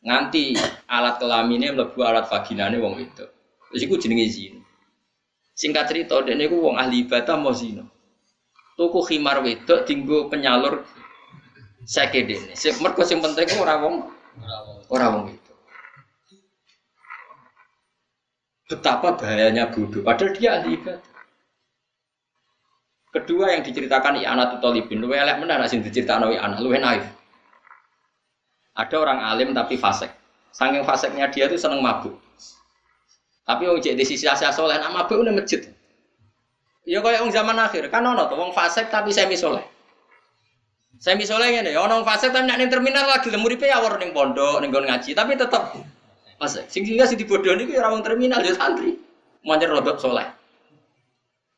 Nganti 0.00 0.56
alat 0.88 1.20
kelaminnya 1.20 1.76
mlebu 1.76 2.00
alat 2.00 2.24
vaginane 2.32 2.80
wong 2.80 2.96
wedok. 2.96 3.28
Terus 3.68 3.84
iku 3.84 4.00
jenenge 4.00 4.32
zina. 4.32 4.64
Singkat 5.52 5.92
cerita, 5.92 6.24
dia 6.24 6.32
niku 6.32 6.56
wong 6.56 6.80
ahli 6.80 7.04
ibadah 7.04 7.36
mau 7.36 7.52
zina. 7.52 7.84
Tuku 8.80 9.04
khimar 9.04 9.44
wedok 9.44 9.84
tinggu 9.84 10.32
penyalur 10.32 10.80
seke 11.84 12.24
dene. 12.24 12.56
Sing 12.56 12.80
mergo 12.80 13.04
sing 13.04 13.20
penting 13.20 13.60
ora 13.60 13.76
wong 13.76 14.08
ora 14.88 15.06
wong 15.12 15.36
itu. 15.36 15.52
Betapa 18.72 19.20
bahayanya 19.20 19.68
bodoh, 19.68 20.00
padahal 20.00 20.32
dia 20.32 20.56
ahli 20.56 20.80
ibadah. 20.80 21.11
Kedua 23.12 23.52
yang 23.52 23.60
diceritakan 23.60 24.24
anak 24.24 24.56
Tutolibin, 24.56 25.04
lu 25.04 25.12
elek 25.12 25.36
mana 25.36 25.68
sing 25.68 25.84
diceritakan 25.84 26.32
anak 26.32 26.64
lu 26.64 26.72
naif. 26.72 27.04
Ada 28.72 28.96
orang 28.96 29.20
alim 29.20 29.52
tapi 29.52 29.76
fasik. 29.76 30.08
Saking 30.48 30.80
fasiknya 30.80 31.28
dia 31.28 31.44
tuh 31.44 31.60
seneng 31.60 31.84
mabuk. 31.84 32.16
Tapi 33.44 33.68
wong 33.68 33.84
di 33.84 34.04
sisi 34.08 34.24
asia 34.24 34.48
soleh, 34.48 34.80
nama 34.80 35.04
mabuk 35.04 35.20
udah 35.20 35.34
masjid. 35.36 35.60
Ya 36.88 37.04
kayak 37.04 37.20
wong 37.20 37.36
zaman 37.36 37.60
akhir, 37.60 37.92
kan 37.92 38.00
ono 38.00 38.32
tuh 38.32 38.40
wong 38.40 38.56
fasik 38.56 38.88
tapi 38.88 39.12
semi 39.12 39.36
soleh. 39.36 39.60
Semi 40.96 41.28
soleh 41.28 41.52
ini, 41.52 41.76
ono 41.76 42.00
wong 42.00 42.06
fasik 42.08 42.32
tapi 42.32 42.48
nak 42.48 42.64
terminal 42.72 43.04
lagi, 43.12 43.28
lemuripe 43.28 43.68
ya 43.68 43.76
war 43.84 44.00
ning 44.00 44.16
pondok, 44.16 44.56
ning 44.64 44.72
ngaji, 44.72 45.12
tapi 45.12 45.36
tetap 45.36 45.76
fasik. 46.40 46.64
Sehingga 46.72 47.04
si 47.04 47.20
dibodoh 47.20 47.52
ini 47.60 47.68
kira 47.68 47.92
wong 47.92 48.00
terminal 48.00 48.40
ya 48.40 48.56
santri, 48.56 48.96
mau 49.44 49.60
rodok 49.60 50.00
soleh. 50.00 50.24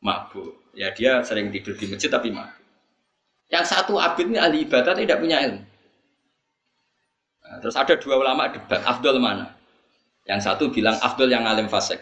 Mabuk, 0.02 0.63
ya 0.74 0.90
dia 0.92 1.22
sering 1.22 1.50
tidur 1.54 1.74
di 1.78 1.90
masjid 1.90 2.10
tapi 2.10 2.34
mabuk. 2.34 2.62
Yang 3.48 3.64
satu 3.70 3.98
abid 3.98 4.34
ini 4.34 4.38
ahli 4.40 4.66
ibadah 4.66 4.94
tidak 4.98 5.22
punya 5.22 5.38
ilmu. 5.46 5.62
Nah, 7.44 7.56
terus 7.60 7.76
ada 7.76 7.94
dua 8.00 8.16
ulama 8.18 8.50
debat, 8.50 8.80
Abdul 8.82 9.20
mana? 9.20 9.52
Yang 10.24 10.40
satu 10.48 10.72
bilang 10.72 10.96
Abdul 10.98 11.28
yang 11.28 11.44
alim 11.44 11.68
fasik. 11.68 12.00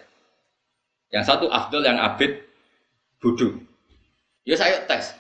Yang 1.11 1.24
satu 1.28 1.51
Abdul 1.51 1.82
yang 1.82 1.99
abid 1.99 2.40
bodoh. 3.19 3.59
Ya 4.47 4.55
saya 4.57 4.86
tes. 4.86 5.12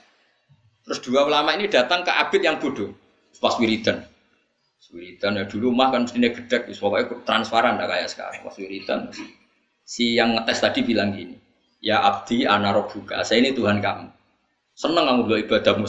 Terus 0.86 0.98
dua 1.02 1.26
ulama 1.26 1.54
ini 1.54 1.66
datang 1.66 2.06
ke 2.06 2.10
abid 2.10 2.42
yang 2.42 2.56
bodoh. 2.62 2.94
Pas 3.42 3.58
wiridan. 3.58 4.06
Wiridan 4.92 5.40
ya 5.40 5.44
dulu 5.48 5.72
mah 5.72 5.88
kan 5.88 6.04
mestinya 6.04 6.28
gede, 6.28 6.68
pokoknya 6.76 7.24
transparan 7.24 7.80
dah 7.80 7.88
kayak 7.88 8.12
sekarang. 8.12 8.44
Pas 8.44 8.54
wiridan. 8.60 9.08
Si 9.82 10.14
yang 10.14 10.36
ngetes 10.36 10.62
tadi 10.62 10.84
bilang 10.84 11.16
gini, 11.16 11.34
ya 11.82 11.98
abdi 11.98 12.46
anarobuka, 12.46 13.26
saya 13.26 13.42
ini 13.42 13.52
Tuhan 13.52 13.82
kamu. 13.82 14.06
Seneng 14.72 15.04
kamu 15.04 15.20
dua 15.26 15.38
ibadahmu 15.42 15.84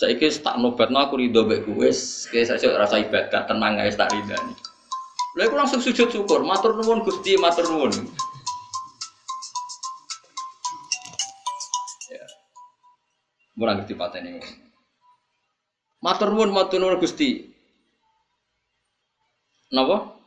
saya 0.00 0.16
kira 0.16 0.32
tak 0.32 0.56
nobat 0.56 0.88
aku 0.88 1.20
ridho 1.20 1.44
baik 1.44 1.68
gue, 1.68 1.92
saya 1.92 2.56
rasa 2.80 3.04
ibadah 3.04 3.44
tenang 3.44 3.76
guys 3.76 4.00
tak 4.00 4.08
nih. 4.16 4.56
Lalu 5.36 5.46
aku 5.46 5.56
langsung 5.60 5.80
sujud 5.84 6.08
syukur, 6.08 6.40
matur 6.42 6.74
nuwun 6.74 7.04
Gusti, 7.06 7.36
matur 7.36 7.68
nuwun. 7.68 7.92
Ya. 12.10 12.24
Murah 13.54 13.78
ngerti 13.78 13.94
patene. 13.94 14.42
Matur 16.02 16.34
nuwun, 16.34 16.50
matur 16.50 16.82
nuwun 16.82 16.98
Gusti. 16.98 17.46
Napa? 19.70 20.18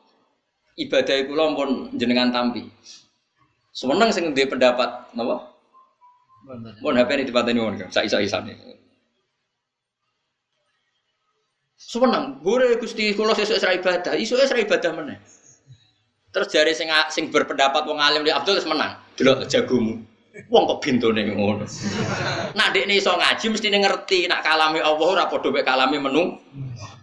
Ibadah 0.80 1.16
kula 1.28 1.52
pun 1.52 1.70
jenengan 1.98 2.32
tampi. 2.32 2.64
Semeneng 3.74 4.14
sing 4.14 4.30
ndek 4.30 4.54
pendapat 4.54 5.10
napa? 5.18 5.50
Mun 6.86 6.94
HP 6.94 7.10
ini 7.18 7.24
dipateni 7.26 7.58
wong, 7.58 7.80
sak 7.90 8.06
isa-isane. 8.06 8.54
Seneng, 11.74 12.38
gue 12.44 12.78
gusti 12.78 13.12
kalau 13.18 13.34
sesuai 13.34 13.60
serai 13.60 13.78
ibadah, 13.82 14.14
isu 14.14 14.38
serai 14.38 14.68
ibadah 14.68 14.92
mana? 14.94 15.16
Terus 16.34 16.48
jari 16.54 16.74
sing 16.78 16.90
sing 17.10 17.34
berpendapat 17.34 17.86
wong 17.86 17.98
alim 17.98 18.22
di 18.22 18.34
Abdul 18.34 18.62
menang, 18.66 18.98
dulu 19.18 19.46
jagomu. 19.50 20.02
Wong 20.50 20.66
kok 20.66 20.82
bintone 20.82 21.30
ngono. 21.30 21.62
Nak 22.58 22.74
dekne 22.74 22.98
iso 22.98 23.14
ngaji 23.14 23.46
mesti 23.54 23.70
ngerti 23.70 24.26
nak 24.26 24.42
kalame 24.42 24.82
Allah 24.82 25.06
ora 25.06 25.24
padha 25.30 25.54
mek 25.54 25.62
kalame 25.62 26.02
menu. 26.02 26.42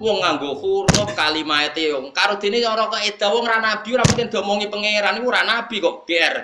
Wong 0.03 0.19
nganggo 0.19 0.59
huruf 0.59 1.15
kalimate 1.15 1.95
wong 1.95 2.11
karo 2.11 2.43
dene 2.43 2.59
ora 2.67 2.91
kok 2.91 2.99
eda 2.99 3.31
wong 3.31 3.47
ra 3.47 3.63
nabi 3.63 3.95
ora 3.95 4.03
mungkin 4.03 4.35
domongi 4.35 4.67
pangeran 4.67 5.23
iku 5.23 5.31
ora 5.31 5.47
nabi 5.47 5.79
kok 5.79 6.11
GR. 6.11 6.37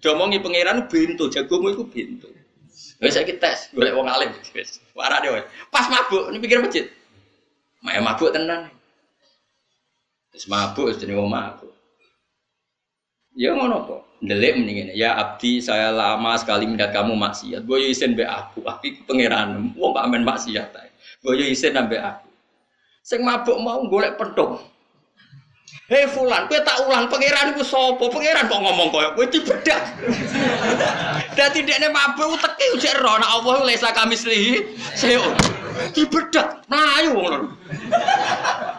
Domongi 0.00 0.38
pangeran 0.40 0.86
bintu, 0.90 1.30
jagomu 1.30 1.72
iku 1.72 1.84
bintu. 1.88 2.28
Wis 3.02 3.14
saiki 3.14 3.36
tes 3.38 3.70
golek 3.74 3.94
wong 3.94 4.06
alim 4.06 4.30
wis. 4.54 4.80
Warane. 4.94 5.46
Pas 5.70 5.86
mabuk 5.90 6.30
ini 6.30 6.38
pikir 6.38 6.62
masjid. 6.62 6.86
Mak 7.82 8.00
mabuk 8.00 8.30
tenan. 8.32 8.70
Wis 10.32 10.46
mabuk 10.46 10.94
jenenge 10.96 11.18
wong 11.18 11.30
mabuk. 11.30 11.72
Ya 13.34 13.50
ngono 13.54 13.82
kok. 13.86 14.02
Ndelik 14.24 14.56
mendingan 14.56 14.96
ya 14.96 15.20
abdi 15.20 15.60
saya 15.60 15.92
lama 15.92 16.32
sekali 16.40 16.64
melihat 16.64 16.96
kamu 16.96 17.12
maksiat. 17.18 17.66
Boyo 17.66 17.84
isen 17.84 18.16
be 18.16 18.24
aku, 18.24 18.64
tapi 18.64 19.04
pangeran 19.04 19.74
wong 19.76 19.90
pak 19.92 20.06
maksiat. 20.08 20.70
Boyo 21.20 21.44
isen 21.44 21.76
ambek 21.76 22.00
aku. 22.00 22.28
Sing 23.04 23.20
mabuk 23.20 23.60
mau 23.60 23.84
golek 23.84 24.16
pedong. 24.16 24.64
Hei 25.84 26.08
fulan, 26.08 26.48
kowe 26.48 26.56
tak 26.64 26.80
ulang 26.88 27.12
pangeran 27.12 27.52
iku 27.52 27.60
sapa? 27.60 28.08
Pangeran 28.08 28.48
kok 28.48 28.56
ngomong 28.56 28.88
koyo 28.88 29.12
kowe 29.12 29.28
dibedak. 29.28 29.84
Dadi 31.36 31.60
dekne 31.60 31.92
mabuk 31.92 32.40
teki 32.40 32.80
ujek 32.80 33.04
ro 33.04 33.20
nek 33.20 33.28
Allah 33.28 33.68
lesa 33.68 33.92
kami 33.92 34.16
slihi 34.16 34.64
seo. 34.96 35.36
Dibedak 35.92 36.64
mlayu 36.72 37.20
wong 37.20 37.26
lho. 37.28 37.38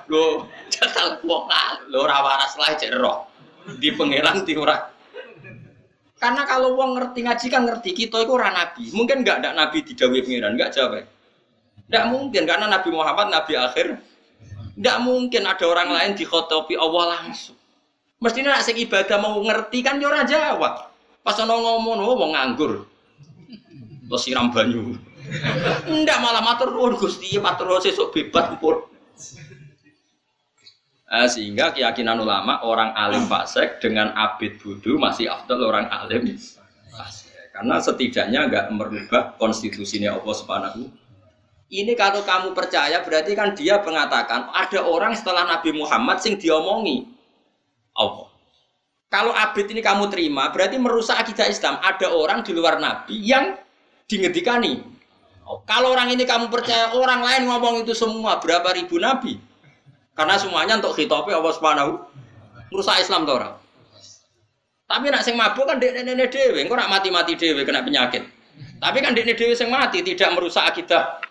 Lho, 0.10 0.26
jatah 0.74 1.22
wong 1.22 1.46
lho 1.94 1.98
ora 2.02 2.26
waras 2.26 2.58
lah 2.58 2.74
ro. 2.98 3.30
Di 3.78 3.94
pangeran 3.94 4.42
di 4.42 4.58
ora. 4.58 4.90
Karena 6.18 6.42
kalau 6.50 6.74
wong 6.74 6.98
ngerti 6.98 7.22
ngaji 7.22 7.48
kan 7.54 7.70
ngerti 7.70 7.94
kita 7.94 8.26
itu 8.26 8.34
ora 8.34 8.50
nabi. 8.50 8.90
Mungkin 8.90 9.22
enggak 9.22 9.46
ada 9.46 9.54
nabi 9.54 9.86
didhawuhi 9.86 10.26
pangeran, 10.26 10.58
enggak 10.58 10.74
jawab. 10.74 11.06
Enggak 11.86 12.06
mungkin 12.10 12.50
karena 12.50 12.66
Nabi 12.66 12.90
Muhammad 12.90 13.30
nabi 13.30 13.54
akhir 13.54 14.02
tidak 14.76 14.98
mungkin 15.08 15.48
ada 15.48 15.66
orang 15.72 15.90
lain 15.96 16.12
dikhotopi 16.20 16.76
Allah 16.76 17.16
langsung. 17.16 17.56
Mestinya 18.20 18.60
nak 18.60 18.64
sing 18.68 18.76
ibadah 18.76 19.18
mau 19.24 19.40
ngerti 19.40 19.80
kan 19.80 20.04
yo 20.04 20.12
ora 20.12 20.28
jawab. 20.28 20.92
Pas 21.24 21.40
ono 21.40 21.56
ngomong 21.56 22.04
oh 22.04 22.16
wong 22.20 22.32
nganggur. 22.36 22.84
Terus 24.06 24.22
siram 24.22 24.52
banyu. 24.52 25.00
Ndak 25.90 26.18
malah 26.22 26.44
matur 26.44 26.70
nuwun 26.76 27.00
Gusti, 27.00 27.40
matur 27.42 27.72
nuwun 27.72 27.82
sesuk 27.82 28.14
bebas 28.14 28.54
pun. 28.62 28.84
Nah, 31.06 31.32
sehingga 31.32 31.72
keyakinan 31.72 32.20
ulama 32.20 32.60
orang 32.68 32.92
alim 32.92 33.24
fasik 33.32 33.80
dengan 33.80 34.12
abid 34.12 34.60
budu 34.60 35.00
masih 35.00 35.32
afdal 35.32 35.64
orang 35.64 35.88
alim 35.88 36.28
fasik. 36.92 37.32
Karena 37.56 37.80
setidaknya 37.80 38.40
nggak 38.52 38.66
merubah 38.76 39.40
konstitusinya 39.40 40.20
Allah 40.20 40.36
Subhanahu 40.36 41.05
ini 41.74 41.98
kalau 41.98 42.22
kamu 42.22 42.54
percaya 42.54 43.02
berarti 43.02 43.34
kan 43.34 43.58
dia 43.58 43.82
mengatakan 43.82 44.54
ada 44.54 44.86
orang 44.86 45.18
setelah 45.18 45.50
Nabi 45.50 45.74
Muhammad 45.74 46.22
sing 46.22 46.38
diomongi 46.38 47.10
Allah. 47.98 48.30
Kalau 49.10 49.32
abid 49.34 49.72
ini 49.74 49.82
kamu 49.82 50.12
terima 50.14 50.54
berarti 50.54 50.78
merusak 50.78 51.18
akidah 51.18 51.50
Islam. 51.50 51.82
Ada 51.82 52.14
orang 52.14 52.46
di 52.46 52.52
luar 52.54 52.78
Nabi 52.78 53.18
yang 53.18 53.58
dingedikani. 54.06 54.84
Kalau 55.66 55.94
orang 55.94 56.10
ini 56.14 56.26
kamu 56.26 56.50
percaya 56.50 56.94
orang 56.94 57.22
lain 57.22 57.50
ngomong 57.50 57.86
itu 57.86 57.94
semua 57.98 58.38
berapa 58.42 58.66
ribu 58.74 58.98
Nabi? 59.02 59.38
Karena 60.14 60.38
semuanya 60.38 60.82
untuk 60.82 60.98
khitopi 60.98 61.34
Allah 61.34 61.54
Subhanahu 61.54 61.92
merusak 62.74 63.02
Islam 63.02 63.26
tuh 63.26 63.36
orang. 63.42 63.54
Tapi 64.86 65.06
nak 65.10 65.26
sing 65.26 65.34
mabuk 65.34 65.66
kan 65.66 65.82
dek 65.82 65.98
nenek 65.98 66.30
dewe, 66.30 66.62
engkau 66.62 66.78
nak 66.78 66.94
mati 66.94 67.10
mati 67.10 67.34
dewe 67.34 67.66
kena 67.66 67.82
penyakit. 67.82 68.22
Tapi 68.78 68.98
kan 69.02 69.18
dek 69.18 69.34
dewe 69.34 69.54
sing 69.58 69.70
mati 69.74 70.06
tidak 70.06 70.30
merusak 70.38 70.62
akidah 70.62 71.22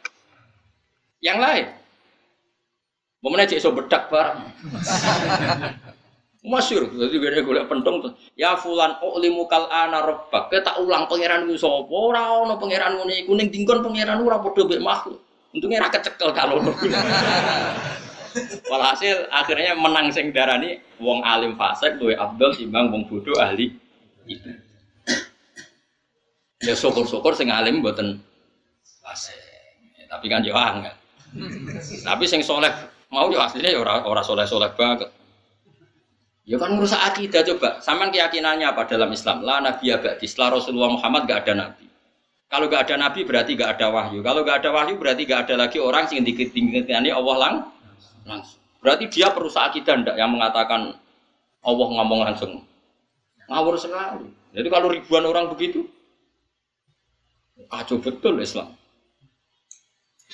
yang 1.25 1.41
lain. 1.41 1.65
Momennya 3.25 3.57
cek 3.57 3.61
so 3.65 3.73
bedak 3.73 4.13
barang. 4.13 4.45
Masyur, 6.45 6.93
jadi 6.93 7.17
gue 7.17 7.41
golek 7.41 7.73
pentong 7.73 8.05
tuh. 8.05 8.13
Ya 8.37 8.53
fulan 8.61 9.01
limu 9.17 9.49
kal 9.49 9.65
ana 9.73 10.05
rabbak. 10.05 10.53
Kita 10.53 10.77
ulang 10.77 11.09
pangeran 11.09 11.49
ku 11.49 11.57
sapa? 11.57 11.89
Ora 11.89 12.37
ono 12.37 12.61
pangeran 12.61 13.01
ngene 13.01 13.25
kuning 13.25 13.49
tingkon 13.49 13.81
pangeran 13.81 14.21
ora 14.21 14.37
padha 14.45 14.69
mek 14.69 14.85
makhluk. 14.85 15.25
Untungnya 15.57 15.81
ra 15.81 15.89
kecekel 15.89 16.37
kalau. 16.37 16.61
Walhasil 18.69 19.25
akhirnya 19.33 19.73
menang 19.73 20.13
sing 20.13 20.37
darani 20.37 20.85
wong 21.01 21.25
alim 21.25 21.57
fasik 21.57 21.97
luwe 21.97 22.13
abdul 22.13 22.53
timbang 22.53 22.93
wong 22.93 23.09
bodoh 23.09 23.41
ahli. 23.41 23.73
Ya 26.61 26.77
syukur-syukur 26.77 27.33
sing 27.33 27.49
alim 27.49 27.81
mboten 27.81 28.21
fasik. 29.01 29.41
Tapi 30.13 30.29
kan 30.29 30.45
yo 30.45 30.53
angel. 30.53 30.93
Tapi 32.05 32.25
sing 32.31 32.41
soleh 32.47 32.71
mau 33.11 33.27
ya 33.31 33.47
aslinya 33.47 33.71
ya 33.75 33.79
orang 33.83 34.07
orang 34.07 34.25
soleh 34.25 34.47
soleh 34.47 34.71
banget. 34.79 35.11
Ya 36.45 36.61
kan 36.61 36.77
merusak 36.77 37.01
akidah 37.01 37.41
coba. 37.41 37.81
Saman 37.81 38.13
keyakinannya 38.13 38.69
apa 38.69 38.85
dalam 38.85 39.09
Islam? 39.11 39.41
La 39.43 39.65
nabi 39.65 39.89
abadi. 39.91 40.29
Setelah 40.29 40.61
Rasulullah 40.61 40.93
Muhammad 40.93 41.25
gak 41.25 41.49
ada 41.49 41.53
nabi. 41.57 41.89
Kalau 42.53 42.69
gak 42.69 42.85
ada 42.85 43.01
nabi 43.01 43.25
berarti 43.25 43.57
gak 43.57 43.81
ada 43.81 43.89
wahyu. 43.89 44.21
Kalau 44.21 44.45
gak 44.45 44.61
ada 44.61 44.71
wahyu 44.77 45.01
berarti 45.01 45.25
gak 45.25 45.49
ada 45.49 45.65
lagi 45.65 45.81
orang 45.81 46.05
yang 46.13 46.21
diketinggiannya 46.21 47.13
Allah 47.17 47.37
lang 47.41 47.55
langsung. 48.29 48.61
Berarti 48.85 49.09
dia 49.09 49.33
perusak 49.33 49.73
akidah 49.73 50.05
ndak 50.05 50.21
yang 50.21 50.37
mengatakan 50.37 50.93
Allah 51.65 51.89
ngomong 51.89 52.21
langsung. 52.29 52.61
Ngawur 53.49 53.81
sekali. 53.81 54.29
Jadi 54.53 54.69
kalau 54.69 54.93
ribuan 54.93 55.25
orang 55.25 55.49
begitu, 55.49 55.89
kacau 57.73 57.97
betul 58.05 58.37
Islam 58.45 58.77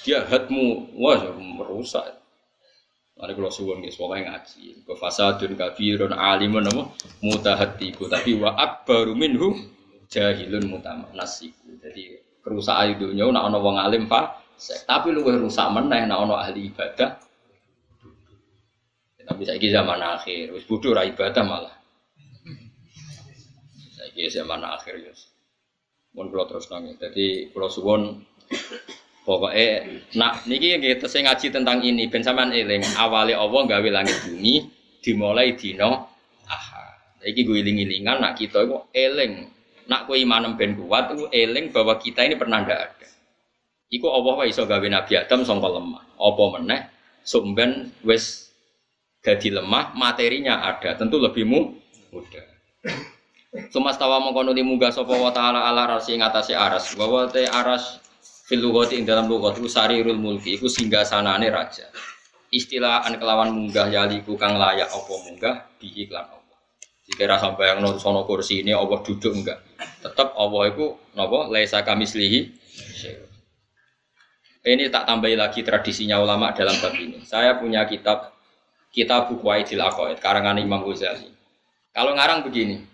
dia 0.04 0.24
hatmu 0.24 0.94
wah 0.96 1.34
merusak 1.36 2.20
Mari 3.20 3.36
kalau 3.36 3.52
suwon 3.52 3.84
guys, 3.84 4.00
pokoknya 4.00 4.32
ngaji. 4.32 4.80
Ke 4.80 4.96
fasadun 4.96 5.52
kafirun 5.52 6.16
alimun 6.16 6.64
nama 6.64 6.88
mutahatiku. 7.20 8.08
Tapi 8.08 8.32
wa 8.40 8.56
akbaru 8.56 9.12
minhu 9.12 9.60
jahilun 10.08 10.64
mutamanasiku. 10.72 11.68
Jadi 11.84 12.16
kerusakan 12.40 12.96
dunia 12.96 13.28
nak 13.28 13.52
wong 13.60 13.76
alim 13.76 14.08
pak. 14.08 14.40
Tapi 14.88 15.12
lu 15.12 15.20
rusak 15.20 15.68
meneh 15.68 16.08
nak 16.08 16.32
ahli 16.32 16.72
ibadah. 16.72 17.20
Tapi 19.20 19.42
saya 19.44 19.60
zaman 19.60 20.00
akhir, 20.00 20.56
wis 20.56 20.64
bodoh 20.64 20.96
ibadah 20.96 21.44
malah. 21.44 21.76
Saya 24.00 24.26
zaman 24.32 24.64
akhir 24.64 24.96
ya. 24.96 25.12
Mun 26.16 26.32
kula 26.32 26.48
terus 26.48 26.72
nangis. 26.72 26.96
Jadi 26.96 27.52
kalau 27.52 27.68
suwon 27.68 28.02
Pokoknya, 29.20 29.84
nak 30.16 30.48
niki 30.48 30.80
kita 30.80 31.04
saya 31.04 31.30
ngaji 31.30 31.52
tentang 31.52 31.84
ini, 31.84 32.08
ben 32.08 32.24
sampean 32.24 32.56
eling 32.56 32.80
awali 32.96 33.36
Allah 33.36 33.62
gawe 33.68 33.88
langit 33.92 34.16
bumi 34.24 34.64
dimulai 35.04 35.52
dino 35.54 36.08
aha. 36.48 36.84
Iki 37.20 37.44
gue 37.44 37.56
iling-ilingan 37.60 38.16
nak 38.24 38.40
kita 38.40 38.64
itu 38.64 38.80
eling, 38.96 39.52
nak 39.92 40.08
kue 40.08 40.24
iman 40.24 40.56
ben 40.56 40.72
kuat 40.72 41.12
itu 41.12 41.28
eling 41.28 41.68
bahwa 41.68 42.00
kita 42.00 42.24
ini 42.24 42.40
pernah 42.40 42.64
ndak 42.64 42.80
ada. 42.80 43.08
Iku 43.92 44.08
Allah 44.08 44.34
wa 44.40 44.44
iso 44.48 44.64
gawe 44.64 44.86
Nabi 44.88 45.12
Adam 45.20 45.44
sangka 45.44 45.68
lemah. 45.68 46.04
Apa 46.16 46.44
meneh 46.56 46.80
sumben 47.20 47.92
wis 48.06 48.48
jadi 49.20 49.60
lemah, 49.60 49.92
materinya 49.92 50.64
ada, 50.64 50.96
tentu 50.96 51.20
lebih 51.20 51.44
mudah. 51.44 52.46
Sumastawa 53.68 54.22
mengkono 54.22 54.56
munggah 54.56 54.94
sapa 54.94 55.12
wa 55.12 55.28
taala 55.34 55.68
ala 55.68 55.98
rasi 55.98 56.16
ngatasi 56.16 56.56
aras. 56.56 56.94
Bahwa 56.96 57.28
te 57.28 57.44
aras 57.44 58.00
fil 58.50 58.58
lughati 58.58 58.98
ing 58.98 59.06
dalam 59.06 59.30
lughat 59.30 59.62
itu 59.62 59.70
sarirul 59.70 60.18
mulki 60.18 60.58
iku 60.58 60.66
singgah 60.66 61.06
sanane 61.06 61.46
raja. 61.54 61.86
Istilah 62.50 63.06
an 63.06 63.14
kelawan 63.22 63.54
munggah 63.54 63.86
yaliku 63.86 64.34
kang 64.34 64.58
layak 64.58 64.90
apa 64.90 65.14
munggah? 65.22 65.56
Bihi 65.78 66.10
lan 66.10 66.26
Allah. 66.26 66.58
Jika 67.06 67.30
rasa 67.30 67.54
bayang 67.54 67.78
non 67.78 68.02
sono 68.02 68.26
kursi 68.26 68.66
ini 68.66 68.74
Allah 68.74 68.98
duduk 69.06 69.30
enggak 69.30 69.70
tetap 70.02 70.34
Allah 70.34 70.72
itu 70.72 70.98
nopo 71.14 71.46
laisa 71.46 71.84
kamislihi. 71.86 72.58
Ini 74.60 74.92
tak 74.92 75.08
tambahi 75.08 75.40
lagi 75.40 75.64
tradisinya 75.64 76.20
ulama 76.20 76.52
dalam 76.52 76.76
bab 76.84 76.92
ini. 76.98 77.24
Saya 77.24 77.56
punya 77.56 77.86
kitab 77.88 78.36
kitab 78.92 79.32
buku 79.32 79.46
Aidil 79.48 79.80
Aqaid 79.80 80.20
karangan 80.20 80.60
Imam 80.60 80.84
Ghazali. 80.84 81.32
Kalau 81.96 82.12
ngarang 82.12 82.44
begini 82.44 82.84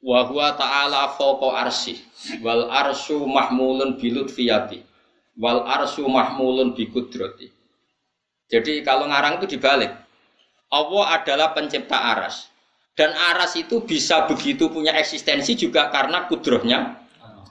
wa 0.00 0.24
huwa 0.26 0.56
ta'ala 0.56 1.14
fawqa 1.16 1.68
arsy. 1.68 2.00
Wal 2.44 2.68
arsyu 2.68 3.24
mahmulun 3.24 3.96
bilut 3.96 4.28
fiyati 4.28 4.84
wal 5.40 5.64
arsyu 5.64 6.04
mahmulun 6.04 6.76
bi 6.76 6.84
kudrati 6.92 7.48
jadi 8.50 8.82
kalau 8.82 9.06
ngarang 9.06 9.38
itu 9.38 9.56
dibalik. 9.56 9.94
Allah 10.70 11.04
adalah 11.22 11.54
pencipta 11.54 11.94
aras. 11.94 12.50
Dan 12.98 13.14
aras 13.14 13.54
itu 13.54 13.80
bisa 13.86 14.26
begitu 14.26 14.66
punya 14.66 14.90
eksistensi 14.98 15.54
juga 15.54 15.88
karena 15.94 16.26
kudrohnya 16.26 16.98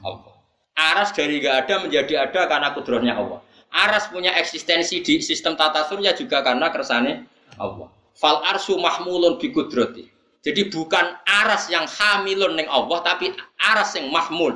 Allah. 0.04 0.36
Aras 0.76 1.16
dari 1.16 1.40
gak 1.40 1.66
ada 1.66 1.76
menjadi 1.88 2.28
ada 2.28 2.46
karena 2.46 2.70
kudrohnya 2.76 3.16
Allah. 3.16 3.40
Aras 3.72 4.12
punya 4.12 4.36
eksistensi 4.36 5.00
di 5.00 5.24
sistem 5.24 5.56
tata 5.56 5.88
surya 5.88 6.14
juga 6.14 6.44
karena 6.44 6.68
kersane 6.70 7.26
Allah. 7.56 7.88
Fal 8.20 8.44
arsyu 8.44 8.76
mahmulun 8.76 9.40
bi 9.40 9.56
kudrati 9.56 10.12
jadi 10.40 10.72
bukan 10.72 11.20
aras 11.28 11.68
yang 11.68 11.84
hamilun 11.84 12.56
neng 12.56 12.72
Allah, 12.72 13.04
tapi 13.04 13.36
aras 13.60 13.92
yang 14.00 14.08
mahmul 14.08 14.56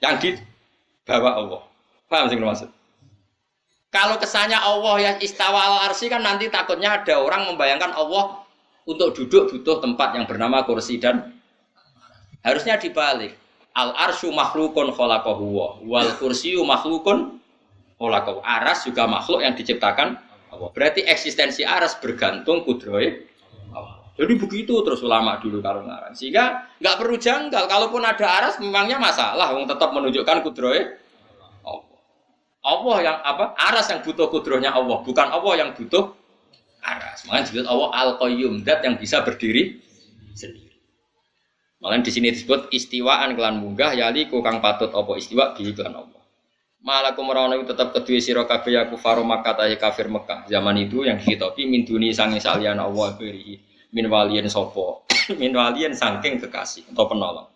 yang 0.00 0.16
dibawa 0.16 1.30
Allah. 1.36 1.60
Paham 2.08 2.32
sih 2.32 2.40
maksud? 2.40 2.70
Kalau 3.92 4.16
kesannya 4.20 4.56
Allah 4.56 4.96
yang 5.00 5.16
istawa 5.20 5.60
al 5.64 5.76
arsi 5.88 6.12
kan 6.12 6.20
nanti 6.20 6.48
takutnya 6.52 7.00
ada 7.00 7.20
orang 7.20 7.48
membayangkan 7.48 7.92
Allah 7.92 8.44
untuk 8.88 9.16
duduk 9.16 9.52
butuh 9.52 9.80
tempat 9.80 10.16
yang 10.16 10.24
bernama 10.28 10.64
kursi 10.64 11.00
dan 11.00 11.36
harusnya 12.44 12.80
dibalik. 12.80 13.36
Al 13.76 13.92
arsyu 13.96 14.32
makhlukun 14.32 14.92
khalaqahu 14.92 15.84
wal 15.88 16.10
kursiyu 16.20 16.64
makhlukun 16.64 17.40
khalaqahu. 18.00 18.40
Aras 18.44 18.88
juga 18.88 19.04
makhluk 19.08 19.44
yang 19.44 19.52
diciptakan 19.56 20.20
Allah. 20.52 20.68
Berarti 20.72 21.04
eksistensi 21.04 21.64
aras 21.64 21.96
bergantung 22.00 22.64
kudroy 22.64 23.28
jadi 24.18 24.34
begitu 24.34 24.74
terus 24.82 24.98
ulama 24.98 25.38
dulu 25.38 25.62
kalau 25.62 25.86
ngarang. 25.86 26.10
Sehingga 26.10 26.74
nggak 26.82 26.96
perlu 26.98 27.14
janggal. 27.22 27.70
Kalaupun 27.70 28.02
ada 28.02 28.26
aras, 28.26 28.58
memangnya 28.58 28.98
masalah. 28.98 29.54
Wong 29.54 29.70
tetap 29.70 29.94
menunjukkan 29.94 30.42
kudroy. 30.42 30.90
Allah. 31.62 31.98
Allah 32.66 32.96
yang 32.98 33.16
apa? 33.22 33.54
Aras 33.54 33.86
yang 33.94 34.02
butuh 34.02 34.26
kudrohnya 34.26 34.74
Allah, 34.74 35.06
bukan 35.06 35.22
Allah 35.30 35.54
yang 35.62 35.70
butuh 35.70 36.18
aras. 36.82 37.22
Makanya 37.30 37.42
disebut 37.46 37.66
Allah 37.70 37.88
Al-Qayyum, 37.94 38.66
dat 38.66 38.82
yang 38.82 38.98
bisa 38.98 39.22
berdiri 39.22 39.78
sendiri. 40.34 40.74
Makanya 41.78 42.10
di 42.10 42.10
sini 42.10 42.34
disebut 42.34 42.74
istiwaan 42.74 43.38
kelan 43.38 43.62
munggah 43.62 43.94
yali 43.94 44.26
kang 44.26 44.58
patut 44.58 44.90
apa 44.98 45.14
istiwa 45.14 45.54
bi 45.54 45.70
kelan 45.70 45.94
Allah. 45.94 46.22
Merono 46.82 47.54
itu 47.54 47.70
tetap 47.70 47.94
kedua 47.94 48.18
siro 48.18 48.42
kabeh 48.50 48.74
ya 48.74 48.82
kufaru 48.90 49.22
Makkah 49.22 49.62
kafir 49.78 50.10
Mekah. 50.10 50.50
Zaman 50.50 50.74
itu 50.82 51.06
yang 51.06 51.22
dihitopi 51.22 51.70
min 51.70 51.86
duni 51.86 52.10
salian 52.10 52.82
Allah 52.82 53.14
beri 53.14 53.67
min 53.94 54.06
walian 54.08 54.46
sopo 54.50 55.04
min 55.40 55.52
walian 55.54 55.94
sangking 55.96 56.40
kekasih 56.42 56.88
atau 56.92 57.08
penolong. 57.08 57.48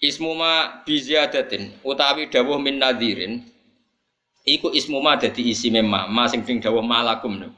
Ismuma 0.00 0.80
biziadatin 0.88 1.84
utawi 1.84 2.32
dawuh 2.32 2.56
min 2.56 2.80
nadirin 2.80 3.44
iku 4.48 4.72
ismuma 4.72 5.20
dadi 5.20 5.52
isi 5.52 5.68
memma 5.68 6.08
ma 6.08 6.24
sing 6.24 6.42
dawuh 6.42 6.80
malakum 6.80 7.36
no. 7.36 7.52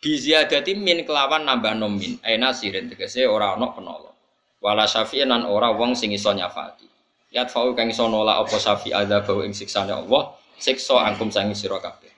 Biziadatin 0.00 0.80
min 0.80 1.04
kelawan 1.04 1.44
nambah 1.44 1.76
nomin 1.76 2.16
aina 2.24 2.56
sirin 2.56 2.88
tegese 2.88 3.28
ora 3.28 3.52
ana 3.52 3.68
penolong. 3.76 4.16
Wala 4.60 4.84
syafi'in 4.84 5.32
ora 5.48 5.72
wong 5.72 5.92
sing 5.96 6.12
iso 6.12 6.32
nyafati. 6.32 6.90
Yat 7.30 7.46
fau 7.46 7.70
kang 7.78 7.86
iso 7.86 8.10
nolak 8.10 8.42
apa 8.42 8.58
safi 8.58 8.90
ada 8.90 9.22
bau 9.22 9.46
ing 9.46 9.54
siksane 9.54 9.94
Allah, 9.94 10.34
siksa 10.58 10.98
angkum 11.06 11.30
sangi 11.30 11.54
sira 11.54 11.78
kabeh. 11.78 12.09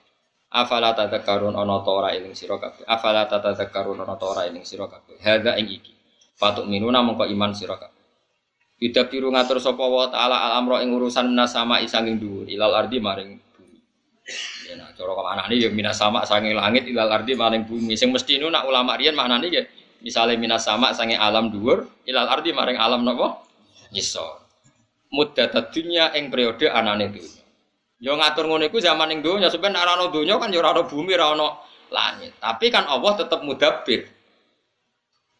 Afala 0.53 0.93
tadhakkarun 0.93 1.57
ana 1.57 1.81
ta 1.81 1.89
ora 1.89 2.13
eling 2.13 2.37
sira 2.37 2.61
kabeh. 2.61 2.85
Afala 2.85 3.25
tadhakkarun 3.25 3.97
ana 3.97 4.13
ta 4.13 4.25
ora 4.29 4.45
eling 4.45 4.61
sira 4.61 4.85
kabeh. 4.85 5.17
Hadza 5.17 5.57
ing 5.57 5.65
iki. 5.65 5.93
Patuk 6.37 6.69
minuna 6.69 7.01
mongko 7.01 7.25
iman 7.25 7.57
sira 7.57 7.73
kabeh. 7.73 8.03
Yuda 8.77 9.09
biru 9.09 9.33
ngatur 9.33 9.57
sapa 9.57 9.81
wa 9.81 10.05
taala 10.13 10.37
al 10.45 10.61
amro 10.61 10.77
ing 10.77 10.93
urusan 10.93 11.33
minas 11.33 11.57
sama 11.57 11.81
isanging 11.81 12.21
dhuwur 12.21 12.45
ilal 12.45 12.69
ardi 12.77 13.01
maring 13.01 13.41
bumi. 13.57 13.79
Ya 14.69 14.77
nah 14.77 14.93
cara 14.93 15.11
ke 15.17 15.23
mana 15.25 15.43
nih 15.49 15.57
ya 15.57 15.69
minas 15.73 15.97
sama 15.97 16.21
sanging 16.21 16.53
langit 16.53 16.85
ilal 16.85 17.09
ardi 17.09 17.33
maring 17.33 17.65
bumi. 17.65 17.97
Sing 17.97 18.13
mesti 18.13 18.37
nu 18.37 18.53
nak 18.53 18.69
ulama 18.69 18.93
riyen 18.93 19.17
maknane 19.17 19.49
ya 19.49 19.65
misalnya 20.05 20.37
minas 20.37 20.69
sama 20.69 20.93
sanging 20.93 21.17
alam 21.17 21.49
dhuwur 21.49 21.89
ilal 22.05 22.29
ardi 22.29 22.53
maring 22.53 22.77
alam 22.77 23.01
napa? 23.01 23.41
Ngisor 23.89 24.43
muddat 25.13 25.53
dunya 25.69 26.09
ing 26.17 26.33
periode 26.33 26.65
anane 26.69 27.09
dunya. 27.13 27.42
Yo 28.03 28.19
ngatur 28.19 28.51
ngono 28.51 28.67
iku 28.67 28.83
zaman 28.83 29.15
ing 29.15 29.23
dunya, 29.23 29.47
sampeyan 29.47 29.79
ora 29.79 29.95
ana 29.95 30.11
dunya 30.11 30.35
kan 30.35 30.51
yo 30.51 30.59
ora 30.59 30.75
ana 30.75 30.83
bumi, 30.83 31.15
ora 31.15 31.31
ana 31.31 31.47
langit. 31.87 32.35
Tapi 32.35 32.67
kan 32.67 32.83
Allah 32.83 33.15
tetap 33.15 33.39
mudabbir. 33.47 34.11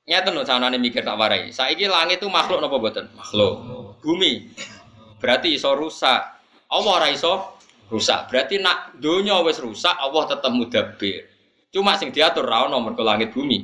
Nyata 0.07 0.31
no 0.31 0.47
sanane 0.47 0.79
mikir 0.79 1.03
tak 1.03 1.19
warai. 1.19 1.51
Saiki 1.51 1.91
langit 1.91 2.23
itu 2.23 2.31
makhluk 2.31 2.63
napa 2.63 2.79
mboten? 2.79 3.11
Makhluk. 3.19 3.53
Bumi 3.99 4.47
berarti 5.19 5.59
iso 5.59 5.75
rusak. 5.75 6.21
Allah 6.71 6.91
ora 7.03 7.11
iso 7.11 7.59
rusak. 7.91 8.31
Berarti 8.31 8.63
nak 8.63 8.95
dunya 8.95 9.43
wis 9.43 9.59
rusak, 9.59 9.99
Allah 9.99 10.23
tetap 10.31 10.51
mudabbir. 10.55 11.27
Cuma 11.67 11.99
sing 11.99 12.15
diatur 12.15 12.47
ra 12.47 12.63
ono 12.63 12.79
mergo 12.79 13.03
langit 13.03 13.35
bumi 13.35 13.59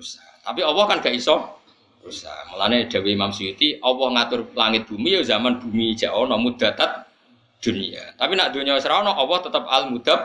rusak. 0.00 0.48
Tapi 0.48 0.64
Allah 0.64 0.84
kan 0.88 1.04
gak 1.04 1.12
iso 1.12 1.60
rusak. 2.00 2.52
Mulane 2.52 2.88
Dewi 2.88 3.16
Imam 3.16 3.36
Suyuti, 3.36 3.76
Allah 3.84 4.08
ngatur 4.16 4.56
langit 4.56 4.88
bumi 4.88 5.20
ya 5.20 5.20
zaman 5.24 5.60
bumi 5.60 5.92
jek 5.92 6.08
ana 6.08 6.40
mudatat 6.40 7.04
dunia. 7.64 8.12
Tapi 8.20 8.36
nak 8.36 8.52
dunia 8.52 8.76
ana 8.76 9.16
Allah 9.16 9.38
tetap 9.40 9.64
al 9.64 9.88
mudab 9.88 10.20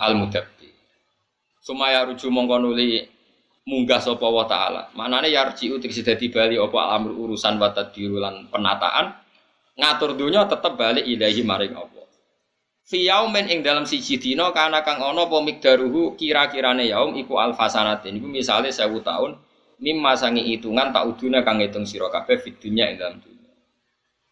al 0.00 0.16
mudabbi. 0.16 0.72
Sumaya 1.60 2.08
ruju 2.08 2.32
mongko 2.32 2.56
nuli 2.64 3.04
munggah 3.68 4.00
sapa 4.00 4.24
wa 4.24 4.48
taala. 4.48 4.88
Manane 4.96 5.28
yarji 5.28 5.68
utik 5.68 5.92
dadi 5.92 6.32
bali 6.32 6.56
apa 6.56 6.96
amr 6.96 7.12
urusan 7.12 7.60
wa 7.60 7.68
tadbiru 7.76 8.16
lan 8.16 8.48
penataan 8.48 9.12
ngatur 9.76 10.16
dunia 10.16 10.48
tetap 10.48 10.80
balik 10.80 11.04
ilahi 11.04 11.42
maring 11.44 11.74
Allah. 11.76 12.06
Fi 12.86 13.02
yaumin 13.02 13.50
ing 13.50 13.66
dalam 13.66 13.82
siji 13.82 14.16
dina 14.16 14.54
kana 14.54 14.86
kang 14.86 15.02
ana 15.02 15.26
apa 15.26 15.36
migdaruhu 15.42 16.14
kira-kirane 16.14 16.86
yaum 16.86 17.18
iku 17.18 17.36
alfasanatin. 17.42 18.16
Iku 18.22 18.30
misale 18.30 18.70
1000 18.70 19.02
tahun 19.02 19.36
mimma 19.82 20.16
sangi 20.16 20.46
hitungan 20.54 20.94
tak 20.94 21.04
uduna 21.04 21.42
kang 21.42 21.60
ngitung 21.60 21.84
sira 21.84 22.08
kabeh 22.08 22.40
fid 22.40 22.56
dunya 22.62 22.94
ing 22.94 22.96
dalam 22.96 23.18
dunia. 23.18 23.35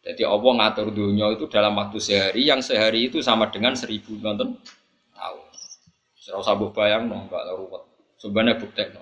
Jadi 0.05 0.21
Allah 0.21 0.53
ngatur 0.61 0.93
dunia 0.93 1.33
itu 1.33 1.49
dalam 1.49 1.73
waktu 1.81 1.97
sehari 1.97 2.45
yang 2.45 2.61
sehari 2.61 3.09
itu 3.09 3.25
sama 3.25 3.49
dengan 3.49 3.73
seribu 3.73 4.21
nonton 4.21 4.53
tahun. 5.17 5.49
Serau 6.13 6.45
sabuh 6.45 6.69
bayang 6.77 7.09
no, 7.09 7.25
enggak 7.25 7.41
ruwet. 7.57 7.89
Sebenarnya 8.21 8.61
bukti 8.61 8.85
no. 8.93 9.01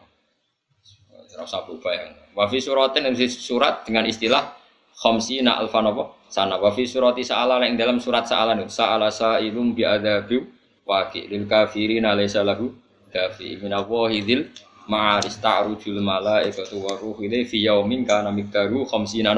Serau 1.27 1.43
sabuh 1.43 1.74
bayang. 1.83 2.15
Wafi 2.39 2.62
suratin 2.62 3.11
surat 3.27 3.83
dengan 3.83 4.07
istilah 4.07 4.55
khamsina 4.95 5.59
alfan 5.59 5.91
apa? 5.91 6.23
Sana 6.31 6.57
wafi 6.62 6.87
surati 6.87 7.27
sa'ala 7.27 7.59
yang 7.66 7.74
dalam 7.74 7.99
surat 7.99 8.23
sa'ala 8.23 8.55
nih. 8.55 8.70
Sa'ala 8.70 9.11
sa'ilum 9.11 9.74
bi'adabi 9.74 10.39
waqi 10.87 11.27
lil 11.27 11.51
kafirina 11.51 12.15
laysa 12.15 12.47
lahu 12.47 12.70
dafi 13.11 13.59
minallahi 13.59 14.23
dzil 14.23 14.41
ma'aris 14.87 15.43
ta'rujul 15.43 15.99
malaikatu 15.99 16.79
wa 16.79 16.95
ruhu 16.95 17.27
ilaihi 17.27 17.43
fi 17.43 17.59
yaumin 17.66 18.07
kana 18.07 18.31
miqdaru 18.31 18.87
khamsina 18.87 19.35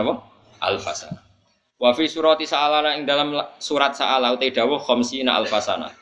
alfasana. 0.61 1.24
Wa 1.85 1.93
fi 1.93 2.09
surati 2.09 2.49
sa'alana 2.49 2.97
ing 2.97 3.05
dalam 3.05 3.37
surat 3.61 3.93
sa'ala 3.93 4.33
utai 4.33 4.49
dawuh 4.49 4.81
khamsina 4.81 5.37
alfasana. 5.37 5.93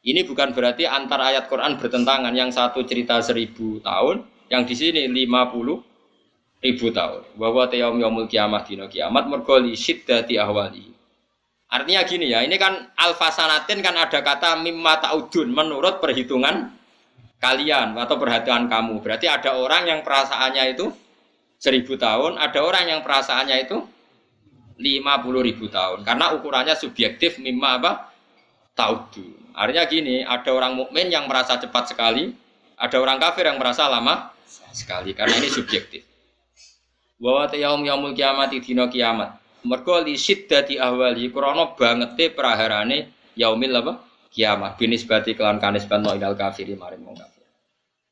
Ini 0.00 0.24
bukan 0.24 0.56
berarti 0.56 0.88
antar 0.88 1.20
ayat 1.20 1.44
Quran 1.52 1.76
bertentangan. 1.76 2.32
Yang 2.32 2.56
satu 2.56 2.80
cerita 2.88 3.20
seribu 3.20 3.84
tahun, 3.84 4.24
yang 4.48 4.64
di 4.64 4.72
sini 4.72 5.04
lima 5.04 5.52
puluh 5.52 5.76
ribu 6.64 6.88
tahun. 6.88 7.36
Bahwa 7.36 7.68
yaum 7.68 8.00
yaumul 8.00 8.24
kiamat 8.32 8.64
dino 8.64 8.88
kiamat 8.88 9.28
mergoli 9.28 9.76
syiddati 9.76 10.40
ahwali. 10.40 10.88
Artinya 11.68 12.00
gini 12.08 12.32
ya, 12.32 12.40
ini 12.40 12.56
kan 12.56 12.96
alfasanatin 12.96 13.84
kan 13.84 13.92
ada 13.92 14.24
kata 14.24 14.56
mimma 14.64 15.04
ta'udun 15.04 15.52
menurut 15.52 16.00
perhitungan 16.00 16.72
kalian 17.44 17.92
atau 17.92 18.16
perhatian 18.16 18.72
kamu. 18.72 19.04
Berarti 19.04 19.28
ada 19.28 19.52
orang 19.52 19.84
yang 19.84 20.00
perasaannya 20.00 20.64
itu 20.72 20.88
seribu 21.60 22.00
tahun, 22.00 22.40
ada 22.40 22.64
orang 22.64 22.88
yang 22.88 23.00
perasaannya 23.04 23.68
itu 23.68 23.84
lima 24.76 25.20
puluh 25.20 25.44
ribu 25.44 25.68
tahun. 25.68 26.04
Karena 26.04 26.32
ukurannya 26.36 26.76
subjektif 26.76 27.40
mimma 27.40 27.70
apa? 27.80 27.92
Taudu. 28.76 29.52
Artinya 29.56 29.84
gini, 29.88 30.16
ada 30.20 30.52
orang 30.52 30.76
mukmin 30.76 31.08
yang 31.08 31.24
merasa 31.24 31.56
cepat 31.56 31.96
sekali, 31.96 32.32
ada 32.76 32.96
orang 33.00 33.16
kafir 33.16 33.48
yang 33.48 33.56
merasa 33.56 33.88
lama 33.88 34.36
sekali. 34.72 35.16
Karena 35.16 35.40
ini 35.40 35.48
subjektif. 35.48 36.04
Bahwa 37.16 37.48
yaum 37.56 37.80
yaumul 37.80 38.12
kiamat 38.12 38.52
dino 38.52 38.86
kiamat. 38.92 39.40
Mergo 39.64 39.96
li 40.04 40.20
siddati 40.20 40.76
ahwali 40.76 41.32
krana 41.32 41.72
bangete 41.72 42.30
praharane 42.30 43.10
yaumil 43.34 43.80
apa? 43.80 44.06
kiamat 44.36 44.76
binis 44.76 45.08
berarti 45.08 45.32
kelan 45.32 45.56
kanis 45.56 45.88
bantu 45.88 46.12
inal 46.12 46.36
kafiri 46.36 46.76
maring 46.76 47.00
wong 47.08 47.16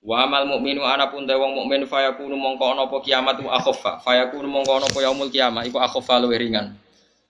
wa 0.05 0.29
amal 0.29 0.45
mukminu 0.45 0.85
ana 0.85 1.09
pun 1.09 1.25
wong 1.25 1.53
mukmin 1.57 1.89
fayakunu 1.89 2.37
mongko 2.37 2.77
ana 2.77 2.85
apa 2.85 2.97
kiamat 3.01 3.41
wa 3.41 3.57
akhaffa 3.57 4.05
fayakunu 4.05 4.45
mongko 4.45 4.73
ana 4.79 4.87
apa 4.87 4.99
yaumul 5.01 5.33
kiamat 5.33 5.65
iku 5.65 5.81
akhaffa 5.81 6.21
luwih 6.21 6.37
ringan. 6.37 6.77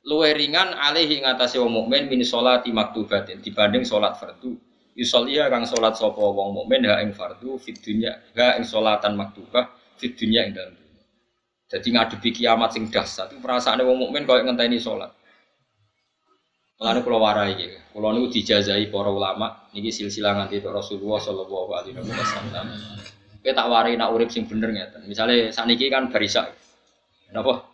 Luwih 0.05 0.35
ringan 0.35 0.75
alaihi 0.75 1.23
ngatasi 1.23 1.63
wong 1.63 1.71
mukmin 1.71 2.11
min 2.11 2.27
sholati 2.27 2.75
maktubatin 2.75 3.41
dibanding 3.41 3.87
salat 3.87 4.19
fardu. 4.19 4.59
Yusollia 4.95 5.51
kang 5.51 5.67
salat 5.67 5.99
sapa 5.99 6.19
wong 6.19 6.55
mukmin 6.55 6.87
ha 6.87 7.03
ing 7.03 7.15
fardu 7.15 7.59
fid 7.63 7.79
dunya 7.83 8.15
ha 8.39 8.55
ing 8.59 8.63
salatan 8.63 9.19
maktubah 9.19 9.71
fid 9.99 10.15
dunya 10.15 10.47
ing 10.47 10.55
dalem 10.55 10.85
jadi 11.75 11.89
ngadepi 11.91 12.31
kiamat 12.31 12.71
sing 12.71 12.87
dahsyat 12.87 13.35
itu 13.35 13.43
perasaane 13.43 13.83
wong 13.83 13.99
mukmin 14.07 14.23
koyo 14.23 14.47
ngenteni 14.47 14.79
salat 14.79 15.11
Lalu 16.85 17.01
kalau 17.01 17.25
warai 17.25 17.57
gitu, 17.57 17.81
kalau 17.97 18.13
niku 18.13 18.29
dijazai 18.29 18.93
para 18.93 19.09
ulama, 19.09 19.65
niki 19.73 19.89
silsilah 19.89 20.37
nganti 20.37 20.61
Rasulullah 20.61 21.17
Shallallahu 21.17 21.71
Alaihi 21.73 21.97
Wasallam. 21.97 22.67
Kita 23.41 23.57
tak 23.57 23.69
warai 23.73 23.97
nak 23.97 24.13
urip 24.13 24.29
sing 24.29 24.45
bener 24.45 24.69
ya. 24.69 24.93
Misalnya 25.09 25.49
saat 25.49 25.65
niki 25.65 25.89
kan 25.89 26.13
barisa, 26.13 26.45
kenapa? 27.33 27.65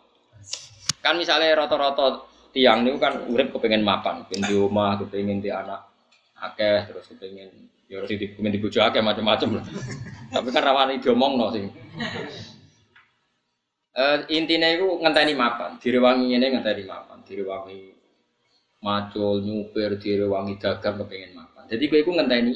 Kan 1.03 1.19
misalnya 1.19 1.59
rata-rata 1.59 2.23
tiang 2.55 2.87
niku 2.87 3.03
kan 3.03 3.19
urip 3.27 3.51
kepengen 3.51 3.83
makan, 3.83 4.23
kepengen 4.23 4.47
di 4.47 4.55
rumah, 4.55 4.95
kepengen 5.03 5.43
di 5.43 5.51
anak, 5.51 5.91
akeh 6.39 6.87
terus 6.87 7.11
kepengen 7.11 7.51
ya 7.91 7.99
harus 7.99 8.15
di 8.15 8.31
kepengen 8.31 8.55
di 8.55 8.63
bojo 8.63 8.79
akeh 8.79 9.03
macam-macam 9.03 9.59
Tapi 10.31 10.47
kan 10.55 10.63
rawan 10.63 10.95
diomong 11.03 11.35
no 11.35 11.51
sing. 11.51 11.67
Uh, 13.91 14.23
intinya 14.31 14.71
itu 14.71 14.87
ngenteni 15.03 15.35
mapan, 15.35 15.75
direwangi 15.75 16.31
ini 16.31 16.47
ngenteni 16.47 16.87
mapan, 16.87 17.19
direwangi 17.27 17.90
macul 18.81 19.45
nyupir 19.45 19.95
direwangi 20.01 20.57
dagang 20.57 20.97
kepengen 21.05 21.37
makan. 21.37 21.69
Jadi 21.69 21.83
gue 21.85 21.99
itu 22.01 22.11
ngenteni 22.11 22.53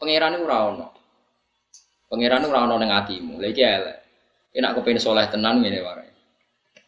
pangeran 0.00 0.36
itu 0.36 0.44
rawon 0.48 0.88
pangeran 2.08 2.42
itu 2.42 2.50
rawon 2.50 2.72
neng 2.80 2.90
hatimu 2.90 3.38
lagi 3.38 3.62
elek. 3.62 3.98
Enak 4.56 4.80
kepengen 4.80 5.00
soleh 5.00 5.28
tenan 5.28 5.60
ini 5.60 5.78
warai 5.84 6.10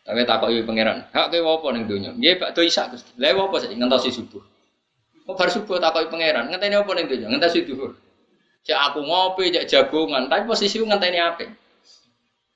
tapi 0.06 0.22
kok 0.22 0.48
pangeran 0.48 1.04
hak 1.12 1.34
gue 1.34 1.42
apa 1.42 1.66
dunia 1.82 2.10
dia 2.16 2.40
pak 2.40 2.56
tuh 2.56 2.64
isak 2.64 2.94
gusti. 2.96 3.12
Lha 3.20 3.36
apa 3.36 3.56
sih? 3.60 3.74
Si 3.74 4.10
subuh. 4.22 4.42
Kok 5.26 5.34
baru 5.34 5.50
subuh? 5.50 5.76
tak 5.82 5.92
kok 5.92 6.08
pangeran. 6.08 6.48
Ngenteni 6.48 6.78
apa 6.78 6.90
dunia 6.94 7.48
si 7.52 7.62
subuh 7.68 7.92
cek 8.66 8.78
aku 8.90 8.98
ngopi 9.04 9.52
cek 9.52 9.66
jagungan. 9.68 10.26
Tapi 10.26 10.42
posisi 10.48 10.80
ngenteni 10.80 11.20
apa 11.20 11.46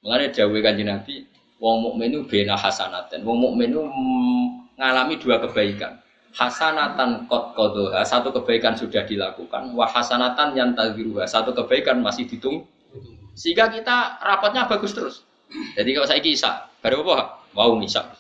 Mengenai 0.00 0.32
jauh 0.32 0.56
kanji 0.64 0.80
nabi 0.80 1.28
wong 1.60 1.76
mukmin 1.84 2.16
itu 2.16 2.24
bena 2.24 2.56
hasanaten 2.56 3.20
wong 3.20 3.36
mukmin 3.36 3.76
ngalami 4.80 5.20
dua 5.20 5.36
kebaikan. 5.44 6.00
hasanatan 6.30 7.26
kot 7.26 7.58
kodoha 7.58 8.06
satu 8.06 8.30
kebaikan 8.30 8.78
sudah 8.78 9.02
dilakukan 9.02 9.74
wah 9.74 9.90
hasanatan 9.90 10.54
yang 10.54 10.70
tadiruha 10.78 11.26
satu 11.26 11.50
kebaikan 11.50 11.98
masih 11.98 12.22
ditung 12.22 12.70
sehingga 13.34 13.66
kita 13.66 14.22
rapatnya 14.22 14.62
bagus 14.70 14.94
terus 14.94 15.26
jadi 15.74 15.90
kalau 15.90 16.06
saya 16.06 16.22
kisah 16.22 16.70
baru 16.78 17.02
apa 17.02 17.42
wow 17.50 17.74
misal 17.74 18.14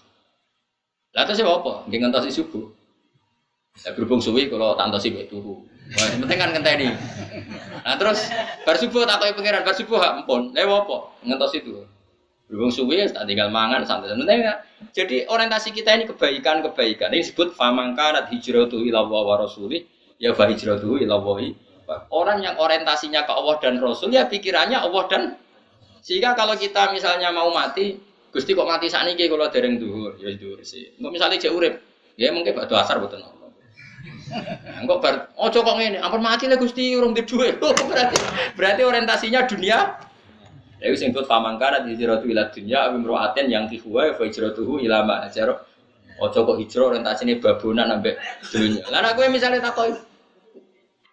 lah 1.14 1.22
terus 1.22 1.38
apa 1.38 1.86
dengan 1.86 2.10
ngentosi 2.10 2.34
subuh 2.34 2.66
ya 3.86 3.94
berhubung 3.94 4.18
suwi 4.18 4.50
kalau 4.50 4.74
tantosi 4.74 5.14
baik 5.14 5.30
turu 5.30 5.70
yang 5.90 6.22
penting 6.22 6.38
kan 6.38 6.50
ngenteni. 6.54 6.88
Nah 7.82 7.94
terus 7.98 8.30
bar 8.62 8.76
subuh 8.78 9.02
tak 9.02 9.18
koi 9.18 9.34
pangeran 9.34 9.66
subuh 9.74 9.98
hak 9.98 10.22
empun. 10.22 10.54
Lewo 10.54 10.86
apa? 10.86 10.96
Ngentos 11.26 11.52
itu. 11.58 11.82
Berhubung 12.50 12.74
suwi 12.74 13.06
tak 13.06 13.30
tinggal 13.30 13.46
mangan 13.54 13.86
santai. 13.86 14.10
Ya. 14.26 14.66
Jadi 14.90 15.30
orientasi 15.30 15.70
kita 15.70 15.94
ini 15.94 16.10
kebaikan-kebaikan. 16.10 17.14
Ini 17.14 17.22
disebut 17.22 17.54
famangkanat 17.54 18.26
hijratu 18.34 18.82
ila 18.82 19.06
wa 19.06 19.38
rasuli 19.38 19.86
ya 20.18 20.34
fa 20.34 20.50
hijratu 20.50 20.98
ila 20.98 21.22
Orang 22.10 22.42
yang 22.42 22.58
orientasinya 22.58 23.26
ke 23.26 23.32
Allah 23.34 23.58
dan 23.62 23.78
Rasul 23.82 24.14
ya 24.14 24.26
pikirannya 24.26 24.78
Allah 24.78 25.02
dan 25.10 25.22
sehingga 26.00 26.32
kalau 26.38 26.54
kita 26.56 26.90
misalnya 26.94 27.28
mau 27.34 27.52
mati, 27.52 27.98
Gusti 28.30 28.54
kok 28.54 28.64
mati 28.64 28.86
saat 28.88 29.10
ini 29.10 29.26
kalau 29.26 29.50
dereng 29.50 29.76
duhur, 29.76 30.16
ya 30.16 30.32
duhur 30.38 30.62
sih. 30.64 30.96
Enggak 30.96 31.12
misalnya 31.18 31.36
cek 31.42 31.52
urip, 31.52 31.74
ya 32.16 32.32
mungkin 32.32 32.56
batu 32.56 32.72
asar 32.78 33.02
betul. 33.02 33.20
Enggak 34.80 34.98
bar, 35.02 35.14
oh 35.36 35.50
kok 35.50 35.76
ngene, 35.76 35.98
ampun 35.98 36.22
mati 36.22 36.46
lah 36.46 36.56
Gusti 36.56 36.94
urung 36.94 37.12
di 37.12 37.26
duit. 37.26 37.58
berarti 37.90 38.16
berarti 38.54 38.82
orientasinya 38.86 39.44
dunia. 39.44 40.08
Ya 40.80 40.88
wis 40.88 41.04
ingkut 41.04 41.28
pamangkana 41.28 41.84
hijratu 41.84 42.24
ila 42.24 42.48
dunya 42.48 42.88
abi 42.88 42.96
mru'atin 43.04 43.52
yang 43.52 43.68
tihuwa 43.68 44.16
fa 44.16 44.24
hijratuhu 44.24 44.80
ila 44.80 45.04
ma 45.04 45.28
ajaro. 45.28 45.60
Ojo 46.20 46.38
kok 46.44 46.56
hijrah 46.60 46.92
orientasine 46.92 47.40
babonan 47.40 48.00
ambek 48.00 48.16
dunia. 48.52 48.84
Lah 48.88 49.00
nek 49.04 49.16
kowe 49.16 49.28
misale 49.28 49.60
takoki 49.60 49.96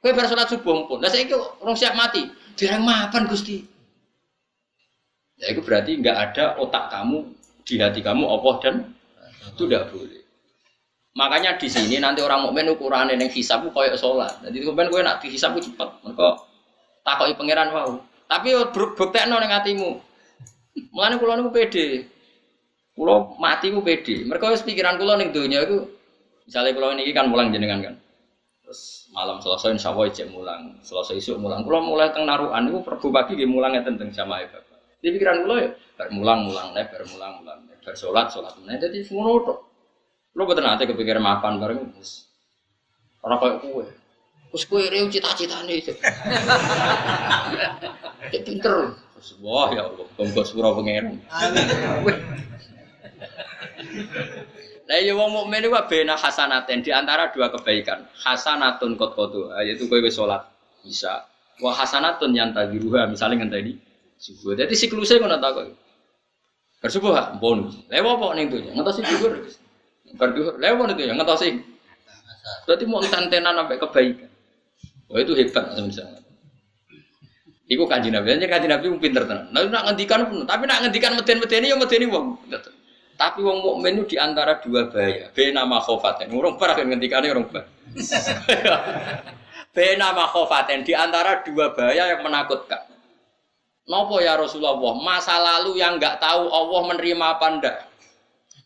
kowe 0.03 0.11
bar 0.15 0.27
salat 0.27 0.48
subuh 0.48 0.88
pun. 0.88 0.99
Lah 1.03 1.11
saiki 1.11 1.35
urung 1.35 1.76
siap 1.76 1.95
mati. 1.95 2.27
Dereng 2.57 2.84
mapan 2.84 3.27
Gusti. 3.27 3.61
Ya 5.38 5.53
itu 5.53 5.61
berarti 5.61 5.99
enggak 5.99 6.18
ada 6.18 6.57
otak 6.57 6.89
kamu 6.89 7.27
di 7.61 7.77
hati 7.77 8.02
kamu 8.02 8.26
Allah 8.26 8.56
dan 8.64 8.76
itu 9.52 9.64
tidak 9.69 9.94
boleh. 9.94 10.23
Makanya 11.18 11.57
di 11.57 11.68
sini 11.69 11.98
nanti 11.98 12.22
orang 12.22 12.45
mukmin 12.45 12.69
ukurannya 12.73 13.18
yang 13.18 13.30
hisab 13.30 13.65
koyok 13.69 13.98
sholat. 13.98 14.31
Jadi 14.45 14.61
kemudian 14.61 14.89
gue 14.89 15.02
nak 15.02 15.18
dihisab 15.22 15.57
cepat. 15.57 15.89
Mereka 16.06 16.27
takoi 17.02 17.34
pangeran 17.34 17.73
mau. 17.73 17.98
Tapi 18.28 18.49
bukti 18.76 19.20
nol 19.28 19.41
yang 19.44 19.56
hatimu. 19.56 19.90
Mulane 20.94 21.16
kulo 21.18 21.34
niku 21.40 21.52
pede. 21.56 21.86
Kulo 22.94 23.40
mati 23.40 23.72
ku 23.72 23.82
pede. 23.82 24.28
Mereka 24.28 24.52
wis 24.52 24.62
pikiran 24.68 24.99
kulo 24.99 25.16
ning 25.16 25.32
donya 25.32 25.64
iku 25.64 25.88
misalnya 26.45 26.76
kulo 26.76 26.88
ini 26.94 27.12
kan 27.16 27.32
mulang 27.32 27.49
jenengan 27.56 27.82
kan. 27.82 27.95
Terus 28.68 29.08
malam 29.16 29.40
selesai 29.40 29.80
insya 29.80 29.95
Allah 29.95 30.12
ijek 30.12 30.28
mulang. 30.30 30.78
Selesai 30.84 31.18
isu 31.18 31.40
mulang. 31.40 31.64
Kulo 31.64 31.82
mulai 31.82 32.12
teng 32.12 32.28
naruhan 32.28 32.68
niku 32.68 32.84
perbu 32.84 33.08
pagi 33.10 33.40
nggih 33.40 33.49
mulangnya 33.49 33.88
tentang 33.88 34.12
jamaah. 34.12 34.45
Di 34.99 35.10
pikiran 35.14 35.48
kulo 35.48 35.56
ya 35.58 35.70
bar 35.98 36.12
mulang 36.14 36.45
mulang 36.45 36.76
nek 36.76 36.94
bar 36.94 37.04
mulang 37.10 37.41
mulang 37.41 37.60
bar 37.66 37.95
sholat 37.95 38.28
sholat. 38.30 38.54
Nah 38.62 38.76
jadi 38.76 39.02
ngono 39.08 39.41
tok. 39.48 39.60
Nanti 40.38 40.86
kepikiran 40.86 41.26
makan 41.26 41.58
bareng 41.58 41.98
terus 41.98 42.30
orang 43.26 43.41
kayak 43.41 43.58
kue. 43.58 43.90
Terus 44.54 44.64
kue 44.70 44.86
rew 44.86 45.10
cita-cita 45.10 45.66
nih. 45.66 45.82
Kayak 48.32 48.44
pinter. 48.45 48.76
Wah 49.41 49.74
ya 49.74 49.90
Allah, 49.90 50.06
bongkok 50.14 50.45
surau 50.45 50.78
pangeran. 50.78 51.18
Nah, 54.88 54.98
ya 55.04 55.12
wong 55.20 55.30
mukmin 55.36 55.68
itu 55.68 55.74
bena 55.91 56.16
hasanaten 56.16 56.80
di 56.80 56.95
antara 56.95 57.28
dua 57.36 57.52
kebaikan. 57.52 58.08
Hasanatun 58.24 58.95
kot 58.95 59.20
kotu, 59.20 59.52
yaitu 59.66 59.90
kowe 59.91 59.99
wis 59.99 60.16
salat 60.16 60.48
bisa. 60.86 61.28
Wah 61.60 61.76
hasanatun 61.76 62.32
yang 62.32 62.54
ruha 62.54 63.10
misalnya 63.10 63.44
ngenteni 63.44 63.76
subuh. 64.22 64.54
Jadi 64.58 64.74
siklusnya 64.78 65.22
ngono 65.22 65.38
ta 65.41 65.49
kok. 65.52 65.66
Bersubuh 66.78 67.41
bonus. 67.41 67.74
Lewo 67.90 68.22
apa 68.22 68.38
ning 68.38 68.54
tuh? 68.54 68.62
Ngertos 68.62 69.02
juga. 69.02 69.30
Berduhur, 70.16 70.56
lewat 70.56 70.95
itu 70.95 71.04
ya 71.04 71.14
ngetosi. 71.18 71.49
Berarti 72.64 72.84
mau 72.88 73.04
tentenan 73.04 73.60
sampai 73.60 73.76
kebaikan. 73.76 74.30
Oh 75.12 75.20
itu 75.20 75.36
hebat 75.36 75.76
misalnya. 75.84 76.24
Iku 77.68 77.84
kanji 77.84 78.07
nabi, 78.07 78.31
aja 78.31 78.48
kanji 78.48 78.68
nabi 78.72 78.88
pinter 78.95 79.27
tenan. 79.27 79.52
Nah, 79.52 79.68
nak 79.68 79.91
ngendikan 79.91 80.23
pun, 80.31 80.48
tapi 80.48 80.64
nak 80.64 80.88
ngendikan 80.88 81.19
meden-medeni 81.19 81.68
ya 81.68 81.76
medeni 81.76 82.07
wong. 82.07 82.39
Tapi 83.18 83.39
wong 83.44 83.60
mukmin 83.60 83.99
itu 83.99 84.15
di 84.15 84.18
antara 84.22 84.64
dua 84.64 84.88
bahaya. 84.88 85.27
Be 85.35 85.52
nama 85.52 85.84
khofaten. 85.84 86.31
Urung 86.31 86.56
parah 86.56 86.80
kan 86.80 86.88
ngendikane 86.88 87.27
urung 87.27 87.49
bah. 87.52 87.65
Be 89.76 89.99
nama 89.99 90.31
khofaten 90.31 90.88
di 90.88 90.95
antara 90.95 91.44
dua 91.44 91.76
bahaya 91.76 92.15
yang 92.15 92.23
menakutkan. 92.23 92.88
Nopo 93.88 94.23
ya 94.23 94.39
Rasulullah, 94.39 94.77
masa 94.95 95.35
lalu 95.35 95.80
yang 95.84 95.99
nggak 95.99 96.23
tahu 96.23 96.48
Allah 96.48 96.81
menerima 96.91 97.26
apa 97.26 97.48
ndak? 97.57 97.77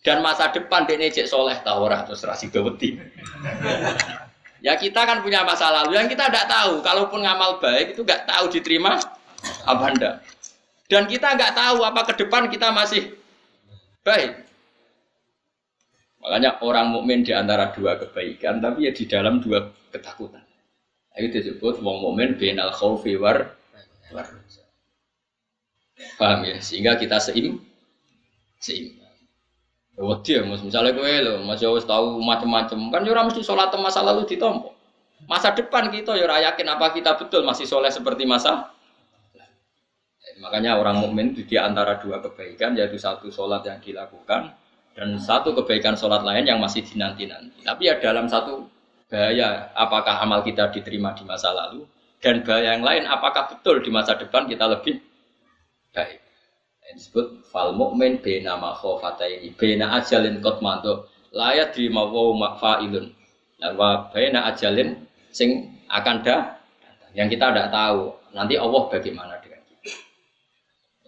dan 0.02 0.26
masa 0.26 0.50
depan 0.50 0.90
dia 0.90 0.98
cek 0.98 1.30
soleh 1.30 1.54
tahu 1.62 1.86
orang 1.86 2.10
terus 2.10 2.26
rasi 2.26 2.50
gawati. 2.50 2.98
ya 4.62 4.78
kita 4.78 5.04
kan 5.04 5.26
punya 5.26 5.42
masa 5.42 5.74
lalu 5.74 5.98
yang 5.98 6.08
kita 6.08 6.30
tidak 6.30 6.48
tahu. 6.48 6.80
Kalaupun 6.86 7.26
ngamal 7.26 7.58
baik 7.58 7.98
itu 7.98 8.06
nggak 8.06 8.30
tahu 8.30 8.46
diterima 8.54 9.02
apa 9.66 9.84
anda. 9.90 10.12
Dan 10.86 11.10
kita 11.10 11.34
nggak 11.36 11.54
tahu 11.58 11.78
apa 11.82 12.02
ke 12.08 12.14
depan 12.22 12.48
kita 12.48 12.70
masih 12.70 13.12
baik. 14.06 14.38
Makanya 16.22 16.62
orang 16.62 16.94
mukmin 16.94 17.26
di 17.26 17.34
antara 17.34 17.74
dua 17.74 17.98
kebaikan, 17.98 18.62
tapi 18.62 18.86
ya 18.86 18.94
di 18.94 19.10
dalam 19.10 19.42
dua 19.42 19.74
ketakutan. 19.90 20.46
Itu 21.18 21.34
disebut 21.34 21.82
wong 21.82 21.98
mukmin 22.06 22.38
benal 22.38 22.70
khaufi 22.70 23.18
war 23.18 23.58
war. 24.14 24.28
Paham 26.22 26.46
ya? 26.46 26.62
Sehingga 26.62 27.02
kita 27.02 27.18
seim 27.18 27.58
seim. 28.62 29.01
Ya 29.98 30.02
wedi 30.08 30.32
ya, 30.40 30.42
Mas. 30.48 30.62
Misalnya 30.64 30.96
kowe 30.96 31.08
lho, 31.10 31.34
Mas 31.44 31.60
wis 31.60 31.86
tahu 31.88 32.20
macam-macam. 32.24 32.80
Kan 32.92 33.02
yo 33.04 33.12
ora 33.12 33.28
mesti 33.28 33.44
salat 33.44 33.74
masa 33.76 34.00
lalu 34.02 34.24
ditompo. 34.24 34.72
Masa 35.28 35.54
depan 35.54 35.92
kita 35.92 36.18
ya 36.18 36.26
ora 36.26 36.42
yakin 36.42 36.68
apa 36.72 36.96
kita 36.96 37.20
betul 37.20 37.46
masih 37.46 37.70
soleh 37.70 37.94
seperti 37.94 38.26
masa 38.26 38.74
Makanya 40.42 40.82
orang 40.82 40.98
mukmin 40.98 41.38
di 41.38 41.46
antara 41.54 42.02
dua 42.02 42.18
kebaikan 42.18 42.74
yaitu 42.74 42.98
satu 42.98 43.30
sholat 43.30 43.62
yang 43.62 43.78
dilakukan 43.78 44.58
dan 44.98 45.10
satu 45.22 45.54
kebaikan 45.54 45.94
sholat 45.94 46.26
lain 46.26 46.50
yang 46.50 46.58
masih 46.58 46.82
dinanti-nanti. 46.82 47.62
Tapi 47.62 47.82
ya 47.86 48.02
dalam 48.02 48.26
satu 48.26 48.66
bahaya 49.12 49.70
apakah 49.78 50.24
amal 50.24 50.42
kita 50.42 50.74
diterima 50.74 51.14
di 51.14 51.28
masa 51.30 51.54
lalu 51.54 51.86
dan 52.24 52.42
bahaya 52.42 52.74
yang 52.74 52.82
lain 52.82 53.04
apakah 53.06 53.54
betul 53.54 53.84
di 53.84 53.92
masa 53.94 54.18
depan 54.18 54.48
kita 54.48 54.66
lebih 54.66 55.04
baik 55.92 56.21
disebut 56.96 57.48
fal 57.50 57.76
mukmin 57.76 58.20
bena 58.20 58.58
ma 58.58 58.76
ini. 59.26 59.50
Bena 59.56 60.00
ajalin 60.00 60.40
kot 60.44 60.60
manto 60.60 61.08
layat 61.32 61.76
di 61.76 61.88
mawu 61.88 62.36
makfailun. 62.36 63.12
Dan 63.62 63.72
wa 63.78 64.10
bena 64.10 64.50
ajalin 64.50 64.98
sing 65.30 65.78
akan 65.92 66.24
dah 66.24 66.58
yang 67.16 67.28
kita 67.28 67.52
tidak 67.52 67.70
tahu. 67.70 68.16
Nanti 68.32 68.56
Allah 68.56 68.84
bagaimana 68.88 69.34
dengan 69.44 69.62
kita. 69.68 69.92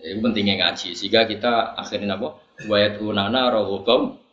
Itu 0.04 0.20
pentingnya 0.20 0.56
ngaji. 0.60 0.90
Sehingga 0.92 1.24
kita 1.24 1.80
akhirnya 1.80 2.20
apa? 2.20 2.36
Wayat 2.68 3.00
unana 3.00 3.50
rohubam 3.50 4.24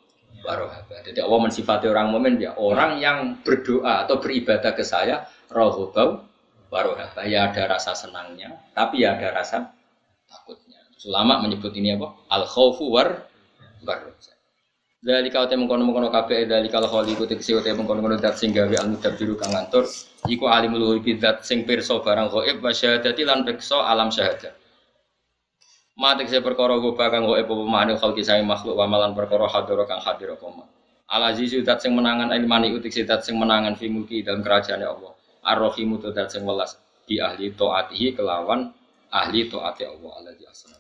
warohaba 0.44 1.04
jadi 1.04 1.20
Allah 1.24 1.40
mensifati 1.48 1.86
orang 1.88 2.12
mukmin 2.12 2.40
ya 2.40 2.56
orang 2.56 3.00
yang 3.00 3.40
berdoa 3.44 4.04
atau 4.06 4.16
beribadah 4.20 4.72
ke 4.72 4.84
saya 4.84 5.28
rohubam 5.52 6.24
warohaba 6.72 7.26
ya 7.28 7.50
ada 7.50 7.76
rasa 7.76 7.92
senangnya 7.92 8.56
tapi 8.72 9.04
ya 9.04 9.16
ada 9.16 9.34
rasa 9.34 9.74
takutnya 10.28 10.69
Ulama 11.08 11.40
menyebut 11.40 11.72
ini 11.76 11.96
apa? 11.96 12.12
Al 12.28 12.44
khawfu 12.44 12.92
war 12.92 13.24
war. 13.86 14.00
Dari 15.00 15.32
kau 15.32 15.48
temu 15.48 15.64
kono 15.64 15.88
kono 15.96 16.12
kafe 16.12 16.44
dari 16.44 16.68
kalau 16.68 16.84
kau 16.84 17.00
ikut 17.00 17.24
ke 17.24 17.40
siwate 17.40 17.72
mengkono 17.72 18.04
kono 18.04 18.20
dat 18.20 18.36
sing 18.36 18.52
gawe 18.52 18.76
al 18.76 18.92
biru 19.16 19.32
kang 19.40 19.48
ngantor. 19.48 19.88
Iku 20.28 20.44
alimul 20.44 20.92
ghaibi 20.92 21.16
dat 21.16 21.40
sing 21.40 21.64
pirsa 21.64 22.04
barang 22.04 22.28
gaib 22.28 22.60
wa 22.60 22.68
syahadati 22.68 23.24
lan 23.24 23.48
pirsa 23.48 23.80
alam 23.80 24.12
syahadat. 24.12 24.52
Mati 25.96 26.28
saya 26.28 26.44
perkara 26.44 26.76
gue 26.76 26.92
bakang 26.96 27.28
gue 27.28 27.40
epo 27.40 27.60
pemahani 27.64 27.96
khalqi 27.96 28.24
saya 28.24 28.44
makhluk 28.44 28.76
wa 28.76 28.84
malan 28.88 29.16
perkara 29.16 29.48
hadoro 29.48 29.88
kang 29.88 30.04
hadir 30.04 30.36
koma. 30.36 30.68
Al 31.08 31.32
azizu 31.32 31.64
dat 31.64 31.80
sing 31.80 31.96
menangan 31.96 32.32
ilmani 32.36 32.72
utik 32.76 32.92
dat 33.08 33.24
sing 33.24 33.40
menangan 33.40 33.76
fi 33.76 33.88
mulki 33.88 34.20
dalam 34.20 34.44
kerajaan 34.44 34.84
Allah. 34.84 35.16
Ar-Rahimu 35.44 36.00
dat 36.00 36.28
sing 36.28 36.44
welas 36.44 36.76
di 37.08 37.20
ahli 37.20 37.52
taatihi 37.56 38.16
kelawan 38.16 38.72
ahli 39.12 39.48
taati 39.48 39.84
Allah 39.84 40.12
alladzi 40.24 40.44
asna. 40.48 40.79